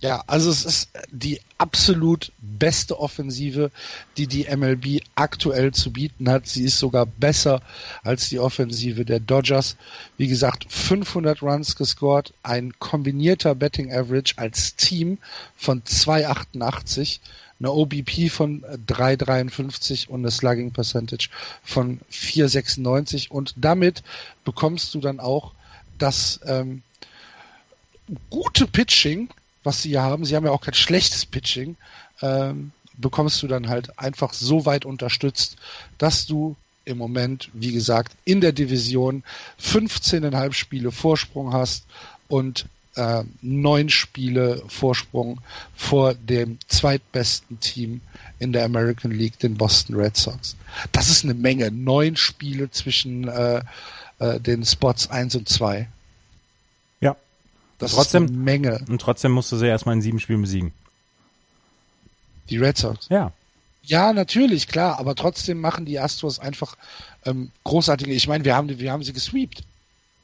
Ja, 0.00 0.24
also 0.26 0.50
es 0.50 0.64
ist 0.64 0.88
die 1.10 1.40
absolut 1.58 2.32
beste 2.38 2.98
Offensive, 2.98 3.70
die 4.16 4.26
die 4.26 4.44
MLB 4.44 5.02
aktuell 5.14 5.72
zu 5.72 5.92
bieten 5.92 6.30
hat. 6.30 6.46
Sie 6.46 6.64
ist 6.64 6.78
sogar 6.78 7.04
besser 7.04 7.60
als 8.02 8.30
die 8.30 8.38
Offensive 8.38 9.04
der 9.04 9.20
Dodgers. 9.20 9.76
Wie 10.16 10.26
gesagt, 10.26 10.64
500 10.72 11.42
Runs 11.42 11.76
gescored, 11.76 12.32
ein 12.42 12.72
kombinierter 12.78 13.54
Betting 13.54 13.92
Average 13.92 14.34
als 14.36 14.74
Team 14.76 15.18
von 15.54 15.84
288, 15.84 17.20
eine 17.60 17.72
OBP 17.72 18.30
von 18.30 18.64
353 18.86 20.08
und 20.08 20.20
eine 20.20 20.30
Slugging 20.30 20.72
Percentage 20.72 21.28
von 21.62 22.00
496 22.08 23.30
und 23.30 23.54
damit 23.56 24.02
bekommst 24.44 24.94
du 24.94 25.00
dann 25.00 25.20
auch 25.20 25.52
das 25.98 26.40
ähm, 26.46 26.82
gute 28.30 28.66
Pitching 28.66 29.28
was 29.62 29.82
sie 29.82 29.90
hier 29.90 30.02
haben, 30.02 30.24
sie 30.24 30.36
haben 30.36 30.46
ja 30.46 30.52
auch 30.52 30.62
kein 30.62 30.74
schlechtes 30.74 31.26
Pitching, 31.26 31.76
ähm, 32.22 32.72
bekommst 32.96 33.42
du 33.42 33.48
dann 33.48 33.68
halt 33.68 33.98
einfach 33.98 34.32
so 34.32 34.66
weit 34.66 34.84
unterstützt, 34.84 35.56
dass 35.98 36.26
du 36.26 36.56
im 36.84 36.98
Moment, 36.98 37.50
wie 37.52 37.72
gesagt, 37.72 38.12
in 38.24 38.40
der 38.40 38.52
Division 38.52 39.22
15,5 39.62 40.52
Spiele 40.54 40.90
Vorsprung 40.90 41.52
hast 41.52 41.84
und 42.28 42.66
äh, 42.96 43.24
neun 43.42 43.88
Spiele 43.88 44.62
Vorsprung 44.68 45.40
vor 45.76 46.14
dem 46.14 46.58
zweitbesten 46.68 47.60
Team 47.60 48.00
in 48.38 48.52
der 48.52 48.64
American 48.64 49.10
League, 49.10 49.38
den 49.38 49.56
Boston 49.56 49.96
Red 49.96 50.16
Sox. 50.16 50.56
Das 50.92 51.08
ist 51.08 51.24
eine 51.24 51.34
Menge. 51.34 51.70
Neun 51.70 52.16
Spiele 52.16 52.70
zwischen 52.70 53.28
äh, 53.28 53.62
äh, 54.18 54.40
den 54.40 54.64
Spots 54.64 55.10
1 55.10 55.36
und 55.36 55.48
2. 55.48 55.88
Das 57.80 57.92
trotzdem, 57.92 58.24
ist 58.24 58.30
eine 58.30 58.38
Menge. 58.38 58.84
Und 58.88 59.00
trotzdem 59.00 59.32
musst 59.32 59.50
du 59.50 59.56
sie 59.56 59.66
erstmal 59.66 59.94
in 59.94 60.02
sieben 60.02 60.20
Spielen 60.20 60.42
besiegen. 60.42 60.72
Die 62.50 62.58
Red 62.58 62.76
Sox? 62.76 63.08
Ja. 63.08 63.32
Ja, 63.82 64.12
natürlich, 64.12 64.68
klar, 64.68 64.98
aber 64.98 65.14
trotzdem 65.14 65.58
machen 65.58 65.86
die 65.86 65.98
Astros 65.98 66.38
einfach 66.38 66.76
ähm, 67.24 67.50
großartige. 67.64 68.12
Ich 68.12 68.28
meine, 68.28 68.44
wir 68.44 68.54
haben, 68.54 68.68
wir 68.78 68.92
haben 68.92 69.02
sie 69.02 69.14
gesweept. 69.14 69.64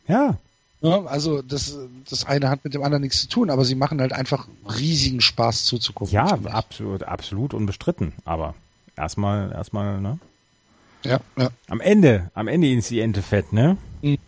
Ja. 0.07 0.37
Ja. 0.81 1.05
Also 1.05 1.43
das, 1.43 1.77
das 2.09 2.24
eine 2.27 2.51
hat 2.51 2.64
mit 2.64 2.74
dem 2.74 2.83
anderen 2.83 3.03
nichts 3.03 3.22
zu 3.22 3.29
tun, 3.29 3.51
aber 3.51 3.64
sie 3.64 3.74
machen 3.74 4.01
halt 4.01 4.12
einfach 4.12 4.49
riesigen 4.79 5.20
Spaß 5.20 5.64
zuzugucken. 5.64 6.14
Ja, 6.14 6.27
absolut, 6.27 7.03
absolut 7.03 7.55
unbestritten. 7.55 8.12
Aber 8.24 8.55
erstmal, 8.97 9.53
erstmal, 9.53 10.01
ne? 10.01 10.18
Ja, 11.05 11.20
ja. 11.37 11.51
Am 11.68 11.81
Ende, 11.81 12.31
am 12.35 12.49
Ende 12.49 12.70
ist 12.72 12.91
die 12.91 13.01
Ente 13.01 13.22
fett, 13.22 13.53
ne? 13.53 13.77
Mhm 14.03 14.18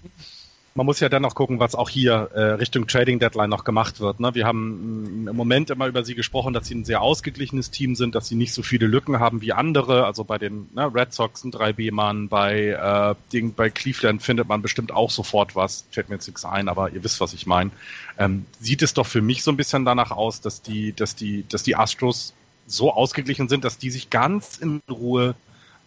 man 0.74 0.86
muss 0.86 1.00
ja 1.00 1.08
dann 1.08 1.22
noch 1.22 1.34
gucken, 1.34 1.58
was 1.60 1.74
auch 1.74 1.88
hier 1.88 2.30
äh, 2.34 2.40
Richtung 2.52 2.86
Trading 2.86 3.18
Deadline 3.18 3.50
noch 3.50 3.64
gemacht 3.64 4.00
wird. 4.00 4.20
Ne? 4.20 4.34
Wir 4.34 4.46
haben 4.46 5.24
mm, 5.24 5.28
im 5.28 5.36
Moment 5.36 5.70
immer 5.70 5.86
über 5.86 6.04
sie 6.04 6.14
gesprochen, 6.14 6.54
dass 6.54 6.66
sie 6.66 6.74
ein 6.74 6.84
sehr 6.84 7.02
ausgeglichenes 7.02 7.70
Team 7.70 7.94
sind, 7.94 8.14
dass 8.14 8.28
sie 8.28 8.36
nicht 8.36 8.52
so 8.52 8.62
viele 8.62 8.86
Lücken 8.86 9.18
haben 9.18 9.40
wie 9.40 9.52
andere. 9.52 10.04
Also 10.04 10.24
bei 10.24 10.38
den 10.38 10.68
ne, 10.74 10.92
Red 10.94 11.12
Sox 11.12 11.44
ein 11.44 11.52
3B-Mann, 11.52 12.28
bei, 12.28 13.16
äh, 13.32 13.40
bei 13.56 13.70
Cleveland 13.70 14.22
findet 14.22 14.48
man 14.48 14.62
bestimmt 14.62 14.92
auch 14.92 15.10
sofort 15.10 15.56
was. 15.56 15.86
Fällt 15.90 16.08
mir 16.08 16.16
jetzt 16.16 16.28
nichts 16.28 16.44
ein, 16.44 16.68
aber 16.68 16.90
ihr 16.90 17.02
wisst, 17.02 17.20
was 17.20 17.32
ich 17.32 17.46
meine. 17.46 17.70
Ähm, 18.18 18.46
sieht 18.60 18.82
es 18.82 18.94
doch 18.94 19.06
für 19.06 19.22
mich 19.22 19.42
so 19.42 19.50
ein 19.50 19.56
bisschen 19.56 19.84
danach 19.84 20.10
aus, 20.10 20.40
dass 20.40 20.62
die, 20.62 20.92
dass 20.92 21.16
die, 21.16 21.44
dass 21.48 21.62
die 21.62 21.76
Astros 21.76 22.34
so 22.66 22.92
ausgeglichen 22.92 23.48
sind, 23.48 23.64
dass 23.64 23.78
die 23.78 23.90
sich 23.90 24.10
ganz 24.10 24.58
in 24.58 24.82
Ruhe 24.88 25.34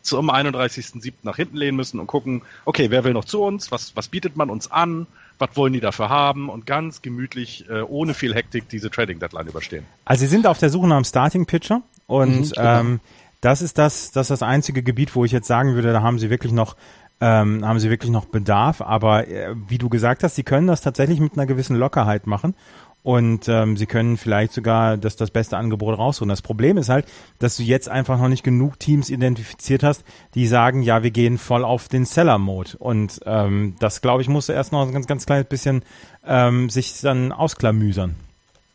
zum 0.02 0.30
31.07. 0.30 1.14
nach 1.24 1.36
hinten 1.36 1.58
lehnen 1.58 1.78
müssen 1.78 2.00
und 2.00 2.08
gucken, 2.08 2.42
okay, 2.66 2.90
wer 2.90 3.04
will 3.04 3.14
noch 3.14 3.26
zu 3.26 3.44
uns, 3.44 3.72
was, 3.72 3.96
was 3.96 4.08
bietet 4.08 4.36
man 4.36 4.50
uns 4.50 4.72
an, 4.72 5.08
was 5.38 5.50
wollen 5.56 5.74
die 5.74 5.80
dafür 5.80 6.10
haben 6.10 6.50
und 6.50 6.66
ganz 6.66 7.02
gemütlich, 7.02 7.70
äh, 7.70 7.82
ohne 7.82 8.14
viel 8.14 8.34
Hektik 8.34 8.70
diese 8.70 8.90
Trading 8.90 9.20
Deadline 9.20 9.48
überstehen. 9.48 9.86
Also 10.06 10.22
sie 10.22 10.28
sind 10.28 10.48
auf 10.48 10.58
der 10.58 10.70
Suche 10.70 10.88
nach 10.88 10.98
einem 10.98 11.06
Starting 11.06 11.46
Pitcher 11.46 11.82
und 12.08 12.40
mhm, 12.40 12.52
genau. 12.52 12.80
ähm, 12.80 13.00
das 13.42 13.62
ist 13.62 13.78
das, 13.78 14.12
das 14.12 14.26
ist 14.26 14.32
das 14.32 14.44
einzige 14.44 14.84
Gebiet, 14.84 15.16
wo 15.16 15.26
ich 15.26 15.32
jetzt 15.32 15.48
sagen 15.48 15.74
würde, 15.74 15.92
da 15.92 16.02
haben 16.02 16.20
sie 16.20 16.30
wirklich 16.30 16.54
noch 16.54 16.76
ähm, 17.24 17.64
haben 17.64 17.80
sie 17.80 17.92
wirklich 17.92 18.10
noch 18.10 18.26
Bedarf, 18.26 18.82
aber 18.82 19.28
äh, 19.28 19.54
wie 19.68 19.78
du 19.78 19.90
gesagt 19.90 20.24
hast, 20.24 20.36
sie 20.36 20.44
können 20.44 20.66
das 20.66 20.82
tatsächlich 20.82 21.20
mit 21.20 21.34
einer 21.34 21.46
gewissen 21.46 21.76
Lockerheit 21.76 22.26
machen 22.26 22.56
und 23.04 23.48
ähm, 23.48 23.78
sie 23.78 23.88
können 23.88 24.18
vielleicht 24.18 24.54
sogar 24.54 24.98
das, 24.98 25.16
das 25.16 25.32
beste 25.32 25.58
Angebot 25.58 25.98
rausholen. 25.98 26.30
Das 26.30 26.42
Problem 26.42 26.78
ist 26.78 26.90
halt, 26.90 27.06
dass 27.40 27.58
du 27.58 27.64
jetzt 27.64 27.90
einfach 27.90 28.20
noch 28.20 28.28
nicht 28.28 28.44
genug 28.44 28.80
Teams 28.80 29.10
identifiziert 29.10 29.84
hast, 29.84 30.04
die 30.36 30.48
sagen, 30.48 30.84
ja, 30.84 31.02
wir 31.02 31.12
gehen 31.12 31.38
voll 31.38 31.64
auf 31.64 31.88
den 31.88 32.06
Seller-Mode. 32.06 32.78
Und 32.78 33.20
ähm, 33.26 33.76
das, 33.80 34.02
glaube 34.02 34.22
ich, 34.22 34.30
musst 34.30 34.50
du 34.50 34.54
erst 34.54 34.72
noch 34.72 34.86
ein 34.86 34.94
ganz, 34.94 35.08
ganz 35.08 35.26
kleines 35.26 35.48
bisschen 35.48 35.84
ähm, 36.26 36.70
sich 36.70 37.02
dann 37.02 37.32
ausklamüsern. 37.32 38.16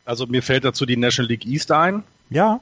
Also 0.03 0.25
mir 0.25 0.43
fällt 0.43 0.65
dazu 0.65 0.85
die 0.85 0.97
National 0.97 1.29
League 1.29 1.45
East 1.45 1.71
ein. 1.71 2.03
Ja 2.29 2.59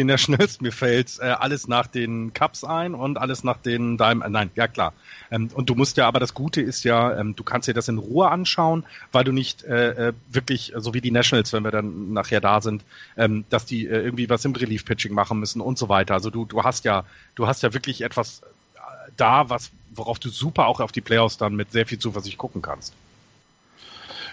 die 0.00 0.04
Nationals, 0.04 0.60
mir 0.60 0.72
fällt 0.72 1.18
äh, 1.20 1.26
alles 1.26 1.68
nach 1.68 1.86
den 1.86 2.32
Cups 2.32 2.64
ein 2.64 2.94
und 2.94 3.18
alles 3.18 3.44
nach 3.44 3.58
den 3.58 3.98
Diamond, 3.98 4.26
äh, 4.26 4.30
nein, 4.30 4.50
ja 4.56 4.66
klar. 4.66 4.92
Ähm, 5.30 5.50
und 5.54 5.68
du 5.68 5.74
musst 5.74 5.96
ja, 5.96 6.08
aber 6.08 6.18
das 6.20 6.34
Gute 6.34 6.60
ist 6.60 6.84
ja, 6.84 7.18
ähm, 7.18 7.36
du 7.36 7.44
kannst 7.44 7.68
dir 7.68 7.74
das 7.74 7.88
in 7.88 7.98
Ruhe 7.98 8.30
anschauen, 8.30 8.84
weil 9.12 9.24
du 9.24 9.32
nicht 9.32 9.62
äh, 9.64 10.08
äh, 10.08 10.12
wirklich, 10.30 10.72
so 10.76 10.94
wie 10.94 11.00
die 11.00 11.10
Nationals, 11.10 11.52
wenn 11.52 11.64
wir 11.64 11.70
dann 11.70 12.12
nachher 12.12 12.40
da 12.40 12.60
sind, 12.60 12.82
ähm, 13.16 13.44
dass 13.50 13.66
die 13.66 13.86
äh, 13.86 14.00
irgendwie 14.00 14.28
was 14.28 14.44
im 14.44 14.54
Relief-Pitching 14.54 15.12
machen 15.12 15.38
müssen 15.38 15.60
und 15.60 15.78
so 15.78 15.88
weiter. 15.88 16.14
Also 16.14 16.30
du, 16.30 16.46
du 16.46 16.64
hast 16.64 16.84
ja, 16.84 17.04
du 17.34 17.46
hast 17.46 17.62
ja 17.62 17.74
wirklich 17.74 18.00
etwas 18.00 18.40
äh, 18.74 18.80
da, 19.16 19.50
was, 19.50 19.70
worauf 19.94 20.18
du 20.18 20.30
super 20.30 20.66
auch 20.66 20.80
auf 20.80 20.92
die 20.92 21.02
Playoffs 21.02 21.36
dann 21.36 21.54
mit 21.54 21.72
sehr 21.72 21.86
viel 21.86 21.98
Zuversicht 21.98 22.38
gucken 22.38 22.62
kannst. 22.62 22.94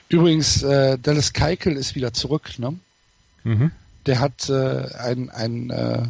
Übrigens, 0.09 0.63
äh, 0.63 0.97
Dallas 0.97 1.33
Keikel 1.33 1.75
ist 1.75 1.95
wieder 1.95 2.13
zurück, 2.13 2.57
ne? 2.57 2.73
Mhm 3.43 3.71
der 4.07 4.19
hat 4.19 4.49
äh, 4.49 4.87
ein, 4.97 5.29
ein, 5.29 5.69
äh, 5.69 6.03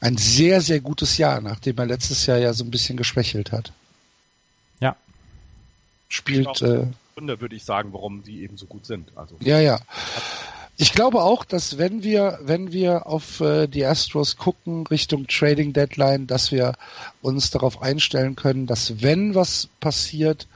ein 0.00 0.16
sehr, 0.16 0.60
sehr 0.60 0.80
gutes 0.80 1.18
Jahr, 1.18 1.40
nachdem 1.40 1.78
er 1.78 1.86
letztes 1.86 2.26
Jahr 2.26 2.38
ja 2.38 2.52
so 2.52 2.64
ein 2.64 2.70
bisschen 2.70 2.96
geschwächelt 2.96 3.52
hat. 3.52 3.72
Ja. 4.80 4.96
Spielt. 6.08 6.62
Äh, 6.62 6.86
Gründe, 7.14 7.40
würde 7.40 7.56
ich 7.56 7.64
sagen, 7.64 7.92
warum 7.92 8.22
sie 8.24 8.42
eben 8.42 8.56
so 8.56 8.66
gut 8.66 8.86
sind. 8.86 9.10
Also, 9.16 9.36
ja, 9.40 9.60
ja. 9.60 9.80
Ich 10.76 10.92
glaube 10.92 11.22
auch, 11.22 11.44
dass 11.44 11.78
wenn 11.78 12.02
wir, 12.02 12.40
wenn 12.42 12.72
wir 12.72 13.06
auf 13.06 13.40
äh, 13.40 13.68
die 13.68 13.84
Astros 13.84 14.36
gucken 14.36 14.86
Richtung 14.88 15.28
Trading 15.28 15.72
Deadline, 15.72 16.26
dass 16.26 16.50
wir 16.50 16.72
uns 17.22 17.50
darauf 17.50 17.80
einstellen 17.80 18.34
können, 18.34 18.66
dass 18.66 19.00
wenn 19.00 19.36
was 19.36 19.68
passiert, 19.78 20.48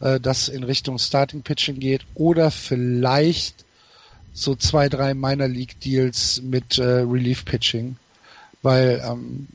äh, 0.00 0.18
das 0.18 0.48
in 0.48 0.64
Richtung 0.64 0.98
Starting 0.98 1.42
Pitching 1.42 1.78
geht 1.78 2.06
oder 2.14 2.50
vielleicht 2.50 3.65
so 4.36 4.54
zwei, 4.54 4.88
drei 4.88 5.14
Minor 5.14 5.48
League 5.48 5.80
Deals 5.80 6.42
mit 6.42 6.78
äh, 6.78 6.84
Relief 6.84 7.44
Pitching, 7.46 7.96
weil 8.62 9.02
ähm, 9.02 9.48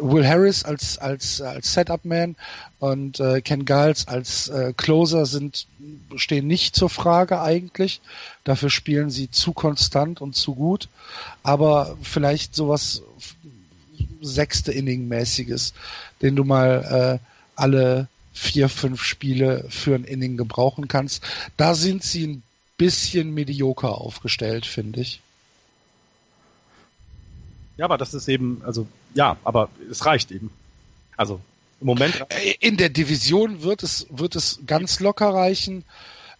Will 0.00 0.26
Harris 0.26 0.64
als 0.64 0.98
als 0.98 1.40
als 1.40 1.72
Setup 1.72 2.04
Man 2.04 2.36
und 2.78 3.18
äh, 3.18 3.40
Ken 3.40 3.64
Giles 3.64 4.06
als 4.06 4.48
äh, 4.48 4.72
Closer 4.76 5.26
sind 5.26 5.66
stehen 6.14 6.46
nicht 6.46 6.76
zur 6.76 6.90
Frage 6.90 7.40
eigentlich. 7.40 8.00
Dafür 8.44 8.70
spielen 8.70 9.10
sie 9.10 9.30
zu 9.30 9.52
konstant 9.52 10.20
und 10.20 10.36
zu 10.36 10.54
gut, 10.54 10.88
aber 11.42 11.96
vielleicht 12.02 12.54
sowas 12.54 13.02
sechste 14.22 14.70
Inning 14.70 15.08
mäßiges, 15.08 15.74
den 16.22 16.36
du 16.36 16.44
mal 16.44 17.18
äh, 17.20 17.26
alle 17.56 18.06
vier, 18.32 18.68
fünf 18.68 19.02
Spiele 19.02 19.64
für 19.70 19.96
ein 19.96 20.04
Inning 20.04 20.36
gebrauchen 20.36 20.86
kannst. 20.86 21.24
Da 21.56 21.74
sind 21.74 22.04
sie 22.04 22.26
ein 22.26 22.42
bisschen 22.80 23.34
medioker 23.34 24.00
aufgestellt, 24.00 24.64
finde 24.64 25.02
ich. 25.02 25.20
Ja, 27.76 27.84
aber 27.84 27.98
das 27.98 28.14
ist 28.14 28.26
eben, 28.26 28.62
also 28.64 28.86
ja, 29.12 29.36
aber 29.44 29.68
es 29.90 30.06
reicht 30.06 30.30
eben. 30.30 30.50
Also 31.14 31.40
im 31.82 31.88
Moment. 31.88 32.24
Äh, 32.30 32.54
in 32.60 32.78
der 32.78 32.88
Division 32.88 33.62
wird 33.62 33.82
es, 33.82 34.06
wird 34.08 34.34
es 34.34 34.60
ganz 34.66 34.98
locker 34.98 35.28
reichen. 35.28 35.84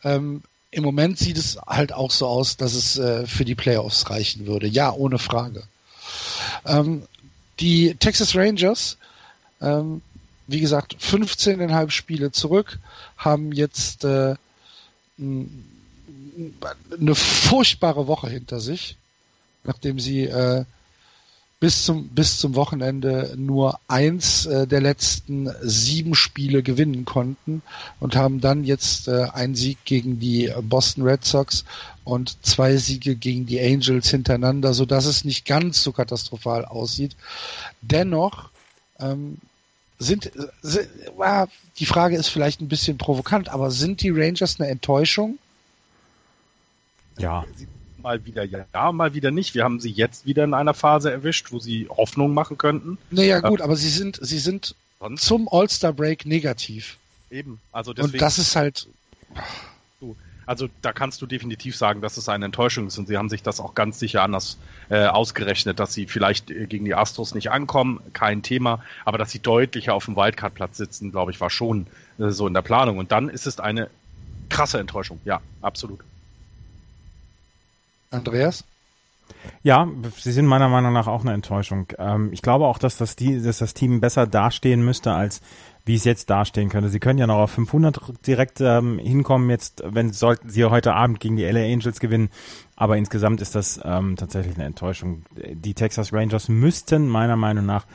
Ähm, 0.03 0.43
Im 0.71 0.83
Moment 0.83 1.19
sieht 1.19 1.37
es 1.37 1.59
halt 1.67 1.93
auch 1.93 2.11
so 2.11 2.27
aus, 2.27 2.57
dass 2.57 2.73
es 2.73 2.97
äh, 2.97 3.27
für 3.27 3.45
die 3.45 3.55
Playoffs 3.55 4.09
reichen 4.09 4.47
würde. 4.47 4.67
Ja, 4.67 4.93
ohne 4.93 5.19
Frage. 5.19 5.65
Ähm, 6.65 7.03
die 7.59 7.97
Texas 7.97 8.35
Rangers, 8.35 8.97
ähm, 9.61 10.01
wie 10.47 10.61
gesagt, 10.61 10.97
15,5 10.97 11.91
Spiele 11.91 12.33
zurück, 12.33 12.79
haben 13.19 13.53
jetzt 13.53 14.05
äh, 14.05 14.37
eine 16.99 17.15
furchtbare 17.15 18.07
Woche 18.07 18.29
hinter 18.29 18.61
sich, 18.61 18.97
nachdem 19.65 19.99
sie 19.99 20.25
äh, 20.25 20.65
bis 21.61 21.85
zum 21.85 22.09
bis 22.09 22.39
zum 22.39 22.55
Wochenende 22.55 23.35
nur 23.37 23.79
eins 23.87 24.47
äh, 24.47 24.67
der 24.67 24.81
letzten 24.81 25.51
sieben 25.63 26.15
Spiele 26.15 26.63
gewinnen 26.63 27.05
konnten 27.05 27.63
und 28.01 28.17
haben 28.17 28.41
dann 28.41 28.65
jetzt 28.65 29.09
äh, 29.09 29.27
einen 29.33 29.55
Sieg 29.55 29.79
gegen 29.85 30.19
die 30.19 30.51
Boston 30.63 31.05
Red 31.05 31.25
Sox 31.25 31.65
und 32.05 32.45
zwei 32.45 32.77
Siege 32.79 33.15
gegen 33.15 33.45
die 33.45 33.61
Angels 33.61 34.09
hintereinander, 34.09 34.73
so 34.73 34.87
dass 34.87 35.05
es 35.05 35.25
nicht 35.25 35.45
ganz 35.45 35.83
so 35.83 35.93
katastrophal 35.93 36.65
aussieht. 36.65 37.15
Dennoch 37.83 38.49
ähm, 38.99 39.37
sind, 39.99 40.33
sind 40.63 40.89
äh, 41.19 41.47
die 41.79 41.87
Frage 41.87 42.17
ist 42.17 42.29
vielleicht 42.29 42.63
ein 42.63 42.69
bisschen 42.69 42.97
provokant, 42.97 43.51
aber 43.51 43.71
sind 43.71 44.01
die 44.03 44.11
Rangers 44.11 44.59
eine 44.59 44.71
Enttäuschung? 44.71 45.39
Ja. 47.21 47.45
mal 48.03 48.25
wieder 48.25 48.45
ja, 48.45 48.93
mal 48.93 49.15
wieder 49.15 49.31
nicht. 49.31 49.55
Wir 49.55 49.65
haben 49.65 49.81
sie 49.81 49.91
jetzt 49.91 50.27
wieder 50.27 50.45
in 50.45 50.55
einer 50.55 50.75
Phase 50.75 51.11
erwischt, 51.11 51.53
wo 51.53 51.59
sie 51.59 51.89
Hoffnung 51.89 52.35
machen 52.35 52.59
könnten. 52.59 52.99
Naja, 53.11 53.41
gut, 53.41 53.61
aber 53.61 53.77
sie 53.77 53.91
sind, 53.91 54.19
sie 54.23 54.39
sind 54.39 54.75
Sonst? 54.99 55.25
zum 55.25 55.49
All-Star-Break 55.51 56.27
negativ. 56.27 56.97
Eben, 57.31 57.61
also 57.73 57.93
deswegen. 57.93 58.15
Und 58.15 58.23
das 58.23 58.39
ist 58.39 58.57
halt. 58.57 58.89
Also 60.47 60.69
da 60.83 60.93
kannst 60.93 61.23
du 61.23 61.27
definitiv 61.27 61.77
sagen, 61.77 62.01
dass 62.01 62.17
es 62.17 62.29
eine 62.29 62.47
Enttäuschung 62.47 62.89
ist 62.89 62.99
und 62.99 63.07
sie 63.07 63.17
haben 63.17 63.29
sich 63.29 63.41
das 63.41 63.61
auch 63.61 63.77
ganz 63.77 64.01
sicher 64.01 64.25
anders 64.25 64.59
äh, 64.89 65.07
ausgerechnet, 65.07 65.79
dass 65.79 65.95
sie 65.95 66.07
vielleicht 66.07 66.51
äh, 66.51 66.67
gegen 66.67 66.85
die 66.85 66.97
Astros 66.97 67.37
nicht 67.37 67.53
ankommen, 67.53 68.01
kein 68.15 68.43
Thema, 68.43 68.83
aber 69.05 69.17
dass 69.17 69.31
sie 69.31 69.39
deutlicher 69.39 69.95
auf 69.95 70.07
dem 70.07 70.17
Wildcard-Platz 70.17 70.77
sitzen, 70.77 71.13
glaube 71.13 71.31
ich, 71.31 71.41
war 71.41 71.51
schon 71.51 71.87
äh, 72.19 72.31
so 72.31 72.49
in 72.49 72.55
der 72.55 72.63
Planung. 72.63 72.99
Und 72.99 73.13
dann 73.13 73.29
ist 73.29 73.47
es 73.47 73.61
eine 73.61 73.91
krasse 74.49 74.81
Enttäuschung, 74.81 75.21
ja, 75.25 75.41
absolut. 75.63 76.01
Andreas? 78.11 78.65
Ja, 79.63 79.89
sie 80.17 80.33
sind 80.33 80.47
meiner 80.47 80.69
Meinung 80.69 80.93
nach 80.93 81.07
auch 81.07 81.23
eine 81.23 81.33
Enttäuschung. 81.33 81.87
Ähm, 81.99 82.31
ich 82.33 82.43
glaube 82.43 82.67
auch, 82.67 82.79
dass 82.79 82.97
das, 82.97 83.17
dass 83.17 83.59
das 83.59 83.75
Team 83.75 84.01
besser 84.01 84.27
dastehen 84.27 84.85
müsste, 84.85 85.13
als 85.13 85.41
wie 85.85 85.95
es 85.95 86.05
jetzt 86.05 86.29
dastehen 86.31 86.69
könnte. 86.69 86.89
Sie 86.89 87.01
können 87.01 87.19
ja 87.19 87.27
noch 87.27 87.39
auf 87.39 87.53
500 87.53 88.27
direkt 88.27 88.61
ähm, 88.61 88.99
hinkommen, 88.99 89.49
jetzt, 89.51 89.83
wenn 89.85 90.13
sollten 90.13 90.49
sie 90.51 90.65
heute 90.65 90.95
Abend 90.95 91.21
gegen 91.21 91.37
die 91.37 91.45
LA 91.45 91.73
Angels 91.73 92.01
gewinnen. 92.01 92.31
Aber 92.77 92.97
insgesamt 92.97 93.41
ist 93.41 93.55
das 93.55 93.81
ähm, 93.85 94.17
tatsächlich 94.17 94.57
eine 94.57 94.67
Enttäuschung. 94.67 95.23
Die 95.37 95.75
Texas 95.75 96.13
Rangers 96.13 96.49
müssten 96.49 97.09
meiner 97.09 97.37
Meinung 97.37 97.67
nach 97.67 97.87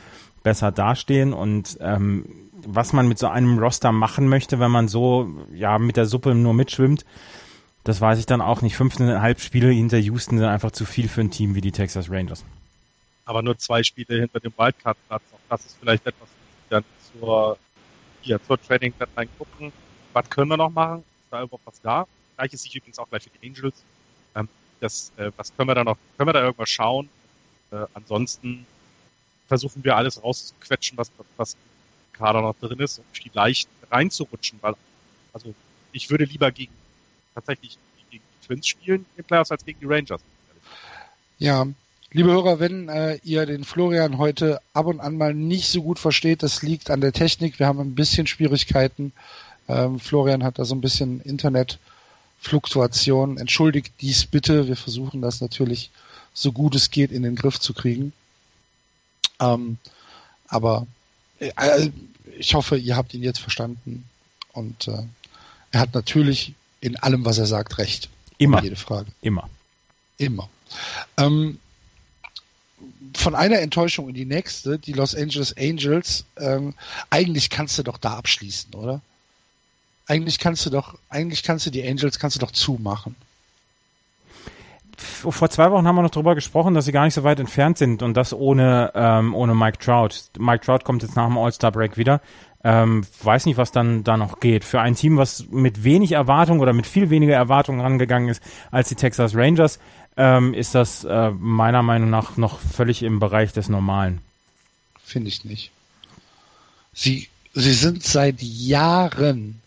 besser 0.44 0.72
dastehen 0.72 1.34
und 1.34 1.78
ähm, 1.82 2.26
was 2.68 2.94
man 2.94 3.08
mit 3.08 3.20
so 3.20 3.28
einem 3.28 3.60
Roster 3.60 3.92
machen 3.92 4.28
möchte, 4.28 4.60
wenn 4.60 4.72
man 4.72 4.88
so 4.88 5.30
ja 5.54 5.78
mit 5.78 5.98
der 5.98 6.06
Suppe 6.06 6.34
nur 6.36 6.54
mitschwimmt, 6.54 7.06
das 7.86 8.02
weiß 8.02 8.18
ich 8.18 8.26
dann 8.26 8.42
auch 8.42 8.62
nicht. 8.62 8.76
Fünfeinhalb 8.76 9.40
Spiele 9.40 9.70
hinter 9.70 9.98
Houston 9.98 10.40
sind 10.40 10.48
einfach 10.48 10.72
zu 10.72 10.86
viel 10.86 11.08
für 11.08 11.22
ein 11.22 11.30
Team 11.30 11.54
wie 11.54 11.62
die 11.62 11.72
Texas 11.72 12.10
Rangers. 12.10 12.44
Aber 13.26 13.44
nur 13.44 13.58
zwei 13.60 13.84
Spiele 13.84 14.22
hinter 14.22 14.40
dem 14.40 14.54
Wildcard-Platz. 14.58 15.22
Auch 15.32 15.40
das 15.50 15.66
ist 15.68 15.78
vielleicht 15.80 16.06
etwas, 16.06 16.28
dann 16.70 16.84
zur, 17.14 17.58
hier, 18.22 18.44
zur 18.44 18.60
Trading 18.62 18.92
Deadline 19.00 19.30
gucken. 19.38 19.72
Was 20.14 20.28
können 20.30 20.50
wir 20.50 20.58
noch 20.58 20.72
machen? 20.72 21.00
Ist 21.00 21.32
da 21.32 21.44
überhaupt 21.44 21.66
was 21.66 21.80
da? 21.82 22.08
Gleiches 22.38 22.64
sich 22.64 22.76
übrigens 22.76 22.98
auch 22.98 23.08
gleich 23.08 23.24
für 23.24 23.30
die 23.30 23.48
Angels. 23.48 23.76
Ähm, 24.36 24.50
das, 24.80 25.12
äh, 25.18 25.32
was 25.38 25.56
können 25.56 25.70
wir 25.70 25.76
da 25.76 25.84
noch, 25.84 25.98
können 26.18 26.28
wir 26.28 26.34
da 26.34 26.42
irgendwas 26.42 26.70
schauen? 26.70 27.08
Äh, 27.72 27.86
ansonsten 27.94 28.66
versuchen 29.48 29.84
wir 29.84 29.96
alles 29.96 30.24
rauszuquetschen, 30.24 30.98
was, 30.98 31.12
was 31.38 31.54
im 31.54 32.18
Kader 32.18 32.42
noch 32.42 32.56
drin 32.60 32.80
ist, 32.80 32.98
um 32.98 33.06
vielleicht 33.14 33.70
reinzurutschen, 33.92 34.58
weil, 34.62 34.74
also, 35.34 35.54
ich 35.92 36.10
würde 36.10 36.26
lieber 36.26 36.52
gegen 36.52 36.74
tatsächlich 37.36 37.78
gegen 38.10 38.24
die 38.24 38.48
Twins 38.48 38.68
spielen 38.68 39.02
in 39.02 39.18
den 39.18 39.26
Playoffs 39.26 39.52
als 39.52 39.64
gegen 39.64 39.80
die 39.80 39.86
Rangers. 39.86 40.22
Ja, 41.38 41.68
liebe 42.12 42.32
Hörer, 42.32 42.60
wenn 42.60 42.90
äh, 42.90 43.20
ihr 43.24 43.46
den 43.46 43.66
Florian 43.66 44.18
heute 44.18 44.60
ab 44.74 44.88
und 44.88 45.02
an 45.02 45.18
mal 45.18 45.34
nicht 45.34 45.68
so 45.68 45.84
gut 45.84 46.00
versteht, 46.00 46.42
das 46.42 46.64
liegt 46.64 46.90
an 46.90 47.02
der 47.02 47.14
Technik. 47.14 47.60
Wir 47.60 47.68
haben 47.68 47.80
ein 47.80 47.94
bisschen 47.94 48.26
Schwierigkeiten. 48.26 49.14
Ähm, 49.68 50.00
Florian 50.00 50.44
hat 50.44 50.60
da 50.60 50.66
so 50.66 50.76
ein 50.76 50.82
bisschen 50.82 51.22
Internetfluktuation. 51.22 53.38
Entschuldigt 53.38 53.94
dies 54.02 54.26
bitte. 54.26 54.68
Wir 54.68 54.78
versuchen 54.78 55.22
das 55.22 55.42
natürlich 55.42 55.92
so 56.34 56.52
gut 56.52 56.76
es 56.76 56.92
geht 56.92 57.12
in 57.12 57.24
den 57.24 57.36
Griff 57.36 57.60
zu 57.60 57.74
kriegen. 57.74 58.14
Ähm, 59.40 59.78
aber 60.48 60.86
äh, 61.40 61.90
ich 62.38 62.54
hoffe, 62.54 62.78
ihr 62.78 62.96
habt 62.96 63.14
ihn 63.14 63.24
jetzt 63.24 63.40
verstanden. 63.40 64.06
Und 64.54 64.88
äh, 64.88 65.04
er 65.72 65.80
hat 65.80 65.94
natürlich 65.94 66.54
in 66.82 66.98
allem, 66.98 67.26
was 67.26 67.38
er 67.38 67.46
sagt, 67.46 67.78
recht. 67.78 68.10
Immer. 68.38 68.62
Jede 68.62 68.76
Frage. 68.76 69.12
Immer. 69.22 69.50
Immer. 70.18 70.50
Ähm, 71.18 71.60
von 73.16 73.36
einer 73.36 73.60
Enttäuschung 73.60 74.10
in 74.10 74.16
die 74.16 74.26
nächste, 74.26 74.78
die 74.78 74.94
Los 74.94 75.16
Angeles 75.16 75.56
Angels, 75.58 76.26
ähm, 76.38 76.74
eigentlich 77.10 77.50
kannst 77.50 77.78
du 77.78 77.84
doch 77.84 77.98
da 77.98 78.18
abschließen, 78.18 78.74
oder? 78.74 79.02
Eigentlich 80.08 80.40
kannst 80.40 80.66
du 80.66 80.70
doch, 80.70 80.98
eigentlich 81.10 81.44
kannst 81.44 81.66
du 81.66 81.72
die 81.72 81.88
Angels 81.88 82.20
kannst 82.20 82.36
du 82.36 82.40
doch 82.40 82.52
zumachen. 82.52 83.16
Vor 84.98 85.50
zwei 85.50 85.72
Wochen 85.72 85.88
haben 85.88 85.96
wir 85.96 86.04
noch 86.04 86.12
darüber 86.12 86.36
gesprochen, 86.36 86.74
dass 86.74 86.86
sie 86.86 86.92
gar 86.92 87.04
nicht 87.04 87.16
so 87.16 87.24
weit 87.24 87.40
entfernt 87.40 87.78
sind 87.78 88.02
und 88.02 88.14
das 88.16 88.34
ohne, 88.34 88.92
ähm, 88.96 89.34
ohne 89.36 89.54
Mike 89.54 89.80
Trout. 89.80 90.10
Mike 90.38 90.64
Trout 90.64 90.80
kommt 90.84 91.04
jetzt 91.04 91.16
nach 91.16 91.28
dem 91.28 91.38
All-Star-Break 91.38 91.98
wieder. 91.98 92.22
Ähm, 92.68 93.06
weiß 93.22 93.46
nicht, 93.46 93.58
was 93.58 93.72
dann 93.72 94.04
da 94.04 94.18
noch 94.18 94.40
geht. 94.40 94.64
Für 94.64 94.82
ein 94.82 94.96
Team, 94.96 95.18
was 95.18 95.46
mit 95.52 95.84
wenig 95.84 96.14
Erwartung 96.14 96.62
oder 96.62 96.74
mit 96.74 96.88
viel 96.88 97.12
weniger 97.12 97.36
Erwartung 97.36 97.80
rangegangen 97.80 98.28
ist 98.28 98.42
als 98.72 98.90
die 98.90 98.96
Texas 98.96 99.36
Rangers, 99.36 99.78
ähm, 100.18 100.52
ist 100.56 100.74
das 100.74 101.04
äh, 101.04 101.30
meiner 101.30 101.84
Meinung 101.84 102.10
nach 102.10 102.38
noch 102.38 102.58
völlig 102.58 103.04
im 103.04 103.20
Bereich 103.20 103.54
des 103.54 103.70
Normalen. 103.70 104.20
Finde 105.04 105.28
ich 105.28 105.46
nicht. 105.46 105.70
Sie, 106.92 107.28
sie 107.54 107.74
sind 107.74 108.02
seit 108.02 108.42
Jahren 108.42 109.62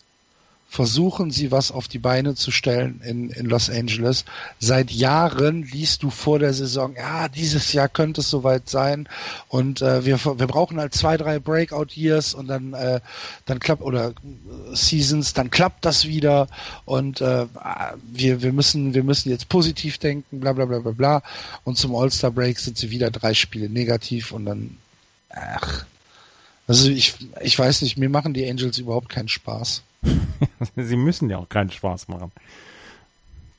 versuchen 0.69 1.31
sie 1.31 1.51
was 1.51 1.71
auf 1.71 1.87
die 1.87 1.97
Beine 1.97 2.35
zu 2.35 2.51
stellen 2.51 3.01
in, 3.03 3.31
in 3.31 3.47
Los 3.47 3.71
Angeles. 3.71 4.23
Seit 4.59 4.91
Jahren 4.91 5.63
liest 5.63 6.03
du 6.03 6.11
vor 6.11 6.37
der 6.37 6.53
Saison, 6.53 6.95
ja, 6.95 7.27
dieses 7.27 7.73
Jahr 7.73 7.89
könnte 7.89 8.21
es 8.21 8.29
soweit 8.29 8.69
sein 8.69 9.09
und 9.47 9.81
äh, 9.81 10.05
wir, 10.05 10.23
wir 10.23 10.47
brauchen 10.47 10.79
halt 10.79 10.93
zwei, 10.93 11.17
drei 11.17 11.39
Breakout-Years 11.39 12.35
und 12.35 12.47
dann, 12.47 12.73
äh, 12.73 13.01
dann 13.47 13.59
klappt, 13.59 13.81
oder 13.81 14.09
äh, 14.09 14.13
Seasons, 14.75 15.33
dann 15.33 15.49
klappt 15.49 15.85
das 15.85 16.05
wieder 16.05 16.47
und 16.85 17.19
äh, 17.19 17.47
wir, 18.03 18.43
wir, 18.43 18.53
müssen, 18.53 18.93
wir 18.93 19.03
müssen 19.03 19.31
jetzt 19.31 19.49
positiv 19.49 19.97
denken, 19.97 20.39
bla 20.39 20.53
bla 20.53 20.65
bla 20.65 20.79
bla 20.79 20.91
bla 20.91 21.23
und 21.63 21.79
zum 21.79 21.95
All-Star-Break 21.95 22.59
sind 22.59 22.77
sie 22.77 22.91
wieder 22.91 23.09
drei 23.09 23.33
Spiele 23.33 23.69
negativ 23.69 24.31
und 24.31 24.45
dann, 24.45 24.77
ach, 25.31 25.85
also 26.67 26.91
ich, 26.91 27.15
ich 27.41 27.57
weiß 27.57 27.81
nicht, 27.81 27.97
mir 27.97 28.09
machen 28.09 28.35
die 28.35 28.47
Angels 28.47 28.77
überhaupt 28.77 29.09
keinen 29.09 29.29
Spaß. 29.29 29.81
Sie 30.75 30.95
müssen 30.95 31.29
ja 31.29 31.37
auch 31.37 31.49
keinen 31.49 31.71
Spaß 31.71 32.07
machen. 32.07 32.31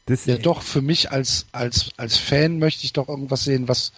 Das 0.07 0.27
ja, 0.27 0.39
doch, 0.39 0.63
für 0.63 0.83
mich 0.83 1.13
als, 1.13 1.47
als, 1.53 1.91
als 1.97 2.17
Fan 2.17 2.59
möchte 2.59 2.85
ich 2.85 2.93
doch 2.93 3.09
irgendwas 3.09 3.45
sehen, 3.45 3.69
was, 3.69 3.93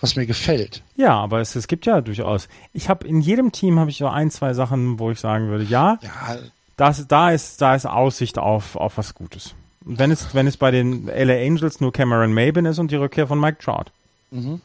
was 0.00 0.16
mir 0.16 0.24
gefällt. 0.24 0.82
Ja, 0.96 1.14
aber 1.14 1.40
es, 1.40 1.56
es 1.56 1.66
gibt 1.66 1.84
ja 1.84 2.00
durchaus. 2.00 2.48
Ich 2.72 2.88
habe 2.88 3.06
in 3.06 3.20
jedem 3.20 3.52
Team 3.52 3.78
habe 3.78 3.90
ich 3.90 3.98
so 3.98 4.08
ein, 4.08 4.30
zwei 4.30 4.54
Sachen, 4.54 4.98
wo 4.98 5.10
ich 5.10 5.20
sagen 5.20 5.48
würde, 5.48 5.64
ja, 5.64 5.98
ja. 6.00 6.38
Das, 6.78 7.06
da 7.08 7.32
ist, 7.32 7.60
da 7.60 7.74
ist 7.74 7.86
Aussicht 7.86 8.38
auf, 8.38 8.76
auf 8.76 8.96
was 8.96 9.12
Gutes. 9.14 9.54
Wenn 9.80 10.12
es, 10.12 10.32
wenn 10.32 10.46
es 10.46 10.56
bei 10.56 10.70
den 10.70 11.06
LA 11.06 11.34
Angels 11.34 11.80
nur 11.80 11.92
Cameron 11.92 12.32
Maben 12.32 12.66
ist 12.66 12.78
und 12.78 12.90
die 12.90 12.96
Rückkehr 12.96 13.26
von 13.26 13.40
Mike 13.40 13.58
Trout. 13.58 13.86
Mhm. 14.30 14.60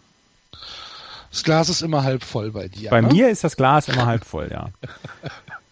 Das 1.32 1.44
Glas 1.44 1.70
ist 1.70 1.82
immer 1.82 2.04
halb 2.04 2.24
voll 2.24 2.52
bei 2.52 2.68
dir. 2.68 2.92
Bei 2.92 3.02
ne? 3.02 3.08
mir 3.08 3.30
ist 3.30 3.44
das 3.44 3.58
Glas 3.58 3.88
immer 3.88 4.06
halb 4.06 4.24
voll, 4.24 4.50
ja. 4.52 4.70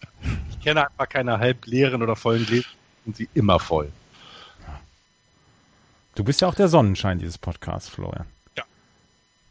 Ich 0.50 0.60
kenne 0.60 0.88
einfach 0.88 1.08
keine 1.08 1.38
halb 1.38 1.66
leeren 1.66 2.02
oder 2.02 2.16
vollen 2.16 2.46
Gläser, 2.46 2.68
sind 3.04 3.16
sie 3.16 3.28
immer 3.34 3.58
voll. 3.58 3.90
Du 6.14 6.24
bist 6.24 6.40
ja 6.40 6.48
auch 6.48 6.54
der 6.54 6.68
Sonnenschein 6.68 7.18
dieses 7.18 7.38
Podcasts, 7.38 7.88
Florian. 7.88 8.26
Ja. 8.56 8.64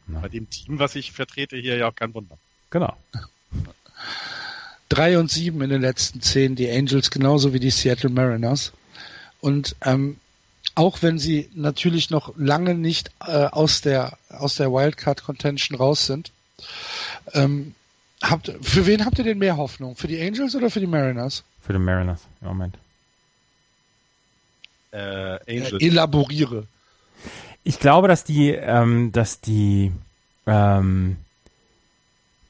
Na. 0.08 0.20
Bei 0.20 0.30
dem 0.30 0.50
Team, 0.50 0.80
was 0.80 0.96
ich 0.96 1.12
vertrete, 1.12 1.58
hier 1.58 1.78
ja 1.78 1.90
auch 1.90 1.96
kein 1.96 2.14
Wunder. 2.14 2.38
Genau. 2.70 2.96
Drei 4.90 5.18
und 5.18 5.32
sieben 5.32 5.62
in 5.62 5.70
den 5.70 5.82
letzten 5.82 6.22
zehn, 6.22 6.56
die 6.56 6.70
Angels 6.70 7.12
genauso 7.12 7.54
wie 7.54 7.60
die 7.60 7.72
Seattle 7.72 8.10
Mariners. 8.10 8.74
Und 9.40 9.76
ähm, 9.82 10.20
auch 10.76 11.02
wenn 11.02 11.18
sie 11.18 11.50
natürlich 11.54 12.10
noch 12.10 12.34
lange 12.38 12.76
nicht 12.76 13.12
äh, 13.26 13.46
aus 13.46 13.82
der 13.82 14.18
aus 14.30 14.56
der 14.56 14.72
Wildcard 14.72 15.24
Contention 15.24 15.78
raus 15.78 16.06
sind, 16.06 16.32
ähm, 17.34 17.74
Habt, 18.22 18.54
für 18.62 18.86
wen 18.86 19.04
habt 19.06 19.18
ihr 19.18 19.24
denn 19.24 19.40
mehr 19.40 19.58
Hoffnung? 19.58 19.96
Für 19.96 20.08
die 20.08 20.22
Angels 20.22 20.56
oder 20.56 20.70
für 20.70 20.80
die 20.80 20.88
Mariners? 20.88 21.44
Für 21.62 21.74
die 21.74 21.80
Mariners, 21.80 22.22
im 22.42 22.48
Moment. 22.50 22.78
Äh, 24.92 24.98
Angels. 25.48 25.74
Äh, 25.82 25.88
elaboriere. 25.88 26.68
Ich 27.64 27.80
glaube, 27.80 28.08
dass 28.08 28.24
die, 28.24 28.50
ähm, 28.52 29.12
dass 29.12 29.42
die, 29.42 29.92
ähm, 30.46 31.18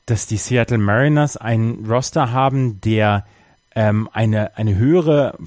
dass 0.06 0.28
die 0.28 0.38
Seattle 0.38 0.78
Mariners 0.78 1.38
einen 1.38 1.86
Roster 1.86 2.32
haben, 2.32 2.82
der 2.82 3.26
ähm, 3.76 4.10
eine, 4.12 4.58
eine 4.58 4.76
höhere, 4.76 5.38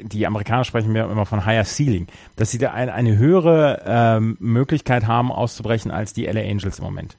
die 0.00 0.26
Amerikaner 0.26 0.64
sprechen 0.64 0.92
mir 0.92 1.10
immer 1.10 1.26
von 1.26 1.44
Higher 1.44 1.64
Ceiling, 1.64 2.06
dass 2.36 2.50
sie 2.50 2.58
da 2.58 2.72
eine, 2.72 2.94
eine 2.94 3.16
höhere 3.16 3.82
ähm, 3.86 4.36
Möglichkeit 4.40 5.06
haben 5.06 5.30
auszubrechen 5.30 5.90
als 5.90 6.14
die 6.14 6.24
LA 6.24 6.40
Angels 6.40 6.78
im 6.78 6.84
Moment. 6.84 7.16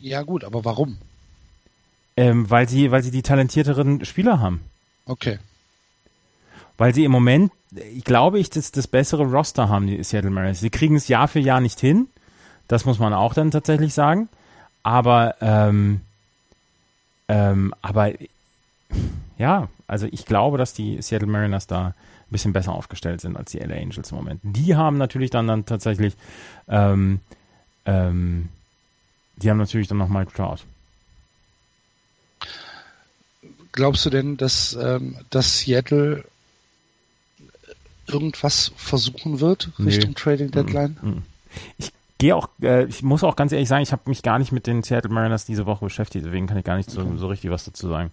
Ja 0.00 0.22
gut, 0.22 0.44
aber 0.44 0.64
warum? 0.64 0.98
Ähm, 2.16 2.48
weil 2.50 2.68
sie, 2.68 2.90
weil 2.90 3.02
sie 3.02 3.10
die 3.10 3.22
talentierteren 3.22 4.04
Spieler 4.04 4.40
haben. 4.40 4.62
Okay. 5.04 5.38
Weil 6.78 6.94
sie 6.94 7.04
im 7.04 7.12
Moment, 7.12 7.52
ich 7.94 8.04
glaube 8.04 8.38
ich, 8.38 8.50
das, 8.50 8.72
das 8.72 8.86
bessere 8.86 9.24
Roster 9.24 9.68
haben, 9.68 9.86
die 9.86 10.02
Seattle 10.02 10.30
Mariners. 10.30 10.60
Sie 10.60 10.70
kriegen 10.70 10.96
es 10.96 11.08
Jahr 11.08 11.28
für 11.28 11.40
Jahr 11.40 11.60
nicht 11.60 11.80
hin. 11.80 12.08
Das 12.68 12.84
muss 12.84 12.98
man 12.98 13.12
auch 13.12 13.34
dann 13.34 13.50
tatsächlich 13.50 13.94
sagen. 13.94 14.28
Aber, 14.82 15.36
ähm, 15.40 16.00
ähm, 17.28 17.74
aber 17.82 18.12
ja, 19.38 19.68
also 19.86 20.06
ich 20.10 20.26
glaube, 20.26 20.58
dass 20.58 20.74
die 20.74 21.00
Seattle 21.02 21.28
Mariners 21.28 21.66
da 21.66 21.88
ein 21.88 21.94
bisschen 22.30 22.52
besser 22.52 22.72
aufgestellt 22.72 23.20
sind 23.20 23.36
als 23.36 23.52
die 23.52 23.58
LA 23.58 23.76
Angels 23.76 24.10
im 24.10 24.16
Moment. 24.16 24.40
Die 24.42 24.74
haben 24.74 24.98
natürlich 24.98 25.30
dann, 25.30 25.46
dann 25.46 25.64
tatsächlich, 25.64 26.16
ähm, 26.68 27.20
ähm, 27.84 28.48
die 29.36 29.50
haben 29.50 29.58
natürlich 29.58 29.88
dann 29.88 29.98
noch 29.98 30.08
Mike 30.08 30.32
Trout. 30.32 30.58
Glaubst 33.72 34.06
du 34.06 34.10
denn, 34.10 34.36
dass, 34.36 34.74
ähm, 34.80 35.16
dass 35.30 35.60
Seattle 35.60 36.24
irgendwas 38.06 38.72
versuchen 38.76 39.40
wird 39.40 39.70
Richtung 39.78 40.10
nee. 40.10 40.14
Trading 40.14 40.50
Deadline? 40.50 41.22
Ich 41.76 41.92
gehe 42.18 42.34
auch, 42.34 42.48
äh, 42.62 42.86
ich 42.86 43.02
muss 43.02 43.22
auch 43.24 43.36
ganz 43.36 43.52
ehrlich 43.52 43.68
sagen, 43.68 43.82
ich 43.82 43.92
habe 43.92 44.02
mich 44.06 44.22
gar 44.22 44.38
nicht 44.38 44.52
mit 44.52 44.66
den 44.66 44.82
Seattle 44.82 45.10
Mariners 45.10 45.44
diese 45.44 45.66
Woche 45.66 45.84
beschäftigt, 45.84 46.24
deswegen 46.24 46.46
kann 46.46 46.56
ich 46.56 46.64
gar 46.64 46.76
nicht 46.76 46.90
so, 46.90 47.02
okay. 47.02 47.16
so 47.16 47.28
richtig 47.28 47.50
was 47.50 47.64
dazu 47.64 47.88
sagen. 47.88 48.12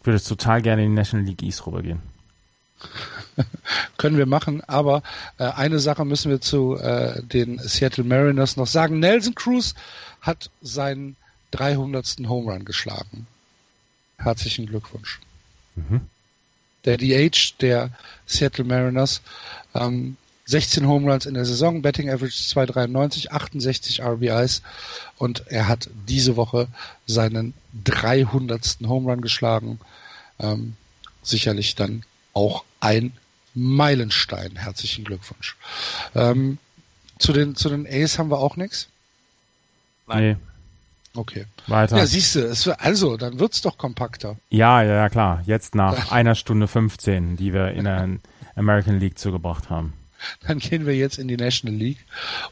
Ich 0.00 0.06
würde 0.06 0.22
total 0.22 0.62
gerne 0.62 0.84
in 0.84 0.90
die 0.90 0.96
National 0.96 1.26
League 1.26 1.42
East 1.42 1.66
rübergehen. 1.66 2.00
Können 3.96 4.18
wir 4.18 4.26
machen, 4.26 4.62
aber 4.62 5.02
äh, 5.38 5.44
eine 5.44 5.78
Sache 5.78 6.04
müssen 6.04 6.30
wir 6.30 6.40
zu 6.40 6.76
äh, 6.76 7.22
den 7.22 7.58
Seattle 7.58 8.04
Mariners 8.04 8.56
noch 8.56 8.66
sagen. 8.66 8.98
Nelson 8.98 9.34
Cruz 9.34 9.74
hat 10.20 10.50
seinen 10.60 11.16
300. 11.52 12.16
Home 12.28 12.52
Run 12.52 12.64
geschlagen. 12.64 13.26
Herzlichen 14.18 14.66
Glückwunsch. 14.66 15.20
Mhm. 15.76 16.02
Der 16.84 16.96
DH 16.96 17.54
der 17.60 17.90
Seattle 18.26 18.64
Mariners. 18.64 19.22
Ähm, 19.74 20.16
16 20.46 20.86
Home 20.86 21.10
Runs 21.10 21.26
in 21.26 21.34
der 21.34 21.44
Saison, 21.44 21.82
Betting 21.82 22.10
Average 22.10 22.48
293, 22.48 23.32
68 23.32 24.02
RBIs 24.02 24.62
und 25.16 25.44
er 25.46 25.68
hat 25.68 25.88
diese 26.08 26.36
Woche 26.36 26.66
seinen 27.06 27.54
300. 27.84 28.78
Home 28.86 29.10
Run 29.10 29.20
geschlagen. 29.20 29.78
Ähm, 30.40 30.74
sicherlich 31.22 31.74
dann 31.76 32.02
auch 32.34 32.64
ein 32.80 33.12
Meilenstein. 33.54 34.56
Herzlichen 34.56 35.04
Glückwunsch. 35.04 35.56
Ähm, 36.14 36.58
zu 37.18 37.32
den 37.32 37.54
zu 37.54 37.68
den 37.68 37.86
A's 37.86 38.18
haben 38.18 38.30
wir 38.30 38.38
auch 38.38 38.56
nichts. 38.56 38.88
Nee. 40.08 40.36
Okay. 41.14 41.44
Weiter. 41.66 41.98
Ja, 41.98 42.06
siehst 42.06 42.34
du, 42.34 42.78
also, 42.78 43.16
dann 43.16 43.38
wird's 43.38 43.60
doch 43.60 43.76
kompakter. 43.76 44.36
Ja, 44.48 44.82
ja, 44.82 44.94
ja, 44.94 45.08
klar. 45.10 45.42
Jetzt 45.46 45.74
nach 45.74 46.10
einer 46.10 46.34
Stunde 46.34 46.68
15, 46.68 47.36
die 47.36 47.52
wir 47.52 47.72
in 47.72 47.84
der 47.84 48.08
American 48.56 48.98
League 48.98 49.18
zugebracht 49.18 49.68
haben. 49.68 49.92
Dann 50.46 50.58
gehen 50.58 50.86
wir 50.86 50.96
jetzt 50.96 51.18
in 51.18 51.28
die 51.28 51.36
National 51.36 51.76
League 51.76 52.04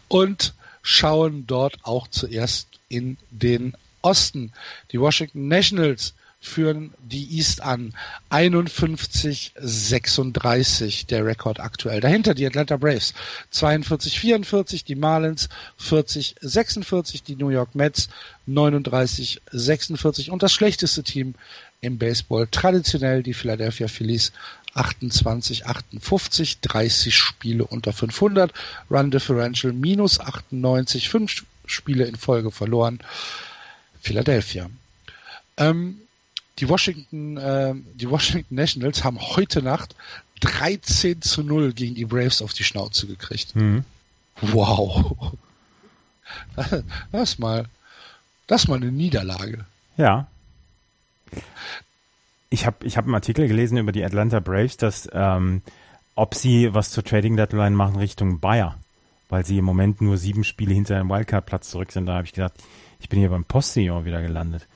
und 0.09 0.55
schauen 0.83 1.47
dort 1.47 1.79
auch 1.83 2.09
zuerst 2.09 2.69
in 2.89 3.17
den 3.31 3.77
Osten. 4.03 4.53
Die 4.93 5.01
Washington 5.01 5.49
Nationals 5.49 6.15
führen 6.41 6.95
die 7.03 7.37
East 7.37 7.63
an. 7.63 7.93
51-36 8.31 11.07
der 11.07 11.27
Rekord 11.27 11.61
aktuell. 11.61 12.01
Dahinter 12.01 12.35
die 12.35 12.47
Atlanta 12.47 12.79
Braves 12.79 13.13
42-44, 13.53 14.85
die 14.85 14.95
Marlins 14.95 15.51
40-46, 15.81 17.25
die 17.25 17.37
New 17.37 17.51
York 17.51 17.75
Mets 17.75 18.09
39-46 18.49 20.31
und 20.31 20.43
das 20.43 20.53
schlechteste 20.53 21.03
Team 21.03 21.35
im 21.83 21.99
Baseball 21.99 22.47
traditionell 22.51 23.23
die 23.23 23.35
Philadelphia 23.35 23.89
Phillies 23.89 24.33
28, 24.75 25.67
58, 25.67 26.61
30 26.61 27.17
Spiele 27.17 27.67
unter 27.67 27.93
500, 27.93 28.53
Run 28.91 29.11
Differential 29.11 29.73
minus 29.73 30.21
98, 30.21 31.09
5 31.09 31.45
Spiele 31.67 32.05
in 32.05 32.17
Folge 32.17 32.51
verloren. 32.51 33.01
Philadelphia. 34.01 34.71
Ähm, 35.57 36.01
die 36.61 36.69
Washington, 36.69 37.37
äh, 37.37 37.75
die 37.95 38.11
Washington 38.11 38.55
Nationals 38.55 39.03
haben 39.03 39.19
heute 39.19 39.63
Nacht 39.63 39.97
13 40.41 41.23
zu 41.23 41.43
0 41.43 41.73
gegen 41.73 41.95
die 41.95 42.05
Braves 42.05 42.43
auf 42.43 42.53
die 42.53 42.65
Schnauze 42.65 43.07
gekriegt. 43.07 43.57
Mhm. 43.57 43.85
Wow. 44.41 45.35
Das 47.13 47.39
mal, 47.39 47.67
das 48.47 48.69
mal 48.69 48.77
eine 48.77 48.93
Niederlage. 48.93 49.65
Ja. 49.97 50.29
Ich 52.51 52.67
habe 52.67 52.87
ich 52.87 52.97
hab 52.97 53.05
einen 53.05 53.15
Artikel 53.15 53.49
gelesen 53.49 53.79
über 53.79 53.93
die 53.93 54.05
Atlanta 54.05 54.41
Braves, 54.41 54.77
dass 54.77 55.09
ähm, 55.13 55.63
ob 56.15 56.35
sie 56.35 56.73
was 56.75 56.91
zur 56.91 57.05
Trading 57.05 57.37
Deadline 57.37 57.75
machen 57.75 57.97
Richtung 57.97 58.41
Bayer, 58.41 58.79
weil 59.29 59.45
sie 59.45 59.59
im 59.59 59.65
Moment 59.65 60.01
nur 60.01 60.19
sieben 60.19 60.45
Spiele 60.45 60.75
hinter 60.75 60.97
einem 60.97 61.11
Wildcard-Platz 61.11 61.71
zurück 61.71 61.93
sind. 61.93 62.07
Da 62.07 62.15
habe 62.15 62.27
ich 62.27 62.33
gedacht, 62.33 62.55
ich 63.01 63.09
bin 63.09 63.19
hier 63.19 63.31
beim 63.31 63.45
Postillon 63.45 64.05
wieder 64.05 64.23
gelandet. 64.23 64.67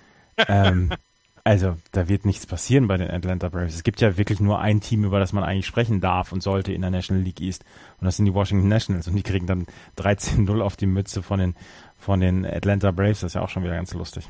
ähm, 0.49 0.91
also, 1.47 1.77
da 1.93 2.09
wird 2.09 2.25
nichts 2.25 2.47
passieren 2.47 2.89
bei 2.89 2.97
den 2.97 3.11
Atlanta 3.11 3.51
Braves. 3.51 3.75
Es 3.75 3.83
gibt 3.83 4.01
ja 4.01 4.17
wirklich 4.17 4.41
nur 4.41 4.61
ein 4.61 4.81
Team, 4.81 5.05
über 5.05 5.21
das 5.21 5.35
man 5.35 5.45
eigentlich 5.45 5.67
sprechen 5.67 6.01
darf 6.01 6.33
und 6.33 6.43
sollte 6.43 6.73
in 6.73 6.81
der 6.81 6.91
National 6.91 7.23
League 7.23 7.43
East. 7.43 7.67
Und 8.01 8.07
das 8.07 8.17
sind 8.17 8.25
die 8.25 8.33
Washington 8.33 8.69
Nationals. 8.69 9.09
Und 9.09 9.15
die 9.15 9.23
kriegen 9.23 9.47
dann 9.47 9.67
13-0 9.99 10.63
auf 10.63 10.77
die 10.77 10.87
Mütze 10.87 11.23
von 11.23 11.39
den, 11.39 11.55
von 12.01 12.21
den 12.21 12.47
Atlanta 12.47 12.93
Braves. 12.93 13.21
Das 13.21 13.33
ist 13.33 13.35
ja 13.35 13.43
auch 13.43 13.51
schon 13.51 13.63
wieder 13.63 13.75
ganz 13.75 13.93
lustig. 13.93 14.25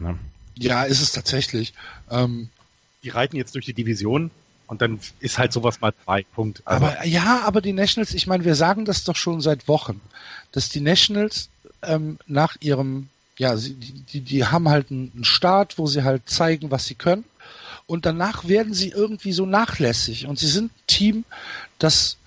Ja, 0.00 0.14
ja 0.54 0.84
ist 0.84 1.02
es 1.02 1.12
tatsächlich. 1.12 1.74
Ähm, 2.10 2.48
die 3.02 3.10
reiten 3.10 3.36
jetzt 3.36 3.54
durch 3.54 3.66
die 3.66 3.74
Division 3.74 4.30
und 4.66 4.80
dann 4.80 4.98
ist 5.20 5.36
halt 5.36 5.52
sowas 5.52 5.82
mal 5.82 5.92
zwei 6.04 6.22
Punkt. 6.22 6.62
Also 6.64 6.86
aber 6.86 7.06
ja, 7.06 7.42
aber 7.44 7.60
die 7.60 7.74
Nationals, 7.74 8.14
ich 8.14 8.26
meine, 8.26 8.46
wir 8.46 8.54
sagen 8.54 8.86
das 8.86 9.04
doch 9.04 9.16
schon 9.16 9.42
seit 9.42 9.68
Wochen, 9.68 10.00
dass 10.52 10.70
die 10.70 10.80
Nationals 10.80 11.50
ähm, 11.82 12.18
nach 12.26 12.56
ihrem 12.60 13.10
ja, 13.38 13.56
sie, 13.56 13.74
die, 13.74 14.20
die 14.20 14.44
haben 14.44 14.68
halt 14.68 14.90
einen 14.90 15.24
Start, 15.24 15.78
wo 15.78 15.86
sie 15.86 16.02
halt 16.02 16.28
zeigen, 16.28 16.70
was 16.70 16.86
sie 16.86 16.96
können. 16.96 17.24
Und 17.86 18.04
danach 18.04 18.46
werden 18.46 18.74
sie 18.74 18.90
irgendwie 18.90 19.32
so 19.32 19.46
nachlässig. 19.46 20.26
Und 20.26 20.38
sie 20.38 20.48
sind 20.48 20.72
ein 20.72 20.86
Team, 20.86 21.24
das, 21.78 22.18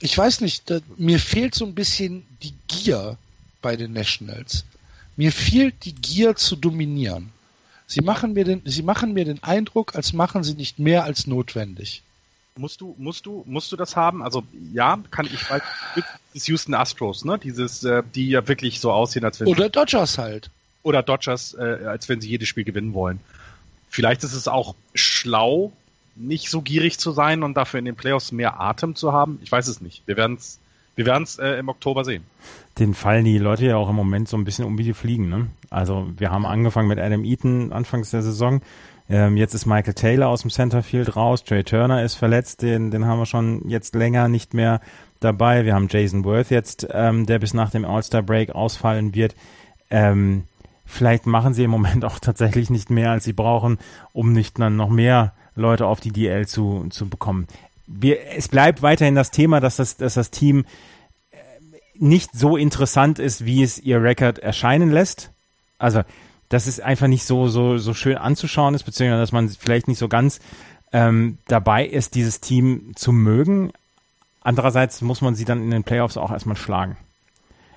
ich 0.00 0.18
weiß 0.18 0.42
nicht, 0.42 0.68
da, 0.68 0.80
mir 0.98 1.18
fehlt 1.18 1.54
so 1.54 1.64
ein 1.64 1.74
bisschen 1.74 2.26
die 2.42 2.52
Gier 2.66 3.16
bei 3.62 3.76
den 3.76 3.92
Nationals. 3.92 4.64
Mir 5.16 5.32
fehlt 5.32 5.84
die 5.84 5.94
Gier 5.94 6.36
zu 6.36 6.56
dominieren. 6.56 7.30
Sie 7.86 8.00
machen 8.00 8.32
mir 8.32 8.44
den, 8.44 8.62
sie 8.64 8.82
machen 8.82 9.14
mir 9.14 9.24
den 9.24 9.42
Eindruck, 9.44 9.94
als 9.94 10.12
machen 10.12 10.42
sie 10.42 10.54
nicht 10.54 10.80
mehr 10.80 11.04
als 11.04 11.26
notwendig. 11.28 12.02
Musst 12.58 12.80
du, 12.80 12.94
musst 12.98 13.26
du, 13.26 13.44
musst 13.46 13.70
du 13.70 13.76
das 13.76 13.96
haben? 13.96 14.22
Also 14.22 14.42
ja, 14.72 14.98
kann 15.10 15.26
ich 15.26 15.50
weiß, 15.50 15.62
das 16.32 16.46
Houston 16.48 16.74
Astros, 16.74 17.24
ne? 17.24 17.38
Dieses, 17.38 17.84
äh, 17.84 18.02
die 18.14 18.30
ja 18.30 18.46
wirklich 18.48 18.80
so 18.80 18.92
aussehen, 18.92 19.24
als 19.24 19.40
wenn 19.40 19.46
oder 19.46 19.68
Dodgers 19.68 20.16
halt 20.16 20.50
oder 20.82 21.02
Dodgers, 21.02 21.54
äh, 21.54 21.84
als 21.86 22.08
wenn 22.08 22.20
sie 22.20 22.28
jedes 22.28 22.48
Spiel 22.48 22.64
gewinnen 22.64 22.94
wollen. 22.94 23.20
Vielleicht 23.90 24.24
ist 24.24 24.34
es 24.34 24.48
auch 24.48 24.74
schlau, 24.94 25.72
nicht 26.14 26.48
so 26.48 26.62
gierig 26.62 26.98
zu 26.98 27.12
sein 27.12 27.42
und 27.42 27.56
dafür 27.56 27.78
in 27.78 27.84
den 27.84 27.96
Playoffs 27.96 28.32
mehr 28.32 28.60
Atem 28.60 28.94
zu 28.94 29.12
haben. 29.12 29.38
Ich 29.42 29.52
weiß 29.52 29.68
es 29.68 29.80
nicht. 29.80 30.02
Wir 30.06 30.16
werden 30.16 30.36
es, 30.36 30.58
wir 30.94 31.06
werden 31.06 31.24
es 31.24 31.38
äh, 31.38 31.58
im 31.58 31.68
Oktober 31.68 32.04
sehen. 32.04 32.24
Den 32.78 32.94
fallen 32.94 33.24
die 33.24 33.38
Leute 33.38 33.66
ja 33.66 33.76
auch 33.76 33.88
im 33.88 33.96
Moment 33.96 34.28
so 34.28 34.36
ein 34.36 34.44
bisschen 34.44 34.64
um 34.64 34.78
wie 34.78 34.84
die 34.84 34.94
Fliegen. 34.94 35.28
Ne? 35.28 35.48
Also 35.70 36.10
wir 36.16 36.30
haben 36.30 36.46
angefangen 36.46 36.88
mit 36.88 36.98
Adam 36.98 37.24
Eaton 37.24 37.72
anfangs 37.72 38.10
der 38.10 38.22
Saison. 38.22 38.62
Ähm, 39.08 39.36
jetzt 39.36 39.54
ist 39.54 39.66
Michael 39.66 39.94
Taylor 39.94 40.28
aus 40.28 40.42
dem 40.42 40.50
Centerfield 40.50 41.14
raus, 41.14 41.44
Trey 41.44 41.62
Turner 41.62 42.02
ist 42.02 42.14
verletzt, 42.14 42.62
den, 42.62 42.90
den 42.90 43.06
haben 43.06 43.18
wir 43.18 43.26
schon 43.26 43.68
jetzt 43.68 43.94
länger 43.94 44.28
nicht 44.28 44.52
mehr 44.52 44.80
dabei. 45.20 45.64
Wir 45.64 45.74
haben 45.74 45.88
Jason 45.88 46.24
Worth 46.24 46.50
jetzt, 46.50 46.86
ähm, 46.90 47.26
der 47.26 47.38
bis 47.38 47.54
nach 47.54 47.70
dem 47.70 47.84
All-Star-Break 47.84 48.50
ausfallen 48.50 49.14
wird. 49.14 49.34
Ähm, 49.90 50.44
vielleicht 50.84 51.26
machen 51.26 51.54
sie 51.54 51.64
im 51.64 51.70
Moment 51.70 52.04
auch 52.06 52.18
tatsächlich 52.18 52.70
nicht 52.70 52.90
mehr, 52.90 53.12
als 53.12 53.24
sie 53.24 53.32
brauchen, 53.32 53.78
um 54.12 54.32
nicht 54.32 54.58
dann 54.58 54.76
noch 54.76 54.90
mehr 54.90 55.32
Leute 55.54 55.86
auf 55.86 56.00
die 56.00 56.12
DL 56.12 56.46
zu, 56.46 56.86
zu 56.90 57.08
bekommen. 57.08 57.46
Wir, 57.86 58.18
es 58.36 58.48
bleibt 58.48 58.82
weiterhin 58.82 59.14
das 59.14 59.30
Thema, 59.30 59.60
dass 59.60 59.76
das, 59.76 59.96
dass 59.96 60.14
das 60.14 60.30
Team 60.30 60.64
äh, 61.30 61.36
nicht 61.94 62.30
so 62.34 62.56
interessant 62.56 63.20
ist, 63.20 63.46
wie 63.46 63.62
es 63.62 63.78
ihr 63.78 64.02
Record 64.02 64.40
erscheinen 64.40 64.90
lässt. 64.90 65.30
Also 65.78 66.02
dass 66.48 66.66
es 66.66 66.80
einfach 66.80 67.08
nicht 67.08 67.24
so, 67.24 67.48
so, 67.48 67.78
so 67.78 67.94
schön 67.94 68.16
anzuschauen 68.16 68.74
ist, 68.74 68.84
beziehungsweise 68.84 69.20
dass 69.20 69.32
man 69.32 69.48
vielleicht 69.48 69.88
nicht 69.88 69.98
so 69.98 70.08
ganz 70.08 70.40
ähm, 70.92 71.38
dabei 71.48 71.86
ist, 71.86 72.14
dieses 72.14 72.40
Team 72.40 72.92
zu 72.94 73.12
mögen. 73.12 73.72
Andererseits 74.42 75.02
muss 75.02 75.20
man 75.20 75.34
sie 75.34 75.44
dann 75.44 75.62
in 75.62 75.70
den 75.70 75.84
Playoffs 75.84 76.16
auch 76.16 76.30
erstmal 76.30 76.56
schlagen. 76.56 76.96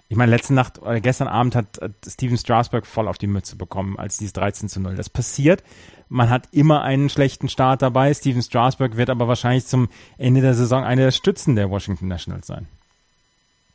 Ich 0.07 0.17
meine, 0.17 0.31
letzte 0.31 0.55
Nacht 0.55 0.81
oder 0.81 0.99
gestern 1.01 1.27
Abend 1.27 1.55
hat, 1.55 1.79
hat 1.81 1.91
Steven 2.07 2.37
Strasberg 2.37 2.87
voll 2.87 3.07
auf 3.07 3.19
die 3.19 3.27
Mütze 3.27 3.55
bekommen, 3.55 3.97
als 3.99 4.17
dieses 4.17 4.33
13 4.33 4.67
zu 4.67 4.79
0. 4.79 4.95
Das 4.95 5.09
passiert. 5.09 5.63
Man 6.07 6.31
hat 6.31 6.47
immer 6.51 6.81
einen 6.81 7.09
schlechten 7.09 7.47
Start 7.47 7.83
dabei. 7.83 8.11
Steven 8.15 8.41
Strasberg 8.41 8.97
wird 8.97 9.11
aber 9.11 9.27
wahrscheinlich 9.27 9.67
zum 9.67 9.87
Ende 10.17 10.41
der 10.41 10.55
Saison 10.55 10.83
einer 10.83 11.03
der 11.03 11.11
Stützen 11.11 11.55
der 11.55 11.69
Washington 11.69 12.07
Nationals 12.07 12.47
sein. 12.47 12.67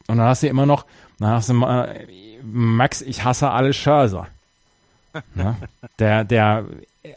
Und 0.08 0.18
dann 0.18 0.26
hast 0.26 0.42
du 0.42 0.48
immer 0.48 0.66
noch, 0.66 0.86
dann 1.20 1.30
hast 1.30 1.48
du 1.48 1.64
äh, 1.64 2.06
Max, 2.42 3.00
ich 3.00 3.24
hasse 3.24 3.50
alle 3.50 3.72
Scherzer. 3.72 4.26
Ja, 5.34 5.56
der, 5.98 6.24
der, 6.24 6.66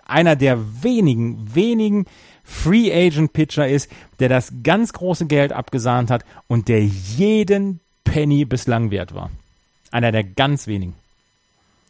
einer 0.06 0.36
der 0.36 0.84
wenigen, 0.84 1.56
wenigen 1.56 2.06
Free 2.44 2.92
Agent 2.94 3.34
Pitcher 3.34 3.68
ist, 3.68 3.90
der 4.20 4.30
das 4.30 4.52
ganz 4.64 4.94
große 4.94 5.26
Geld 5.26 5.52
abgesahnt 5.52 6.10
hat 6.10 6.24
und 6.48 6.68
der 6.68 6.86
jeden 6.86 7.80
Penny 8.04 8.46
bislang 8.46 8.92
wert 8.92 9.14
war. 9.14 9.30
Einer 9.92 10.12
der 10.12 10.24
ganz 10.24 10.68
wenigen. 10.68 10.96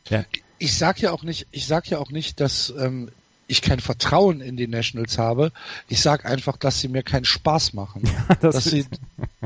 Ja. 0.10 0.26
Ich 0.60 0.76
sag 0.78 1.00
ja 1.00 1.12
auch 1.12 1.24
nicht, 1.24 1.48
ich 1.52 1.68
sag 1.68 1.88
ja 1.90 2.00
auch 2.00 2.10
nicht, 2.10 2.40
dass 2.40 2.74
ähm, 2.80 3.10
ich 3.48 3.62
kein 3.62 3.80
Vertrauen 3.80 4.42
in 4.42 4.58
die 4.58 4.68
Nationals 4.68 5.18
habe. 5.18 5.52
Ich 5.88 6.02
sage 6.02 6.26
einfach, 6.26 6.58
dass 6.58 6.82
sie 6.82 6.88
mir 6.88 7.04
keinen 7.04 7.26
Spaß 7.26 7.74
machen. 7.74 8.04
Ja, 8.30 8.36
das 8.42 8.56
dass 8.56 8.64
sie, 8.66 8.86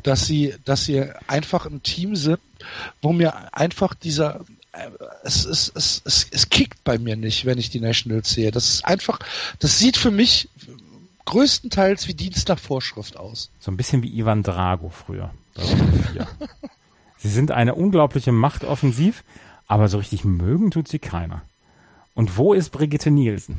dass 0.03 0.25
sie, 0.25 0.53
dass 0.65 0.85
sie 0.85 1.03
einfach 1.27 1.65
ein 1.65 1.83
Team 1.83 2.15
sind, 2.15 2.39
wo 3.01 3.11
mir 3.11 3.53
einfach 3.53 3.93
dieser 3.93 4.45
es, 5.23 5.45
es, 5.45 5.71
es, 5.75 6.01
es, 6.05 6.27
es 6.31 6.49
kickt 6.49 6.83
bei 6.83 6.97
mir 6.97 7.15
nicht, 7.15 7.45
wenn 7.45 7.57
ich 7.57 7.69
die 7.69 7.79
Nationals 7.79 8.31
sehe. 8.31 8.51
Das 8.51 8.69
ist 8.69 8.85
einfach, 8.85 9.19
das 9.59 9.79
sieht 9.79 9.97
für 9.97 10.11
mich 10.11 10.49
größtenteils 11.25 12.07
wie 12.07 12.13
Dienst 12.13 12.47
nach 12.47 12.59
Vorschrift 12.59 13.17
aus. 13.17 13.49
So 13.59 13.71
ein 13.71 13.77
bisschen 13.77 14.03
wie 14.03 14.17
Ivan 14.17 14.43
Drago 14.43 14.89
früher. 14.89 15.31
sie 17.17 17.29
sind 17.29 17.51
eine 17.51 17.75
unglaubliche 17.75 18.31
Macht 18.31 18.63
offensiv, 18.63 19.23
aber 19.67 19.87
so 19.87 19.97
richtig 19.97 20.23
mögen 20.23 20.71
tut 20.71 20.87
sie 20.87 20.99
keiner. 20.99 21.41
Und 22.13 22.37
wo 22.37 22.53
ist 22.53 22.69
Brigitte 22.71 23.11
Nielsen? 23.11 23.57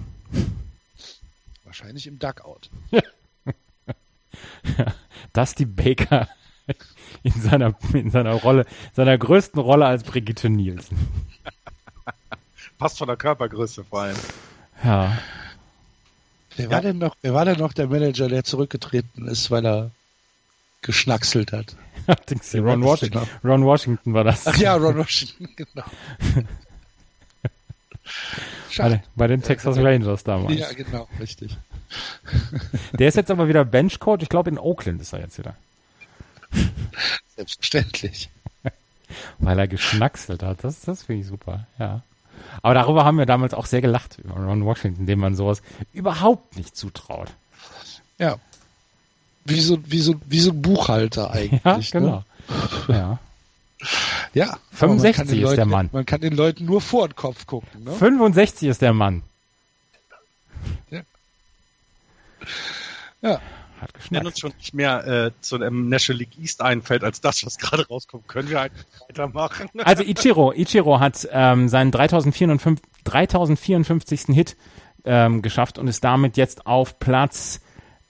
Wahrscheinlich 1.64 2.06
im 2.06 2.18
Duckout. 2.18 2.70
Dusty 5.32 5.64
Baker 5.64 6.28
in 7.22 7.32
seiner, 7.32 7.74
in 7.92 8.10
seiner 8.10 8.32
Rolle, 8.32 8.66
seiner 8.94 9.16
größten 9.16 9.60
Rolle 9.60 9.86
als 9.86 10.04
Brigitte 10.04 10.50
Nielsen. 10.50 10.96
Passt 12.78 12.98
von 12.98 13.06
der 13.06 13.16
Körpergröße 13.16 13.84
vor 13.84 14.02
allem. 14.02 14.16
Ja. 14.82 15.18
Wer 16.56 16.70
war 16.70 16.80
denn 16.80 16.98
noch, 16.98 17.16
wer 17.22 17.32
war 17.34 17.44
denn 17.44 17.58
noch 17.58 17.72
der 17.72 17.86
Manager, 17.86 18.28
der 18.28 18.44
zurückgetreten 18.44 19.28
ist, 19.28 19.50
weil 19.50 19.64
er 19.64 19.90
geschnackselt 20.82 21.52
hat? 21.52 21.76
Ron 22.54 22.82
Washington. 22.82 23.28
Ron 23.44 23.64
Washington 23.64 24.14
war 24.14 24.24
das. 24.24 24.46
Ach 24.46 24.56
ja, 24.56 24.74
Ron 24.74 24.98
Washington, 24.98 25.48
genau. 25.56 25.84
Bei, 28.76 29.02
bei, 29.14 29.26
den 29.28 29.42
Texas 29.42 29.76
Rangers 29.76 30.24
damals. 30.24 30.58
Ja, 30.58 30.72
genau, 30.72 31.08
richtig. 31.20 31.56
Der 32.98 33.08
ist 33.08 33.16
jetzt 33.16 33.30
aber 33.30 33.48
wieder 33.48 33.64
Benchcoach. 33.64 34.22
Ich 34.22 34.28
glaube, 34.28 34.50
in 34.50 34.58
Oakland 34.58 35.00
ist 35.00 35.12
er 35.12 35.20
jetzt 35.20 35.38
wieder. 35.38 35.54
Selbstverständlich. 37.36 38.28
Weil 39.38 39.58
er 39.58 39.68
geschnackselt 39.68 40.42
hat. 40.42 40.64
Das, 40.64 40.80
das 40.82 41.02
finde 41.02 41.22
ich 41.22 41.28
super, 41.28 41.66
ja. 41.78 42.02
Aber 42.62 42.74
darüber 42.74 43.04
haben 43.04 43.18
wir 43.18 43.26
damals 43.26 43.54
auch 43.54 43.66
sehr 43.66 43.80
gelacht, 43.80 44.18
über 44.18 44.34
Ron 44.34 44.64
Washington, 44.64 45.06
dem 45.06 45.20
man 45.20 45.34
sowas 45.34 45.62
überhaupt 45.92 46.56
nicht 46.56 46.76
zutraut. 46.76 47.28
Ja. 48.18 48.36
Wie 49.44 49.60
so, 49.60 49.78
wie 49.86 50.00
so, 50.00 50.14
wie 50.26 50.40
so 50.40 50.52
ein 50.52 50.62
Buchhalter 50.62 51.30
eigentlich. 51.32 51.62
Ja, 51.64 51.76
ne? 51.76 51.84
genau. 51.90 52.24
Ne? 52.88 52.94
Ja. 52.94 53.18
Ja. 54.34 54.58
65 54.72 55.36
ist 55.36 55.42
Leuten, 55.42 55.56
der 55.56 55.66
Mann. 55.66 55.90
Man 55.92 56.06
kann 56.06 56.20
den 56.20 56.34
Leuten 56.34 56.64
nur 56.64 56.80
vor 56.80 57.08
den 57.08 57.16
Kopf 57.16 57.46
gucken. 57.46 57.84
Ne? 57.84 57.92
65 57.92 58.68
ist 58.68 58.80
der 58.80 58.92
Mann. 58.92 59.22
Ja. 60.90 61.00
Ja. 63.20 63.40
Hat 63.82 63.94
geschnackt. 63.94 64.24
Wenn 64.24 64.26
uns 64.26 64.38
schon 64.38 64.52
nicht 64.56 64.74
mehr 64.74 65.06
äh, 65.06 65.30
zu 65.40 65.56
einem 65.56 65.88
National 65.88 66.20
League 66.20 66.38
East 66.40 66.62
einfällt 66.62 67.02
als 67.04 67.20
das, 67.20 67.44
was 67.44 67.58
gerade 67.58 67.86
rauskommt, 67.86 68.28
können 68.28 68.48
wir 68.48 68.60
halt 68.60 68.72
weitermachen. 69.08 69.68
Also 69.84 70.04
Ichiro, 70.04 70.52
Ichiro 70.52 71.00
hat 71.00 71.28
ähm, 71.32 71.68
seinen 71.68 71.90
3054, 71.90 72.84
3054. 73.04 74.34
Hit 74.34 74.56
ähm, 75.04 75.42
geschafft 75.42 75.78
und 75.78 75.88
ist 75.88 76.04
damit 76.04 76.36
jetzt 76.36 76.66
auf 76.66 76.98
Platz 77.00 77.60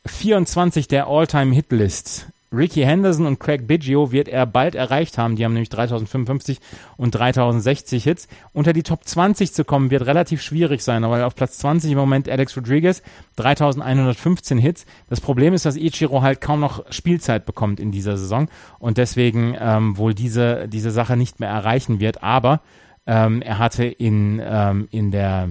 24 0.06 0.88
der 0.88 1.06
All-Time-Hit-List. 1.06 2.26
Ricky 2.52 2.82
Henderson 2.82 3.26
und 3.26 3.40
Craig 3.40 3.66
Biggio 3.66 4.12
wird 4.12 4.28
er 4.28 4.46
bald 4.46 4.74
erreicht 4.74 5.18
haben. 5.18 5.36
Die 5.36 5.44
haben 5.44 5.52
nämlich 5.52 5.70
3055 5.70 6.58
und 6.96 7.14
3060 7.14 8.04
Hits. 8.04 8.28
Unter 8.52 8.72
die 8.72 8.82
Top 8.82 9.04
20 9.04 9.52
zu 9.52 9.64
kommen 9.64 9.90
wird 9.90 10.06
relativ 10.06 10.42
schwierig 10.42 10.82
sein, 10.82 11.02
weil 11.02 11.22
auf 11.22 11.34
Platz 11.34 11.58
20 11.58 11.92
im 11.92 11.98
Moment 11.98 12.28
Alex 12.28 12.56
Rodriguez 12.56 13.02
3115 13.36 14.58
Hits. 14.58 14.86
Das 15.08 15.20
Problem 15.20 15.54
ist, 15.54 15.64
dass 15.64 15.76
Ichiro 15.76 16.22
halt 16.22 16.40
kaum 16.40 16.60
noch 16.60 16.84
Spielzeit 16.90 17.46
bekommt 17.46 17.80
in 17.80 17.90
dieser 17.90 18.16
Saison 18.16 18.48
und 18.78 18.98
deswegen 18.98 19.56
ähm, 19.58 19.96
wohl 19.96 20.14
diese, 20.14 20.68
diese 20.68 20.90
Sache 20.90 21.16
nicht 21.16 21.40
mehr 21.40 21.50
erreichen 21.50 22.00
wird. 22.00 22.22
Aber 22.22 22.60
ähm, 23.06 23.42
er 23.42 23.58
hatte 23.58 23.84
in, 23.84 24.40
ähm, 24.44 24.88
in 24.90 25.10
der 25.10 25.48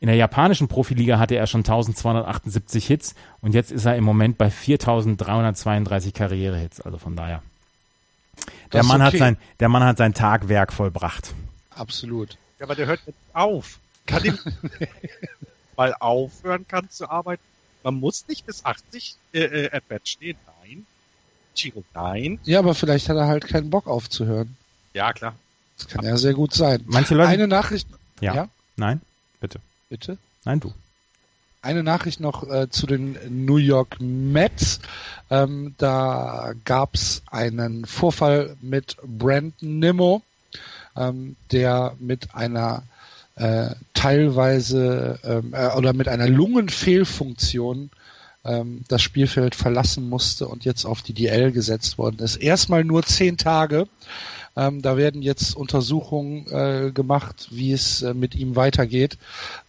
in 0.00 0.06
der 0.06 0.16
japanischen 0.16 0.68
Profiliga 0.68 1.18
hatte 1.18 1.34
er 1.34 1.46
schon 1.46 1.60
1278 1.60 2.86
Hits 2.86 3.14
und 3.40 3.54
jetzt 3.54 3.72
ist 3.72 3.84
er 3.84 3.96
im 3.96 4.04
Moment 4.04 4.38
bei 4.38 4.48
4332 4.48 6.14
Karrierehits. 6.14 6.80
Also 6.80 6.98
von 6.98 7.16
daher. 7.16 7.42
Der 8.72 8.84
Mann, 8.84 9.02
okay. 9.02 9.12
hat 9.12 9.18
sein, 9.18 9.36
der 9.58 9.68
Mann 9.68 9.82
hat 9.82 9.98
sein 9.98 10.14
Tagwerk 10.14 10.72
vollbracht. 10.72 11.34
Absolut. 11.70 12.36
Ja, 12.58 12.66
aber 12.66 12.76
der 12.76 12.86
hört 12.86 13.00
jetzt 13.06 13.18
auf. 13.32 13.78
Kann 14.06 14.24
ihm 14.24 14.38
mal 15.76 15.94
aufhören 15.98 16.66
kann 16.68 16.88
zu 16.90 17.10
arbeiten. 17.10 17.42
Man 17.82 17.94
muss 17.94 18.26
nicht 18.28 18.46
bis 18.46 18.64
80 18.64 19.16
äh, 19.32 19.40
äh, 19.40 19.70
at 19.72 19.88
bat 19.88 20.08
stehen. 20.08 20.36
Nein. 20.62 20.86
Chiro, 21.54 21.82
nein. 21.94 22.38
Ja, 22.44 22.60
aber 22.60 22.74
vielleicht 22.74 23.08
hat 23.08 23.16
er 23.16 23.26
halt 23.26 23.48
keinen 23.48 23.70
Bock 23.70 23.86
aufzuhören. 23.88 24.56
Ja, 24.94 25.12
klar. 25.12 25.34
Das 25.76 25.88
kann 25.88 26.04
ja 26.04 26.16
sehr 26.16 26.34
gut 26.34 26.54
sein. 26.54 26.84
Manche 26.86 27.14
Leute. 27.14 27.28
Eine 27.28 27.48
Nachricht. 27.48 27.88
Ja. 28.20 28.34
ja? 28.34 28.48
Nein, 28.76 29.00
bitte. 29.40 29.60
Bitte? 29.88 30.18
Nein, 30.44 30.60
du. 30.60 30.72
Eine 31.62 31.82
Nachricht 31.82 32.20
noch 32.20 32.48
äh, 32.48 32.68
zu 32.70 32.86
den 32.86 33.18
New 33.46 33.56
York 33.56 33.96
Mets. 34.00 34.80
Ähm, 35.30 35.74
da 35.78 36.52
gab 36.64 36.94
es 36.94 37.22
einen 37.30 37.84
Vorfall 37.84 38.56
mit 38.60 38.96
Brandon 39.02 39.78
Nimmo, 39.78 40.22
ähm, 40.96 41.36
der 41.50 41.96
mit 41.98 42.34
einer 42.34 42.82
äh, 43.34 43.70
teilweise 43.94 45.18
ähm, 45.24 45.52
äh, 45.52 45.74
oder 45.74 45.92
mit 45.94 46.08
einer 46.08 46.28
Lungenfehlfunktion 46.28 47.90
ähm, 48.44 48.84
das 48.88 49.02
Spielfeld 49.02 49.54
verlassen 49.54 50.08
musste 50.08 50.48
und 50.48 50.64
jetzt 50.64 50.84
auf 50.84 51.02
die 51.02 51.12
DL 51.12 51.50
gesetzt 51.50 51.98
worden 51.98 52.18
ist. 52.20 52.36
Erstmal 52.36 52.84
nur 52.84 53.02
zehn 53.04 53.36
Tage. 53.36 53.88
Ähm, 54.58 54.82
da 54.82 54.96
werden 54.96 55.22
jetzt 55.22 55.54
Untersuchungen 55.54 56.46
äh, 56.48 56.90
gemacht, 56.90 57.46
wie 57.52 57.70
es 57.70 58.02
äh, 58.02 58.12
mit 58.12 58.34
ihm 58.34 58.56
weitergeht. 58.56 59.16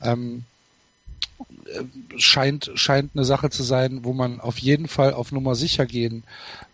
Ähm, 0.01 0.45
äh, 1.65 1.83
scheint, 2.17 2.71
scheint 2.73 3.11
eine 3.13 3.23
Sache 3.23 3.51
zu 3.51 3.61
sein, 3.61 4.03
wo 4.03 4.13
man 4.13 4.39
auf 4.39 4.57
jeden 4.57 4.87
Fall 4.87 5.13
auf 5.13 5.31
Nummer 5.31 5.53
sicher 5.53 5.85
gehen 5.85 6.23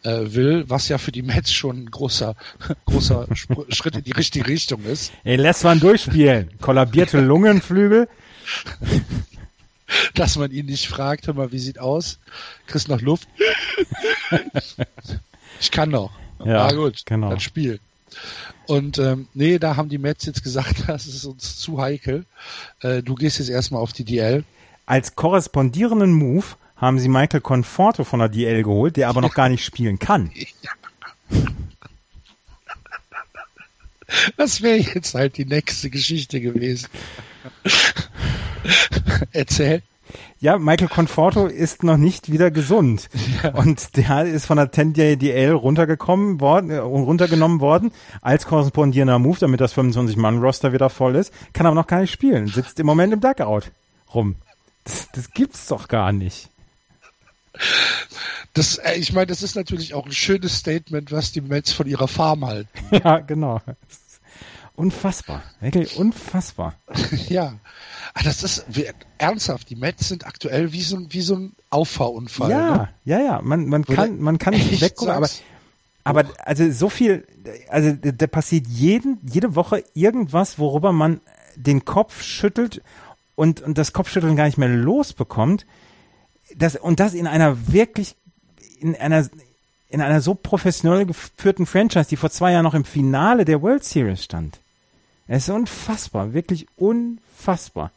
äh, 0.04 0.22
will, 0.28 0.64
was 0.70 0.88
ja 0.88 0.98
für 0.98 1.12
die 1.12 1.24
Mets 1.24 1.52
schon 1.52 1.84
ein 1.84 1.92
großer, 1.92 2.38
großer 2.86 3.28
Schritt 3.70 3.98
in 3.98 4.06
die 4.06 4.14
richtige 4.14 4.48
Richtung 4.48 4.86
ist. 4.86 5.12
Ey, 5.26 5.36
lässt 5.36 5.66
man 5.66 5.82
durchspielen. 5.82 6.52
Kollabierte 6.62 7.20
Lungenflügel. 7.22 8.08
Dass 10.14 10.38
man 10.38 10.52
ihn 10.52 10.68
nicht 10.68 10.88
fragt, 10.88 11.28
hör 11.28 11.34
mal, 11.34 11.52
wie 11.52 11.60
sieht 11.60 11.80
aus? 11.80 12.20
Kriegst 12.66 12.88
noch 12.88 13.02
Luft? 13.02 13.28
ich 15.60 15.72
kann 15.72 15.90
noch. 15.90 16.12
Ja, 16.46 16.68
ah, 16.68 16.72
gut, 16.72 17.06
genau. 17.06 17.30
dann 17.30 17.42
spiel. 17.42 17.80
Und 18.68 18.98
ähm, 18.98 19.28
nee, 19.34 19.60
da 19.60 19.76
haben 19.76 19.90
die 19.90 19.98
Mets 19.98 20.26
jetzt 20.26 20.44
gesagt, 20.44 20.84
das 20.88 21.08
ist 21.08 21.26
uns 21.26 21.58
zu 21.58 21.80
heikel. 21.82 22.26
Äh, 22.82 23.04
du 23.04 23.16
gehst 23.16 23.40
jetzt 23.40 23.50
erstmal 23.50 23.82
auf 23.82 23.94
die 23.94 24.06
DL. 24.06 24.44
Als 24.86 25.16
korrespondierenden 25.16 26.14
Move 26.14 26.46
haben 26.76 27.00
sie 27.00 27.08
Michael 27.08 27.42
Conforto 27.42 28.04
von 28.04 28.20
der 28.20 28.30
DL 28.30 28.64
geholt, 28.64 28.98
der 28.98 29.10
aber 29.10 29.22
noch 29.22 29.34
gar 29.34 29.50
nicht 29.50 29.64
spielen 29.64 30.00
kann. 30.00 30.32
Das 34.38 34.62
wäre 34.62 34.78
jetzt 34.78 35.16
halt 35.16 35.36
die 35.38 35.46
nächste 35.46 35.90
Geschichte 35.90 36.40
gewesen. 36.40 36.88
Erzähl. 39.32 39.82
Ja, 40.40 40.58
Michael 40.58 40.88
Conforto 40.88 41.46
ist 41.48 41.84
noch 41.84 41.98
nicht 41.98 42.32
wieder 42.32 42.52
gesund. 42.52 43.10
Ja. 43.44 43.54
Und 43.54 43.98
der 43.98 44.26
ist 44.26 44.46
von 44.46 44.58
der 44.58 44.72
10DL 44.72 45.52
runtergekommen 45.52 46.40
worden, 46.40 46.70
äh, 46.70 46.78
runtergenommen 46.78 47.60
worden 47.60 47.92
als 48.22 48.46
korrespondierender 48.46 49.20
Move, 49.20 49.38
damit 49.40 49.60
das 49.60 49.76
25-Mann-Roster 49.76 50.72
wieder 50.72 50.90
voll 50.90 51.16
ist. 51.16 51.34
Kann 51.52 51.66
aber 51.66 51.76
noch 51.76 51.88
gar 51.88 52.00
nicht 52.00 52.12
spielen. 52.12 52.48
Sitzt 52.48 52.80
im 52.80 52.86
Moment 52.86 53.12
im 53.14 53.20
Duckout 53.20 53.72
rum. 54.14 54.36
Das, 54.86 55.10
das 55.14 55.32
gibt's 55.32 55.68
doch 55.68 55.88
gar 55.88 56.12
nicht. 56.12 56.50
Das, 58.54 58.78
äh, 58.78 58.96
ich 58.96 59.14
meine, 59.14 59.28
das 59.28 59.44
ist 59.44 59.56
natürlich 59.56 59.94
auch 59.94 60.06
ein 60.06 60.12
schönes 60.12 60.58
Statement, 60.58 61.12
was 61.12 61.32
die 61.32 61.42
Mets 61.42 61.74
von 61.74 61.88
ihrer 61.88 62.08
Farm 62.08 62.46
halten. 62.46 62.70
Ja, 63.04 63.20
genau. 63.20 63.62
Unfassbar. 64.76 65.42
Wirklich 65.62 65.98
unfassbar. 65.98 66.76
ja. 67.30 67.54
Ah, 68.14 68.24
das 68.24 68.44
ist 68.44 68.66
wie, 68.68 68.88
ernsthaft. 69.18 69.70
Die 69.70 69.76
Mets 69.76 70.10
sind 70.10 70.26
aktuell 70.26 70.74
wie 70.74 70.82
so, 70.82 71.00
wie 71.10 71.22
so 71.22 71.36
ein 71.36 71.56
Auffahrunfall. 71.70 72.50
Ja, 72.50 72.78
ne? 72.78 72.90
ja, 73.06 73.20
ja. 73.20 73.42
Man, 73.42 73.68
man 73.68 73.86
kann, 73.86 74.20
man 74.20 74.38
kann 74.38 74.54
nicht 74.54 74.82
weggucken, 74.82 75.14
aber, 75.14 75.30
aber 76.04 76.26
also 76.40 76.70
so 76.72 76.90
viel, 76.90 77.26
also 77.70 77.94
da 77.94 78.28
passiert 78.28 78.68
jeden, 78.68 79.20
jede 79.24 79.56
Woche 79.56 79.84
irgendwas, 79.94 80.60
worüber 80.60 80.92
man 80.92 81.22
den 81.56 81.86
Kopf 81.86 82.22
schüttelt 82.22 82.82
und, 83.36 83.62
und 83.62 83.78
das 83.78 83.94
Kopfschütteln 83.94 84.36
gar 84.36 84.46
nicht 84.46 84.58
mehr 84.58 84.70
losbekommt. 84.70 85.66
Das, 86.56 86.76
und 86.76 87.00
das 87.00 87.14
in 87.14 87.28
einer 87.28 87.72
wirklich, 87.72 88.16
in 88.80 88.96
einer, 88.96 89.28
in 89.88 90.02
einer 90.02 90.22
so 90.22 90.36
professionell 90.36 91.06
geführten 91.06 91.66
Franchise, 91.66 92.10
die 92.10 92.18
vor 92.18 92.30
zwei 92.30 92.52
Jahren 92.52 92.64
noch 92.64 92.74
im 92.74 92.86
Finale 92.86 93.46
der 93.46 93.62
World 93.62 93.84
Series 93.84 94.24
stand. 94.24 94.60
Es 95.28 95.48
ist 95.48 95.54
unfassbar, 95.54 96.34
wirklich 96.34 96.68
unfassbar 96.78 97.92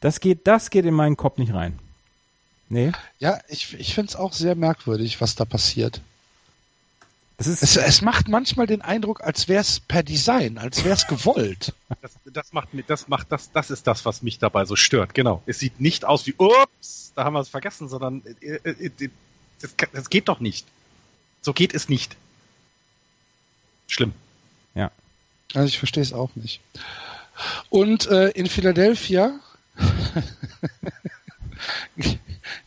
Das 0.00 0.20
geht, 0.20 0.46
das 0.46 0.70
geht 0.70 0.84
in 0.84 0.94
meinen 0.94 1.16
Kopf 1.16 1.38
nicht 1.38 1.54
rein. 1.54 1.78
Nee. 2.68 2.92
Ja, 3.20 3.40
ich, 3.48 3.74
ich 3.78 3.94
finde 3.94 4.10
es 4.10 4.16
auch 4.16 4.32
sehr 4.32 4.56
merkwürdig, 4.56 5.20
was 5.20 5.36
da 5.36 5.44
passiert. 5.44 6.00
Es, 7.38 7.76
es 7.76 8.02
macht 8.02 8.28
manchmal 8.28 8.66
den 8.66 8.80
Eindruck, 8.80 9.22
als 9.22 9.46
wäre 9.46 9.60
es 9.60 9.78
per 9.78 10.02
Design, 10.02 10.56
als 10.56 10.84
wäre 10.84 10.94
es 10.94 11.06
gewollt. 11.06 11.74
Das, 12.02 12.12
das 12.24 12.52
macht 12.52 12.74
mir, 12.74 12.82
das 12.82 13.08
macht, 13.08 13.32
das, 13.32 13.52
das 13.52 13.70
ist 13.70 13.86
das, 13.86 14.04
was 14.04 14.22
mich 14.22 14.38
dabei 14.38 14.64
so 14.64 14.76
stört. 14.76 15.14
Genau. 15.14 15.42
Es 15.46 15.58
sieht 15.60 15.80
nicht 15.80 16.04
aus 16.04 16.26
wie, 16.26 16.34
ups, 16.36 17.12
da 17.14 17.24
haben 17.24 17.32
wir 17.34 17.40
es 17.40 17.48
vergessen, 17.48 17.88
sondern 17.88 18.22
äh, 18.40 18.56
äh, 18.56 18.86
äh, 18.86 19.10
das, 19.60 19.74
das 19.92 20.10
geht 20.10 20.28
doch 20.28 20.40
nicht. 20.40 20.66
So 21.42 21.52
geht 21.52 21.74
es 21.74 21.88
nicht. 21.88 22.16
Schlimm. 23.88 24.12
Ja. 25.56 25.60
Also 25.60 25.68
ich 25.68 25.78
verstehe 25.78 26.02
es 26.02 26.12
auch 26.12 26.30
nicht. 26.36 26.60
Und 27.68 28.06
äh, 28.06 28.28
in 28.30 28.46
Philadelphia 28.46 29.40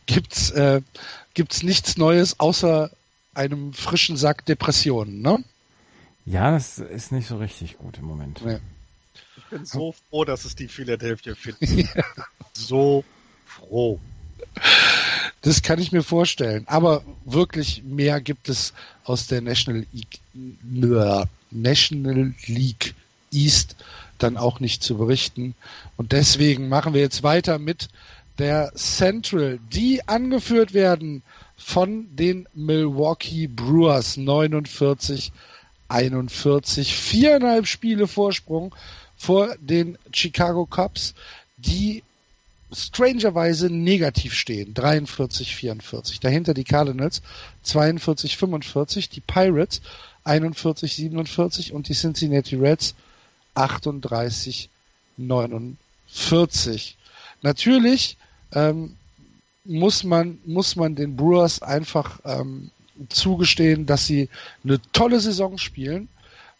gibt's 0.06 0.50
äh, 0.50 0.82
gibt's 1.34 1.62
nichts 1.62 1.96
Neues 1.96 2.38
außer 2.38 2.90
einem 3.34 3.72
frischen 3.72 4.16
Sack 4.16 4.44
Depressionen, 4.46 5.22
ne? 5.22 5.42
Ja, 6.26 6.50
das 6.50 6.78
ist 6.78 7.12
nicht 7.12 7.26
so 7.26 7.38
richtig 7.38 7.78
gut 7.78 7.98
im 7.98 8.04
Moment. 8.04 8.44
Nee. 8.44 8.58
Ich 9.36 9.44
bin 9.44 9.64
so 9.64 9.92
froh, 9.92 10.24
dass 10.24 10.44
es 10.44 10.54
die 10.54 10.68
Philadelphia 10.68 11.34
finden. 11.34 11.88
So 12.52 13.04
froh. 13.46 14.00
Das 15.42 15.62
kann 15.62 15.78
ich 15.78 15.92
mir 15.92 16.02
vorstellen. 16.02 16.64
Aber 16.66 17.02
wirklich 17.24 17.82
mehr 17.84 18.20
gibt 18.20 18.48
es 18.48 18.74
aus 19.04 19.26
der 19.26 19.40
National 19.40 19.86
League, 19.92 20.20
National 21.50 22.34
League 22.46 22.94
East 23.32 23.76
dann 24.18 24.36
auch 24.36 24.60
nicht 24.60 24.82
zu 24.82 24.98
berichten. 24.98 25.54
Und 25.96 26.12
deswegen 26.12 26.68
machen 26.68 26.94
wir 26.94 27.00
jetzt 27.00 27.22
weiter 27.22 27.58
mit 27.58 27.88
der 28.38 28.72
Central, 28.74 29.58
die 29.72 30.06
angeführt 30.08 30.74
werden 30.74 31.22
von 31.56 32.08
den 32.16 32.46
Milwaukee 32.54 33.46
Brewers 33.46 34.16
49 34.16 35.32
41. 35.88 36.94
Viereinhalb 36.94 37.66
Spiele 37.66 38.06
Vorsprung 38.06 38.74
vor 39.16 39.54
den 39.60 39.98
Chicago 40.12 40.64
Cubs, 40.64 41.14
die 41.56 42.02
strangerweise 42.72 43.70
negativ 43.70 44.34
stehen. 44.34 44.74
43, 44.74 45.54
44. 45.56 46.20
Dahinter 46.20 46.54
die 46.54 46.64
Cardinals 46.64 47.22
42, 47.62 48.36
45. 48.36 49.08
Die 49.08 49.20
Pirates 49.20 49.80
41, 50.24 50.94
47 50.94 51.72
und 51.72 51.88
die 51.88 51.94
Cincinnati 51.94 52.56
Reds 52.56 52.94
38, 53.54 54.68
49. 55.16 56.96
Natürlich 57.42 58.16
ähm, 58.52 58.96
muss 59.64 60.04
man 60.04 60.38
muss 60.44 60.76
man 60.76 60.94
den 60.94 61.16
Brewers 61.16 61.62
einfach 61.62 62.20
ähm, 62.24 62.70
zugestehen, 63.08 63.86
dass 63.86 64.06
sie 64.06 64.28
eine 64.64 64.80
tolle 64.92 65.20
Saison 65.20 65.58
spielen. 65.58 66.08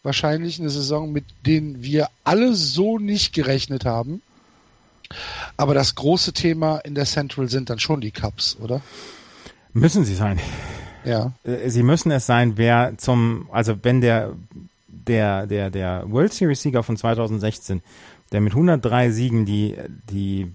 Wahrscheinlich 0.03 0.59
eine 0.59 0.71
Saison, 0.71 1.11
mit 1.11 1.25
denen 1.45 1.83
wir 1.83 2.09
alle 2.23 2.55
so 2.55 2.97
nicht 2.97 3.33
gerechnet 3.33 3.85
haben. 3.85 4.21
Aber 5.57 5.73
das 5.73 5.95
große 5.95 6.33
Thema 6.33 6.77
in 6.79 6.95
der 6.95 7.05
Central 7.05 7.49
sind 7.49 7.69
dann 7.69 7.79
schon 7.79 8.01
die 8.01 8.11
Cups, 8.11 8.57
oder? 8.61 8.81
Müssen 9.73 10.03
sie 10.03 10.15
sein. 10.15 10.39
Ja. 11.05 11.33
Äh, 11.43 11.69
Sie 11.69 11.83
müssen 11.83 12.11
es 12.11 12.25
sein, 12.25 12.57
wer 12.57 12.97
zum, 12.97 13.47
also 13.51 13.75
wenn 13.83 14.01
der, 14.01 14.33
der, 14.87 15.47
der, 15.47 15.69
der 15.69 16.03
World 16.07 16.33
Series 16.33 16.61
Sieger 16.61 16.83
von 16.83 16.97
2016, 16.97 17.81
der 18.31 18.41
mit 18.41 18.53
103 18.53 19.11
Siegen 19.11 19.45
die, 19.45 19.75
die, 20.09 20.51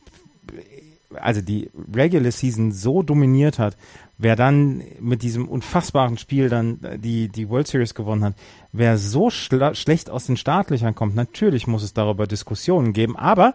also 1.14 1.40
die 1.40 1.70
Regular 1.94 2.30
Season 2.30 2.72
so 2.72 3.02
dominiert 3.02 3.58
hat, 3.58 3.76
wer 4.18 4.36
dann 4.36 4.82
mit 5.00 5.22
diesem 5.22 5.48
unfassbaren 5.48 6.16
Spiel 6.16 6.48
dann 6.48 6.78
die, 6.98 7.28
die 7.28 7.48
World 7.48 7.66
Series 7.66 7.94
gewonnen 7.94 8.24
hat, 8.24 8.34
wer 8.72 8.98
so 8.98 9.30
schlecht 9.30 10.10
aus 10.10 10.26
den 10.26 10.36
Startlöchern 10.36 10.94
kommt, 10.94 11.14
natürlich 11.14 11.66
muss 11.66 11.82
es 11.82 11.92
darüber 11.92 12.26
Diskussionen 12.26 12.92
geben, 12.92 13.16
aber 13.16 13.54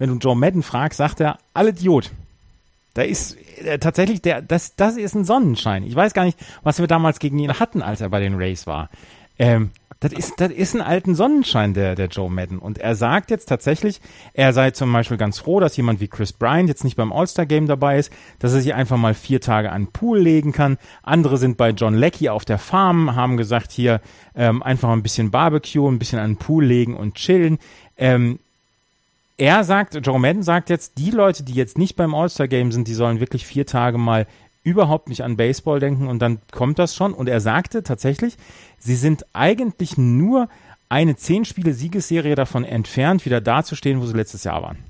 wenn 0.00 0.08
du 0.08 0.16
Joe 0.16 0.34
Madden 0.34 0.62
fragst, 0.62 0.96
sagt 0.96 1.20
er, 1.20 1.38
alle 1.54 1.70
Idiot. 1.70 2.10
Da 2.94 3.02
ist 3.02 3.36
äh, 3.58 3.78
tatsächlich 3.78 4.22
der, 4.22 4.42
das, 4.42 4.74
das 4.74 4.96
ist 4.96 5.14
ein 5.14 5.24
Sonnenschein. 5.24 5.84
Ich 5.84 5.94
weiß 5.94 6.14
gar 6.14 6.24
nicht, 6.24 6.38
was 6.62 6.80
wir 6.80 6.86
damals 6.88 7.20
gegen 7.20 7.38
ihn 7.38 7.60
hatten, 7.60 7.82
als 7.82 8.00
er 8.00 8.08
bei 8.08 8.18
den 8.18 8.34
Rays 8.34 8.66
war. 8.66 8.88
Ähm, 9.38 9.70
das 10.00 10.14
ist, 10.14 10.40
das 10.40 10.50
ist 10.50 10.74
ein 10.74 10.80
alten 10.80 11.14
Sonnenschein, 11.14 11.74
der, 11.74 11.94
der 11.94 12.06
Joe 12.06 12.30
Madden. 12.30 12.58
Und 12.58 12.78
er 12.78 12.94
sagt 12.94 13.30
jetzt 13.30 13.50
tatsächlich, 13.50 14.00
er 14.32 14.54
sei 14.54 14.70
zum 14.70 14.90
Beispiel 14.90 15.18
ganz 15.18 15.38
froh, 15.38 15.60
dass 15.60 15.76
jemand 15.76 16.00
wie 16.00 16.08
Chris 16.08 16.32
Bryant 16.32 16.70
jetzt 16.70 16.84
nicht 16.84 16.96
beim 16.96 17.12
All-Star-Game 17.12 17.66
dabei 17.66 17.98
ist, 17.98 18.10
dass 18.38 18.54
er 18.54 18.62
sich 18.62 18.72
einfach 18.72 18.96
mal 18.96 19.12
vier 19.12 19.42
Tage 19.42 19.70
an 19.70 19.84
den 19.84 19.92
Pool 19.92 20.18
legen 20.18 20.52
kann. 20.52 20.78
Andere 21.02 21.36
sind 21.36 21.58
bei 21.58 21.70
John 21.70 21.94
Leckie 21.94 22.30
auf 22.30 22.46
der 22.46 22.56
Farm, 22.56 23.14
haben 23.14 23.36
gesagt, 23.36 23.72
hier 23.72 24.00
ähm, 24.34 24.62
einfach 24.62 24.88
ein 24.88 25.02
bisschen 25.02 25.30
Barbecue, 25.30 25.86
ein 25.86 25.98
bisschen 25.98 26.18
an 26.18 26.30
den 26.30 26.38
Pool 26.38 26.64
legen 26.64 26.96
und 26.96 27.16
chillen. 27.16 27.58
Ähm, 27.98 28.38
er 29.40 29.64
sagt, 29.64 29.98
Joe 30.06 30.20
Madden 30.20 30.42
sagt 30.42 30.68
jetzt, 30.68 30.98
die 30.98 31.10
Leute, 31.10 31.42
die 31.42 31.54
jetzt 31.54 31.78
nicht 31.78 31.96
beim 31.96 32.14
All-Star-Game 32.14 32.72
sind, 32.72 32.86
die 32.86 32.94
sollen 32.94 33.20
wirklich 33.20 33.46
vier 33.46 33.64
Tage 33.64 33.96
mal 33.96 34.26
überhaupt 34.62 35.08
nicht 35.08 35.24
an 35.24 35.38
Baseball 35.38 35.80
denken 35.80 36.08
und 36.08 36.20
dann 36.20 36.40
kommt 36.52 36.78
das 36.78 36.94
schon. 36.94 37.14
Und 37.14 37.26
er 37.26 37.40
sagte 37.40 37.82
tatsächlich, 37.82 38.36
sie 38.78 38.96
sind 38.96 39.24
eigentlich 39.32 39.96
nur 39.96 40.50
eine 40.90 41.16
zehn 41.16 41.46
Spiele 41.46 41.72
Siegesserie 41.72 42.34
davon 42.34 42.64
entfernt, 42.64 43.24
wieder 43.24 43.40
dazustehen, 43.40 44.02
wo 44.02 44.06
sie 44.06 44.12
letztes 44.16 44.44
Jahr 44.44 44.62
waren. 44.62 44.89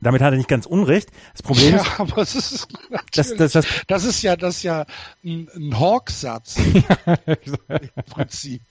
Damit 0.00 0.20
hat 0.20 0.32
er 0.32 0.36
nicht 0.36 0.48
ganz 0.48 0.66
unrecht. 0.66 1.08
Das 1.32 1.42
Problem 1.42 1.74
Ja, 1.74 1.80
ist, 1.82 1.88
aber 2.00 2.18
es 2.18 2.34
ist 2.34 2.68
das, 3.14 3.34
das, 3.34 3.52
das, 3.52 3.66
das 3.86 4.04
ist 4.04 4.22
ja 4.22 4.36
das 4.36 4.56
ist 4.58 4.62
ja 4.62 4.84
ein, 5.24 5.48
ein 5.56 5.78
Hawk-Satz 5.78 6.56
im 6.66 6.84
Prinzip. 8.10 8.62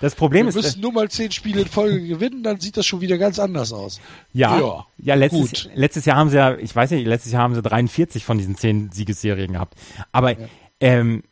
das 0.00 0.14
Problem 0.14 0.46
Wir 0.46 0.50
ist, 0.50 0.54
müssen 0.56 0.80
nur 0.80 0.92
mal 0.92 1.10
zehn 1.10 1.30
Spiele 1.30 1.62
in 1.62 1.68
Folge 1.68 2.06
gewinnen, 2.06 2.42
dann 2.42 2.60
sieht 2.60 2.76
das 2.76 2.86
schon 2.86 3.00
wieder 3.00 3.18
ganz 3.18 3.38
anders 3.38 3.72
aus. 3.72 4.00
Ja, 4.32 4.58
Ja, 4.58 4.86
ja, 4.98 5.14
letztes, 5.14 5.64
gut. 5.64 5.70
letztes 5.74 6.04
Jahr 6.04 6.16
haben 6.16 6.30
sie 6.30 6.36
ja, 6.36 6.56
ich 6.56 6.74
weiß 6.74 6.90
nicht, 6.90 7.06
letztes 7.06 7.32
Jahr 7.32 7.42
haben 7.42 7.54
sie 7.54 7.62
43 7.62 8.24
von 8.24 8.38
diesen 8.38 8.56
10 8.56 8.92
Siegesserien 8.92 9.52
gehabt. 9.52 9.74
Aber 10.12 10.36
ähm, 10.80 11.22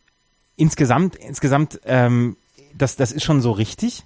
insgesamt, 0.57 1.17
insgesamt, 1.17 1.81
ähm, 1.85 2.37
das, 2.77 2.97
das 2.97 3.13
ist 3.13 3.25
schon 3.25 3.41
so 3.43 3.53
richtig. 3.53 4.05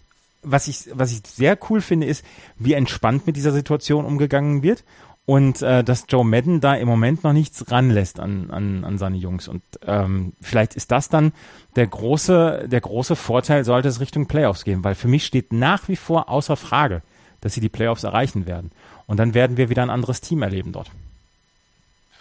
Was 0.49 0.69
ich, 0.69 0.89
was 0.93 1.11
ich 1.11 1.21
sehr 1.27 1.59
cool 1.69 1.81
finde, 1.81 2.07
ist, 2.07 2.25
wie 2.59 2.75
entspannt 2.75 3.27
mit 3.27 3.37
dieser 3.37 3.53
Situation 3.53 4.05
umgegangen 4.05 4.63
wird 4.63 4.85
und 5.27 5.61
äh, 5.61 5.83
dass 5.83 6.05
Joe 6.09 6.25
Madden 6.25 6.61
da 6.61 6.75
im 6.75 6.87
Moment 6.87 7.25
noch 7.25 7.33
nichts 7.33 7.71
ranlässt 7.71 8.21
an, 8.21 8.51
an, 8.53 8.85
an 8.85 8.97
seine 8.97 9.17
Jungs. 9.17 9.49
Und 9.49 9.63
ähm, 9.85 10.35
vielleicht 10.41 10.77
ist 10.77 10.93
das 10.93 11.09
dann 11.09 11.33
der 11.75 11.89
große, 11.89 12.69
der 12.69 12.81
große 12.81 13.17
Vorteil, 13.17 13.65
sollte 13.65 13.89
es 13.89 13.99
Richtung 14.01 14.27
Playoffs 14.27 14.65
gehen, 14.65 14.85
weil 14.85 14.95
für 14.95 15.09
mich 15.09 15.27
steht 15.27 15.53
nach 15.53 15.89
wie 15.89 15.97
vor 15.97 16.29
außer 16.29 16.57
Frage, 16.57 17.03
dass 17.41 17.55
sie 17.55 17.61
die 17.61 17.69
Playoffs 17.69 18.05
erreichen 18.05 18.47
werden. 18.47 18.71
Und 19.09 19.19
dann 19.19 19.35
werden 19.35 19.57
wir 19.57 19.69
wieder 19.69 19.83
ein 19.83 19.91
anderes 19.91 20.21
Team 20.21 20.43
erleben 20.43 20.73
dort. 20.73 20.91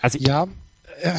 Also 0.01 0.17
Ja, 0.19 0.47
äh, 1.01 1.13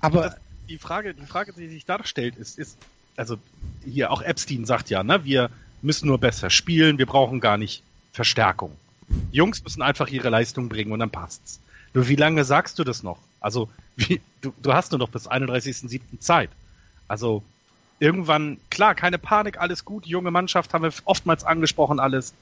aber 0.00 0.36
Die 0.68 0.78
Frage, 0.78 1.14
die 1.14 1.26
Frage, 1.26 1.52
die 1.52 1.68
sich 1.68 1.84
da 1.84 2.04
stellt, 2.04 2.36
ist, 2.36 2.58
ist, 2.58 2.78
also 3.16 3.36
hier 3.84 4.10
auch 4.10 4.22
Epstein 4.22 4.64
sagt 4.64 4.90
ja, 4.90 5.04
ne, 5.04 5.24
wir 5.24 5.50
müssen 5.86 6.08
nur 6.08 6.18
besser 6.18 6.50
spielen, 6.50 6.98
wir 6.98 7.06
brauchen 7.06 7.40
gar 7.40 7.56
nicht 7.56 7.82
Verstärkung. 8.12 8.76
Die 9.08 9.36
Jungs 9.36 9.62
müssen 9.62 9.82
einfach 9.82 10.08
ihre 10.08 10.28
Leistung 10.28 10.68
bringen 10.68 10.92
und 10.92 10.98
dann 10.98 11.10
passt's. 11.10 11.60
Nur 11.94 12.08
wie 12.08 12.16
lange 12.16 12.44
sagst 12.44 12.78
du 12.78 12.84
das 12.84 13.02
noch? 13.02 13.18
Also, 13.40 13.70
wie, 13.96 14.20
du, 14.42 14.52
du 14.62 14.74
hast 14.74 14.92
nur 14.92 14.98
noch 14.98 15.08
bis 15.08 15.28
31.07. 15.30 16.18
Zeit. 16.18 16.50
Also, 17.08 17.42
irgendwann, 18.00 18.58
klar, 18.68 18.94
keine 18.94 19.18
Panik, 19.18 19.58
alles 19.58 19.84
gut, 19.84 20.06
junge 20.06 20.30
Mannschaft 20.30 20.74
haben 20.74 20.82
wir 20.82 20.92
oftmals 21.04 21.44
angesprochen, 21.44 22.00
alles. 22.00 22.34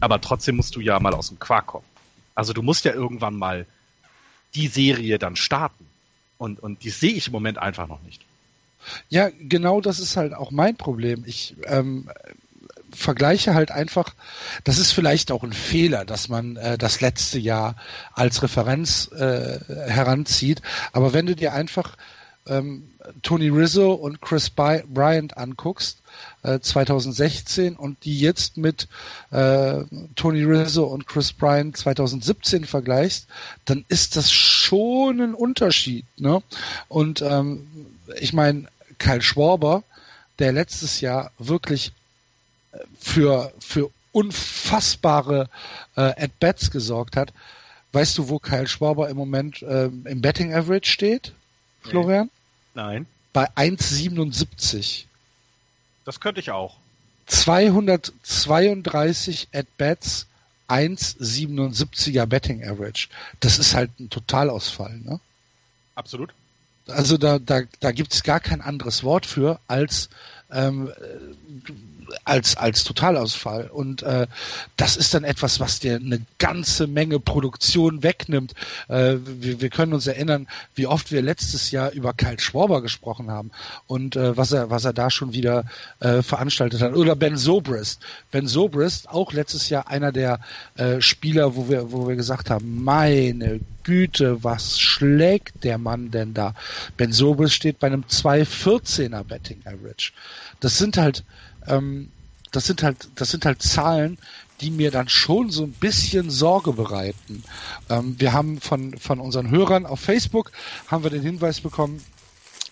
Aber 0.00 0.20
trotzdem 0.20 0.56
musst 0.56 0.74
du 0.74 0.80
ja 0.80 0.98
mal 0.98 1.14
aus 1.14 1.28
dem 1.28 1.38
Quark 1.38 1.66
kommen. 1.68 1.86
Also, 2.34 2.52
du 2.52 2.62
musst 2.62 2.84
ja 2.84 2.92
irgendwann 2.92 3.36
mal 3.36 3.66
die 4.54 4.66
Serie 4.66 5.18
dann 5.18 5.36
starten. 5.36 5.86
Und, 6.36 6.60
und 6.60 6.82
die 6.82 6.90
sehe 6.90 7.12
ich 7.12 7.28
im 7.28 7.32
Moment 7.32 7.58
einfach 7.58 7.86
noch 7.86 8.02
nicht. 8.02 8.22
Ja, 9.08 9.30
genau 9.38 9.80
das 9.80 10.00
ist 10.00 10.16
halt 10.16 10.34
auch 10.34 10.50
mein 10.50 10.76
Problem. 10.76 11.22
Ich 11.24 11.54
ähm, 11.66 12.10
vergleiche 12.94 13.54
halt 13.54 13.70
einfach, 13.70 14.14
das 14.64 14.78
ist 14.78 14.92
vielleicht 14.92 15.30
auch 15.30 15.42
ein 15.42 15.52
Fehler, 15.52 16.04
dass 16.04 16.28
man 16.28 16.56
äh, 16.56 16.78
das 16.78 17.00
letzte 17.00 17.38
Jahr 17.38 17.76
als 18.12 18.42
Referenz 18.42 19.10
äh, 19.12 19.58
heranzieht. 19.88 20.62
Aber 20.92 21.12
wenn 21.12 21.26
du 21.26 21.34
dir 21.34 21.52
einfach 21.52 21.96
ähm, 22.46 22.90
Tony 23.22 23.48
Rizzo 23.48 23.92
und 23.92 24.20
Chris 24.20 24.50
Bryant 24.50 25.36
anguckst, 25.36 26.02
äh, 26.42 26.58
2016 26.60 27.76
und 27.76 28.04
die 28.04 28.18
jetzt 28.18 28.56
mit 28.56 28.88
äh, 29.30 29.82
Tony 30.16 30.42
Rizzo 30.42 30.84
und 30.84 31.06
Chris 31.06 31.32
Bryant 31.32 31.76
2017 31.76 32.64
vergleichst, 32.64 33.28
dann 33.64 33.84
ist 33.88 34.16
das 34.16 34.30
schon 34.30 35.20
ein 35.20 35.34
Unterschied. 35.34 36.04
Ne? 36.18 36.42
Und 36.88 37.22
ähm, 37.22 37.66
ich 38.20 38.32
meine, 38.32 38.68
Kyle 38.98 39.22
Schwarber, 39.22 39.84
der 40.38 40.52
letztes 40.52 41.00
Jahr 41.00 41.32
wirklich 41.38 41.92
für, 42.98 43.52
für 43.58 43.90
unfassbare 44.12 45.48
äh, 45.96 46.00
At-Bats 46.00 46.70
gesorgt 46.70 47.16
hat, 47.16 47.32
Weißt 47.92 48.18
du, 48.18 48.28
wo 48.30 48.38
Kyle 48.38 48.66
Schwaber 48.66 49.10
im 49.10 49.18
Moment 49.18 49.62
ähm, 49.68 50.06
im 50.06 50.22
Betting 50.22 50.54
Average 50.54 50.90
steht, 50.90 51.34
Florian? 51.82 52.30
Nein. 52.74 53.04
Bei 53.34 53.50
1,77. 53.50 55.04
Das 56.04 56.18
könnte 56.20 56.40
ich 56.40 56.50
auch. 56.50 56.78
232 57.26 59.48
At-Bats, 59.52 60.26
1,77er 60.68 62.26
Betting 62.26 62.64
Average. 62.64 63.08
Das 63.40 63.58
ist 63.58 63.74
halt 63.74 63.90
ein 64.00 64.08
Totalausfall, 64.08 64.98
ne? 65.04 65.20
Absolut. 65.94 66.32
Also 66.86 67.18
da, 67.18 67.38
da, 67.38 67.60
da 67.80 67.92
gibt 67.92 68.14
es 68.14 68.22
gar 68.22 68.40
kein 68.40 68.62
anderes 68.62 69.04
Wort 69.04 69.26
für 69.26 69.60
als 69.68 70.08
ähm, 70.52 70.92
als, 72.24 72.56
als 72.56 72.84
Totalausfall. 72.84 73.68
Und 73.72 74.02
äh, 74.02 74.26
das 74.76 74.96
ist 74.96 75.14
dann 75.14 75.24
etwas, 75.24 75.60
was 75.60 75.80
dir 75.80 75.96
eine 75.96 76.20
ganze 76.38 76.86
Menge 76.86 77.20
Produktion 77.20 78.02
wegnimmt. 78.02 78.52
Äh, 78.88 79.16
wir, 79.24 79.60
wir 79.60 79.70
können 79.70 79.92
uns 79.92 80.06
erinnern, 80.06 80.46
wie 80.74 80.86
oft 80.86 81.10
wir 81.10 81.22
letztes 81.22 81.70
Jahr 81.70 81.90
über 81.92 82.12
Kyle 82.12 82.38
Schwarber 82.38 82.82
gesprochen 82.82 83.30
haben 83.30 83.50
und 83.86 84.16
äh, 84.16 84.36
was 84.36 84.52
er, 84.52 84.70
was 84.70 84.84
er 84.84 84.92
da 84.92 85.10
schon 85.10 85.32
wieder 85.32 85.64
äh, 86.00 86.22
veranstaltet 86.22 86.80
hat. 86.80 86.94
Oder 86.94 87.16
Ben 87.16 87.36
Sobrist. 87.36 88.00
Ben 88.30 88.46
Sobrist, 88.46 89.08
auch 89.08 89.32
letztes 89.32 89.68
Jahr 89.68 89.88
einer 89.88 90.12
der 90.12 90.40
äh, 90.76 91.00
Spieler, 91.00 91.56
wo 91.56 91.68
wir, 91.68 91.92
wo 91.92 92.08
wir 92.08 92.16
gesagt 92.16 92.50
haben, 92.50 92.82
meine 92.82 93.60
Güte, 93.84 94.44
was 94.44 94.78
schlägt 94.78 95.64
der 95.64 95.78
Mann 95.78 96.10
denn 96.10 96.34
da? 96.34 96.54
Ben 96.96 97.12
Sobrist 97.12 97.54
steht 97.54 97.80
bei 97.80 97.88
einem 97.88 98.04
214er 98.08 99.24
Betting 99.24 99.60
Average. 99.64 100.12
Das 100.62 100.78
sind 100.78 100.96
halt 100.96 101.24
ähm, 101.66 102.08
das 102.52 102.66
sind 102.66 102.82
halt, 102.82 103.08
das 103.16 103.30
sind 103.30 103.44
halt 103.44 103.62
Zahlen, 103.62 104.18
die 104.60 104.70
mir 104.70 104.90
dann 104.90 105.08
schon 105.08 105.50
so 105.50 105.64
ein 105.64 105.72
bisschen 105.72 106.30
Sorge 106.30 106.72
bereiten. 106.72 107.42
Ähm, 107.88 108.14
wir 108.18 108.32
haben 108.32 108.60
von, 108.60 108.96
von 108.98 109.18
unseren 109.18 109.50
Hörern 109.50 109.86
auf 109.86 110.00
Facebook 110.00 110.52
haben 110.86 111.02
wir 111.02 111.10
den 111.10 111.22
Hinweis 111.22 111.60
bekommen, 111.60 112.04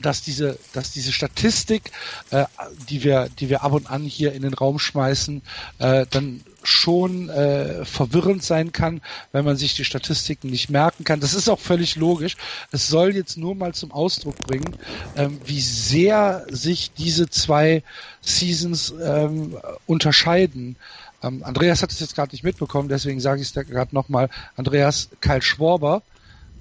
dass 0.03 0.23
diese, 0.23 0.59
dass 0.73 0.93
diese 0.93 1.13
Statistik, 1.13 1.91
äh, 2.31 2.45
die 2.89 3.05
wir, 3.05 3.29
die 3.39 3.49
wir 3.49 3.63
ab 3.63 3.73
und 3.73 3.91
an 3.91 4.03
hier 4.03 4.33
in 4.33 4.43
den 4.43 4.55
Raum 4.55 4.79
schmeißen, 4.79 5.43
äh, 5.79 6.07
dann 6.11 6.43
schon 6.63 7.29
äh, 7.31 7.85
verwirrend 7.85 8.43
sein 8.43 8.73
kann, 8.73 9.01
wenn 9.33 9.45
man 9.45 9.57
sich 9.57 9.75
die 9.75 9.85
Statistiken 9.85 10.51
nicht 10.51 10.69
merken 10.69 11.05
kann. 11.05 11.21
Das 11.21 11.35
ist 11.35 11.49
auch 11.49 11.61
völlig 11.61 11.97
logisch. 11.97 12.37
Es 12.71 12.89
soll 12.89 13.15
jetzt 13.15 13.39
nur 13.39 13.55
mal 13.55 13.75
zum 13.75 13.93
Ausdruck 13.93 14.37
bringen, 14.39 14.77
ähm, 15.17 15.41
wie 15.45 15.61
sehr 15.61 16.45
sich 16.51 16.93
diese 16.93 17.29
zwei 17.31 17.83
Seasons 18.21 18.93
ähm, 19.03 19.57
unterscheiden. 19.87 20.77
Ähm, 21.23 21.43
Andreas 21.45 21.83
hat 21.83 21.93
es 21.93 22.01
jetzt 22.01 22.15
gerade 22.15 22.33
nicht 22.33 22.45
mitbekommen, 22.45 22.89
deswegen 22.89 23.21
sage 23.21 23.41
ich 23.41 23.55
es 23.55 23.69
gerade 23.69 23.95
nochmal. 23.95 24.29
Andreas, 24.57 25.09
Kyle 25.21 25.43
Schwarber, 25.43 26.03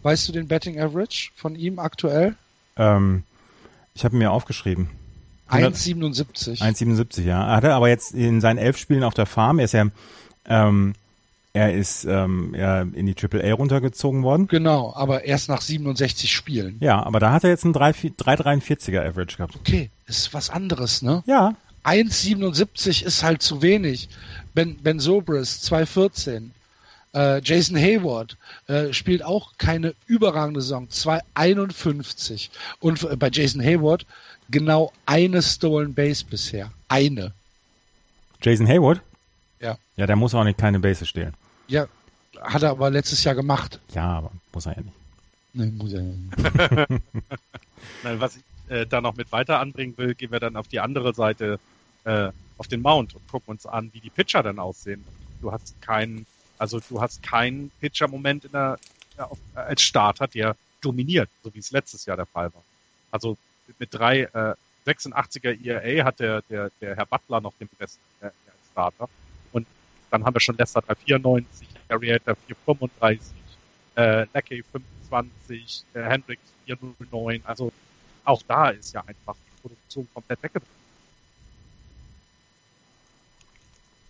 weißt 0.03 0.28
du 0.28 0.32
den 0.32 0.48
Betting 0.48 0.80
Average 0.80 1.32
von 1.36 1.56
ihm 1.56 1.80
aktuell? 1.80 2.36
Ähm, 2.78 3.24
ich 3.94 4.06
habe 4.06 4.16
mir 4.16 4.32
aufgeschrieben. 4.32 4.90
1,77. 5.49 6.61
1,77, 6.61 7.24
ja. 7.24 7.48
Er 7.48 7.56
hatte 7.56 7.74
aber 7.74 7.90
jetzt 7.90 8.14
in 8.14 8.40
seinen 8.41 8.57
elf 8.57 8.78
Spielen 8.78 9.03
auf 9.03 9.14
der 9.14 9.26
Farm, 9.26 9.60
er 9.60 9.66
ist 9.66 9.74
ja, 9.74 9.88
ähm, 10.45 10.94
er 11.53 11.74
ist 11.74 12.06
ähm, 12.06 12.53
ja, 12.56 12.82
in 12.82 13.07
die 13.07 13.16
Triple 13.16 13.44
A 13.44 13.53
runtergezogen 13.53 14.22
worden. 14.24 14.48
Genau, 14.48 14.94
aber 14.95 15.26
erst 15.26 15.49
nach 15.49 15.61
67 15.61 16.32
Spielen. 16.32 16.78
Ja, 16.80 17.02
aber 17.02 17.20
da 17.20 17.32
hat 17.32 17.44
er 17.44 17.49
jetzt 17.49 17.66
einen 17.66 17.74
3,43er 17.74 19.07
Average 19.07 19.38
gehabt. 19.38 19.56
Okay, 19.56 19.90
ist 20.06 20.34
was 20.34 20.49
anderes, 20.52 21.02
ne? 21.02 21.24
Ja. 21.26 21.56
1,77 21.84 23.03
ist 23.03 23.24
halt 23.24 23.41
zu 23.41 23.61
wenig. 23.61 24.10
Ben, 24.53 24.78
ben 24.78 24.99
Sobris, 24.99 25.64
2,14. 25.72 26.49
Äh, 27.14 27.41
Jason 27.44 27.77
Hayward 27.77 28.38
äh, 28.68 28.94
spielt 28.94 29.23
auch 29.23 29.53
keine 29.57 29.95
überragende 30.06 30.61
Saison, 30.61 30.88
2,51. 30.88 32.49
Und 32.80 33.03
äh, 33.03 33.15
bei 33.15 33.30
Jason 33.31 33.61
Hayward 33.61 34.06
genau 34.49 34.91
eine 35.06 35.41
Stolen 35.41 35.94
Base 35.94 36.23
bisher. 36.26 36.72
Eine. 36.88 37.34
Jason 38.41 38.68
Hayward? 38.68 39.02
Ja. 39.60 39.77
Ja, 39.95 40.07
der 40.07 40.15
muss 40.15 40.34
auch 40.34 40.44
nicht 40.44 40.60
keine 40.60 40.80
Base 40.80 41.06
stehlen. 41.06 41.34
Ja, 41.68 41.88
hat 42.41 42.64
er 42.64 42.72
aber 42.72 42.90
letztes 42.90 43.23
Jahr 43.23 43.36
gemacht. 43.36 43.80
Ja, 43.94 44.18
aber 44.18 44.31
muss 44.53 44.65
er 44.65 44.76
ja 44.76 44.81
nicht. 44.81 44.95
Nee, 45.53 45.72
muss 45.72 45.94
er 45.94 46.02
nicht. 46.02 46.38
Nein, 48.03 48.19
was 48.19 48.38
ich 48.38 48.44
äh, 48.69 48.86
da 48.86 49.02
noch 49.02 49.15
mit 49.15 49.31
weiter 49.31 49.60
anbringen 49.60 49.98
will, 49.98 50.15
gehen 50.15 50.31
wir 50.31 50.40
dann 50.40 50.56
auf 50.56 50.68
die 50.68 50.80
andere 50.80 51.14
Seite, 51.14 51.60
äh, 52.06 52.30
auf 52.57 52.68
den 52.68 52.81
Mount 52.81 53.15
und 53.15 53.27
gucken 53.27 53.52
uns 53.52 53.65
an, 53.65 53.90
wie 53.94 53.99
die 53.99 54.10
Pitcher 54.10 54.44
dann 54.44 54.60
aussehen. 54.60 55.03
Du 55.41 55.52
hast 55.52 55.81
keinen, 55.81 56.26
also 56.60 56.80
du 56.80 57.02
hast 57.02 57.23
keinen 57.23 57.72
Pitcher-Moment 57.80 58.45
in 58.45 58.52
der, 58.52 58.77
auf, 59.18 59.40
als 59.56 59.81
Starter, 59.81 60.27
der 60.27 60.56
dominiert, 60.81 61.30
so 61.44 61.53
wie 61.53 61.60
es 61.60 61.72
letztes 61.72 62.06
Jahr 62.06 62.18
der 62.18 62.26
Fall 62.26 62.53
war. 62.53 62.64
Also 63.11 63.38
mit 63.80 63.94
drei 63.94 64.22
äh, 64.22 64.53
86er 64.86 65.65
ERA 65.65 66.06
hat 66.06 66.19
der, 66.19 66.41
der, 66.44 66.69
der 66.81 66.95
Herr 66.95 67.06
Butler 67.06 67.41
noch 67.41 67.53
den 67.60 67.69
besten 67.77 68.02
äh, 68.22 68.30
Starter. 68.72 69.10
Und 69.52 69.68
dann 70.11 70.23
haben 70.23 70.36
wir 70.36 70.41
schon 70.41 70.57
Lester 70.57 70.81
394, 70.81 71.68
Arietta 71.88 72.36
435, 72.36 73.34
äh, 73.95 74.26
Lackey 74.34 74.64
25, 74.72 75.84
äh, 75.94 76.02
Hendricks 76.02 76.41
409. 76.65 77.41
Also 77.45 77.72
auch 78.26 78.41
da 78.48 78.69
ist 78.69 78.94
ja 78.94 79.03
einfach 79.06 79.36
die 79.36 79.61
Produktion 79.61 80.07
komplett 80.14 80.44
weggebrochen. 80.44 80.78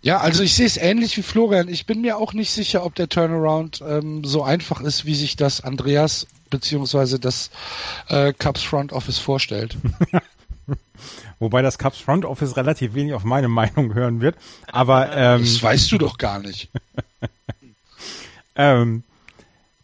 Ja, 0.02 0.18
also 0.18 0.42
ich 0.42 0.54
sehe 0.54 0.66
es 0.66 0.76
ähnlich 0.78 1.16
wie 1.16 1.22
Florian. 1.22 1.68
Ich 1.68 1.84
bin 1.84 2.00
mir 2.00 2.16
auch 2.16 2.32
nicht 2.32 2.50
sicher, 2.50 2.84
ob 2.84 2.94
der 2.94 3.08
Turnaround 3.08 3.82
ähm, 3.86 4.24
so 4.24 4.42
einfach 4.42 4.80
ist, 4.80 5.04
wie 5.04 5.14
sich 5.14 5.36
das 5.36 5.60
Andreas 5.62 6.26
beziehungsweise 6.48 7.18
das 7.18 7.50
äh, 8.08 8.32
Cubs 8.32 8.62
Front 8.62 8.92
Office 8.92 9.18
vorstellt. 9.18 9.76
Wobei 11.38 11.62
das 11.62 11.78
Cubs 11.78 11.98
Front 11.98 12.24
Office 12.24 12.56
relativ 12.56 12.94
wenig 12.94 13.12
auf 13.12 13.24
meine 13.24 13.48
Meinung 13.48 13.94
hören 13.94 14.20
wird. 14.20 14.36
Aber 14.66 15.14
ähm, 15.14 15.42
das 15.42 15.62
weißt 15.62 15.92
du 15.92 15.98
doch 15.98 16.18
gar 16.18 16.38
nicht. 16.38 16.70
ähm, 18.56 19.04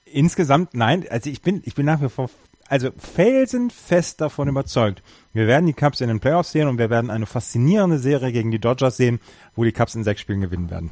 insgesamt, 0.05 0.75
nein, 0.75 1.07
also 1.09 1.31
ich 1.31 1.43
bin, 1.43 1.63
ich 1.65 1.75
bin 1.75 1.87
nach 1.87 2.01
wie 2.01 2.09
vor 2.09 2.31
also 2.69 2.91
felsenfest 2.99 4.21
davon 4.21 4.49
überzeugt. 4.49 5.03
Wir 5.33 5.47
werden 5.47 5.67
die 5.67 5.73
Cubs 5.73 6.01
in 6.01 6.09
den 6.09 6.21
Playoffs 6.21 6.53
sehen 6.53 6.69
und 6.69 6.79
wir 6.79 6.91
werden 6.91 7.11
eine 7.11 7.27
faszinierende 7.27 7.99
Serie 7.99 8.33
gegen 8.33 8.51
die 8.51 8.59
Dodgers 8.59 8.97
sehen, 8.97 9.21
wo 9.55 9.65
die 9.65 9.73
Cubs 9.73 9.95
in 9.95 10.05
sechs 10.05 10.21
Spielen 10.21 10.41
gewinnen 10.41 10.71
werden. 10.71 10.91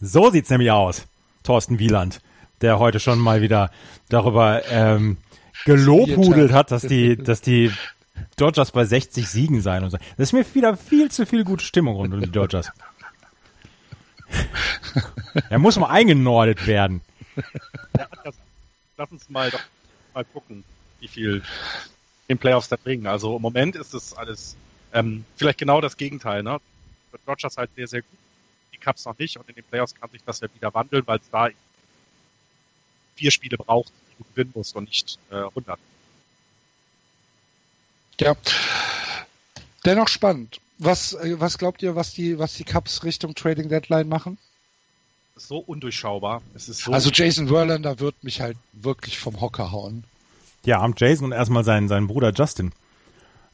So 0.00 0.30
sieht's 0.30 0.50
nämlich 0.50 0.70
aus, 0.70 1.06
Thorsten 1.42 1.78
Wieland, 1.78 2.20
der 2.60 2.78
heute 2.78 3.00
schon 3.00 3.18
mal 3.18 3.42
wieder 3.42 3.70
darüber 4.08 4.62
ähm, 4.70 5.18
gelobhudelt 5.64 6.52
hat, 6.52 6.70
dass 6.70 6.82
die, 6.82 7.16
dass 7.16 7.40
die 7.40 7.72
Dodgers 8.36 8.70
bei 8.70 8.84
60 8.84 9.28
Siegen 9.28 9.60
seien 9.60 9.84
und 9.84 9.90
so. 9.90 9.98
Das 10.16 10.28
ist 10.28 10.32
mir 10.32 10.44
wieder 10.54 10.76
viel 10.76 11.10
zu 11.10 11.26
viel 11.26 11.44
gute 11.44 11.64
Stimmung 11.64 11.96
rund 11.96 12.14
um 12.14 12.20
die 12.20 12.30
Dodgers. 12.30 12.70
er 15.50 15.58
muss 15.58 15.78
mal 15.78 15.88
eingenordet 15.88 16.66
werden. 16.66 17.00
Lass 18.96 19.10
uns 19.12 19.28
mal 19.28 19.50
doch 19.50 19.60
mal 20.14 20.24
gucken 20.24 20.64
wie 21.00 21.08
viel 21.08 21.42
in 22.26 22.38
Playoffs 22.38 22.68
da 22.68 22.76
bringen. 22.76 23.06
Also 23.06 23.36
im 23.36 23.42
Moment 23.42 23.76
ist 23.76 23.94
es 23.94 24.14
alles 24.14 24.56
ähm, 24.92 25.24
vielleicht 25.36 25.58
genau 25.58 25.80
das 25.80 25.96
Gegenteil. 25.96 26.42
Ne? 26.42 26.58
Für 27.10 27.18
Dodgers 27.26 27.56
halt 27.56 27.70
sehr, 27.76 27.88
sehr 27.88 28.02
gut. 28.02 28.18
Die 28.72 28.78
Cups 28.78 29.04
noch 29.06 29.18
nicht 29.18 29.36
und 29.36 29.48
in 29.48 29.54
den 29.54 29.64
Playoffs 29.64 29.94
kann 29.94 30.10
sich 30.10 30.22
das 30.24 30.40
ja 30.40 30.48
wieder 30.54 30.72
wandeln, 30.72 31.02
weil 31.06 31.18
es 31.18 31.30
da 31.30 31.48
vier 33.16 33.30
Spiele 33.30 33.56
braucht, 33.56 33.88
die 33.88 34.22
du 34.22 34.30
gewinnen 34.30 34.52
musst 34.54 34.76
und 34.76 34.84
nicht 34.84 35.18
äh, 35.30 35.36
100. 35.36 35.78
Ja. 38.20 38.36
Dennoch 39.84 40.08
spannend. 40.08 40.60
Was, 40.78 41.14
äh, 41.14 41.40
was 41.40 41.58
glaubt 41.58 41.82
ihr, 41.82 41.96
was 41.96 42.12
die, 42.12 42.38
was 42.38 42.54
die 42.54 42.64
Cups 42.64 43.02
Richtung 43.02 43.34
Trading 43.34 43.68
Deadline 43.68 44.08
machen? 44.08 44.38
So 45.36 45.58
undurchschaubar. 45.58 46.42
So 46.56 46.92
also 46.92 47.10
Jason 47.10 47.48
Verlander 47.48 48.00
wird 48.00 48.22
mich 48.24 48.40
halt 48.40 48.56
wirklich 48.72 49.18
vom 49.18 49.40
Hocker 49.40 49.70
hauen. 49.70 50.04
Ja, 50.64 50.80
am 50.80 50.94
Jason 50.96 51.26
und 51.26 51.32
erstmal 51.32 51.64
seinen, 51.64 51.88
seinen 51.88 52.06
Bruder 52.06 52.32
Justin. 52.32 52.72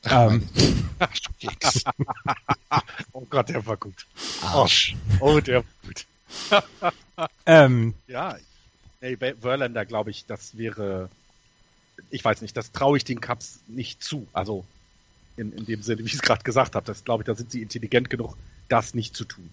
Ähm. 0.05 0.49
oh 3.13 3.27
Gott, 3.29 3.49
der 3.49 3.65
war 3.67 3.77
gut. 3.77 4.07
Oh, 4.55 4.67
oh 5.21 5.41
der 5.41 5.57
war 5.57 5.65
gut. 5.87 6.07
ähm. 7.47 7.95
Ja, 8.07 8.37
ey, 9.01 9.17
Verlander, 9.17 9.85
glaube 9.85 10.11
ich, 10.11 10.27
das 10.27 10.57
wäre, 10.57 11.09
ich 12.11 12.25
weiß 12.25 12.43
nicht, 12.43 12.57
das 12.57 12.73
traue 12.73 12.97
ich 12.97 13.05
den 13.05 13.21
Cups 13.21 13.61
nicht 13.67 14.03
zu. 14.03 14.27
Also 14.33 14.65
in, 15.37 15.53
in 15.53 15.67
dem 15.67 15.83
Sinne, 15.83 16.01
wie 16.01 16.07
ich 16.07 16.15
es 16.15 16.23
gerade 16.23 16.43
gesagt 16.43 16.75
habe, 16.75 16.87
das 16.87 17.05
glaube 17.05 17.23
ich, 17.23 17.27
da 17.27 17.35
sind 17.35 17.51
sie 17.51 17.63
intelligent 17.63 18.11
genug, 18.11 18.37
das 18.69 18.95
nicht 18.95 19.17
zu 19.17 19.25
tun. 19.25 19.51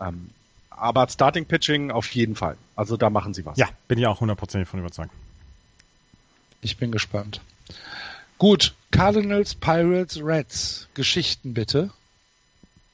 Ähm, 0.00 0.30
aber 0.70 1.08
Starting 1.08 1.46
Pitching 1.46 1.90
auf 1.90 2.10
jeden 2.12 2.34
Fall. 2.34 2.56
Also 2.76 2.96
da 2.96 3.10
machen 3.10 3.34
sie 3.34 3.44
was. 3.44 3.58
Ja, 3.58 3.68
bin 3.88 3.98
ich 3.98 4.06
auch 4.06 4.20
hundertprozentig 4.20 4.68
von 4.68 4.80
überzeugt. 4.80 5.10
Ich 6.62 6.76
bin 6.76 6.92
gespannt. 6.92 7.40
Gut, 8.38 8.74
Cardinals, 8.90 9.54
Pirates, 9.54 10.18
Reds. 10.22 10.88
Geschichten 10.94 11.54
bitte. 11.54 11.90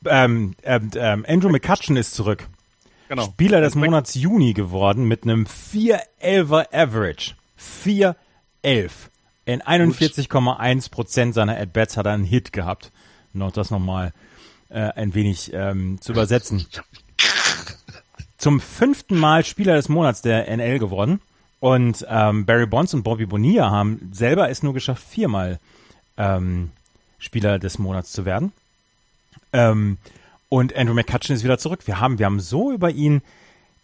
Ähm, 0.04 0.54
ähm, 0.62 0.90
ähm, 0.94 1.24
Andrew 1.28 1.50
McCutcheon 1.50 1.96
ist 1.96 2.14
zurück. 2.14 2.46
genau. 3.08 3.26
Spieler 3.26 3.60
des 3.60 3.74
Monats 3.74 4.14
Juni 4.14 4.54
geworden 4.54 5.04
mit 5.04 5.24
einem 5.24 5.46
4-11er 5.46 6.72
Average. 6.72 7.34
4-11. 7.60 8.14
In 9.44 9.62
41,1 9.62 10.90
Prozent 10.90 11.34
seiner 11.34 11.58
At-Bats 11.58 11.96
hat 11.96 12.06
er 12.06 12.12
einen 12.12 12.24
Hit 12.24 12.52
gehabt. 12.52 12.90
Noch 13.32 13.52
das 13.52 13.70
nochmal 13.70 14.12
äh, 14.68 14.80
ein 14.80 15.14
wenig 15.14 15.52
ähm, 15.52 16.00
zu 16.00 16.12
übersetzen. 16.12 16.66
Zum 18.38 18.60
fünften 18.60 19.16
Mal 19.18 19.44
Spieler 19.44 19.74
des 19.74 19.88
Monats 19.88 20.22
der 20.22 20.48
NL 20.54 20.78
geworden. 20.78 21.20
Und 21.60 22.06
ähm, 22.08 22.46
Barry 22.46 22.66
Bonds 22.66 22.94
und 22.94 23.02
Bobby 23.02 23.26
Bonilla 23.26 23.70
haben 23.70 24.10
selber 24.12 24.48
es 24.48 24.62
nur 24.62 24.74
geschafft, 24.74 25.02
viermal 25.02 25.58
ähm, 26.16 26.70
Spieler 27.18 27.58
des 27.58 27.78
Monats 27.78 28.12
zu 28.12 28.24
werden. 28.24 28.52
Ähm, 29.52 29.98
und 30.48 30.74
Andrew 30.76 30.94
McCutcheon 30.94 31.36
ist 31.36 31.44
wieder 31.44 31.58
zurück. 31.58 31.86
Wir 31.86 32.00
haben, 32.00 32.18
wir 32.18 32.26
haben 32.26 32.40
so 32.40 32.72
über 32.72 32.90
ihn, 32.90 33.22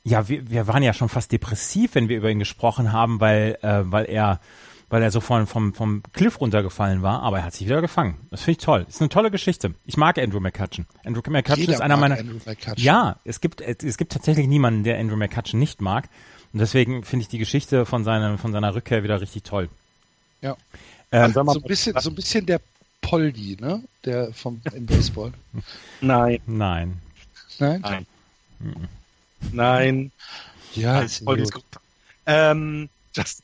ja, 0.04 0.28
wir, 0.28 0.48
wir 0.50 0.66
waren 0.66 0.82
ja 0.82 0.92
schon 0.92 1.08
fast 1.08 1.32
depressiv, 1.32 1.94
wenn 1.94 2.08
wir 2.08 2.16
über 2.16 2.30
ihn 2.30 2.38
gesprochen 2.38 2.92
haben, 2.92 3.20
weil, 3.20 3.58
äh, 3.62 3.80
weil 3.84 4.04
er, 4.04 4.40
weil 4.88 5.02
er 5.02 5.10
so 5.10 5.20
von, 5.20 5.46
vom, 5.46 5.74
vom 5.74 6.02
Cliff 6.12 6.40
runtergefallen 6.40 7.02
war, 7.02 7.22
aber 7.22 7.38
er 7.38 7.44
hat 7.44 7.54
sich 7.54 7.66
wieder 7.66 7.80
gefangen. 7.80 8.16
Das 8.30 8.42
finde 8.42 8.58
ich 8.58 8.64
toll. 8.64 8.86
Ist 8.88 9.00
eine 9.00 9.08
tolle 9.08 9.30
Geschichte. 9.30 9.74
Ich 9.84 9.96
mag 9.96 10.18
Andrew 10.18 10.40
McCutcheon. 10.40 10.86
Andrew 11.04 11.22
McCutcheon 11.28 11.58
Jeder 11.58 11.74
ist 11.74 11.80
einer 11.80 11.96
meiner. 11.96 12.18
Ja, 12.76 13.16
es 13.24 13.40
gibt, 13.40 13.60
es 13.60 13.96
gibt 13.96 14.12
tatsächlich 14.12 14.46
niemanden, 14.46 14.84
der 14.84 14.98
Andrew 14.98 15.16
McCutcheon 15.16 15.58
nicht 15.58 15.80
mag. 15.80 16.08
Und 16.54 16.60
deswegen 16.60 17.02
finde 17.02 17.24
ich 17.24 17.28
die 17.28 17.38
Geschichte 17.38 17.84
von 17.84 18.04
seiner, 18.04 18.38
von 18.38 18.52
seiner 18.52 18.76
Rückkehr 18.76 19.02
wieder 19.02 19.20
richtig 19.20 19.42
toll. 19.42 19.68
Ja. 20.40 20.56
Ähm, 21.10 21.32
so, 21.32 21.40
ein 21.40 21.62
bisschen, 21.62 21.98
so 21.98 22.10
ein 22.10 22.14
bisschen 22.14 22.46
der 22.46 22.60
Poldi, 23.00 23.56
ne? 23.60 23.82
Der 24.04 24.32
vom 24.32 24.62
im 24.72 24.86
Baseball. 24.86 25.32
Nein. 26.00 26.40
Nein. 26.46 27.00
Nein? 27.58 27.80
Nein. 27.82 28.06
Nein. 29.50 30.12
Ja, 30.74 31.00
ist 31.00 31.24
Poldi 31.24 31.42
ist 31.42 31.54
gut. 31.54 31.64
Ähm, 32.24 32.88
just, 33.16 33.42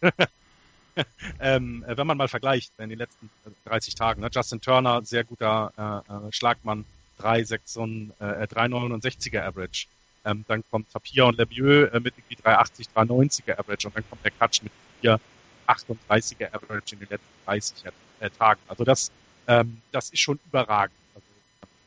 ähm, 1.41 1.85
wenn 1.89 2.07
man 2.07 2.17
mal 2.17 2.29
vergleicht 2.29 2.73
in 2.79 2.91
den 2.91 2.99
letzten 2.99 3.29
30 3.65 3.97
Tagen, 3.97 4.21
ne? 4.21 4.31
Justin 4.33 4.61
Turner, 4.61 5.03
sehr 5.05 5.25
guter 5.25 6.05
äh, 6.09 6.29
äh 6.29 6.33
Schlagmann, 6.33 6.85
3,69 7.19 8.11
äh, 8.21 8.47
3,69er 8.47 9.43
Average. 9.43 9.89
Ähm, 10.25 10.45
dann 10.49 10.63
kommt 10.71 10.91
Tapir 10.93 11.27
und 11.27 11.39
Lemieux 11.39 11.91
äh, 11.93 12.01
mit 12.01 12.15
irgendwie 12.17 12.37
380, 12.43 12.89
390er 12.95 13.59
Average 13.59 13.89
und 13.89 13.97
dann 13.97 14.05
kommt 14.09 14.25
der 14.25 14.33
Katsch 14.33 14.63
mit 14.63 14.73
438er 15.03 16.55
Average 16.55 16.95
in 16.95 17.01
den 17.01 17.09
letzten 17.09 17.45
30 17.47 17.85
äh, 18.21 18.31
Tagen. 18.31 18.61
Also 18.69 18.85
das, 18.85 19.11
ähm, 19.47 19.81
das 19.93 20.11
ist 20.11 20.21
schon 20.21 20.39
überragend 20.47 20.97
also, 21.15 21.27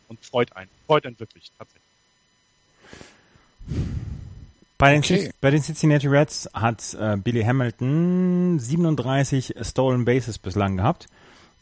und 0.10 0.26
freut 0.26 0.56
einen, 0.56 0.70
freut 0.88 1.06
einen 1.06 1.20
wirklich 1.20 1.52
tatsächlich. 1.58 1.84
Bei 4.78 4.92
den, 4.92 5.00
okay. 5.00 5.32
bei 5.40 5.52
den 5.52 5.62
Cincinnati 5.62 6.08
Reds 6.08 6.50
hat 6.54 6.94
äh, 7.00 7.16
Billy 7.16 7.44
Hamilton 7.44 8.60
37 8.60 9.56
Stolen 9.62 10.04
Bases 10.04 10.40
bislang 10.40 10.78
gehabt. 10.78 11.08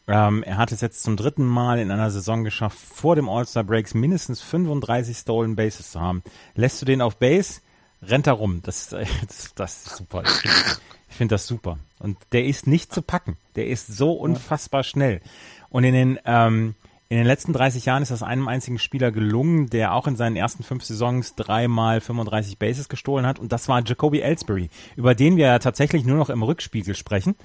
Ähm, 0.07 0.43
er 0.43 0.57
hat 0.57 0.71
es 0.71 0.81
jetzt 0.81 1.03
zum 1.03 1.15
dritten 1.15 1.45
Mal 1.45 1.79
in 1.79 1.91
einer 1.91 2.11
Saison 2.11 2.43
geschafft, 2.43 2.77
vor 2.77 3.15
dem 3.15 3.29
All-Star 3.29 3.63
Breaks 3.63 3.93
mindestens 3.93 4.41
35 4.41 5.17
Stolen 5.17 5.55
Bases 5.55 5.91
zu 5.91 6.01
haben. 6.01 6.23
Lässt 6.55 6.81
du 6.81 6.85
den 6.85 7.01
auf 7.01 7.17
Base, 7.17 7.61
rennt 8.01 8.27
er 8.27 8.33
rum. 8.33 8.61
Das, 8.63 8.89
das, 9.27 9.53
das 9.55 9.85
ist 9.85 9.97
super. 9.97 10.23
Ich 10.23 10.31
finde 10.31 10.81
find 11.07 11.31
das 11.31 11.45
super. 11.45 11.77
Und 11.99 12.17
der 12.31 12.45
ist 12.45 12.67
nicht 12.67 12.91
zu 12.93 13.01
packen. 13.01 13.37
Der 13.55 13.67
ist 13.67 13.87
so 13.87 14.13
unfassbar 14.13 14.83
schnell. 14.83 15.21
Und 15.69 15.83
in 15.83 15.93
den, 15.93 16.19
ähm, 16.25 16.75
in 17.11 17.17
den 17.17 17.25
letzten 17.25 17.51
30 17.51 17.85
Jahren 17.85 18.03
ist 18.03 18.11
das 18.11 18.23
einem 18.23 18.47
einzigen 18.47 18.79
Spieler 18.79 19.11
gelungen, 19.11 19.69
der 19.69 19.93
auch 19.93 20.07
in 20.07 20.15
seinen 20.15 20.37
ersten 20.37 20.63
fünf 20.63 20.83
Saisons 20.85 21.35
dreimal 21.35 21.99
35 21.99 22.57
Bases 22.57 22.87
gestohlen 22.87 23.25
hat. 23.25 23.37
Und 23.37 23.51
das 23.51 23.67
war 23.67 23.83
Jacoby 23.85 24.21
Ellsbury, 24.21 24.69
über 24.95 25.13
den 25.13 25.35
wir 25.35 25.47
ja 25.47 25.59
tatsächlich 25.59 26.05
nur 26.05 26.15
noch 26.17 26.29
im 26.29 26.41
Rückspiegel 26.41 26.95
sprechen 26.95 27.35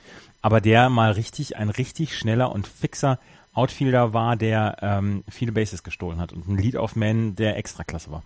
aber 0.47 0.61
der 0.61 0.91
mal 0.91 1.11
richtig, 1.11 1.57
ein 1.57 1.71
richtig 1.71 2.17
schneller 2.17 2.53
und 2.53 2.69
fixer 2.69 3.19
Outfielder 3.53 4.13
war, 4.13 4.37
der 4.37 4.77
ähm, 4.81 5.25
viele 5.29 5.51
Bases 5.51 5.83
gestohlen 5.83 6.21
hat 6.21 6.33
und 6.33 6.47
ein 6.47 6.57
Lead-Off-Man, 6.57 7.35
der 7.35 7.57
Extraklasse 7.57 8.13
war. 8.13 8.23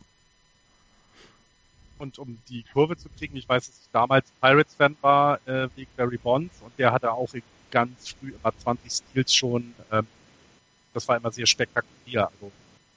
Und 1.97 2.19
um 2.19 2.37
die 2.51 2.63
Kurve 2.75 2.99
zu 2.99 3.09
kriegen, 3.09 3.37
ich 3.37 3.49
weiß, 3.49 3.69
dass 3.69 3.81
ich 3.81 3.89
damals 3.91 4.31
Pirates-Fan 4.43 4.99
war, 5.01 5.41
äh, 5.47 5.69
wegen 5.77 5.91
Barry 5.97 6.19
Bonds, 6.19 6.61
und 6.61 6.73
der 6.79 6.93
hatte 6.93 7.11
auch 7.11 7.31
ganz 7.71 8.11
früh 8.21 8.35
immer 8.35 8.53
20 8.59 8.93
Steals 8.93 9.35
schon. 9.35 9.75
Ähm, 9.91 10.07
das 10.95 11.09
war 11.09 11.17
immer 11.17 11.31
sehr 11.31 11.47
spektakulär. 11.47 12.31
Also 12.41 12.53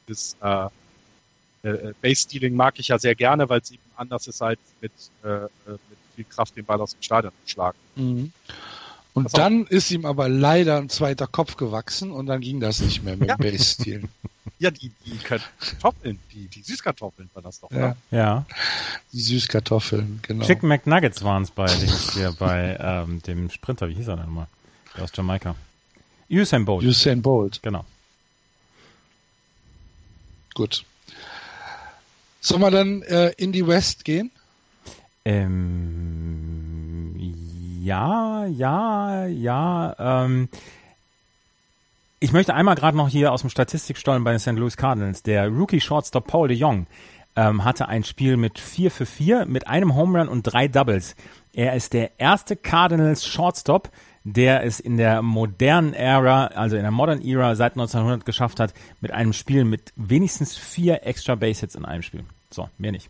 das 0.08 0.36
äh, 0.42 1.68
äh, 1.68 1.94
Base-Stealing 2.02 2.56
mag 2.56 2.80
ich 2.80 2.90
ja 2.90 3.00
sehr 3.00 3.16
gerne, 3.16 3.48
weil 3.50 3.62
es 3.62 3.72
eben 3.72 3.82
anders 3.96 4.28
ist 4.28 4.42
als 4.42 4.60
mit, 4.82 4.92
äh, 5.24 5.28
äh 5.28 5.50
mit 5.68 5.80
viel 6.16 6.26
Kraft 6.26 6.56
den 6.56 6.66
Ball 6.66 6.80
aus 6.82 6.92
dem 6.92 7.02
Stadion 7.02 7.32
zu 7.46 7.52
schlagen. 7.52 7.78
Mhm. 7.96 8.32
Und 9.14 9.26
also, 9.26 9.38
dann 9.38 9.66
ist 9.68 9.92
ihm 9.92 10.06
aber 10.06 10.28
leider 10.28 10.78
ein 10.78 10.90
zweiter 10.90 11.28
Kopf 11.28 11.56
gewachsen 11.56 12.12
und 12.12 12.26
dann 12.26 12.42
ging 12.42 12.60
das 12.60 12.80
nicht 12.80 13.04
mehr 13.04 13.16
mit 13.16 13.30
ja. 13.30 13.36
dem 13.36 13.52
Base-Stil. 13.52 14.04
Ja, 14.60 14.72
die, 14.72 14.92
die 15.06 15.18
Kartoffeln, 15.18 16.20
die, 16.32 16.48
die 16.48 16.62
Süßkartoffeln 16.62 17.30
war 17.34 17.42
das 17.42 17.60
doch, 17.60 17.72
ja. 17.72 17.78
oder? 17.78 17.98
Ja. 18.12 18.46
Die 19.12 19.20
Süßkartoffeln, 19.20 20.20
genau. 20.22 20.46
Chicken 20.46 20.70
McNuggets 20.70 21.24
waren 21.24 21.44
es 21.44 21.52
bei, 21.52 21.68
bei 22.40 22.78
ähm, 22.80 23.22
dem 23.24 23.50
Sprinter, 23.50 23.90
wie 23.90 23.96
hieß 23.96 24.08
er 24.08 24.18
denn 24.18 24.26
nochmal? 24.26 24.48
Der 24.96 25.04
aus 25.04 25.12
Jamaika. 25.14 25.56
Usain 26.34 26.66
Bolt. 26.66 26.84
Usain 26.84 27.22
Bolt. 27.22 27.62
Genau. 27.62 27.86
Gut. 30.54 30.84
Sollen 32.42 32.62
wir 32.62 32.72
dann 32.72 33.02
äh, 33.04 33.30
in 33.38 33.52
die 33.52 33.66
West 33.66 34.04
gehen? 34.04 34.32
Ähm, 35.26 37.16
ja, 37.82 38.46
ja, 38.46 39.26
ja. 39.26 39.96
Ähm, 39.98 40.50
ich 42.20 42.32
möchte 42.32 42.54
einmal 42.54 42.76
gerade 42.76 42.98
noch 42.98 43.10
hier 43.10 43.32
aus 43.32 43.42
dem 43.42 43.50
Statistikstollen 43.50 44.24
bei 44.24 44.32
den 44.32 44.40
St. 44.40 44.52
Louis 44.52 44.78
Cardinals. 44.78 45.24
Der 45.24 45.48
Rookie 45.50 45.82
Shortstop 45.82 46.28
Paul 46.28 46.48
de 46.48 46.58
Jong 46.58 46.88
ähm, 47.36 47.64
hatte 47.64 47.88
ein 47.88 48.04
Spiel 48.04 48.38
mit 48.38 48.60
4 48.60 48.92
für 48.92 49.06
4 49.06 49.46
mit 49.46 49.68
einem 49.68 49.96
Home 49.96 50.20
Run 50.20 50.30
und 50.30 50.44
drei 50.44 50.68
Doubles. 50.68 51.16
Er 51.54 51.76
ist 51.76 51.94
der 51.94 52.20
erste 52.20 52.56
Cardinals 52.56 53.26
Shortstop, 53.26 53.90
der 54.24 54.64
es 54.64 54.80
in 54.80 54.98
der 54.98 55.22
modernen 55.22 55.94
Ära, 55.94 56.48
also 56.48 56.76
in 56.76 56.84
der 56.84 56.92
Modern 56.92 57.22
Era 57.22 57.56
seit 57.56 57.74
1900 57.74 58.26
geschafft 58.26 58.60
hat, 58.60 58.74
mit 59.02 59.12
einem 59.12 59.34
Spiel 59.34 59.66
mit 59.66 59.92
wenigstens 59.96 60.56
vier 60.56 61.06
extra 61.06 61.36
Base 61.36 61.62
Hits 61.62 61.76
in 61.76 61.86
einem 61.86 62.04
Spiel. 62.04 62.24
So, 62.50 62.70
mehr 62.78 62.92
nicht. 62.92 63.10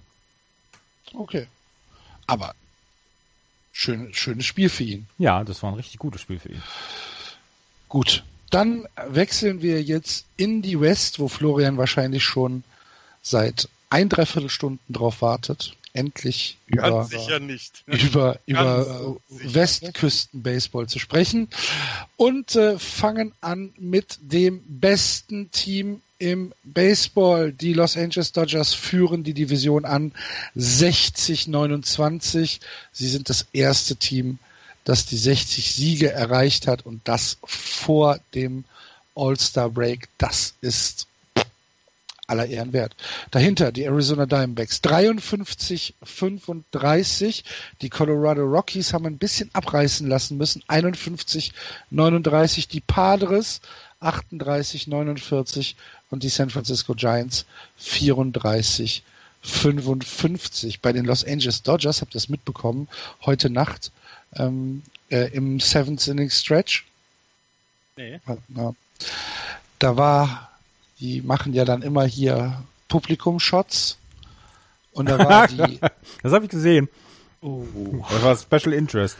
Okay. 1.13 1.47
Aber 2.25 2.55
schön, 3.71 4.13
schönes 4.13 4.45
Spiel 4.45 4.69
für 4.69 4.83
ihn. 4.83 5.07
Ja, 5.17 5.43
das 5.43 5.61
war 5.61 5.71
ein 5.71 5.75
richtig 5.75 5.99
gutes 5.99 6.21
Spiel 6.21 6.39
für 6.39 6.49
ihn. 6.49 6.63
Gut, 7.89 8.23
dann 8.49 8.87
wechseln 9.07 9.61
wir 9.61 9.83
jetzt 9.83 10.25
in 10.37 10.61
die 10.61 10.79
West, 10.79 11.19
wo 11.19 11.27
Florian 11.27 11.77
wahrscheinlich 11.77 12.23
schon 12.23 12.63
seit 13.21 13.69
ein 13.89 14.09
Dreiviertelstunden 14.09 14.93
drauf 14.93 15.21
wartet. 15.21 15.75
Endlich 15.93 16.57
über, 16.65 17.07
über, 17.87 18.39
über 18.47 19.17
Westküsten-Baseball 19.29 20.87
zu 20.87 20.97
sprechen. 20.97 21.49
Und 22.17 22.55
äh, 22.55 22.79
fangen 22.79 23.31
an 23.41 23.73
mit 23.77 24.17
dem 24.21 24.63
besten 24.65 25.51
Team 25.51 26.01
im 26.23 26.53
Baseball. 26.63 27.51
Die 27.51 27.73
Los 27.73 27.97
Angeles 27.97 28.31
Dodgers 28.31 28.73
führen 28.73 29.23
die 29.23 29.33
Division 29.33 29.85
an 29.85 30.13
60-29. 30.57 32.61
Sie 32.91 33.09
sind 33.09 33.29
das 33.29 33.45
erste 33.51 33.97
Team, 33.97 34.39
das 34.85 35.05
die 35.05 35.17
60 35.17 35.73
Siege 35.73 36.09
erreicht 36.11 36.65
hat 36.65 36.85
und 36.85 37.05
das 37.07 37.37
vor 37.43 38.19
dem 38.33 38.63
All-Star 39.15 39.69
Break. 39.69 40.07
Das 40.17 40.55
ist 40.61 41.05
aller 42.33 42.47
Ehren 42.47 42.73
wert. 42.73 42.95
Dahinter 43.31 43.71
die 43.71 43.83
Arizona 43.83 44.25
Diamondbacks 44.25 44.81
53, 44.81 45.95
35. 46.03 47.43
Die 47.81 47.89
Colorado 47.89 48.41
Rockies 48.41 48.93
haben 48.93 49.05
ein 49.05 49.17
bisschen 49.17 49.49
abreißen 49.53 50.07
lassen 50.07 50.37
müssen. 50.37 50.63
51, 50.67 51.53
39. 51.91 52.67
Die 52.67 52.81
Padres 52.81 53.61
38, 53.99 54.87
49 54.87 55.75
und 56.09 56.23
die 56.23 56.29
San 56.29 56.49
Francisco 56.49 56.93
Giants 56.93 57.45
34, 57.77 59.03
55. 59.41 60.81
Bei 60.81 60.91
den 60.91 61.05
Los 61.05 61.23
Angeles 61.23 61.61
Dodgers, 61.61 62.01
habt 62.01 62.13
ihr 62.13 62.19
das 62.19 62.29
mitbekommen, 62.29 62.87
heute 63.25 63.49
Nacht 63.49 63.91
ähm, 64.35 64.83
äh, 65.09 65.31
im 65.33 65.59
Seventh 65.59 66.07
Inning 66.07 66.29
Stretch. 66.29 66.85
Nee. 67.95 68.19
Ja. 68.55 68.73
Da 69.79 69.97
war, 69.97 70.49
die 71.03 71.21
machen 71.21 71.53
ja 71.53 71.65
dann 71.65 71.81
immer 71.81 72.05
hier 72.05 72.63
Publikum-Shots. 72.87 73.97
Und 74.93 75.09
da 75.09 75.19
war 75.29 75.47
die. 75.47 75.79
das 76.23 76.31
habe 76.31 76.45
ich 76.45 76.51
gesehen. 76.51 76.87
Oh. 77.41 77.65
Das 78.09 78.23
war 78.23 78.37
Special 78.37 78.73
Interest. 78.73 79.17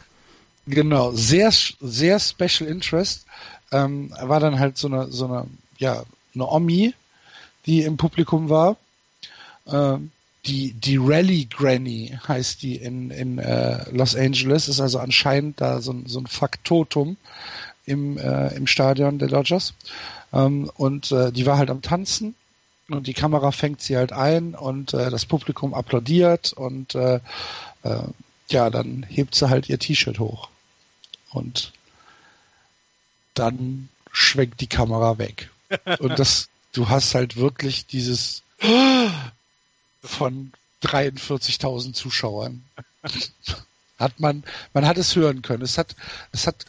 Genau, 0.66 1.12
sehr, 1.12 1.52
sehr 1.52 2.18
Special 2.18 2.68
Interest 2.68 3.26
ähm, 3.70 4.10
war 4.18 4.40
dann 4.40 4.58
halt 4.58 4.78
so 4.78 4.88
eine, 4.88 5.08
so 5.08 5.26
eine, 5.26 5.46
ja, 5.76 6.04
eine 6.34 6.46
Omi, 6.46 6.94
die 7.66 7.82
im 7.82 7.98
Publikum 7.98 8.48
war. 8.48 8.76
Ähm, 9.66 10.10
die, 10.46 10.72
die 10.72 10.96
Rally 10.98 11.46
Granny 11.50 12.18
heißt 12.26 12.62
die 12.62 12.76
in, 12.76 13.10
in 13.10 13.38
äh, 13.38 13.90
Los 13.90 14.16
Angeles, 14.16 14.68
ist 14.68 14.80
also 14.80 14.98
anscheinend 15.00 15.60
da 15.60 15.80
so, 15.80 15.92
ein 15.92 16.06
so 16.06 16.18
ein 16.18 16.26
Faktotum 16.26 17.16
im, 17.84 18.16
äh, 18.16 18.54
im 18.54 18.66
Stadion 18.66 19.18
der 19.18 19.28
Dodgers. 19.28 19.74
Ähm, 20.34 20.70
und 20.74 21.12
äh, 21.12 21.32
die 21.32 21.46
war 21.46 21.56
halt 21.56 21.70
am 21.70 21.80
Tanzen 21.80 22.34
und 22.88 23.06
die 23.06 23.14
Kamera 23.14 23.52
fängt 23.52 23.80
sie 23.80 23.96
halt 23.96 24.12
ein 24.12 24.54
und 24.54 24.92
äh, 24.92 25.08
das 25.08 25.24
Publikum 25.24 25.72
applaudiert 25.72 26.52
und 26.52 26.94
äh, 26.94 27.20
äh, 27.84 28.02
ja, 28.48 28.68
dann 28.68 29.04
hebt 29.08 29.34
sie 29.34 29.48
halt 29.48 29.68
ihr 29.68 29.78
T-Shirt 29.78 30.18
hoch. 30.18 30.50
Und 31.30 31.72
dann 33.32 33.88
schwenkt 34.12 34.60
die 34.60 34.66
Kamera 34.66 35.18
weg. 35.18 35.50
Und 35.98 36.18
das, 36.18 36.48
du 36.72 36.88
hast 36.88 37.14
halt 37.14 37.36
wirklich 37.36 37.86
dieses 37.86 38.42
von 40.02 40.52
43.000 40.82 41.94
Zuschauern. 41.94 42.64
Hat 43.98 44.20
man, 44.20 44.44
man 44.72 44.86
hat 44.86 44.98
es 44.98 45.16
hören 45.16 45.42
können. 45.42 45.62
Es 45.62 45.78
hat, 45.78 45.96
es 46.32 46.46
hat, 46.46 46.66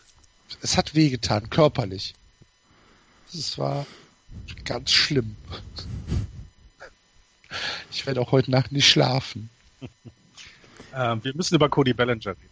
es 0.61 0.77
hat 0.77 0.95
wehgetan, 0.95 1.49
körperlich. 1.49 2.15
Es 3.33 3.57
war 3.57 3.85
ganz 4.63 4.91
schlimm. 4.91 5.35
Ich 7.91 8.05
werde 8.05 8.21
auch 8.21 8.31
heute 8.31 8.51
Nacht 8.51 8.71
nicht 8.71 8.87
schlafen. 8.87 9.49
Ähm, 10.97 11.21
wir 11.25 11.35
müssen 11.35 11.55
über 11.55 11.67
Cody 11.67 11.93
Bellinger 11.93 12.27
reden. 12.27 12.49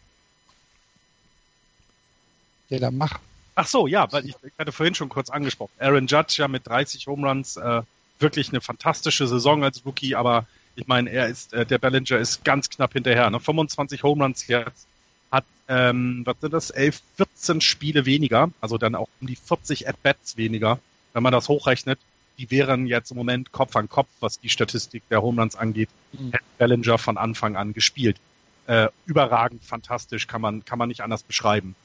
Ja, 2.67 2.79
dann 2.79 2.97
mach. 2.97 3.19
Ach 3.55 3.67
so, 3.67 3.87
ja, 3.87 4.11
weil 4.11 4.25
ich, 4.25 4.35
ich 4.43 4.51
hatte 4.59 4.73
vorhin 4.73 4.95
schon 4.95 5.07
kurz 5.07 5.29
angesprochen. 5.29 5.71
Aaron 5.79 6.07
Judge 6.07 6.35
ja 6.39 6.49
mit 6.49 6.67
30 6.67 7.07
Home 7.07 7.25
Runs, 7.25 7.55
äh, 7.55 7.83
wirklich 8.19 8.49
eine 8.49 8.59
fantastische 8.59 9.27
Saison 9.27 9.63
als 9.63 9.85
Rookie, 9.85 10.15
aber 10.15 10.45
ich 10.75 10.87
meine, 10.87 11.09
er 11.09 11.27
ist, 11.27 11.53
äh, 11.53 11.65
der 11.65 11.77
Bellinger 11.77 12.17
ist 12.17 12.43
ganz 12.43 12.69
knapp 12.69 12.91
hinterher. 12.93 13.29
Ne? 13.29 13.39
25 13.39 14.03
Home 14.03 14.23
Runs 14.23 14.47
jetzt, 14.47 14.87
hat, 15.33 15.45
ähm, 15.67 16.21
was 16.25 16.37
sind 16.39 16.53
das, 16.53 16.69
11, 16.69 17.01
14 17.17 17.61
Spiele 17.61 18.05
weniger, 18.05 18.49
also 18.61 18.77
dann 18.77 18.95
auch 18.95 19.09
um 19.19 19.27
die 19.27 19.35
40 19.35 19.89
At-Bats 19.89 20.37
weniger, 20.37 20.79
wenn 21.13 21.23
man 21.23 21.33
das 21.33 21.49
hochrechnet. 21.49 21.99
Die 22.37 22.49
wären 22.49 22.87
jetzt 22.87 23.11
im 23.11 23.17
Moment 23.17 23.51
Kopf 23.51 23.75
an 23.75 23.89
Kopf, 23.89 24.07
was 24.19 24.39
die 24.39 24.49
Statistik 24.49 25.03
der 25.09 25.21
Home 25.21 25.41
Runs 25.41 25.55
angeht, 25.55 25.89
mhm. 26.13 26.31
hätte 26.31 26.43
Bellinger 26.57 26.97
von 26.97 27.17
Anfang 27.17 27.55
an 27.55 27.73
gespielt. 27.73 28.17
Äh, 28.65 28.87
überragend, 29.05 29.63
fantastisch, 29.63 30.25
kann 30.25 30.41
man, 30.41 30.63
kann 30.63 30.79
man 30.79 30.87
nicht 30.87 31.01
anders 31.01 31.21
beschreiben 31.21 31.75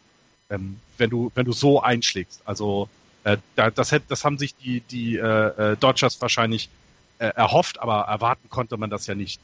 ähm, 0.50 0.80
wenn 0.96 1.10
du 1.10 1.30
wenn 1.34 1.44
du 1.44 1.52
so 1.52 1.80
einschlägst. 1.80 2.42
Also 2.44 2.88
äh, 3.24 3.38
das, 3.56 3.92
hätte, 3.92 4.06
das 4.08 4.24
haben 4.24 4.38
sich 4.38 4.54
die 4.56 4.80
die 4.80 5.16
äh, 5.16 5.72
äh, 5.72 5.76
Dodgers 5.76 6.20
wahrscheinlich 6.20 6.68
äh, 7.18 7.26
erhofft, 7.26 7.80
aber 7.80 8.02
erwarten 8.02 8.48
konnte 8.48 8.76
man 8.76 8.90
das 8.90 9.06
ja 9.06 9.14
nicht. 9.14 9.40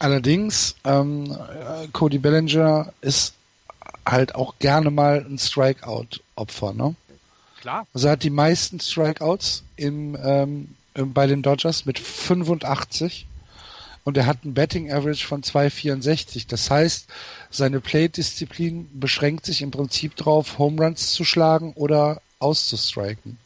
Allerdings, 0.00 0.74
ähm, 0.84 1.36
Cody 1.92 2.18
Bellinger 2.18 2.92
ist 3.00 3.34
halt 4.06 4.34
auch 4.34 4.54
gerne 4.58 4.90
mal 4.90 5.24
ein 5.24 5.38
Strikeout-Opfer, 5.38 6.74
ne? 6.74 6.94
Klar. 7.60 7.86
Also 7.94 8.08
er 8.08 8.12
hat 8.12 8.22
die 8.22 8.30
meisten 8.30 8.80
Strikeouts 8.80 9.62
im, 9.76 10.16
ähm, 10.20 10.74
bei 10.94 11.26
den 11.26 11.42
Dodgers 11.42 11.86
mit 11.86 11.98
85 11.98 13.26
und 14.04 14.18
er 14.18 14.26
hat 14.26 14.44
ein 14.44 14.52
Betting 14.52 14.92
Average 14.92 15.26
von 15.26 15.42
2,64. 15.42 16.46
Das 16.46 16.70
heißt, 16.70 17.08
seine 17.50 17.80
Play-Disziplin 17.80 18.88
beschränkt 18.92 19.46
sich 19.46 19.62
im 19.62 19.70
Prinzip 19.70 20.14
darauf, 20.16 20.58
Home 20.58 20.82
Runs 20.82 21.12
zu 21.12 21.24
schlagen 21.24 21.72
oder 21.74 22.20
auszustriken. 22.38 23.38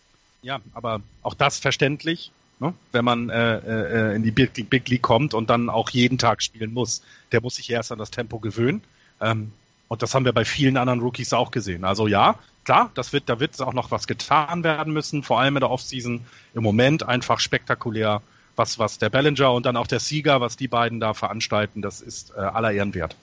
Ja, 0.42 0.60
aber 0.74 1.00
auch 1.22 1.34
das 1.34 1.58
verständlich, 1.58 2.32
ne? 2.60 2.74
wenn 2.92 3.04
man 3.04 3.28
äh, 3.30 3.58
äh, 3.58 4.16
in 4.16 4.22
die 4.22 4.30
Big, 4.30 4.68
Big, 4.68 4.88
League 4.88 5.02
kommt 5.02 5.34
und 5.34 5.50
dann 5.50 5.68
auch 5.68 5.90
jeden 5.90 6.18
Tag 6.18 6.42
spielen 6.42 6.72
muss. 6.72 7.02
Der 7.32 7.40
muss 7.40 7.56
sich 7.56 7.70
erst 7.70 7.92
an 7.92 7.98
das 7.98 8.10
Tempo 8.10 8.38
gewöhnen. 8.38 8.82
Ähm, 9.20 9.52
und 9.88 10.02
das 10.02 10.14
haben 10.14 10.24
wir 10.24 10.32
bei 10.32 10.44
vielen 10.44 10.76
anderen 10.76 11.00
Rookies 11.00 11.32
auch 11.32 11.50
gesehen. 11.50 11.84
Also 11.84 12.06
ja, 12.06 12.38
klar, 12.64 12.90
das 12.94 13.12
wird, 13.12 13.28
da 13.28 13.40
wird 13.40 13.60
auch 13.60 13.72
noch 13.72 13.90
was 13.90 14.06
getan 14.06 14.64
werden 14.64 14.92
müssen, 14.92 15.22
vor 15.22 15.40
allem 15.40 15.56
in 15.56 15.60
der 15.60 15.70
Offseason. 15.70 16.20
Im 16.54 16.62
Moment 16.62 17.02
einfach 17.02 17.40
spektakulär 17.40 18.22
was, 18.56 18.78
was 18.78 18.98
der 18.98 19.08
Bellinger 19.08 19.52
und 19.52 19.64
dann 19.66 19.76
auch 19.76 19.86
der 19.86 20.00
Sieger, 20.00 20.40
was 20.40 20.56
die 20.56 20.68
beiden 20.68 21.00
da 21.00 21.14
veranstalten, 21.14 21.80
das 21.80 22.00
ist 22.00 22.32
äh, 22.36 22.40
aller 22.40 22.72
Ehren 22.72 22.92
wert. 22.92 23.16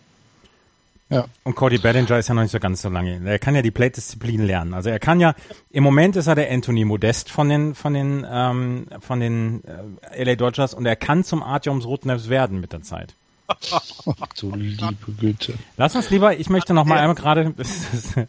Ja. 1.09 1.25
Und 1.43 1.55
Cody 1.55 1.77
Bellinger 1.77 2.17
ist 2.17 2.29
ja 2.29 2.33
noch 2.33 2.41
nicht 2.41 2.51
so 2.51 2.59
ganz 2.59 2.81
so 2.81 2.89
lange. 2.89 3.21
Er 3.23 3.37
kann 3.37 3.53
ja 3.53 3.61
die 3.61 3.71
Plate-Disziplin 3.71 4.43
lernen. 4.43 4.73
Also 4.73 4.89
er 4.89 4.99
kann 4.99 5.19
ja, 5.19 5.35
im 5.69 5.83
Moment 5.83 6.15
ist 6.15 6.27
er 6.27 6.35
der 6.35 6.51
Anthony 6.51 6.83
Modest 6.83 7.29
von 7.29 7.47
den, 7.47 7.75
von 7.75 7.93
den, 7.93 8.25
ähm, 8.27 8.87
von 9.01 9.19
den 9.19 9.63
äh, 10.11 10.23
LA 10.23 10.35
Dodgers 10.35 10.73
und 10.73 10.85
er 10.85 10.95
kann 10.95 11.23
zum 11.23 11.43
Artyoms 11.43 11.85
Rotneves 11.85 12.29
werden 12.29 12.59
mit 12.59 12.73
der 12.73 12.81
Zeit. 12.81 13.13
du 14.39 14.55
liebe 14.55 14.95
Güte. 15.19 15.53
Lass 15.77 15.95
uns 15.95 16.09
lieber, 16.09 16.37
ich 16.37 16.49
möchte 16.49 16.73
noch 16.73 16.85
mal 16.85 16.97
einmal 16.97 17.13
gerade, 17.13 17.53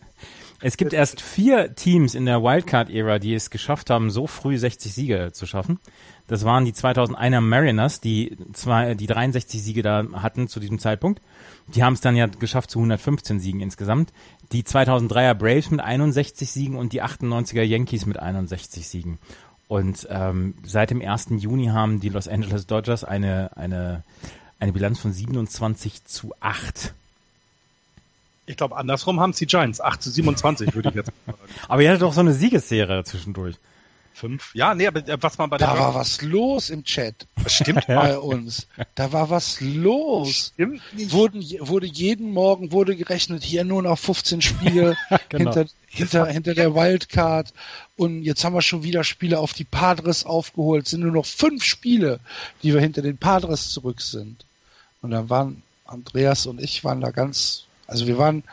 es 0.61 0.77
gibt 0.77 0.93
erst 0.93 1.23
vier 1.23 1.74
Teams 1.74 2.15
in 2.15 2.27
der 2.27 2.43
Wildcard-Ära, 2.43 3.19
die 3.19 3.35
es 3.35 3.48
geschafft 3.48 3.89
haben, 3.89 4.11
so 4.11 4.27
früh 4.27 4.59
60 4.59 4.93
Siege 4.93 5.31
zu 5.32 5.47
schaffen. 5.47 5.81
Das 6.28 6.44
waren 6.44 6.65
die 6.65 6.73
2001er 6.73 7.40
Mariners, 7.40 8.01
die 8.01 8.36
zwei, 8.53 8.94
die 8.94 9.07
63 9.07 9.62
Siege 9.62 9.82
da 9.82 10.05
hatten 10.15 10.48
zu 10.48 10.59
diesem 10.59 10.78
Zeitpunkt. 10.78 11.20
Die 11.69 11.82
haben 11.82 11.94
es 11.94 12.01
dann 12.01 12.16
ja 12.16 12.27
geschafft 12.27 12.70
zu 12.70 12.78
115 12.78 13.40
Siegen 13.40 13.61
insgesamt. 13.61 14.12
Die 14.53 14.62
2003er 14.62 15.35
Braves 15.35 15.70
mit 15.70 15.81
61 15.81 16.51
Siegen 16.51 16.77
und 16.77 16.93
die 16.93 17.03
98er 17.03 17.62
Yankees 17.62 18.07
mit 18.07 18.19
61 18.19 18.89
Siegen. 18.89 19.19
Und 19.69 20.07
ähm, 20.11 20.55
seit 20.65 20.90
dem 20.90 21.01
1. 21.01 21.28
Juni 21.39 21.66
haben 21.66 22.01
die 22.01 22.09
Los 22.09 22.28
Angeles 22.28 22.66
Dodgers 22.66 23.03
eine, 23.03 23.51
eine, 23.57 24.05
eine 24.61 24.73
Bilanz 24.73 25.01
von 25.01 25.12
27 25.12 26.05
zu 26.05 26.35
8. 26.40 26.93
Ich 28.47 28.57
glaube, 28.57 28.77
andersrum 28.77 29.19
haben 29.19 29.31
es 29.31 29.39
die 29.39 29.47
Giants. 29.47 29.81
8 29.81 30.01
zu 30.01 30.11
27 30.11 30.74
würde 30.74 30.90
ich 30.90 30.94
jetzt 30.94 31.11
sagen. 31.27 31.39
Aber 31.69 31.82
ihr 31.82 31.89
hattet 31.89 32.03
doch 32.03 32.12
so 32.12 32.20
eine 32.20 32.32
Siegesserie 32.32 33.03
zwischendurch. 33.03 33.57
Fünf? 34.16 34.55
Ja, 34.55 34.74
nee, 34.74 34.86
aber 34.86 35.06
äh, 35.06 35.18
was 35.20 35.36
man 35.36 35.51
bei 35.51 35.59
der. 35.59 35.66
Da 35.66 35.78
war 35.78 35.94
was 35.94 36.22
los 36.22 36.70
im 36.70 36.84
Chat. 36.84 37.26
Das 37.44 37.52
stimmt 37.52 37.86
bei 37.86 38.16
uns. 38.16 38.66
Da 38.94 39.12
war 39.12 39.28
was 39.28 39.60
los. 39.60 40.52
Stimmt 40.55 40.80
nicht. 40.94 41.12
Wurden, 41.12 41.43
wurde 41.60 41.86
jeden 41.86 42.32
Morgen 42.32 42.72
wurde 42.72 42.97
gerechnet, 42.97 43.44
hier 43.44 43.64
nur 43.64 43.82
noch 43.82 43.98
15 43.98 44.40
Spiele 44.40 44.97
genau. 45.28 45.52
hinter, 45.52 45.70
hinter, 45.86 46.26
hinter 46.28 46.55
der 46.55 46.74
Wildcard. 46.74 47.52
Und 47.98 48.22
jetzt 48.22 48.43
haben 48.43 48.55
wir 48.55 48.62
schon 48.62 48.84
wieder 48.84 49.05
Spiele 49.05 49.38
auf 49.38 49.52
die 49.52 49.64
Padres 49.64 50.24
aufgeholt. 50.24 50.86
Es 50.86 50.93
sind 50.93 51.02
nur 51.02 51.12
noch 51.12 51.26
fünf 51.26 51.62
Spiele, 51.62 52.18
die 52.62 52.72
wir 52.72 52.80
hinter 52.80 53.02
den 53.02 53.18
Padres 53.18 53.68
zurück 53.68 54.01
sind. 54.01 54.47
Und 55.02 55.10
dann 55.10 55.28
waren 55.28 55.62
Andreas 55.84 56.47
und 56.47 56.59
ich 56.59 56.84
waren 56.84 57.02
da 57.02 57.10
ganz, 57.10 57.64
also 57.86 58.06
wir 58.06 58.16
waren 58.16 58.44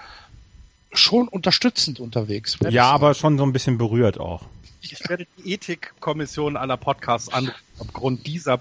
schon 0.93 1.27
unterstützend 1.27 1.99
unterwegs. 1.99 2.57
Ja, 2.69 2.91
aber 2.91 3.13
schon 3.13 3.37
so 3.37 3.45
ein 3.45 3.53
bisschen 3.53 3.77
berührt 3.77 4.19
auch 4.19 4.45
ich 4.83 5.09
werde 5.09 5.25
die 5.37 5.53
Ethikkommission 5.53 6.57
aller 6.57 6.77
Podcasts 6.77 7.31
an 7.31 7.51
aufgrund 7.79 8.27
dieser, 8.27 8.59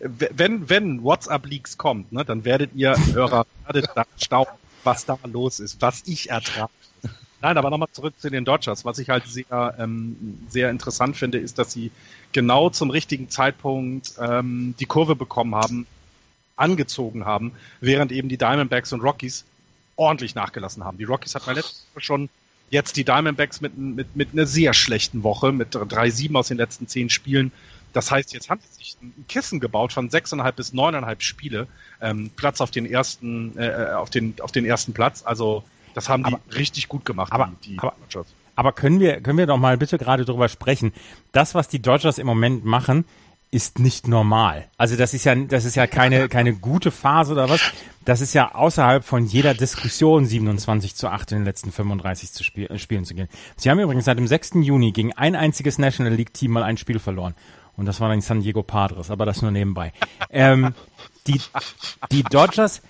wenn, 0.00 0.68
wenn 0.68 1.02
WhatsApp-Leaks 1.02 1.76
kommt, 1.76 2.12
ne, 2.12 2.24
dann 2.24 2.44
werdet 2.44 2.70
ihr 2.74 2.94
Hörer, 3.12 3.46
werdet 3.64 3.90
da 3.94 4.04
staunen, 4.16 4.54
was 4.84 5.04
da 5.04 5.18
los 5.24 5.60
ist, 5.60 5.82
was 5.82 6.02
ich 6.06 6.30
ertrage. 6.30 6.70
Nein, 7.42 7.58
aber 7.58 7.68
nochmal 7.70 7.88
zurück 7.92 8.14
zu 8.18 8.30
den 8.30 8.44
Dodgers. 8.44 8.84
Was 8.84 8.98
ich 8.98 9.10
halt 9.10 9.26
sehr, 9.26 9.74
ähm, 9.78 10.38
sehr 10.48 10.70
interessant 10.70 11.16
finde, 11.16 11.38
ist, 11.38 11.58
dass 11.58 11.70
sie 11.72 11.90
genau 12.32 12.70
zum 12.70 12.90
richtigen 12.90 13.28
Zeitpunkt 13.28 14.14
ähm, 14.18 14.74
die 14.80 14.86
Kurve 14.86 15.16
bekommen 15.16 15.54
haben, 15.54 15.86
angezogen 16.56 17.26
haben, 17.26 17.52
während 17.80 18.10
eben 18.10 18.30
die 18.30 18.38
Diamondbacks 18.38 18.92
und 18.94 19.02
Rockies 19.02 19.44
ordentlich 19.96 20.34
nachgelassen 20.34 20.84
haben. 20.84 20.98
Die 20.98 21.04
Rockies 21.04 21.34
hat 21.34 21.46
man 21.46 21.56
letztes 21.56 21.86
Mal 21.94 22.00
schon 22.02 22.28
Jetzt 22.68 22.96
die 22.96 23.04
Diamondbacks 23.04 23.60
mit, 23.60 23.78
mit, 23.78 24.16
mit 24.16 24.32
einer 24.32 24.46
sehr 24.46 24.74
schlechten 24.74 25.22
Woche, 25.22 25.52
mit 25.52 25.76
3-7 25.76 26.36
aus 26.36 26.48
den 26.48 26.56
letzten 26.56 26.88
zehn 26.88 27.10
Spielen. 27.10 27.52
Das 27.92 28.10
heißt, 28.10 28.32
jetzt 28.32 28.50
haben 28.50 28.60
sie 28.60 28.78
sich 28.78 28.96
ein 29.00 29.24
Kissen 29.28 29.60
gebaut 29.60 29.92
von 29.92 30.10
sechseinhalb 30.10 30.56
bis 30.56 30.72
neuneinhalb 30.72 31.22
Spiele, 31.22 31.68
ähm, 32.00 32.30
Platz 32.34 32.60
auf 32.60 32.72
den 32.72 32.84
ersten, 32.84 33.56
äh, 33.56 33.92
auf 33.94 34.10
den, 34.10 34.34
auf 34.40 34.50
den 34.50 34.64
ersten 34.64 34.94
Platz. 34.94 35.22
Also 35.24 35.62
das 35.94 36.08
haben 36.08 36.24
aber, 36.24 36.40
die 36.50 36.56
richtig 36.56 36.88
gut 36.88 37.04
gemacht, 37.04 37.32
aber, 37.32 37.52
die, 37.64 37.74
die 37.74 37.78
aber, 37.78 37.94
aber 38.56 38.72
können 38.72 38.98
wir, 38.98 39.20
können 39.20 39.38
wir 39.38 39.46
doch 39.46 39.58
mal 39.58 39.78
bitte 39.78 39.96
gerade 39.96 40.24
drüber 40.24 40.48
sprechen? 40.48 40.92
Das, 41.30 41.54
was 41.54 41.68
die 41.68 41.80
Dodgers 41.80 42.18
im 42.18 42.26
Moment 42.26 42.64
machen, 42.64 43.04
ist 43.56 43.78
nicht 43.78 44.06
normal. 44.06 44.68
Also 44.76 44.96
das 44.96 45.14
ist 45.14 45.24
ja, 45.24 45.34
das 45.34 45.64
ist 45.64 45.76
ja 45.76 45.86
keine, 45.86 46.28
keine 46.28 46.52
gute 46.52 46.90
Phase 46.90 47.32
oder 47.32 47.48
was. 47.48 47.62
Das 48.04 48.20
ist 48.20 48.34
ja 48.34 48.54
außerhalb 48.54 49.02
von 49.02 49.24
jeder 49.24 49.54
Diskussion 49.54 50.26
27 50.26 50.94
zu 50.94 51.08
8 51.08 51.32
in 51.32 51.38
den 51.38 51.44
letzten 51.46 51.72
35 51.72 52.32
zu 52.32 52.44
spiel, 52.44 52.66
äh, 52.66 52.78
Spielen 52.78 53.06
zu 53.06 53.14
gehen. 53.14 53.28
Sie 53.56 53.70
haben 53.70 53.80
übrigens 53.80 54.04
seit 54.04 54.18
dem 54.18 54.26
6. 54.26 54.56
Juni 54.56 54.92
gegen 54.92 55.14
ein 55.14 55.34
einziges 55.34 55.78
National 55.78 56.12
League 56.12 56.34
Team 56.34 56.50
mal 56.50 56.64
ein 56.64 56.76
Spiel 56.76 56.98
verloren. 56.98 57.34
Und 57.78 57.86
das 57.86 57.98
war 57.98 58.10
dann 58.10 58.20
San 58.20 58.42
Diego 58.42 58.62
Padres, 58.62 59.10
aber 59.10 59.24
das 59.24 59.40
nur 59.40 59.52
nebenbei. 59.52 59.94
ähm, 60.28 60.74
die, 61.26 61.40
die 62.12 62.24
Dodgers, 62.24 62.82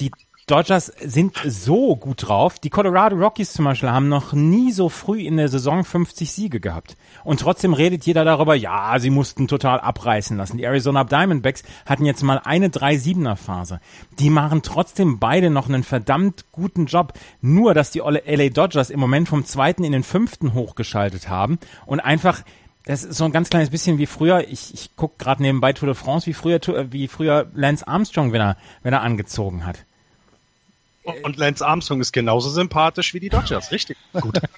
die, 0.00 0.10
Dodgers 0.48 0.86
sind 0.86 1.36
so 1.44 1.94
gut 1.94 2.26
drauf. 2.26 2.58
Die 2.58 2.70
Colorado 2.70 3.16
Rockies 3.16 3.52
zum 3.52 3.66
Beispiel 3.66 3.90
haben 3.90 4.08
noch 4.08 4.32
nie 4.32 4.72
so 4.72 4.88
früh 4.88 5.20
in 5.20 5.36
der 5.36 5.48
Saison 5.48 5.84
50 5.84 6.32
Siege 6.32 6.58
gehabt. 6.58 6.96
Und 7.22 7.40
trotzdem 7.40 7.74
redet 7.74 8.06
jeder 8.06 8.24
darüber, 8.24 8.54
ja, 8.54 8.98
sie 8.98 9.10
mussten 9.10 9.46
total 9.46 9.78
abreißen 9.78 10.38
lassen. 10.38 10.56
Die 10.56 10.64
Arizona 10.64 11.04
Diamondbacks 11.04 11.64
hatten 11.84 12.06
jetzt 12.06 12.22
mal 12.22 12.40
eine 12.42 12.68
3-7er 12.68 13.36
Phase. 13.36 13.80
Die 14.18 14.30
machen 14.30 14.62
trotzdem 14.62 15.18
beide 15.18 15.50
noch 15.50 15.68
einen 15.68 15.82
verdammt 15.82 16.46
guten 16.50 16.86
Job. 16.86 17.12
Nur, 17.42 17.74
dass 17.74 17.90
die 17.90 18.00
LA 18.00 18.48
Dodgers 18.48 18.88
im 18.88 19.00
Moment 19.00 19.28
vom 19.28 19.44
zweiten 19.44 19.84
in 19.84 19.92
den 19.92 20.02
fünften 20.02 20.54
hochgeschaltet 20.54 21.28
haben 21.28 21.58
und 21.84 22.00
einfach 22.00 22.42
das 22.86 23.04
ist 23.04 23.18
so 23.18 23.24
ein 23.24 23.32
ganz 23.32 23.50
kleines 23.50 23.68
bisschen 23.68 23.98
wie 23.98 24.06
früher, 24.06 24.48
ich, 24.48 24.72
ich 24.72 24.96
gucke 24.96 25.16
gerade 25.18 25.42
nebenbei 25.42 25.74
Tour 25.74 25.88
de 25.88 25.94
France, 25.94 26.26
wie 26.26 26.32
früher, 26.32 26.58
wie 26.90 27.06
früher 27.06 27.50
Lance 27.52 27.86
Armstrong, 27.86 28.32
wenn 28.32 28.40
er, 28.40 28.56
wenn 28.82 28.94
er 28.94 29.02
angezogen 29.02 29.66
hat. 29.66 29.84
Und 31.22 31.36
Lance 31.36 31.66
Armstrong 31.66 32.00
ist 32.00 32.12
genauso 32.12 32.50
sympathisch 32.50 33.14
wie 33.14 33.20
die 33.20 33.28
Dodgers, 33.28 33.70
richtig. 33.72 33.96
Gut. 34.12 34.40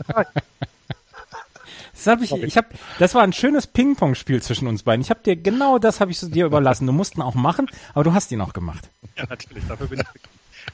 Das 1.93 2.07
hab 2.07 2.23
ich, 2.23 2.33
ich 2.33 2.57
hab, 2.57 2.73
das 2.99 3.15
war 3.15 3.23
ein 3.23 3.35
schönes 3.35 3.67
Ping-Pong-Spiel 3.67 4.41
zwischen 4.41 4.67
uns 4.69 4.85
beiden. 4.85 5.03
Ich 5.03 5.11
habe 5.11 5.21
dir 5.23 5.37
genau 5.37 5.79
das 5.79 6.01
habe 6.01 6.11
ich 6.11 6.19
dir 6.19 6.47
überlassen. 6.47 6.87
Du 6.87 6.95
musst 6.95 7.19
ihn 7.19 7.21
auch 7.21 7.35
machen, 7.35 7.67
aber 7.93 8.05
du 8.05 8.15
hast 8.15 8.33
ihn 8.33 8.41
auch 8.41 8.55
gemacht. 8.55 8.89
Ja, 9.19 9.27
natürlich. 9.29 9.65
Dafür 9.69 9.87
bin 9.87 10.01
ich. 10.01 10.07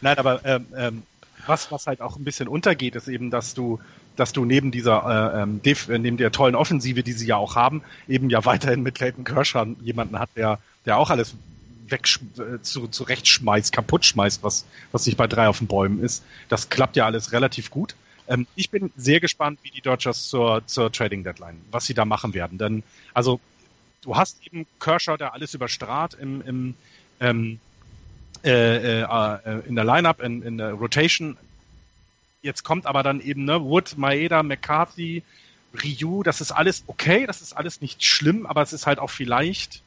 Nein, 0.01 0.19
aber 0.19 0.45
ähm, 0.45 0.67
ähm, 0.77 1.03
was 1.45 1.73
was 1.73 1.89
halt 1.89 2.01
auch 2.01 2.17
ein 2.17 2.23
bisschen 2.23 2.47
untergeht, 2.47 2.95
ist 2.95 3.09
eben, 3.09 3.31
dass 3.31 3.55
du 3.55 3.81
dass 4.15 4.33
du 4.33 4.45
neben 4.45 4.71
dieser 4.71 5.35
äh, 5.35 5.43
ähm, 5.43 5.63
Def, 5.63 5.89
äh, 5.89 5.99
neben 5.99 6.17
der 6.17 6.31
tollen 6.31 6.55
Offensive, 6.55 7.03
die 7.03 7.13
sie 7.13 7.27
ja 7.27 7.37
auch 7.37 7.57
haben, 7.57 7.83
eben 8.07 8.31
ja 8.31 8.45
weiterhin 8.45 8.85
mit 8.85 8.95
Clayton 8.95 9.25
Kershaw 9.25 9.67
jemanden 9.81 10.21
hat, 10.21 10.31
der 10.37 10.61
der 10.85 10.97
auch 10.97 11.11
alles 11.11 11.35
weg 11.91 12.09
äh, 12.39 12.61
zu, 12.63 12.89
zurechtschmeißt, 12.89 13.73
kaputt 13.73 14.05
schmeißt, 14.05 14.43
was, 14.43 14.67
was 14.93 15.07
nicht 15.07 15.17
bei 15.17 15.27
drei 15.27 15.49
auf 15.49 15.59
den 15.59 15.67
Bäumen 15.67 16.03
ist. 16.03 16.25
Das 16.49 16.69
klappt 16.69 16.97
ja 16.97 17.07
alles 17.07 17.33
relativ 17.33 17.71
gut. 17.71 17.95
Ähm, 18.29 18.47
ich 18.55 18.71
bin 18.71 18.91
sehr 18.97 19.21
gespannt, 19.21 19.59
wie 19.63 19.71
die 19.71 19.81
Dodgers 19.81 20.29
zur, 20.29 20.63
zur 20.67 20.93
Trading 20.93 21.25
Deadline, 21.25 21.61
was 21.71 21.87
sie 21.87 21.95
da 21.95 22.05
machen 22.05 22.35
werden. 22.35 22.59
Denn, 22.59 22.83
also, 23.15 23.41
du 24.03 24.17
hast 24.17 24.45
eben 24.47 24.67
Kershaw, 24.81 25.17
der 25.17 25.35
alles 25.35 25.55
überstrahlt 25.55 26.15
im, 26.15 26.43
im 26.43 26.75
ähm, 27.21 27.61
äh, 28.45 29.01
äh, 29.01 29.61
in 29.67 29.75
der 29.75 29.85
Lineup, 29.85 30.21
in, 30.21 30.43
in 30.43 30.59
der 30.59 30.73
Rotation. 30.73 31.37
Jetzt 32.43 32.63
kommt 32.63 32.87
aber 32.87 33.03
dann 33.03 33.21
eben 33.21 33.45
ne, 33.45 33.61
Wood, 33.63 33.97
Maeda, 33.97 34.43
McCarthy, 34.43 35.23
Ryu, 35.83 36.23
das 36.23 36.41
ist 36.41 36.53
alles 36.53 36.85
okay, 36.87 37.27
das 37.27 37.43
ist 37.43 37.55
alles 37.55 37.81
nicht 37.81 38.05
schlimm, 38.05 38.47
aber 38.47 38.63
es 38.63 38.73
ist 38.73 38.87
halt 38.87 38.99
auch 38.99 39.11
vielleicht 39.11 39.83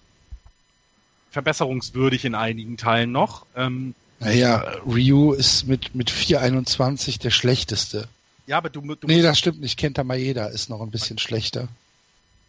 verbesserungswürdig 1.31 2.25
in 2.25 2.35
einigen 2.35 2.77
Teilen 2.77 3.11
noch. 3.11 3.45
Ähm, 3.55 3.95
naja, 4.19 4.63
Ryu 4.85 5.33
ist 5.33 5.67
mit, 5.67 5.95
mit 5.95 6.11
4,21 6.11 7.21
der 7.21 7.29
schlechteste. 7.29 8.07
Ja, 8.47 8.57
aber 8.57 8.69
du, 8.69 8.81
du 8.81 9.07
Nee, 9.07 9.21
das 9.21 9.39
stimmt 9.39 9.61
nicht. 9.61 9.77
Kenta 9.77 10.03
Maeda 10.03 10.47
ist 10.47 10.69
noch 10.69 10.81
ein 10.81 10.91
bisschen 10.91 11.19
schlechter. 11.19 11.67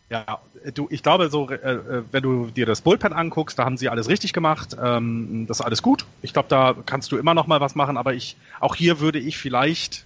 Ja, 0.09 0.41
du, 0.75 0.89
ich 0.91 1.05
glaube, 1.05 1.31
so, 1.31 1.49
äh, 1.49 1.55
äh, 1.55 2.03
wenn 2.11 2.23
du 2.23 2.47
dir 2.47 2.67
das 2.67 2.81
Bullpen 2.81 3.13
anguckst, 3.13 3.59
da 3.59 3.65
haben 3.65 3.77
sie 3.77 3.89
alles 3.89 4.09
richtig 4.09 4.33
gemacht. 4.33 4.77
Ähm, 4.83 5.45
das 5.47 5.61
ist 5.61 5.65
alles 5.65 5.83
gut. 5.83 6.05
Ich 6.23 6.33
glaube, 6.33 6.49
da 6.49 6.75
kannst 6.85 7.13
du 7.13 7.17
immer 7.17 7.35
noch 7.35 7.47
mal 7.47 7.61
was 7.61 7.77
machen, 7.77 7.97
aber 7.97 8.15
ich, 8.15 8.37
auch 8.59 8.75
hier 8.75 8.99
würde 8.99 9.21
ich 9.21 9.39
vielleicht 9.39 10.05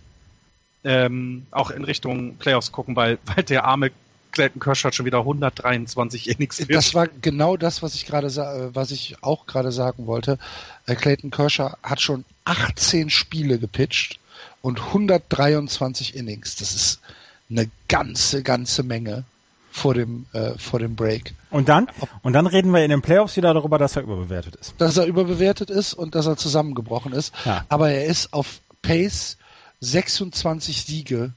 ähm, 0.85 1.47
auch 1.51 1.71
in 1.71 1.85
Richtung 1.85 2.37
Playoffs 2.37 2.71
gucken, 2.71 2.97
weil, 2.97 3.19
weil 3.27 3.45
der 3.45 3.65
arme 3.65 3.93
Clayton 4.35 4.61
Kershaw 4.61 4.89
hat 4.89 4.95
schon 4.95 5.07
wieder 5.07 5.21
123 5.21 6.29
Innings. 6.29 6.63
Das 6.69 6.95
war 6.95 7.09
genau 7.09 7.57
das, 7.57 7.83
was 7.83 7.95
ich 7.95 8.05
gerade, 8.05 8.29
was 8.75 8.91
ich 8.91 9.17
auch 9.23 9.47
gerade 9.47 9.73
sagen 9.73 10.07
wollte. 10.07 10.39
Äh, 10.87 10.97
Clayton 10.97 11.31
Kershaw 11.31 11.77
hat 11.83 12.01
schon 12.01 12.25
18 12.45 13.11
Spiele 13.11 13.59
gepitcht 13.59 14.19
und 14.61 14.81
123 14.81 16.15
Innings. 16.15 16.57
Das 16.57 16.75
ist 16.75 17.01
eine 17.49 17.71
ganze, 17.89 18.43
ganze 18.43 18.83
Menge 18.83 19.25
vor 19.71 19.95
dem, 19.95 20.27
äh, 20.33 20.59
vor 20.59 20.81
dem 20.81 20.97
Break. 20.97 21.35
Und 21.51 21.69
dann, 21.69 21.89
und 22.23 22.33
dann 22.33 22.47
reden 22.47 22.73
wir 22.73 22.85
in 22.85 22.91
den 22.91 23.03
Playoffs 23.03 23.37
wieder 23.37 23.55
darüber, 23.55 23.79
dass 23.79 23.97
er 23.97 24.03
überbewertet 24.03 24.57
ist. 24.57 24.75
Dass 24.79 24.97
er 24.97 25.07
überbewertet 25.07 25.71
ist 25.71 25.95
und 25.95 26.15
dass 26.15 26.27
er 26.27 26.37
zusammengebrochen 26.37 27.13
ist. 27.13 27.33
Ja. 27.45 27.65
Aber 27.69 27.91
er 27.91 28.05
ist 28.05 28.33
auf 28.33 28.61
Pace 28.83 29.37
26 29.81 30.83
Siege 30.83 31.33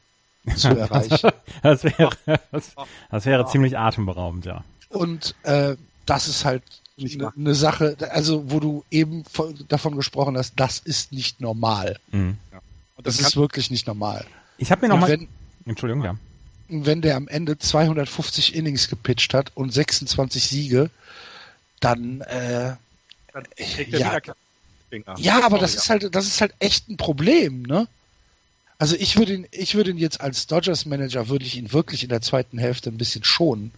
zu 0.56 0.70
erreichen. 0.70 1.32
das 1.64 1.84
wäre, 1.84 2.10
das, 2.52 2.76
das 3.12 3.26
wäre 3.26 3.42
ja. 3.42 3.48
ziemlich 3.48 3.78
atemberaubend, 3.78 4.46
ja. 4.46 4.64
Und 4.90 5.36
äh, 5.44 5.76
das 6.06 6.28
ist 6.28 6.46
halt 6.46 6.64
eine 7.00 7.32
ne 7.36 7.54
Sache, 7.54 7.96
also 8.12 8.50
wo 8.50 8.60
du 8.60 8.84
eben 8.90 9.24
von, 9.26 9.56
davon 9.68 9.96
gesprochen 9.96 10.38
hast, 10.38 10.54
das 10.56 10.80
ist 10.80 11.12
nicht 11.12 11.42
normal. 11.42 12.00
Mhm. 12.12 12.38
Ja. 12.52 12.60
das, 13.04 13.18
das 13.18 13.28
ist 13.28 13.38
wirklich 13.38 13.70
nicht 13.70 13.86
normal. 13.86 14.26
Ich 14.58 14.72
habe 14.72 14.88
mir 14.88 14.94
noch 14.94 15.00
mal, 15.00 15.20
Entschuldigung, 15.66 16.04
ja. 16.04 16.16
Wenn 16.70 17.02
der 17.02 17.16
am 17.16 17.28
Ende 17.28 17.58
250 17.58 18.56
Innings 18.56 18.90
gepitcht 18.90 19.34
hat 19.34 19.52
und 19.56 19.72
26 19.72 20.48
Siege, 20.48 20.90
dann, 21.80 22.22
äh, 22.22 22.76
dann 23.32 23.44
ja, 23.90 24.20
ja, 25.18 25.46
aber 25.46 25.60
das 25.60 25.76
ist 25.76 25.90
halt, 25.90 26.14
das 26.16 26.28
ist 26.28 26.42
halt 26.42 26.54
echt 26.60 26.90
ein 26.90 26.98
Problem, 26.98 27.64
ne? 27.64 27.88
Also 28.80 28.96
ich 28.96 29.18
würde 29.18 29.34
ihn, 29.34 29.48
ich 29.52 29.76
würde 29.76 29.92
ihn 29.92 29.98
jetzt 29.98 30.22
als 30.22 30.48
Dodgers 30.48 30.86
Manager 30.86 31.30
würde 31.30 31.46
ich 31.46 31.58
ihn 31.58 31.74
wirklich 31.74 32.04
in 32.04 32.10
der 32.10 32.22
zweiten 32.22 32.58
Hälfte 32.58 32.90
ein 32.90 32.98
bisschen 32.98 33.24
schonen. 33.24 33.72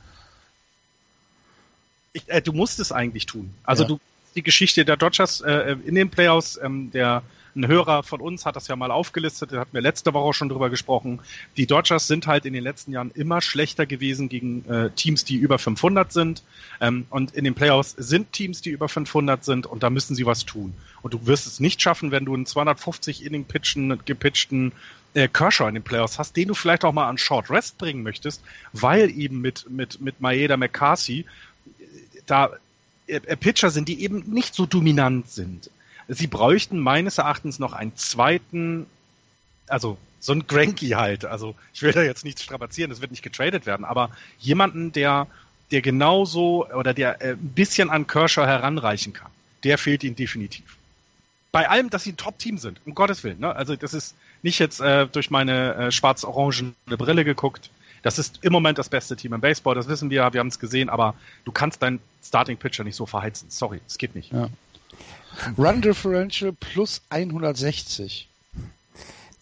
Ich, 2.11 2.23
äh, 2.27 2.41
du 2.41 2.51
musst 2.51 2.79
es 2.79 2.91
eigentlich 2.91 3.25
tun. 3.25 3.53
Also 3.63 3.83
ja. 3.83 3.89
du 3.89 3.99
die 4.35 4.43
Geschichte 4.43 4.85
der 4.85 4.97
Dodgers 4.97 5.41
äh, 5.41 5.75
in 5.85 5.95
den 5.95 6.09
Playoffs, 6.09 6.59
ähm, 6.61 6.91
der 6.91 7.23
ein 7.55 7.67
Hörer 7.67 8.03
von 8.03 8.21
uns 8.21 8.45
hat 8.45 8.55
das 8.55 8.67
ja 8.67 8.75
mal 8.75 8.91
aufgelistet, 8.91 9.51
da 9.51 9.59
hatten 9.59 9.73
wir 9.73 9.81
letzte 9.81 10.13
Woche 10.13 10.33
schon 10.33 10.49
drüber 10.49 10.69
gesprochen. 10.69 11.19
Die 11.57 11.65
Dodgers 11.65 12.07
sind 12.07 12.27
halt 12.27 12.45
in 12.45 12.53
den 12.53 12.63
letzten 12.63 12.91
Jahren 12.91 13.11
immer 13.11 13.41
schlechter 13.41 13.85
gewesen 13.85 14.29
gegen 14.29 14.65
äh, 14.69 14.89
Teams, 14.91 15.25
die 15.25 15.35
über 15.35 15.59
500 15.59 16.11
sind. 16.11 16.43
Ähm, 16.81 17.05
und 17.09 17.31
in 17.31 17.43
den 17.43 17.55
Playoffs 17.55 17.95
sind 17.97 18.31
Teams, 18.33 18.61
die 18.61 18.69
über 18.69 18.87
500 18.87 19.43
sind 19.43 19.65
und 19.65 19.83
da 19.83 19.89
müssen 19.89 20.15
sie 20.15 20.25
was 20.25 20.45
tun. 20.45 20.73
Und 21.01 21.13
du 21.13 21.25
wirst 21.25 21.47
es 21.47 21.59
nicht 21.59 21.81
schaffen, 21.81 22.11
wenn 22.11 22.25
du 22.25 22.33
einen 22.33 22.45
250 22.45 23.25
Inning 23.25 23.45
pitchen, 23.45 23.99
gepitchten 24.05 24.71
äh, 25.13 25.27
Kershaw 25.27 25.67
in 25.67 25.75
den 25.75 25.83
Playoffs 25.83 26.19
hast, 26.19 26.37
den 26.37 26.49
du 26.49 26.53
vielleicht 26.53 26.85
auch 26.85 26.93
mal 26.93 27.09
an 27.09 27.17
Short 27.17 27.49
Rest 27.49 27.77
bringen 27.77 28.03
möchtest, 28.03 28.41
weil 28.73 29.09
eben 29.09 29.41
mit, 29.41 29.69
mit, 29.69 30.01
mit 30.01 30.21
Maeda 30.21 30.57
McCarthy 30.57 31.25
da 32.25 32.51
äh, 33.07 33.19
Pitcher 33.35 33.71
sind, 33.71 33.87
die 33.87 34.03
eben 34.03 34.19
nicht 34.31 34.53
so 34.53 34.65
dominant 34.65 35.29
sind. 35.29 35.69
Sie 36.09 36.27
bräuchten 36.27 36.79
meines 36.79 37.19
Erachtens 37.19 37.59
noch 37.59 37.73
einen 37.73 37.95
zweiten, 37.95 38.87
also 39.67 39.97
so 40.19 40.33
ein 40.33 40.47
Granky 40.47 40.89
halt. 40.89 41.23
Also 41.23 41.55
ich 41.73 41.83
will 41.83 41.91
da 41.91 42.01
jetzt 42.01 42.25
nichts 42.25 42.43
strapazieren, 42.43 42.89
das 42.89 42.99
wird 42.99 43.11
nicht 43.11 43.21
getradet 43.21 43.65
werden, 43.67 43.85
aber 43.85 44.09
jemanden, 44.39 44.91
der, 44.91 45.27
der 45.71 45.81
genauso 45.81 46.67
oder 46.67 46.95
der 46.95 47.21
äh, 47.21 47.33
ein 47.33 47.53
bisschen 47.53 47.91
an 47.91 48.07
Kershaw 48.07 48.45
heranreichen 48.45 49.13
kann, 49.13 49.31
der 49.63 49.77
fehlt 49.77 50.03
ihnen 50.03 50.15
definitiv. 50.15 50.77
Bei 51.51 51.69
allem, 51.69 51.91
dass 51.91 52.03
sie 52.03 52.13
ein 52.13 52.17
Top-Team 52.17 52.57
sind, 52.57 52.81
um 52.85 52.95
Gottes 52.95 53.23
Willen. 53.23 53.39
Ne? 53.39 53.55
Also 53.55 53.75
das 53.75 53.93
ist 53.93 54.15
nicht 54.41 54.59
jetzt 54.59 54.81
äh, 54.81 55.07
durch 55.07 55.29
meine 55.29 55.75
äh, 55.75 55.91
schwarz-orangene 55.91 56.73
Brille 56.85 57.23
geguckt. 57.23 57.69
Das 58.01 58.17
ist 58.17 58.39
im 58.43 58.51
Moment 58.51 58.77
das 58.77 58.89
beste 58.89 59.15
Team 59.15 59.33
im 59.33 59.41
Baseball, 59.41 59.75
das 59.75 59.87
wissen 59.87 60.09
wir, 60.09 60.33
wir 60.33 60.39
haben 60.39 60.47
es 60.47 60.57
gesehen, 60.57 60.89
aber 60.89 61.15
du 61.43 61.51
kannst 61.51 61.83
deinen 61.83 61.99
Starting 62.23 62.57
Pitcher 62.57 62.83
nicht 62.83 62.95
so 62.95 63.05
verheizen. 63.05 63.49
Sorry, 63.49 63.81
es 63.87 63.97
geht 63.97 64.15
nicht. 64.15 64.31
Ja. 64.31 64.49
Run 65.57 65.81
Differential 65.81 66.51
plus 66.51 67.01
160. 67.09 68.29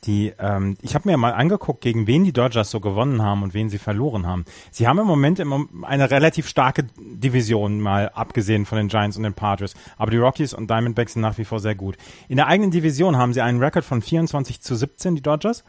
Die, 0.07 0.31
ähm, 0.39 0.77
ich 0.81 0.95
habe 0.95 1.09
mir 1.09 1.17
mal 1.17 1.33
angeguckt, 1.33 1.81
gegen 1.81 2.07
wen 2.07 2.23
die 2.23 2.31
Dodgers 2.31 2.71
so 2.71 2.79
gewonnen 2.79 3.21
haben 3.21 3.43
und 3.43 3.53
wen 3.53 3.69
sie 3.69 3.77
verloren 3.77 4.25
haben. 4.25 4.45
Sie 4.71 4.87
haben 4.87 4.99
im 4.99 5.07
Moment 5.07 5.39
im, 5.39 5.83
eine 5.83 6.09
relativ 6.09 6.47
starke 6.47 6.85
Division, 6.97 7.81
mal 7.81 8.09
abgesehen 8.09 8.65
von 8.65 8.77
den 8.77 8.87
Giants 8.87 9.17
und 9.17 9.23
den 9.23 9.33
Padres. 9.33 9.73
Aber 9.97 10.11
die 10.11 10.17
Rockies 10.17 10.53
und 10.53 10.69
Diamondbacks 10.69 11.13
sind 11.13 11.23
nach 11.23 11.37
wie 11.37 11.45
vor 11.45 11.59
sehr 11.59 11.75
gut. 11.75 11.97
In 12.29 12.37
der 12.37 12.47
eigenen 12.47 12.71
Division 12.71 13.17
haben 13.17 13.33
sie 13.33 13.41
einen 13.41 13.61
Rekord 13.61 13.83
von 13.83 14.01
24 14.01 14.61
zu 14.61 14.75
17, 14.75 15.15
die 15.15 15.21
Dodgers. 15.21 15.65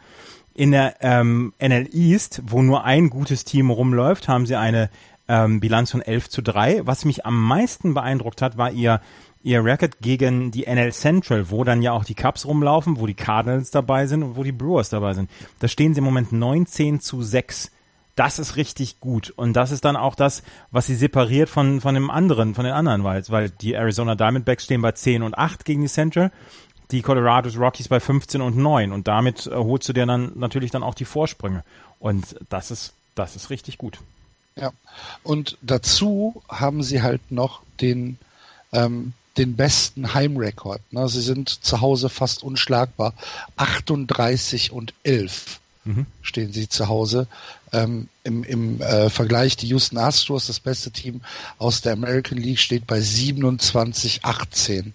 In 0.53 0.71
der 0.71 0.95
ähm, 1.01 1.53
NL 1.59 1.89
East, 1.91 2.41
wo 2.45 2.61
nur 2.61 2.85
ein 2.85 3.09
gutes 3.09 3.45
Team 3.45 3.69
rumläuft, 3.69 4.27
haben 4.27 4.45
sie 4.45 4.55
eine 4.55 4.89
ähm, 5.27 5.59
Bilanz 5.59 5.91
von 5.91 6.01
11 6.01 6.29
zu 6.29 6.41
3. 6.41 6.85
Was 6.85 7.03
mich 7.03 7.25
am 7.25 7.41
meisten 7.47 7.93
beeindruckt 7.93 8.41
hat, 8.41 8.57
war 8.57 8.71
ihr 8.71 9.01
ihr 9.49 9.65
Record 9.65 9.99
gegen 9.99 10.51
die 10.51 10.65
NL 10.67 10.93
Central, 10.93 11.49
wo 11.49 11.63
dann 11.63 11.81
ja 11.81 11.91
auch 11.91 12.05
die 12.05 12.13
Cubs 12.13 12.45
rumlaufen, 12.45 12.99
wo 12.99 13.07
die 13.07 13.15
Cardinals 13.15 13.71
dabei 13.71 14.05
sind 14.05 14.21
und 14.21 14.35
wo 14.35 14.43
die 14.43 14.51
Brewers 14.51 14.89
dabei 14.89 15.13
sind. 15.13 15.29
Da 15.59 15.67
stehen 15.67 15.93
sie 15.93 15.99
im 15.99 16.03
Moment 16.03 16.31
19 16.31 17.01
zu 17.01 17.23
6. 17.23 17.71
Das 18.15 18.37
ist 18.37 18.57
richtig 18.57 18.99
gut. 18.99 19.31
Und 19.31 19.53
das 19.53 19.71
ist 19.71 19.85
dann 19.85 19.95
auch 19.95 20.13
das, 20.13 20.43
was 20.69 20.85
sie 20.85 20.95
separiert 20.95 21.49
von, 21.49 21.81
von 21.81 21.95
dem 21.95 22.11
anderen, 22.11 22.53
von 22.53 22.63
den 22.63 22.73
anderen, 22.73 23.03
weil, 23.03 23.23
weil 23.29 23.49
die 23.49 23.73
Arizona 23.73 24.13
Diamondbacks 24.13 24.65
stehen 24.65 24.83
bei 24.83 24.91
10 24.91 25.23
und 25.23 25.35
8 25.35 25.65
gegen 25.65 25.81
die 25.81 25.87
Central, 25.87 26.31
die 26.91 27.01
Colorado 27.01 27.49
Rockies 27.49 27.87
bei 27.87 27.99
15 27.99 28.41
und 28.41 28.55
9. 28.55 28.91
Und 28.91 29.07
damit 29.07 29.49
holst 29.51 29.89
du 29.89 29.93
dir 29.93 30.05
dann 30.05 30.33
natürlich 30.35 30.69
dann 30.69 30.83
auch 30.83 30.95
die 30.95 31.05
Vorsprünge. 31.05 31.63
Und 31.99 32.35
das 32.49 32.69
ist, 32.69 32.93
das 33.15 33.35
ist 33.35 33.49
richtig 33.49 33.79
gut. 33.79 33.99
Ja. 34.55 34.73
Und 35.23 35.57
dazu 35.63 36.43
haben 36.49 36.83
sie 36.83 37.01
halt 37.01 37.31
noch 37.31 37.61
den 37.79 38.19
ähm, 38.73 39.13
den 39.39 39.55
besten 39.55 40.13
Heimrekord. 40.13 40.81
Ne? 40.91 41.07
Sie 41.09 41.21
sind 41.21 41.49
zu 41.49 41.81
Hause 41.81 42.09
fast 42.09 42.43
unschlagbar. 42.43 43.13
38 43.57 44.71
und 44.71 44.93
11 45.03 45.59
mhm. 45.85 46.05
stehen 46.21 46.53
sie 46.53 46.69
zu 46.69 46.87
Hause. 46.87 47.27
Ähm, 47.71 48.09
Im 48.23 48.43
im 48.43 48.81
äh, 48.81 49.09
Vergleich 49.09 49.57
die 49.57 49.67
Houston 49.67 49.97
Astros, 49.97 50.47
das 50.47 50.59
beste 50.59 50.91
Team 50.91 51.21
aus 51.57 51.81
der 51.81 51.93
American 51.93 52.37
League, 52.37 52.59
steht 52.59 52.85
bei 52.85 52.99
27, 52.99 54.25
18. 54.25 54.93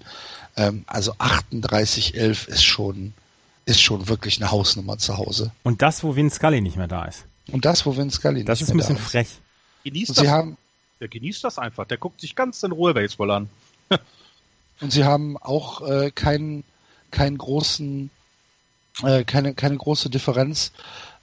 Ähm, 0.57 0.85
also 0.87 1.15
38, 1.19 2.15
11 2.15 2.49
ist 2.49 2.65
schon, 2.65 3.15
ist 3.65 3.81
schon 3.81 4.09
wirklich 4.09 4.41
eine 4.41 4.51
Hausnummer 4.51 4.99
zu 4.99 5.17
Hause. 5.17 5.53
Und 5.63 5.83
das, 5.83 6.05
wo 6.05 6.17
Vin 6.17 6.31
Scully 6.31 6.61
nicht 6.61 6.77
mehr 6.77 6.89
da 6.89 7.07
ist. 7.07 7.25
Und 7.51 7.65
das, 7.65 7.87
wo 7.87 7.97
Vin 7.97 8.11
Scully 8.11 8.45
das 8.45 8.61
nicht 8.61 8.69
mehr 8.69 8.77
da 8.77 8.83
ist. 8.83 8.91
Das 8.91 8.91
ist 8.91 8.97
ein 8.97 8.97
bisschen 8.97 9.11
frech. 9.11 9.41
Genießt 9.85 10.19
das, 10.19 10.27
haben, 10.29 10.57
der 11.01 11.09
genießt 11.09 11.45
das 11.45 11.59
einfach. 11.59 11.87
Der 11.87 11.99
guckt 11.99 12.21
sich 12.21 12.35
ganz 12.35 12.63
in 12.63 12.73
Ruhe 12.73 12.95
Baseball 12.95 13.31
an. 13.31 13.49
Und 14.81 14.93
sie 14.93 15.05
haben 15.05 15.37
auch 15.37 15.87
äh, 15.89 16.11
keinen, 16.11 16.65
keinen 17.11 17.39
großen, 17.39 18.11
äh, 19.03 19.25
keine, 19.25 19.55
keine 19.55 19.77
große 19.77 20.11
Differenz 20.11 20.73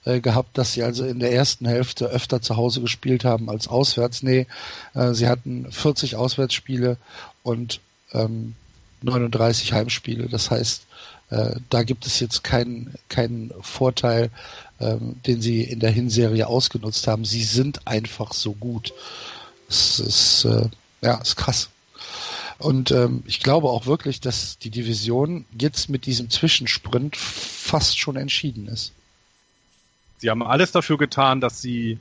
äh, 0.04 0.20
gehabt, 0.20 0.58
dass 0.58 0.72
sie 0.72 0.82
also 0.82 1.04
in 1.04 1.20
der 1.20 1.32
ersten 1.32 1.66
Hälfte 1.66 2.06
öfter 2.06 2.42
zu 2.42 2.56
Hause 2.56 2.80
gespielt 2.80 3.24
haben 3.24 3.48
als 3.48 3.68
auswärts. 3.68 4.22
Nee, 4.22 4.46
äh, 4.94 5.12
sie 5.12 5.28
hatten 5.28 5.70
40 5.70 6.16
Auswärtsspiele 6.16 6.96
und 7.42 7.80
ähm, 8.12 8.54
39 9.02 9.72
Heimspiele. 9.72 10.28
Das 10.28 10.50
heißt, 10.50 10.86
äh, 11.30 11.56
da 11.70 11.82
gibt 11.82 12.06
es 12.06 12.20
jetzt 12.20 12.44
keinen 12.44 12.94
keinen 13.08 13.52
Vorteil, 13.60 14.30
ähm, 14.80 15.16
den 15.26 15.40
sie 15.40 15.62
in 15.62 15.80
der 15.80 15.90
Hinserie 15.90 16.46
ausgenutzt 16.46 17.06
haben. 17.06 17.24
Sie 17.24 17.44
sind 17.44 17.86
einfach 17.86 18.32
so 18.32 18.52
gut. 18.52 18.92
Es 19.68 19.98
ist 19.98 20.44
äh, 20.44 20.68
ja 21.00 21.14
ist 21.16 21.36
krass. 21.36 21.70
Und 22.62 22.92
ähm, 22.92 23.24
ich 23.26 23.40
glaube 23.40 23.68
auch 23.68 23.86
wirklich, 23.86 24.20
dass 24.20 24.56
die 24.58 24.70
Division 24.70 25.44
jetzt 25.58 25.88
mit 25.88 26.06
diesem 26.06 26.30
Zwischensprint 26.30 27.16
fast 27.16 27.98
schon 27.98 28.16
entschieden 28.16 28.68
ist. 28.68 28.92
Sie 30.18 30.30
haben 30.30 30.44
alles 30.44 30.70
dafür 30.70 30.96
getan, 30.96 31.40
dass 31.40 31.60
sie 31.60 31.98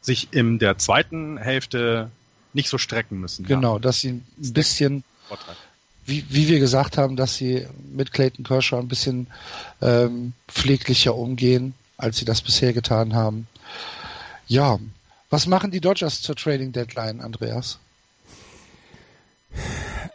sich 0.00 0.28
in 0.32 0.58
der 0.58 0.78
zweiten 0.78 1.36
Hälfte 1.36 2.10
nicht 2.54 2.70
so 2.70 2.78
strecken 2.78 3.20
müssen. 3.20 3.44
Genau, 3.44 3.74
ja. 3.74 3.78
dass 3.80 4.00
sie 4.00 4.08
ein 4.12 4.24
bisschen, 4.38 5.04
wie, 6.06 6.24
wie 6.30 6.48
wir 6.48 6.60
gesagt 6.60 6.96
haben, 6.96 7.16
dass 7.16 7.36
sie 7.36 7.66
mit 7.92 8.12
Clayton 8.12 8.42
Kershaw 8.42 8.78
ein 8.78 8.88
bisschen 8.88 9.26
ähm, 9.82 10.32
pfleglicher 10.48 11.14
umgehen, 11.14 11.74
als 11.98 12.16
sie 12.16 12.24
das 12.24 12.40
bisher 12.40 12.72
getan 12.72 13.14
haben. 13.14 13.46
Ja, 14.46 14.78
was 15.28 15.46
machen 15.46 15.70
die 15.70 15.82
Dodgers 15.82 16.22
zur 16.22 16.36
Trading 16.36 16.72
Deadline, 16.72 17.20
Andreas? 17.20 17.78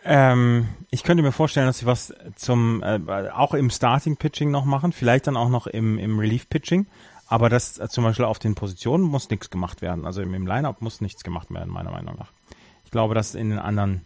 Ähm, 0.07 0.69
ich 0.91 1.03
könnte 1.03 1.23
mir 1.23 1.31
vorstellen, 1.31 1.65
dass 1.65 1.79
sie 1.79 1.87
was 1.87 2.13
zum 2.35 2.83
äh, 2.83 2.99
auch 3.33 3.55
im 3.55 3.71
Starting 3.71 4.17
Pitching 4.17 4.51
noch 4.51 4.63
machen, 4.63 4.91
vielleicht 4.91 5.25
dann 5.25 5.35
auch 5.35 5.49
noch 5.49 5.65
im, 5.65 5.97
im 5.97 6.19
Relief 6.19 6.47
Pitching. 6.47 6.85
Aber 7.27 7.49
das 7.49 7.79
äh, 7.79 7.89
zum 7.89 8.03
Beispiel 8.03 8.25
auf 8.25 8.37
den 8.37 8.53
Positionen 8.53 9.03
muss 9.03 9.31
nichts 9.31 9.49
gemacht 9.49 9.81
werden. 9.81 10.05
Also 10.05 10.21
im, 10.21 10.35
im 10.35 10.45
Line-Up 10.45 10.81
muss 10.81 11.01
nichts 11.01 11.23
gemacht 11.23 11.51
werden, 11.51 11.73
meiner 11.73 11.89
Meinung 11.89 12.15
nach. 12.17 12.31
Ich 12.85 12.91
glaube, 12.91 13.15
dass 13.15 13.33
in 13.33 13.49
den 13.49 13.57
anderen, 13.57 14.05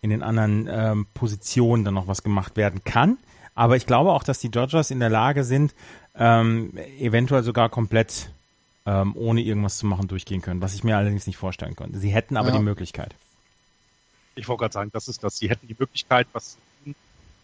in 0.00 0.08
den 0.08 0.22
anderen 0.22 0.68
ähm, 0.70 1.06
Positionen 1.12 1.84
dann 1.84 1.94
noch 1.94 2.08
was 2.08 2.22
gemacht 2.22 2.56
werden 2.56 2.82
kann. 2.84 3.18
Aber 3.54 3.76
ich 3.76 3.84
glaube 3.84 4.12
auch, 4.12 4.22
dass 4.22 4.38
die 4.38 4.50
Dodgers 4.50 4.90
in 4.90 5.00
der 5.00 5.10
Lage 5.10 5.44
sind, 5.44 5.74
ähm, 6.14 6.72
eventuell 6.98 7.42
sogar 7.42 7.68
komplett 7.68 8.30
ähm, 8.86 9.14
ohne 9.16 9.42
irgendwas 9.42 9.76
zu 9.76 9.86
machen 9.86 10.08
durchgehen 10.08 10.40
können, 10.40 10.62
was 10.62 10.74
ich 10.74 10.82
mir 10.82 10.96
allerdings 10.96 11.26
nicht 11.26 11.36
vorstellen 11.36 11.76
konnte. 11.76 11.98
Sie 11.98 12.10
hätten 12.10 12.38
aber 12.38 12.50
ja. 12.50 12.56
die 12.56 12.62
Möglichkeit. 12.62 13.14
Ich 14.36 14.46
wollte 14.48 14.60
gerade 14.60 14.74
sagen, 14.74 14.90
das 14.92 15.08
ist 15.08 15.24
das. 15.24 15.38
Sie 15.38 15.48
hätten 15.48 15.66
die 15.66 15.76
Möglichkeit, 15.78 16.28
was 16.32 16.52
zu 16.52 16.58
tun. 16.84 16.94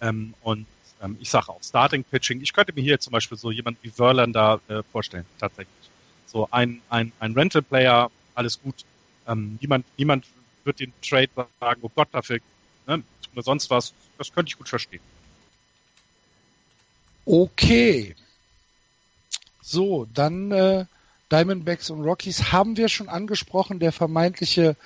Ähm, 0.01 0.35
und 0.43 0.67
ähm, 1.03 1.17
ich 1.21 1.31
sage 1.31 1.49
auch 1.49 1.63
Starting 1.63 2.05
Pitching. 2.05 2.41
Ich 2.43 2.53
könnte 2.53 2.73
mir 2.73 2.83
hier 2.83 3.01
zum 3.01 3.13
Beispiel 3.13 3.39
so 3.39 3.51
jemand 3.51 3.79
wie 3.83 3.91
Verlander 3.91 4.61
äh, 4.69 4.83
vorstellen, 4.93 5.27
tatsächlich. 5.39 5.91
So 6.27 6.49
ein, 6.51 6.81
ein, 6.89 7.13
ein 7.19 7.33
Rental 7.33 7.63
Player, 7.63 8.11
alles 8.35 8.61
gut. 8.61 8.85
Ähm, 9.27 9.59
niemand, 9.61 9.87
niemand 9.97 10.27
wird 10.65 10.81
den 10.81 10.93
Trade 11.03 11.31
sagen, 11.61 11.81
oh 11.83 11.91
Gott, 11.95 12.09
dafür, 12.13 12.39
ne, 12.87 13.03
oder 13.33 13.43
sonst 13.43 13.71
was. 13.71 13.95
Das 14.19 14.33
könnte 14.33 14.51
ich 14.51 14.59
gut 14.59 14.69
verstehen. 14.69 15.01
Okay. 17.25 18.15
So, 19.61 20.07
dann 20.13 20.53
äh, 20.53 20.85
Diamondbacks 21.33 21.89
und 21.91 22.03
Rockies 22.03 22.53
haben 22.53 22.77
wir 22.77 22.89
schon 22.89 23.09
angesprochen, 23.09 23.79
der 23.79 23.91
vermeintliche, 23.91 24.77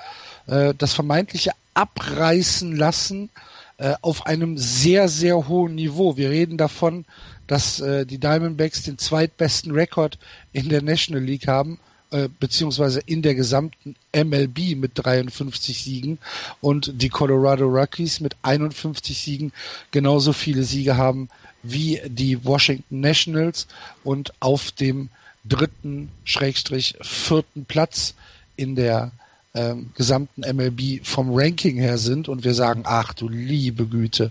äh, 0.47 0.75
das 0.79 0.93
vermeintliche 0.93 1.51
Abreißen 1.75 2.75
lassen 2.77 3.31
äh, 3.79 3.95
auf 4.01 4.27
einem 4.27 4.57
sehr, 4.57 5.09
sehr 5.09 5.49
hohen 5.49 5.75
Niveau. 5.75 6.17
Wir 6.17 6.31
reden 6.31 6.57
davon, 6.57 7.05
dass 7.47 7.81
äh, 7.81 8.07
die 8.07 8.19
Diamondbacks 8.19 8.85
den 8.85 8.97
zweitbesten 8.97 9.73
Rekord 9.73 10.19
in 10.53 10.69
der 10.69 10.83
National 10.83 11.23
League 11.23 11.49
haben, 11.49 11.79
äh, 12.11 12.29
beziehungsweise 12.41 13.01
in 13.05 13.23
der 13.23 13.35
gesamten 13.35 13.97
MLB 14.15 14.77
mit 14.77 14.93
53 14.95 15.83
Siegen 15.83 16.19
und 16.61 17.03
die 17.03 17.09
Colorado 17.09 17.67
Rockies 17.67 18.21
mit 18.21 18.37
51 18.43 19.19
Siegen 19.19 19.53
genauso 19.91 20.33
viele 20.33 20.63
Siege 20.63 20.97
haben 20.97 21.29
wie 21.63 22.01
die 22.07 22.45
Washington 22.45 23.01
Nationals 23.01 23.67
und 24.05 24.33
auf 24.41 24.71
dem 24.71 25.11
dritten 25.49 26.11
Schrägstrich 26.25 26.97
vierten 27.01 27.65
Platz 27.65 28.15
in 28.57 28.75
der 28.75 29.13
ähm, 29.55 29.91
gesamten 29.95 30.43
MLB 30.43 31.05
vom 31.05 31.31
Ranking 31.33 31.77
her 31.77 31.99
sind 31.99 32.29
und 32.29 32.45
wir 32.45 32.55
sagen, 32.55 32.83
ach 32.85 33.15
du 33.15 33.29
liebe 33.29 33.87
Güte, 33.87 34.31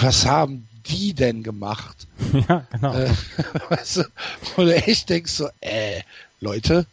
was 0.00 0.26
haben 0.26 0.66
die 0.86 1.14
denn 1.14 1.42
gemacht? 1.42 2.06
Ja, 2.48 2.66
genau. 2.70 2.94
Äh, 2.94 3.10
weißt 3.70 3.98
du, 3.98 4.04
wo 4.56 4.62
du 4.62 4.74
echt 4.74 5.08
denkst 5.08 5.32
so, 5.32 5.48
äh, 5.60 6.00
Leute, 6.40 6.86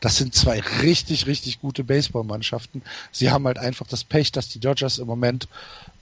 das 0.00 0.16
sind 0.16 0.34
zwei 0.34 0.60
richtig, 0.82 1.26
richtig 1.26 1.60
gute 1.60 1.82
Baseballmannschaften. 1.82 2.82
Sie 3.12 3.30
haben 3.30 3.46
halt 3.46 3.58
einfach 3.58 3.86
das 3.86 4.04
Pech, 4.04 4.30
dass 4.32 4.48
die 4.48 4.60
Dodgers 4.60 4.98
im 4.98 5.06
Moment 5.06 5.48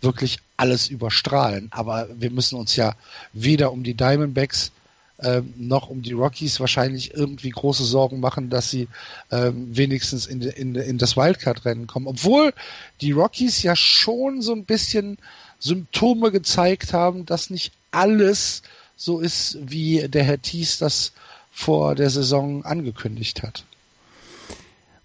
wirklich 0.01 0.41
alles 0.57 0.89
überstrahlen. 0.89 1.69
Aber 1.71 2.09
wir 2.19 2.31
müssen 2.31 2.59
uns 2.59 2.77
ja 2.77 2.95
weder 3.33 3.73
um 3.73 3.85
die 3.85 3.95
Diamondbacks 3.95 4.73
ähm, 5.21 5.55
noch 5.57 5.89
um 5.89 6.03
die 6.03 6.13
Rockies 6.13 6.59
wahrscheinlich 6.59 7.15
irgendwie 7.15 7.51
große 7.51 7.85
Sorgen 7.85 8.19
machen, 8.19 8.51
dass 8.51 8.71
sie 8.71 8.89
ähm, 9.31 9.77
wenigstens 9.77 10.27
in, 10.27 10.43
in, 10.43 10.75
in 10.75 10.99
das 10.99 11.17
Wildcard-Rennen 11.17 11.87
kommen. 11.87 12.09
Obwohl 12.09 12.53
die 13.01 13.13
Rockies 13.13 13.63
ja 13.63 13.77
schon 13.77 14.43
so 14.43 14.53
ein 14.53 14.65
bisschen 14.65 15.19
Symptome 15.61 16.33
gezeigt 16.33 16.93
haben, 16.93 17.27
dass 17.27 17.49
nicht 17.49 17.73
alles 17.93 18.63
so 18.97 19.21
ist, 19.21 19.59
wie 19.61 20.09
der 20.09 20.25
Herr 20.25 20.43
Thies 20.43 20.79
das 20.79 21.13
vor 21.53 21.95
der 21.95 22.11
Saison 22.11 22.65
angekündigt 22.65 23.43
hat. 23.43 23.65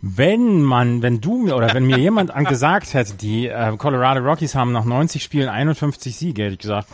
Wenn 0.01 0.61
man, 0.61 1.01
wenn 1.01 1.21
du 1.21 1.37
mir 1.37 1.55
oder 1.55 1.73
wenn 1.73 1.85
mir 1.85 1.99
jemand 1.99 2.33
gesagt 2.47 2.93
hätte, 2.93 3.13
die 3.13 3.47
äh, 3.47 3.75
Colorado 3.77 4.21
Rockies 4.21 4.55
haben 4.55 4.71
nach 4.71 4.85
90 4.85 5.21
Spielen 5.21 5.49
51 5.49 6.15
Siege, 6.15 6.43
hätte 6.43 6.53
ich 6.53 6.59
gesagt, 6.59 6.87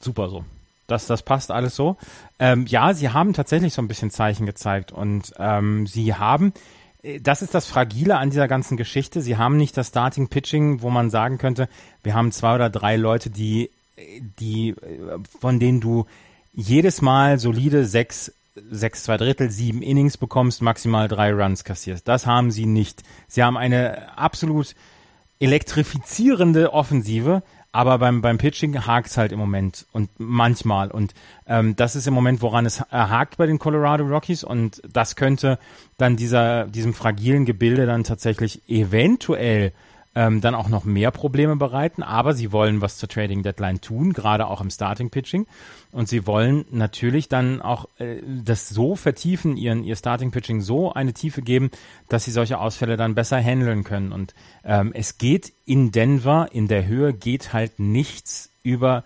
super 0.00 0.30
so. 0.30 0.44
Das, 0.90 1.06
das 1.06 1.22
passt 1.22 1.50
alles 1.50 1.76
so. 1.76 1.96
Ähm, 2.38 2.66
ja, 2.66 2.94
sie 2.94 3.10
haben 3.10 3.32
tatsächlich 3.32 3.74
so 3.74 3.82
ein 3.82 3.88
bisschen 3.88 4.10
Zeichen 4.10 4.46
gezeigt 4.46 4.92
und 4.92 5.32
ähm, 5.38 5.86
sie 5.86 6.14
haben, 6.14 6.52
äh, 7.02 7.20
das 7.20 7.42
ist 7.42 7.54
das 7.54 7.66
Fragile 7.66 8.18
an 8.18 8.30
dieser 8.30 8.48
ganzen 8.48 8.76
Geschichte. 8.76 9.20
Sie 9.20 9.36
haben 9.36 9.56
nicht 9.56 9.76
das 9.76 9.88
Starting 9.88 10.28
Pitching, 10.28 10.82
wo 10.82 10.90
man 10.90 11.10
sagen 11.10 11.38
könnte, 11.38 11.68
wir 12.02 12.14
haben 12.14 12.32
zwei 12.32 12.54
oder 12.54 12.70
drei 12.70 12.96
Leute, 12.96 13.30
die, 13.30 13.70
die, 14.38 14.70
äh, 14.70 14.76
von 15.40 15.60
denen 15.60 15.80
du 15.80 16.06
jedes 16.52 17.00
Mal 17.02 17.38
solide 17.38 17.84
sechs, 17.84 18.32
sechs, 18.70 19.04
zwei 19.04 19.16
Drittel, 19.16 19.50
sieben 19.50 19.82
Innings 19.82 20.16
bekommst, 20.16 20.62
maximal 20.62 21.08
drei 21.08 21.32
Runs 21.32 21.64
kassierst. 21.64 22.08
Das 22.08 22.26
haben 22.26 22.50
sie 22.50 22.66
nicht. 22.66 23.02
Sie 23.28 23.42
haben 23.42 23.56
eine 23.56 24.18
absolut 24.18 24.74
elektrifizierende 25.38 26.72
Offensive, 26.72 27.42
aber 27.72 27.98
beim, 27.98 28.20
beim 28.20 28.38
Pitching 28.38 28.86
hakt's 28.86 29.16
halt 29.16 29.32
im 29.32 29.38
Moment 29.38 29.86
und 29.92 30.10
manchmal. 30.18 30.90
Und 30.90 31.14
ähm, 31.46 31.76
das 31.76 31.94
ist 31.94 32.06
im 32.06 32.14
Moment, 32.14 32.42
woran 32.42 32.66
es 32.66 32.80
hakt 32.90 33.36
bei 33.36 33.46
den 33.46 33.58
Colorado 33.58 34.04
Rockies. 34.04 34.42
Und 34.42 34.82
das 34.90 35.14
könnte 35.14 35.58
dann 35.96 36.16
dieser, 36.16 36.66
diesem 36.66 36.94
fragilen 36.94 37.44
Gebilde 37.44 37.86
dann 37.86 38.04
tatsächlich 38.04 38.68
eventuell 38.68 39.72
ähm, 40.14 40.40
dann 40.40 40.54
auch 40.54 40.68
noch 40.68 40.84
mehr 40.84 41.10
Probleme 41.10 41.56
bereiten. 41.56 42.02
Aber 42.02 42.32
sie 42.34 42.52
wollen 42.52 42.80
was 42.80 42.98
zur 42.98 43.08
Trading 43.08 43.42
Deadline 43.42 43.80
tun, 43.80 44.12
gerade 44.12 44.46
auch 44.46 44.60
im 44.60 44.70
Starting 44.70 45.10
Pitching. 45.10 45.46
Und 45.92 46.08
sie 46.08 46.26
wollen 46.26 46.64
natürlich 46.70 47.28
dann 47.28 47.62
auch 47.62 47.86
äh, 47.98 48.20
das 48.44 48.68
so 48.68 48.96
vertiefen, 48.96 49.56
ihren, 49.56 49.84
ihr 49.84 49.96
Starting 49.96 50.30
Pitching 50.30 50.60
so 50.60 50.92
eine 50.92 51.12
Tiefe 51.12 51.42
geben, 51.42 51.70
dass 52.08 52.24
sie 52.24 52.32
solche 52.32 52.58
Ausfälle 52.58 52.96
dann 52.96 53.14
besser 53.14 53.40
handeln 53.40 53.84
können. 53.84 54.12
Und 54.12 54.34
ähm, 54.64 54.92
es 54.94 55.18
geht 55.18 55.52
in 55.64 55.92
Denver, 55.92 56.48
in 56.52 56.68
der 56.68 56.86
Höhe 56.86 57.12
geht 57.12 57.52
halt 57.52 57.78
nichts 57.78 58.50
über 58.62 59.04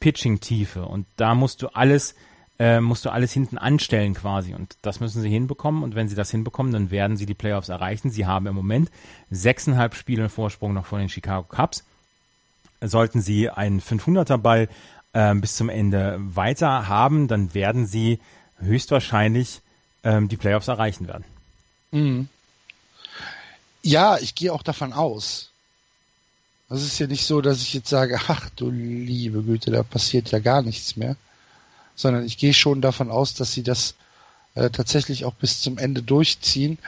Pitching-Tiefe. 0.00 0.84
Und 0.84 1.06
da 1.16 1.34
musst 1.34 1.62
du 1.62 1.68
alles 1.68 2.14
äh, 2.62 2.80
musst 2.80 3.04
du 3.04 3.10
alles 3.10 3.32
hinten 3.32 3.58
anstellen 3.58 4.14
quasi. 4.14 4.54
Und 4.54 4.76
das 4.82 5.00
müssen 5.00 5.20
sie 5.20 5.28
hinbekommen. 5.28 5.82
Und 5.82 5.96
wenn 5.96 6.06
sie 6.08 6.14
das 6.14 6.30
hinbekommen, 6.30 6.72
dann 6.72 6.92
werden 6.92 7.16
sie 7.16 7.26
die 7.26 7.34
Playoffs 7.34 7.68
erreichen. 7.68 8.12
Sie 8.12 8.24
haben 8.24 8.46
im 8.46 8.54
Moment 8.54 8.88
sechseinhalb 9.32 9.96
Spiele 9.96 10.28
Vorsprung 10.28 10.72
noch 10.72 10.86
vor 10.86 11.00
den 11.00 11.08
Chicago 11.08 11.44
Cubs. 11.48 11.82
Sollten 12.80 13.20
sie 13.20 13.50
einen 13.50 13.80
500er 13.80 14.38
Ball 14.38 14.68
äh, 15.12 15.34
bis 15.34 15.56
zum 15.56 15.70
Ende 15.70 16.18
weiter 16.20 16.86
haben, 16.86 17.26
dann 17.26 17.52
werden 17.52 17.84
sie 17.84 18.20
höchstwahrscheinlich 18.60 19.60
ähm, 20.04 20.28
die 20.28 20.36
Playoffs 20.36 20.68
erreichen 20.68 21.08
werden. 21.08 21.24
Mhm. 21.90 22.28
Ja, 23.82 24.18
ich 24.18 24.36
gehe 24.36 24.52
auch 24.52 24.62
davon 24.62 24.92
aus. 24.92 25.50
Es 26.68 26.84
ist 26.84 27.00
ja 27.00 27.08
nicht 27.08 27.26
so, 27.26 27.40
dass 27.40 27.60
ich 27.60 27.74
jetzt 27.74 27.88
sage, 27.88 28.20
ach 28.28 28.50
du 28.50 28.70
liebe 28.70 29.42
Güte, 29.42 29.72
da 29.72 29.82
passiert 29.82 30.30
ja 30.30 30.38
gar 30.38 30.62
nichts 30.62 30.96
mehr. 30.96 31.16
Sondern 31.94 32.24
ich 32.24 32.38
gehe 32.38 32.54
schon 32.54 32.80
davon 32.80 33.10
aus, 33.10 33.34
dass 33.34 33.52
sie 33.52 33.62
das 33.62 33.94
äh, 34.54 34.70
tatsächlich 34.70 35.24
auch 35.24 35.34
bis 35.34 35.60
zum 35.60 35.78
Ende 35.78 36.02
durchziehen. 36.02 36.78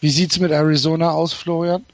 Wie 0.00 0.10
sieht's 0.10 0.38
mit 0.38 0.52
Arizona 0.52 1.10
aus, 1.10 1.32
Florian? 1.32 1.84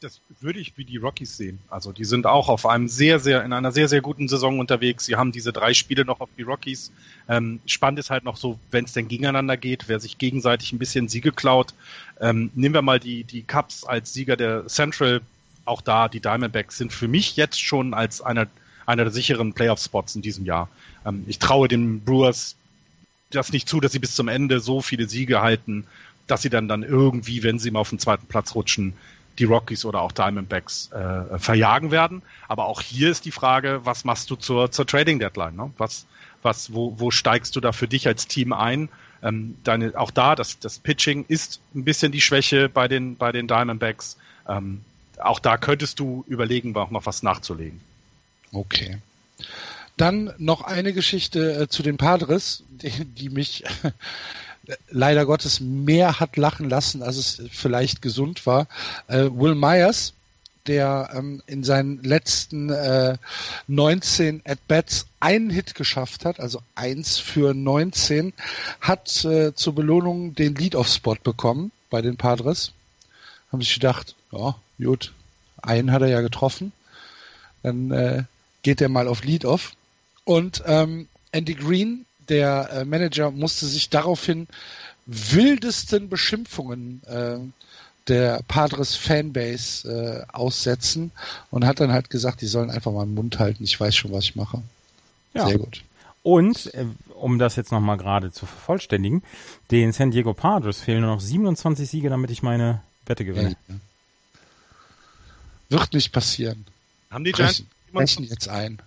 Das 0.00 0.20
würde 0.40 0.58
ich 0.58 0.76
wie 0.76 0.84
die 0.84 0.96
Rockies 0.96 1.36
sehen. 1.36 1.60
Also 1.68 1.92
die 1.92 2.04
sind 2.04 2.26
auch 2.26 2.48
auf 2.48 2.66
einem 2.66 2.88
sehr, 2.88 3.20
sehr, 3.20 3.44
in 3.44 3.52
einer 3.52 3.70
sehr, 3.70 3.88
sehr 3.88 4.00
guten 4.00 4.26
Saison 4.26 4.58
unterwegs. 4.58 5.04
Sie 5.04 5.14
haben 5.14 5.30
diese 5.30 5.52
drei 5.52 5.72
Spiele 5.72 6.04
noch 6.04 6.20
auf 6.20 6.28
die 6.36 6.42
Rockies. 6.42 6.90
Ähm, 7.28 7.60
spannend 7.64 8.00
ist 8.00 8.10
halt 8.10 8.24
noch 8.24 8.36
so, 8.36 8.58
wenn 8.72 8.86
es 8.86 8.92
denn 8.92 9.06
gegeneinander 9.06 9.56
geht, 9.56 9.88
wer 9.88 10.00
sich 10.00 10.18
gegenseitig 10.18 10.72
ein 10.72 10.78
bisschen 10.78 11.08
Siege 11.08 11.30
klaut. 11.30 11.74
Ähm, 12.20 12.50
nehmen 12.54 12.74
wir 12.74 12.82
mal 12.82 12.98
die, 12.98 13.22
die 13.22 13.42
Cups 13.42 13.84
als 13.84 14.12
Sieger 14.12 14.36
der 14.36 14.66
Central. 14.66 15.20
Auch 15.64 15.80
da, 15.80 16.08
die 16.08 16.20
Diamondbacks 16.20 16.76
sind 16.76 16.92
für 16.92 17.08
mich 17.08 17.36
jetzt 17.36 17.62
schon 17.62 17.94
als 17.94 18.20
einer, 18.20 18.48
einer 18.88 19.04
der 19.04 19.12
sicheren 19.12 19.52
Playoff-Spots 19.52 20.16
in 20.16 20.22
diesem 20.22 20.46
Jahr. 20.46 20.68
Ähm, 21.04 21.24
ich 21.26 21.38
traue 21.38 21.68
den 21.68 22.00
Brewers 22.00 22.56
das 23.30 23.52
nicht 23.52 23.68
zu, 23.68 23.80
dass 23.80 23.92
sie 23.92 23.98
bis 23.98 24.14
zum 24.14 24.28
Ende 24.28 24.58
so 24.60 24.80
viele 24.80 25.06
Siege 25.06 25.42
halten, 25.42 25.86
dass 26.26 26.40
sie 26.40 26.48
dann 26.48 26.68
dann 26.68 26.82
irgendwie, 26.82 27.42
wenn 27.42 27.58
sie 27.58 27.70
mal 27.70 27.80
auf 27.80 27.90
den 27.90 27.98
zweiten 27.98 28.26
Platz 28.26 28.54
rutschen, 28.54 28.94
die 29.38 29.44
Rockies 29.44 29.84
oder 29.84 30.00
auch 30.00 30.12
Diamondbacks 30.12 30.90
äh, 30.92 31.38
verjagen 31.38 31.90
werden. 31.90 32.22
Aber 32.48 32.64
auch 32.66 32.80
hier 32.80 33.10
ist 33.10 33.26
die 33.26 33.30
Frage, 33.30 33.80
was 33.84 34.04
machst 34.04 34.30
du 34.30 34.36
zur, 34.36 34.70
zur 34.72 34.86
Trading 34.86 35.18
Deadline? 35.18 35.54
Ne? 35.54 35.70
Was, 35.76 36.06
was, 36.42 36.72
wo, 36.72 36.94
wo 36.98 37.10
steigst 37.10 37.54
du 37.54 37.60
da 37.60 37.72
für 37.72 37.86
dich 37.86 38.08
als 38.08 38.26
Team 38.26 38.54
ein? 38.54 38.88
Ähm, 39.22 39.56
deine, 39.64 39.92
auch 39.96 40.10
da, 40.10 40.34
das, 40.34 40.58
das 40.58 40.78
Pitching 40.78 41.26
ist 41.28 41.60
ein 41.74 41.84
bisschen 41.84 42.10
die 42.10 42.22
Schwäche 42.22 42.70
bei 42.70 42.88
den, 42.88 43.16
bei 43.16 43.32
den 43.32 43.46
Diamondbacks. 43.46 44.16
Ähm, 44.48 44.80
auch 45.18 45.40
da 45.40 45.58
könntest 45.58 46.00
du 46.00 46.24
überlegen, 46.26 46.74
auch 46.74 46.90
noch 46.90 47.04
was 47.04 47.22
nachzulegen. 47.22 47.80
Okay. 48.52 48.98
Dann 49.96 50.32
noch 50.38 50.62
eine 50.62 50.92
Geschichte 50.92 51.62
äh, 51.62 51.68
zu 51.68 51.82
den 51.82 51.96
Padres, 51.96 52.62
die, 52.68 53.04
die 53.04 53.30
mich 53.30 53.64
leider 54.90 55.26
Gottes 55.26 55.60
mehr 55.60 56.20
hat 56.20 56.36
lachen 56.36 56.68
lassen, 56.68 57.02
als 57.02 57.16
es 57.16 57.42
vielleicht 57.50 58.02
gesund 58.02 58.46
war. 58.46 58.68
Äh, 59.08 59.28
Will 59.32 59.54
Myers, 59.54 60.14
der 60.66 61.10
ähm, 61.14 61.42
in 61.46 61.64
seinen 61.64 62.02
letzten 62.02 62.70
äh, 62.70 63.16
19 63.66 64.42
At-Bats 64.44 65.06
einen 65.18 65.50
Hit 65.50 65.74
geschafft 65.74 66.24
hat, 66.24 66.38
also 66.38 66.60
eins 66.74 67.18
für 67.18 67.54
19, 67.54 68.32
hat 68.80 69.24
äh, 69.24 69.54
zur 69.54 69.74
Belohnung 69.74 70.34
den 70.34 70.54
Lead-Off-Spot 70.54 71.16
bekommen 71.24 71.72
bei 71.90 72.02
den 72.02 72.16
Padres. 72.16 72.72
Haben 73.50 73.62
sich 73.62 73.74
gedacht, 73.74 74.14
ja, 74.30 74.56
gut, 74.78 75.12
einen 75.62 75.90
hat 75.90 76.02
er 76.02 76.08
ja 76.08 76.20
getroffen. 76.20 76.72
Dann 77.62 77.90
äh, 77.90 78.24
geht 78.62 78.80
er 78.80 78.88
mal 78.88 79.08
auf 79.08 79.24
Lead-Off. 79.24 79.72
Und 80.24 80.62
ähm, 80.66 81.08
Andy 81.32 81.54
Green 81.54 82.04
der 82.28 82.70
äh, 82.70 82.84
Manager 82.84 83.30
musste 83.30 83.66
sich 83.66 83.88
daraufhin 83.88 84.46
wildesten 85.06 86.08
Beschimpfungen 86.08 87.02
äh, 87.06 87.38
der 88.08 88.42
Padres 88.46 88.96
Fanbase 88.96 90.26
äh, 90.30 90.32
aussetzen 90.32 91.12
und 91.50 91.66
hat 91.66 91.80
dann 91.80 91.92
halt 91.92 92.10
gesagt, 92.10 92.40
die 92.40 92.46
sollen 92.46 92.70
einfach 92.70 92.92
mal 92.92 93.04
den 93.04 93.14
Mund 93.14 93.38
halten, 93.38 93.64
ich 93.64 93.78
weiß 93.78 93.94
schon, 93.94 94.12
was 94.12 94.24
ich 94.24 94.36
mache. 94.36 94.62
Ja. 95.34 95.46
Sehr 95.46 95.58
gut. 95.58 95.82
Und, 96.22 96.74
äh, 96.74 96.84
um 97.14 97.38
das 97.38 97.56
jetzt 97.56 97.72
nochmal 97.72 97.96
gerade 97.96 98.32
zu 98.32 98.44
vervollständigen, 98.46 99.22
den 99.70 99.92
San 99.92 100.10
Diego 100.10 100.34
Padres 100.34 100.80
fehlen 100.80 101.02
nur 101.02 101.14
noch 101.14 101.20
27 101.20 101.88
Siege, 101.88 102.10
damit 102.10 102.30
ich 102.30 102.42
meine 102.42 102.82
Wette 103.06 103.24
gewinne. 103.24 103.56
Ja. 103.68 103.74
Wird 105.70 105.92
nicht 105.92 106.12
passieren. 106.12 106.66
Haben 107.10 107.24
die 107.24 107.32
Giants 107.32 107.64
rechnen 107.94 108.28
jetzt 108.28 108.48
ein. 108.48 108.80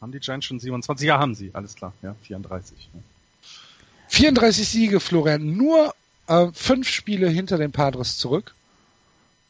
Haben 0.00 0.12
die 0.12 0.20
Giants 0.20 0.46
schon 0.46 0.58
27? 0.58 1.06
Ja, 1.06 1.18
haben 1.18 1.34
sie, 1.34 1.50
alles 1.52 1.74
klar. 1.74 1.92
Ja, 2.02 2.14
34. 2.22 2.88
Ja. 2.92 3.00
34 4.08 4.68
Siege, 4.68 5.00
Florian. 5.00 5.56
Nur 5.56 5.94
äh, 6.26 6.48
fünf 6.52 6.88
Spiele 6.88 7.28
hinter 7.28 7.58
den 7.58 7.72
Padres 7.72 8.16
zurück. 8.16 8.54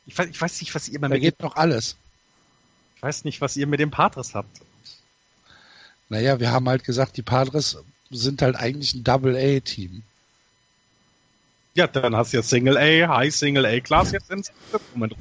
Ich 0.07 0.19
weiß, 0.19 0.29
ich 0.29 0.41
weiß 0.41 0.61
nicht, 0.61 0.75
was 0.75 0.89
ihr 0.89 0.99
da 0.99 1.17
geht 1.17 1.41
noch 1.41 1.57
alles. 1.57 1.97
Ich 2.97 3.03
weiß 3.03 3.25
nicht, 3.25 3.41
was 3.41 3.57
ihr 3.57 3.67
mit 3.67 3.81
den 3.81 3.91
Padres 3.91 4.35
habt. 4.35 4.61
Naja, 6.09 6.41
wir 6.41 6.51
haben 6.51 6.69
halt 6.69 6.85
gesagt, 6.85 7.17
die 7.17 7.23
Padres 7.23 7.79
sind 8.11 8.43
halt 8.43 8.57
eigentlich 8.57 8.95
ein 8.95 9.05
Double-A-Team. 9.05 10.03
Ja, 11.75 11.87
dann 11.87 12.17
hast 12.17 12.33
du 12.33 12.39
ja 12.39 12.43
Single 12.43 12.77
A, 12.77 13.17
High 13.17 13.35
Single 13.35 13.65
A 13.65 13.79
Class 13.81 14.11
jetzt 14.11 14.31
ins 14.31 14.51
Moment. 14.93 15.15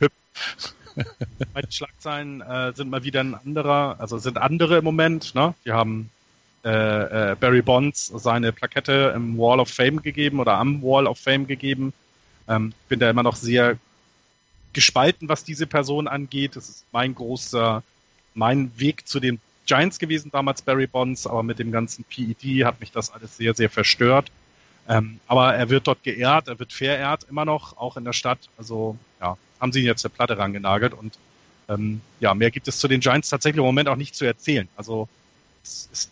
Bei 1.54 1.60
den 1.60 1.70
Schlagzeilen 1.70 2.40
äh, 2.40 2.72
sind 2.74 2.90
mal 2.90 3.04
wieder 3.04 3.20
ein 3.20 3.34
anderer, 3.34 3.96
also 3.98 4.18
sind 4.18 4.38
andere 4.38 4.78
im 4.78 4.84
Moment. 4.84 5.34
Ne? 5.34 5.54
Wir 5.64 5.74
haben 5.74 6.10
äh, 6.64 7.32
äh, 7.32 7.36
Barry 7.36 7.62
Bonds 7.62 8.06
seine 8.06 8.52
Plakette 8.52 9.12
im 9.14 9.38
Wall 9.38 9.60
of 9.60 9.68
Fame 9.68 10.02
gegeben 10.02 10.40
oder 10.40 10.54
am 10.54 10.82
Wall 10.82 11.06
of 11.06 11.18
Fame 11.18 11.46
gegeben. 11.46 11.92
Ähm, 12.48 12.72
bin 12.88 12.98
da 12.98 13.10
immer 13.10 13.22
noch 13.22 13.36
sehr 13.36 13.78
gespalten, 14.72 15.28
was 15.28 15.44
diese 15.44 15.66
Person 15.66 16.08
angeht. 16.08 16.56
Das 16.56 16.68
ist 16.68 16.84
mein 16.92 17.14
großer, 17.14 17.82
mein 18.34 18.70
Weg 18.78 19.06
zu 19.06 19.20
den 19.20 19.40
Giants 19.66 19.98
gewesen 19.98 20.30
damals, 20.30 20.62
Barry 20.62 20.86
Bonds, 20.86 21.26
aber 21.26 21.42
mit 21.42 21.58
dem 21.58 21.72
ganzen 21.72 22.04
PED 22.04 22.64
hat 22.64 22.80
mich 22.80 22.92
das 22.92 23.10
alles 23.10 23.36
sehr, 23.36 23.54
sehr 23.54 23.70
verstört. 23.70 24.30
Ähm, 24.88 25.18
aber 25.26 25.54
er 25.54 25.68
wird 25.70 25.86
dort 25.88 26.02
geehrt, 26.04 26.48
er 26.48 26.58
wird 26.58 26.72
verehrt 26.72 27.26
immer 27.28 27.44
noch, 27.44 27.76
auch 27.76 27.96
in 27.96 28.04
der 28.04 28.12
Stadt. 28.12 28.38
Also 28.56 28.96
ja, 29.20 29.36
haben 29.60 29.72
sie 29.72 29.80
ihn 29.80 29.86
jetzt 29.86 30.04
der 30.04 30.08
Platte 30.08 30.38
rangenagelt 30.38 30.92
und 30.92 31.18
ähm, 31.68 32.00
ja, 32.20 32.34
mehr 32.34 32.50
gibt 32.50 32.68
es 32.68 32.78
zu 32.78 32.88
den 32.88 33.00
Giants 33.00 33.28
tatsächlich 33.28 33.58
im 33.58 33.64
Moment 33.64 33.88
auch 33.88 33.96
nicht 33.96 34.14
zu 34.14 34.24
erzählen. 34.24 34.68
Also 34.76 35.08
es 35.64 35.88
ist 35.92 36.10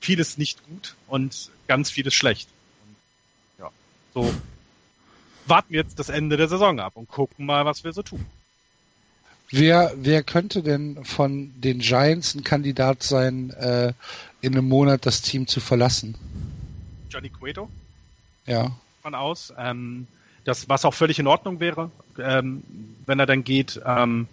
vieles 0.00 0.38
nicht 0.38 0.64
gut 0.66 0.94
und 1.06 1.50
ganz 1.66 1.90
vieles 1.90 2.14
schlecht. 2.14 2.48
Und, 2.86 3.64
ja, 3.64 3.70
so 4.14 4.32
warten 5.46 5.72
wir 5.72 5.82
jetzt 5.82 5.98
das 5.98 6.08
Ende 6.08 6.36
der 6.36 6.48
Saison 6.48 6.80
ab 6.80 6.92
und 6.96 7.08
gucken 7.08 7.46
mal, 7.46 7.64
was 7.64 7.84
wir 7.84 7.92
so 7.92 8.02
tun. 8.02 8.24
Wer, 9.50 9.92
wer 9.96 10.22
könnte 10.22 10.62
denn 10.62 11.04
von 11.04 11.52
den 11.60 11.78
Giants 11.78 12.34
ein 12.34 12.44
Kandidat 12.44 13.02
sein, 13.02 13.50
äh, 13.50 13.94
in 14.42 14.54
einem 14.54 14.68
Monat 14.68 15.06
das 15.06 15.22
Team 15.22 15.46
zu 15.46 15.60
verlassen? 15.60 16.16
Johnny 17.08 17.30
Cueto? 17.30 17.70
Ja. 18.44 18.72
Von 19.02 19.14
aus. 19.14 19.52
Ähm, 19.56 20.06
das, 20.48 20.68
was 20.68 20.84
auch 20.84 20.94
völlig 20.94 21.18
in 21.18 21.26
Ordnung 21.26 21.60
wäre, 21.60 21.90
ähm, 22.18 22.62
wenn 23.06 23.20
er 23.20 23.26
dann 23.26 23.44
geht. 23.44 23.80
Ähm, 23.84 24.26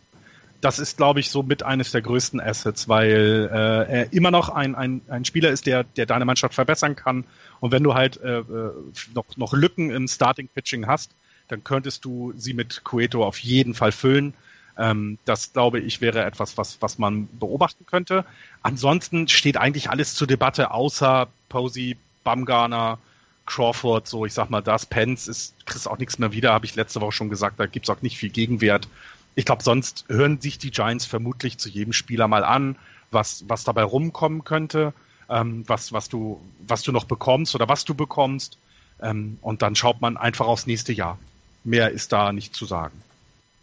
das 0.62 0.80
ist, 0.80 0.98
glaube 0.98 1.20
ich, 1.20 1.30
so 1.30 1.44
mit 1.44 1.64
eines 1.64 1.92
der 1.92 2.02
größten 2.02 2.40
Assets, 2.40 2.88
weil 2.88 3.50
äh, 3.52 3.92
er 3.92 4.14
immer 4.14 4.32
noch 4.32 4.50
ein, 4.50 4.74
ein, 4.76 5.02
ein 5.10 5.26
Spieler 5.26 5.50
ist, 5.52 5.66
der, 5.68 5.84
der 5.84 6.06
deine 6.06 6.26
Mannschaft 6.26 6.56
verbessern 6.56 6.96
kann. 6.96 7.26
Und 7.60 7.72
wenn 7.72 7.84
du 7.84 7.94
halt 7.94 8.18
äh, 8.22 8.40
äh 8.40 8.72
noch, 9.14 9.26
noch 9.36 9.54
Lücken 9.54 9.92
im 9.92 10.08
Starting 10.08 10.48
Pitching 10.48 10.88
hast, 10.88 11.12
dann 11.50 11.64
könntest 11.64 12.06
du 12.06 12.34
sie 12.38 12.54
mit 12.54 12.84
Cueto 12.84 13.24
auf 13.24 13.38
jeden 13.40 13.74
Fall 13.74 13.92
füllen. 13.92 14.34
Ähm, 14.78 15.18
das, 15.26 15.52
glaube 15.52 15.80
ich, 15.80 16.00
wäre 16.00 16.24
etwas, 16.24 16.58
was, 16.58 16.82
was 16.82 16.98
man 16.98 17.28
beobachten 17.40 17.86
könnte. 17.86 18.26
Ansonsten 18.64 19.28
steht 19.28 19.58
eigentlich 19.58 19.90
alles 19.90 20.16
zur 20.16 20.28
Debatte, 20.28 20.72
außer 20.72 21.28
Posey, 21.50 21.98
Bumgarner, 22.24 23.00
Crawford, 23.46 24.08
so 24.08 24.26
ich 24.26 24.34
sag 24.34 24.50
mal, 24.50 24.62
das 24.62 24.86
Pence 24.86 25.28
ist, 25.28 25.66
kriegst 25.66 25.88
auch 25.88 25.98
nichts 25.98 26.20
mehr 26.20 26.32
wieder, 26.32 26.54
habe 26.54 26.66
ich 26.66 26.76
letzte 26.76 27.02
Woche 27.02 27.12
schon 27.12 27.30
gesagt, 27.30 27.60
da 27.60 27.66
gibt's 27.66 27.90
auch 27.90 28.02
nicht 28.02 28.18
viel 28.18 28.30
Gegenwert. 28.30 28.88
Ich 29.36 29.46
glaube, 29.46 29.64
sonst 29.64 30.06
hören 30.08 30.42
sich 30.42 30.58
die 30.58 30.72
Giants 30.72 31.06
vermutlich 31.06 31.58
zu 31.58 31.70
jedem 31.70 31.94
Spieler 31.94 32.28
mal 32.28 32.44
an, 32.44 32.78
was, 33.12 33.46
was 33.48 33.64
dabei 33.64 33.84
rumkommen 33.84 34.44
könnte, 34.44 34.94
ähm, 35.30 35.64
was, 35.68 35.94
was 35.94 36.10
du, 36.10 36.42
was 36.60 36.82
du 36.84 36.92
noch 36.92 37.06
bekommst 37.06 37.54
oder 37.56 37.68
was 37.68 37.86
du 37.86 37.94
bekommst. 37.94 38.58
Ähm, 39.02 39.38
und 39.42 39.62
dann 39.62 39.76
schaut 39.76 40.02
man 40.02 40.18
einfach 40.18 40.48
aufs 40.48 40.68
nächste 40.68 40.94
Jahr. 40.94 41.20
Mehr 41.64 41.92
ist 41.92 42.12
da 42.14 42.32
nicht 42.32 42.56
zu 42.56 42.66
sagen. 42.66 43.02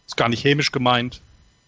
Ist 0.06 0.16
gar 0.16 0.28
nicht 0.28 0.44
hämisch 0.44 0.72
gemeint. 0.72 1.22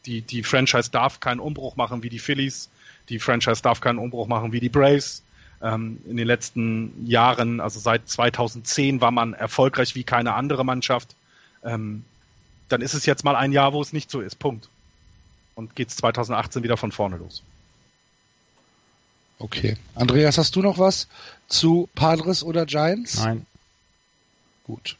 Die, 0.06 0.20
die 0.20 0.42
Franchise 0.42 0.90
darf 0.90 1.20
keinen 1.20 1.40
Umbruch 1.40 1.76
machen 1.76 2.02
wie 2.02 2.10
die 2.10 2.18
Phillies. 2.18 2.68
Die 3.08 3.18
Franchise 3.18 3.62
darf 3.62 3.80
keinen 3.80 3.98
Umbruch 3.98 4.28
machen 4.28 4.52
wie 4.52 4.60
die 4.60 4.68
Braves 4.68 5.23
ähm, 5.62 6.00
in 6.08 6.16
den 6.16 6.26
letzten 6.26 7.06
Jahren, 7.06 7.60
also 7.60 7.80
seit 7.80 8.08
2010 8.08 9.00
war 9.00 9.10
man 9.10 9.34
erfolgreich 9.34 9.94
wie 9.94 10.04
keine 10.04 10.34
andere 10.34 10.64
Mannschaft. 10.64 11.14
Ähm, 11.62 12.04
dann 12.68 12.80
ist 12.80 12.94
es 12.94 13.06
jetzt 13.06 13.24
mal 13.24 13.36
ein 13.36 13.52
Jahr, 13.52 13.72
wo 13.72 13.82
es 13.82 13.92
nicht 13.92 14.10
so 14.10 14.20
ist. 14.20 14.38
Punkt. 14.38 14.68
Und 15.54 15.76
geht 15.76 15.88
es 15.88 15.96
2018 15.96 16.62
wieder 16.62 16.76
von 16.76 16.92
vorne 16.92 17.16
los. 17.16 17.42
Okay. 19.38 19.76
Andreas, 19.94 20.38
hast 20.38 20.56
du 20.56 20.62
noch 20.62 20.78
was 20.78 21.08
zu 21.48 21.88
Padres 21.94 22.42
oder 22.42 22.66
Giants? 22.66 23.18
Nein. 23.18 23.46
Gut. 24.64 24.96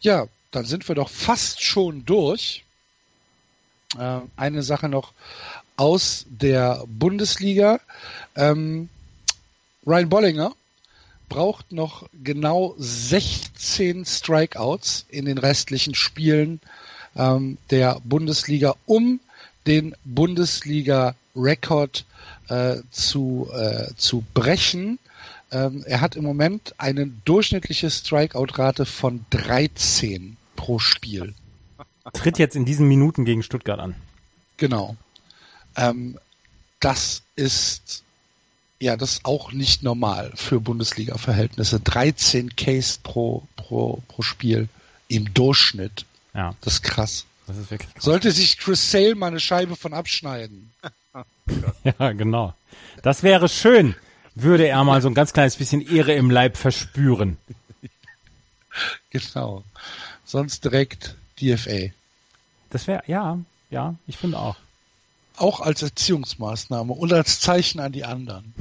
Ja, 0.00 0.26
dann 0.50 0.64
sind 0.64 0.88
wir 0.88 0.94
doch 0.94 1.08
fast 1.08 1.62
schon 1.62 2.04
durch. 2.04 2.64
Äh, 3.98 4.20
eine 4.36 4.62
Sache 4.62 4.88
noch 4.88 5.12
aus 5.76 6.26
der 6.28 6.84
Bundesliga. 6.86 7.80
Ähm, 8.36 8.88
Ryan 9.90 10.08
Bollinger 10.08 10.54
braucht 11.28 11.72
noch 11.72 12.08
genau 12.22 12.76
16 12.78 14.04
Strikeouts 14.04 15.06
in 15.08 15.24
den 15.24 15.36
restlichen 15.36 15.96
Spielen 15.96 16.60
ähm, 17.16 17.58
der 17.70 17.98
Bundesliga, 18.04 18.76
um 18.86 19.18
den 19.66 19.96
Bundesliga-Rekord 20.04 22.04
äh, 22.48 22.76
zu, 22.92 23.50
äh, 23.52 23.88
zu 23.96 24.22
brechen. 24.32 25.00
Ähm, 25.50 25.82
er 25.84 26.00
hat 26.00 26.14
im 26.14 26.22
Moment 26.22 26.72
eine 26.78 27.08
durchschnittliche 27.24 27.90
Strikeout-Rate 27.90 28.86
von 28.86 29.24
13 29.30 30.36
pro 30.54 30.78
Spiel. 30.78 31.34
Tritt 32.12 32.38
jetzt 32.38 32.54
in 32.54 32.64
diesen 32.64 32.86
Minuten 32.86 33.24
gegen 33.24 33.42
Stuttgart 33.42 33.80
an. 33.80 33.96
Genau. 34.56 34.94
Ähm, 35.74 36.16
das 36.78 37.22
ist 37.34 38.04
ja 38.80 38.96
das 38.96 39.12
ist 39.12 39.24
auch 39.24 39.52
nicht 39.52 39.82
normal 39.82 40.32
für 40.34 40.60
Bundesliga-Verhältnisse. 40.60 41.80
13 41.80 42.56
Case 42.56 42.98
pro, 43.02 43.46
pro, 43.56 44.02
pro 44.08 44.22
Spiel 44.22 44.68
im 45.08 45.32
Durchschnitt. 45.34 46.04
Ja. 46.34 46.54
Das 46.62 46.74
ist 46.74 46.82
krass. 46.82 47.26
Das 47.46 47.56
ist 47.56 47.70
wirklich 47.70 47.92
krass. 47.92 48.04
Sollte 48.04 48.32
sich 48.32 48.58
Chris 48.58 48.90
Sale 48.90 49.14
mal 49.14 49.28
eine 49.28 49.40
Scheibe 49.40 49.76
von 49.76 49.94
abschneiden. 49.94 50.72
Ja, 51.98 52.12
genau. 52.12 52.54
Das 53.02 53.24
wäre 53.24 53.48
schön, 53.48 53.96
würde 54.36 54.68
er 54.68 54.84
mal 54.84 55.02
so 55.02 55.08
ein 55.08 55.14
ganz 55.14 55.32
kleines 55.32 55.56
bisschen 55.56 55.80
Ehre 55.80 56.14
im 56.14 56.30
Leib 56.30 56.56
verspüren. 56.56 57.36
Genau. 59.10 59.64
Sonst 60.24 60.64
direkt 60.64 61.16
DFA. 61.40 61.90
Das 62.70 62.86
wäre, 62.86 63.02
ja, 63.08 63.36
ja, 63.68 63.96
ich 64.06 64.16
finde 64.16 64.38
auch. 64.38 64.54
Auch 65.40 65.60
als 65.60 65.82
Erziehungsmaßnahme 65.82 66.92
und 66.92 67.12
als 67.12 67.40
Zeichen 67.40 67.80
an 67.80 67.92
die 67.92 68.04
anderen. 68.04 68.54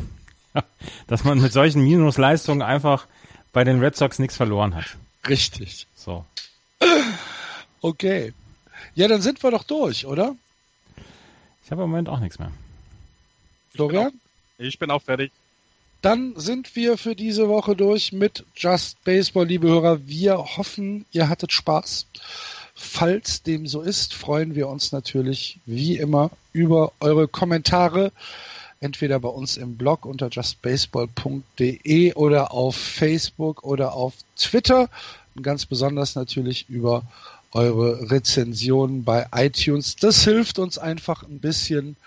Dass 1.08 1.26
man 1.26 1.42
mit 1.42 1.52
solchen 1.52 1.84
Minusleistungen 1.84 2.62
einfach 2.62 3.06
bei 3.52 3.64
den 3.64 3.80
Red 3.80 3.98
Sox 3.98 4.18
nichts 4.18 4.38
verloren 4.38 4.76
hat. 4.76 4.86
Richtig. 5.28 5.88
So. 5.96 6.26
Okay. 7.82 8.34
Ja, 8.96 9.08
dann 9.08 9.22
sind 9.22 9.44
wir 9.44 9.52
doch 9.52 9.64
durch, 9.64 10.06
oder? 10.06 10.36
Ich 11.66 11.72
habe 11.72 11.84
im 11.84 11.90
Moment 11.90 12.10
auch 12.10 12.20
nichts 12.20 12.40
mehr. 12.40 12.52
Florian? 13.74 14.14
Ich 14.58 14.80
bin 14.80 14.90
auch 14.90 15.02
fertig. 15.02 15.32
Dann 16.02 16.34
sind 16.38 16.76
wir 16.78 16.98
für 16.98 17.16
diese 17.16 17.50
Woche 17.50 17.76
durch 17.76 18.14
mit 18.14 18.46
Just 18.56 19.04
Baseball, 19.04 19.46
liebe 19.46 19.68
Hörer. 19.68 20.08
Wir 20.08 20.38
hoffen, 20.38 21.06
ihr 21.12 21.28
hattet 21.28 21.52
Spaß. 21.52 22.08
Falls 22.82 23.44
dem 23.44 23.68
so 23.68 23.82
ist, 23.82 24.14
freuen 24.14 24.56
wir 24.56 24.70
uns 24.70 24.94
natürlich 24.94 25.60
wie 25.66 25.98
immer 25.98 26.32
über 26.54 26.94
eure 27.02 27.28
Kommentare. 27.28 28.14
Entweder 28.80 29.20
bei 29.20 29.28
uns 29.28 29.58
im 29.58 29.76
Blog 29.76 30.06
unter 30.06 30.30
justbaseball.de 30.30 32.14
oder 32.14 32.54
auf 32.54 32.78
Facebook 32.78 33.66
oder 33.66 33.92
auf 33.92 34.14
Twitter. 34.38 34.90
Und 35.36 35.44
ganz 35.44 35.66
besonders 35.66 36.16
natürlich 36.16 36.70
über 36.70 37.04
eure 37.52 38.10
Rezensionen 38.10 39.04
bei 39.04 39.28
iTunes. 39.34 39.98
Das 39.98 40.24
hilft 40.24 40.58
uns 40.58 40.78
einfach 40.78 41.24
ein 41.24 41.40
bisschen 41.40 41.98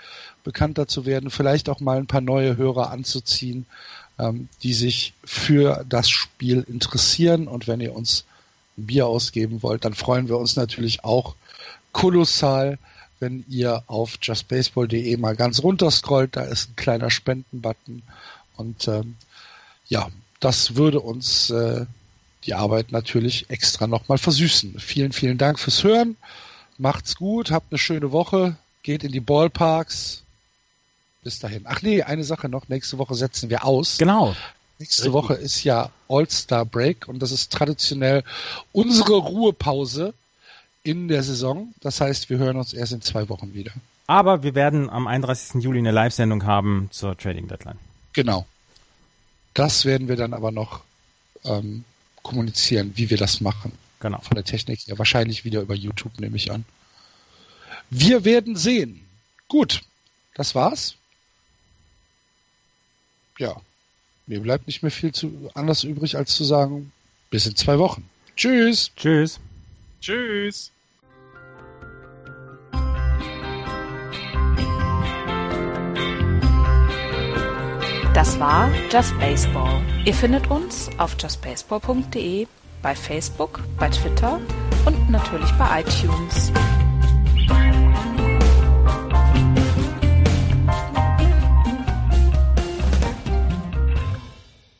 bekannter 0.43 0.89
zu 0.89 1.05
werden, 1.05 1.28
vielleicht 1.28 1.69
auch 1.69 1.81
mal 1.81 1.99
ein 1.99 2.07
paar 2.07 2.23
neue 2.23 2.57
Hörer 2.57 2.90
anzuziehen, 2.90 3.66
ähm, 4.19 4.49
die 4.62 4.73
sich 4.73 5.12
für 5.23 5.85
das 5.86 6.09
Spiel 6.09 6.65
interessieren. 6.66 7.47
Und 7.47 7.69
wenn 7.69 7.81
ihr 7.81 7.94
uns 7.94 8.24
Bier 8.77 9.07
ausgeben 9.07 9.62
wollt, 9.62 9.85
dann 9.85 9.94
freuen 9.94 10.28
wir 10.28 10.39
uns 10.39 10.57
natürlich 10.57 11.05
auch 11.05 11.35
kolossal, 11.93 12.78
wenn 13.20 13.44
ihr 13.49 13.85
auf 13.86 14.19
justbaseball.de 14.20 15.16
mal 15.16 15.36
ganz 15.36 15.62
runter 15.62 15.90
scrollt. 15.90 16.36
Da 16.36 16.43
ist 16.43 16.70
ein 16.70 16.77
kleiner 16.77 17.11
Spendenbutton. 17.11 18.03
Und 18.57 18.89
ähm, 18.89 19.16
ja, 19.86 20.09
das 20.40 20.74
würde 20.74 21.01
uns 21.01 21.51
äh, 21.51 21.86
die 22.44 22.55
Arbeit 22.55 22.90
natürlich 22.90 23.49
extra 23.49 23.86
nochmal 23.86 24.19
versüßen. 24.19 24.78
Vielen, 24.81 25.12
vielen 25.12 25.39
Dank 25.39 25.61
fürs 25.61 25.85
Hören. 25.85 26.16
Macht's 26.78 27.15
gut, 27.15 27.51
habt 27.51 27.70
eine 27.70 27.78
schöne 27.78 28.11
Woche, 28.11 28.57
geht 28.82 29.05
in 29.05 29.12
die 29.12 29.20
Ballparks. 29.20 30.23
Bis 31.23 31.39
dahin. 31.39 31.62
Ach 31.66 31.82
nee, 31.82 32.03
eine 32.03 32.24
Sache 32.24 32.49
noch. 32.49 32.69
Nächste 32.69 32.99
Woche 32.99 33.15
setzen 33.15 33.49
wir 33.49 33.65
aus. 33.65 33.99
Genau. 33.99 34.35
Nächste 34.82 35.04
Richtig. 35.04 35.12
Woche 35.12 35.34
ist 35.34 35.62
ja 35.62 35.90
All-Star 36.09 36.64
Break 36.64 37.06
und 37.06 37.20
das 37.20 37.30
ist 37.30 37.52
traditionell 37.52 38.24
unsere 38.72 39.12
Ruhepause 39.12 40.12
in 40.82 41.06
der 41.06 41.22
Saison. 41.22 41.72
Das 41.82 42.00
heißt, 42.00 42.30
wir 42.30 42.38
hören 42.38 42.56
uns 42.56 42.72
erst 42.72 42.90
in 42.90 43.00
zwei 43.00 43.28
Wochen 43.28 43.54
wieder. 43.54 43.70
Aber 44.09 44.42
wir 44.42 44.56
werden 44.56 44.90
am 44.90 45.06
31. 45.06 45.62
Juli 45.62 45.78
eine 45.78 45.92
Live-Sendung 45.92 46.44
haben 46.46 46.88
zur 46.90 47.16
Trading 47.16 47.46
Deadline. 47.46 47.78
Genau. 48.12 48.44
Das 49.54 49.84
werden 49.84 50.09
wir 50.09 50.16
dann 50.16 50.34
aber 50.34 50.50
noch 50.50 50.80
ähm, 51.44 51.84
kommunizieren, 52.24 52.90
wie 52.96 53.09
wir 53.09 53.18
das 53.18 53.40
machen. 53.40 53.70
Genau. 54.00 54.18
Von 54.18 54.34
der 54.34 54.44
Technik 54.44 54.80
her. 54.88 54.98
Wahrscheinlich 54.98 55.44
wieder 55.44 55.60
über 55.60 55.76
YouTube, 55.76 56.18
nehme 56.18 56.36
ich 56.36 56.50
an. 56.50 56.64
Wir 57.88 58.24
werden 58.24 58.56
sehen. 58.56 59.06
Gut, 59.46 59.82
das 60.34 60.56
war's. 60.56 60.96
Ja, 63.38 63.60
mir 64.27 64.40
bleibt 64.40 64.66
nicht 64.66 64.82
mehr 64.82 64.90
viel 64.90 65.12
zu 65.12 65.51
anders 65.55 65.85
übrig, 65.85 66.16
als 66.16 66.35
zu 66.35 66.44
sagen, 66.44 66.93
bis 67.31 67.47
in 67.47 67.57
zwei 67.57 67.78
Wochen. 67.78 68.09
Tschüss. 68.36 68.90
Tschüss. 68.97 69.40
Tschüss. 70.01 70.70
Das 78.15 78.39
war 78.39 78.70
Just 78.90 79.19
Baseball. 79.19 79.81
Ihr 80.05 80.12
findet 80.12 80.51
uns 80.51 80.90
auf 80.99 81.16
justbaseball.de, 81.19 82.47
bei 82.82 82.94
Facebook, 82.94 83.61
bei 83.78 83.89
Twitter 83.89 84.39
und 84.85 85.11
natürlich 85.11 85.51
bei 85.53 85.81
iTunes. 85.81 86.53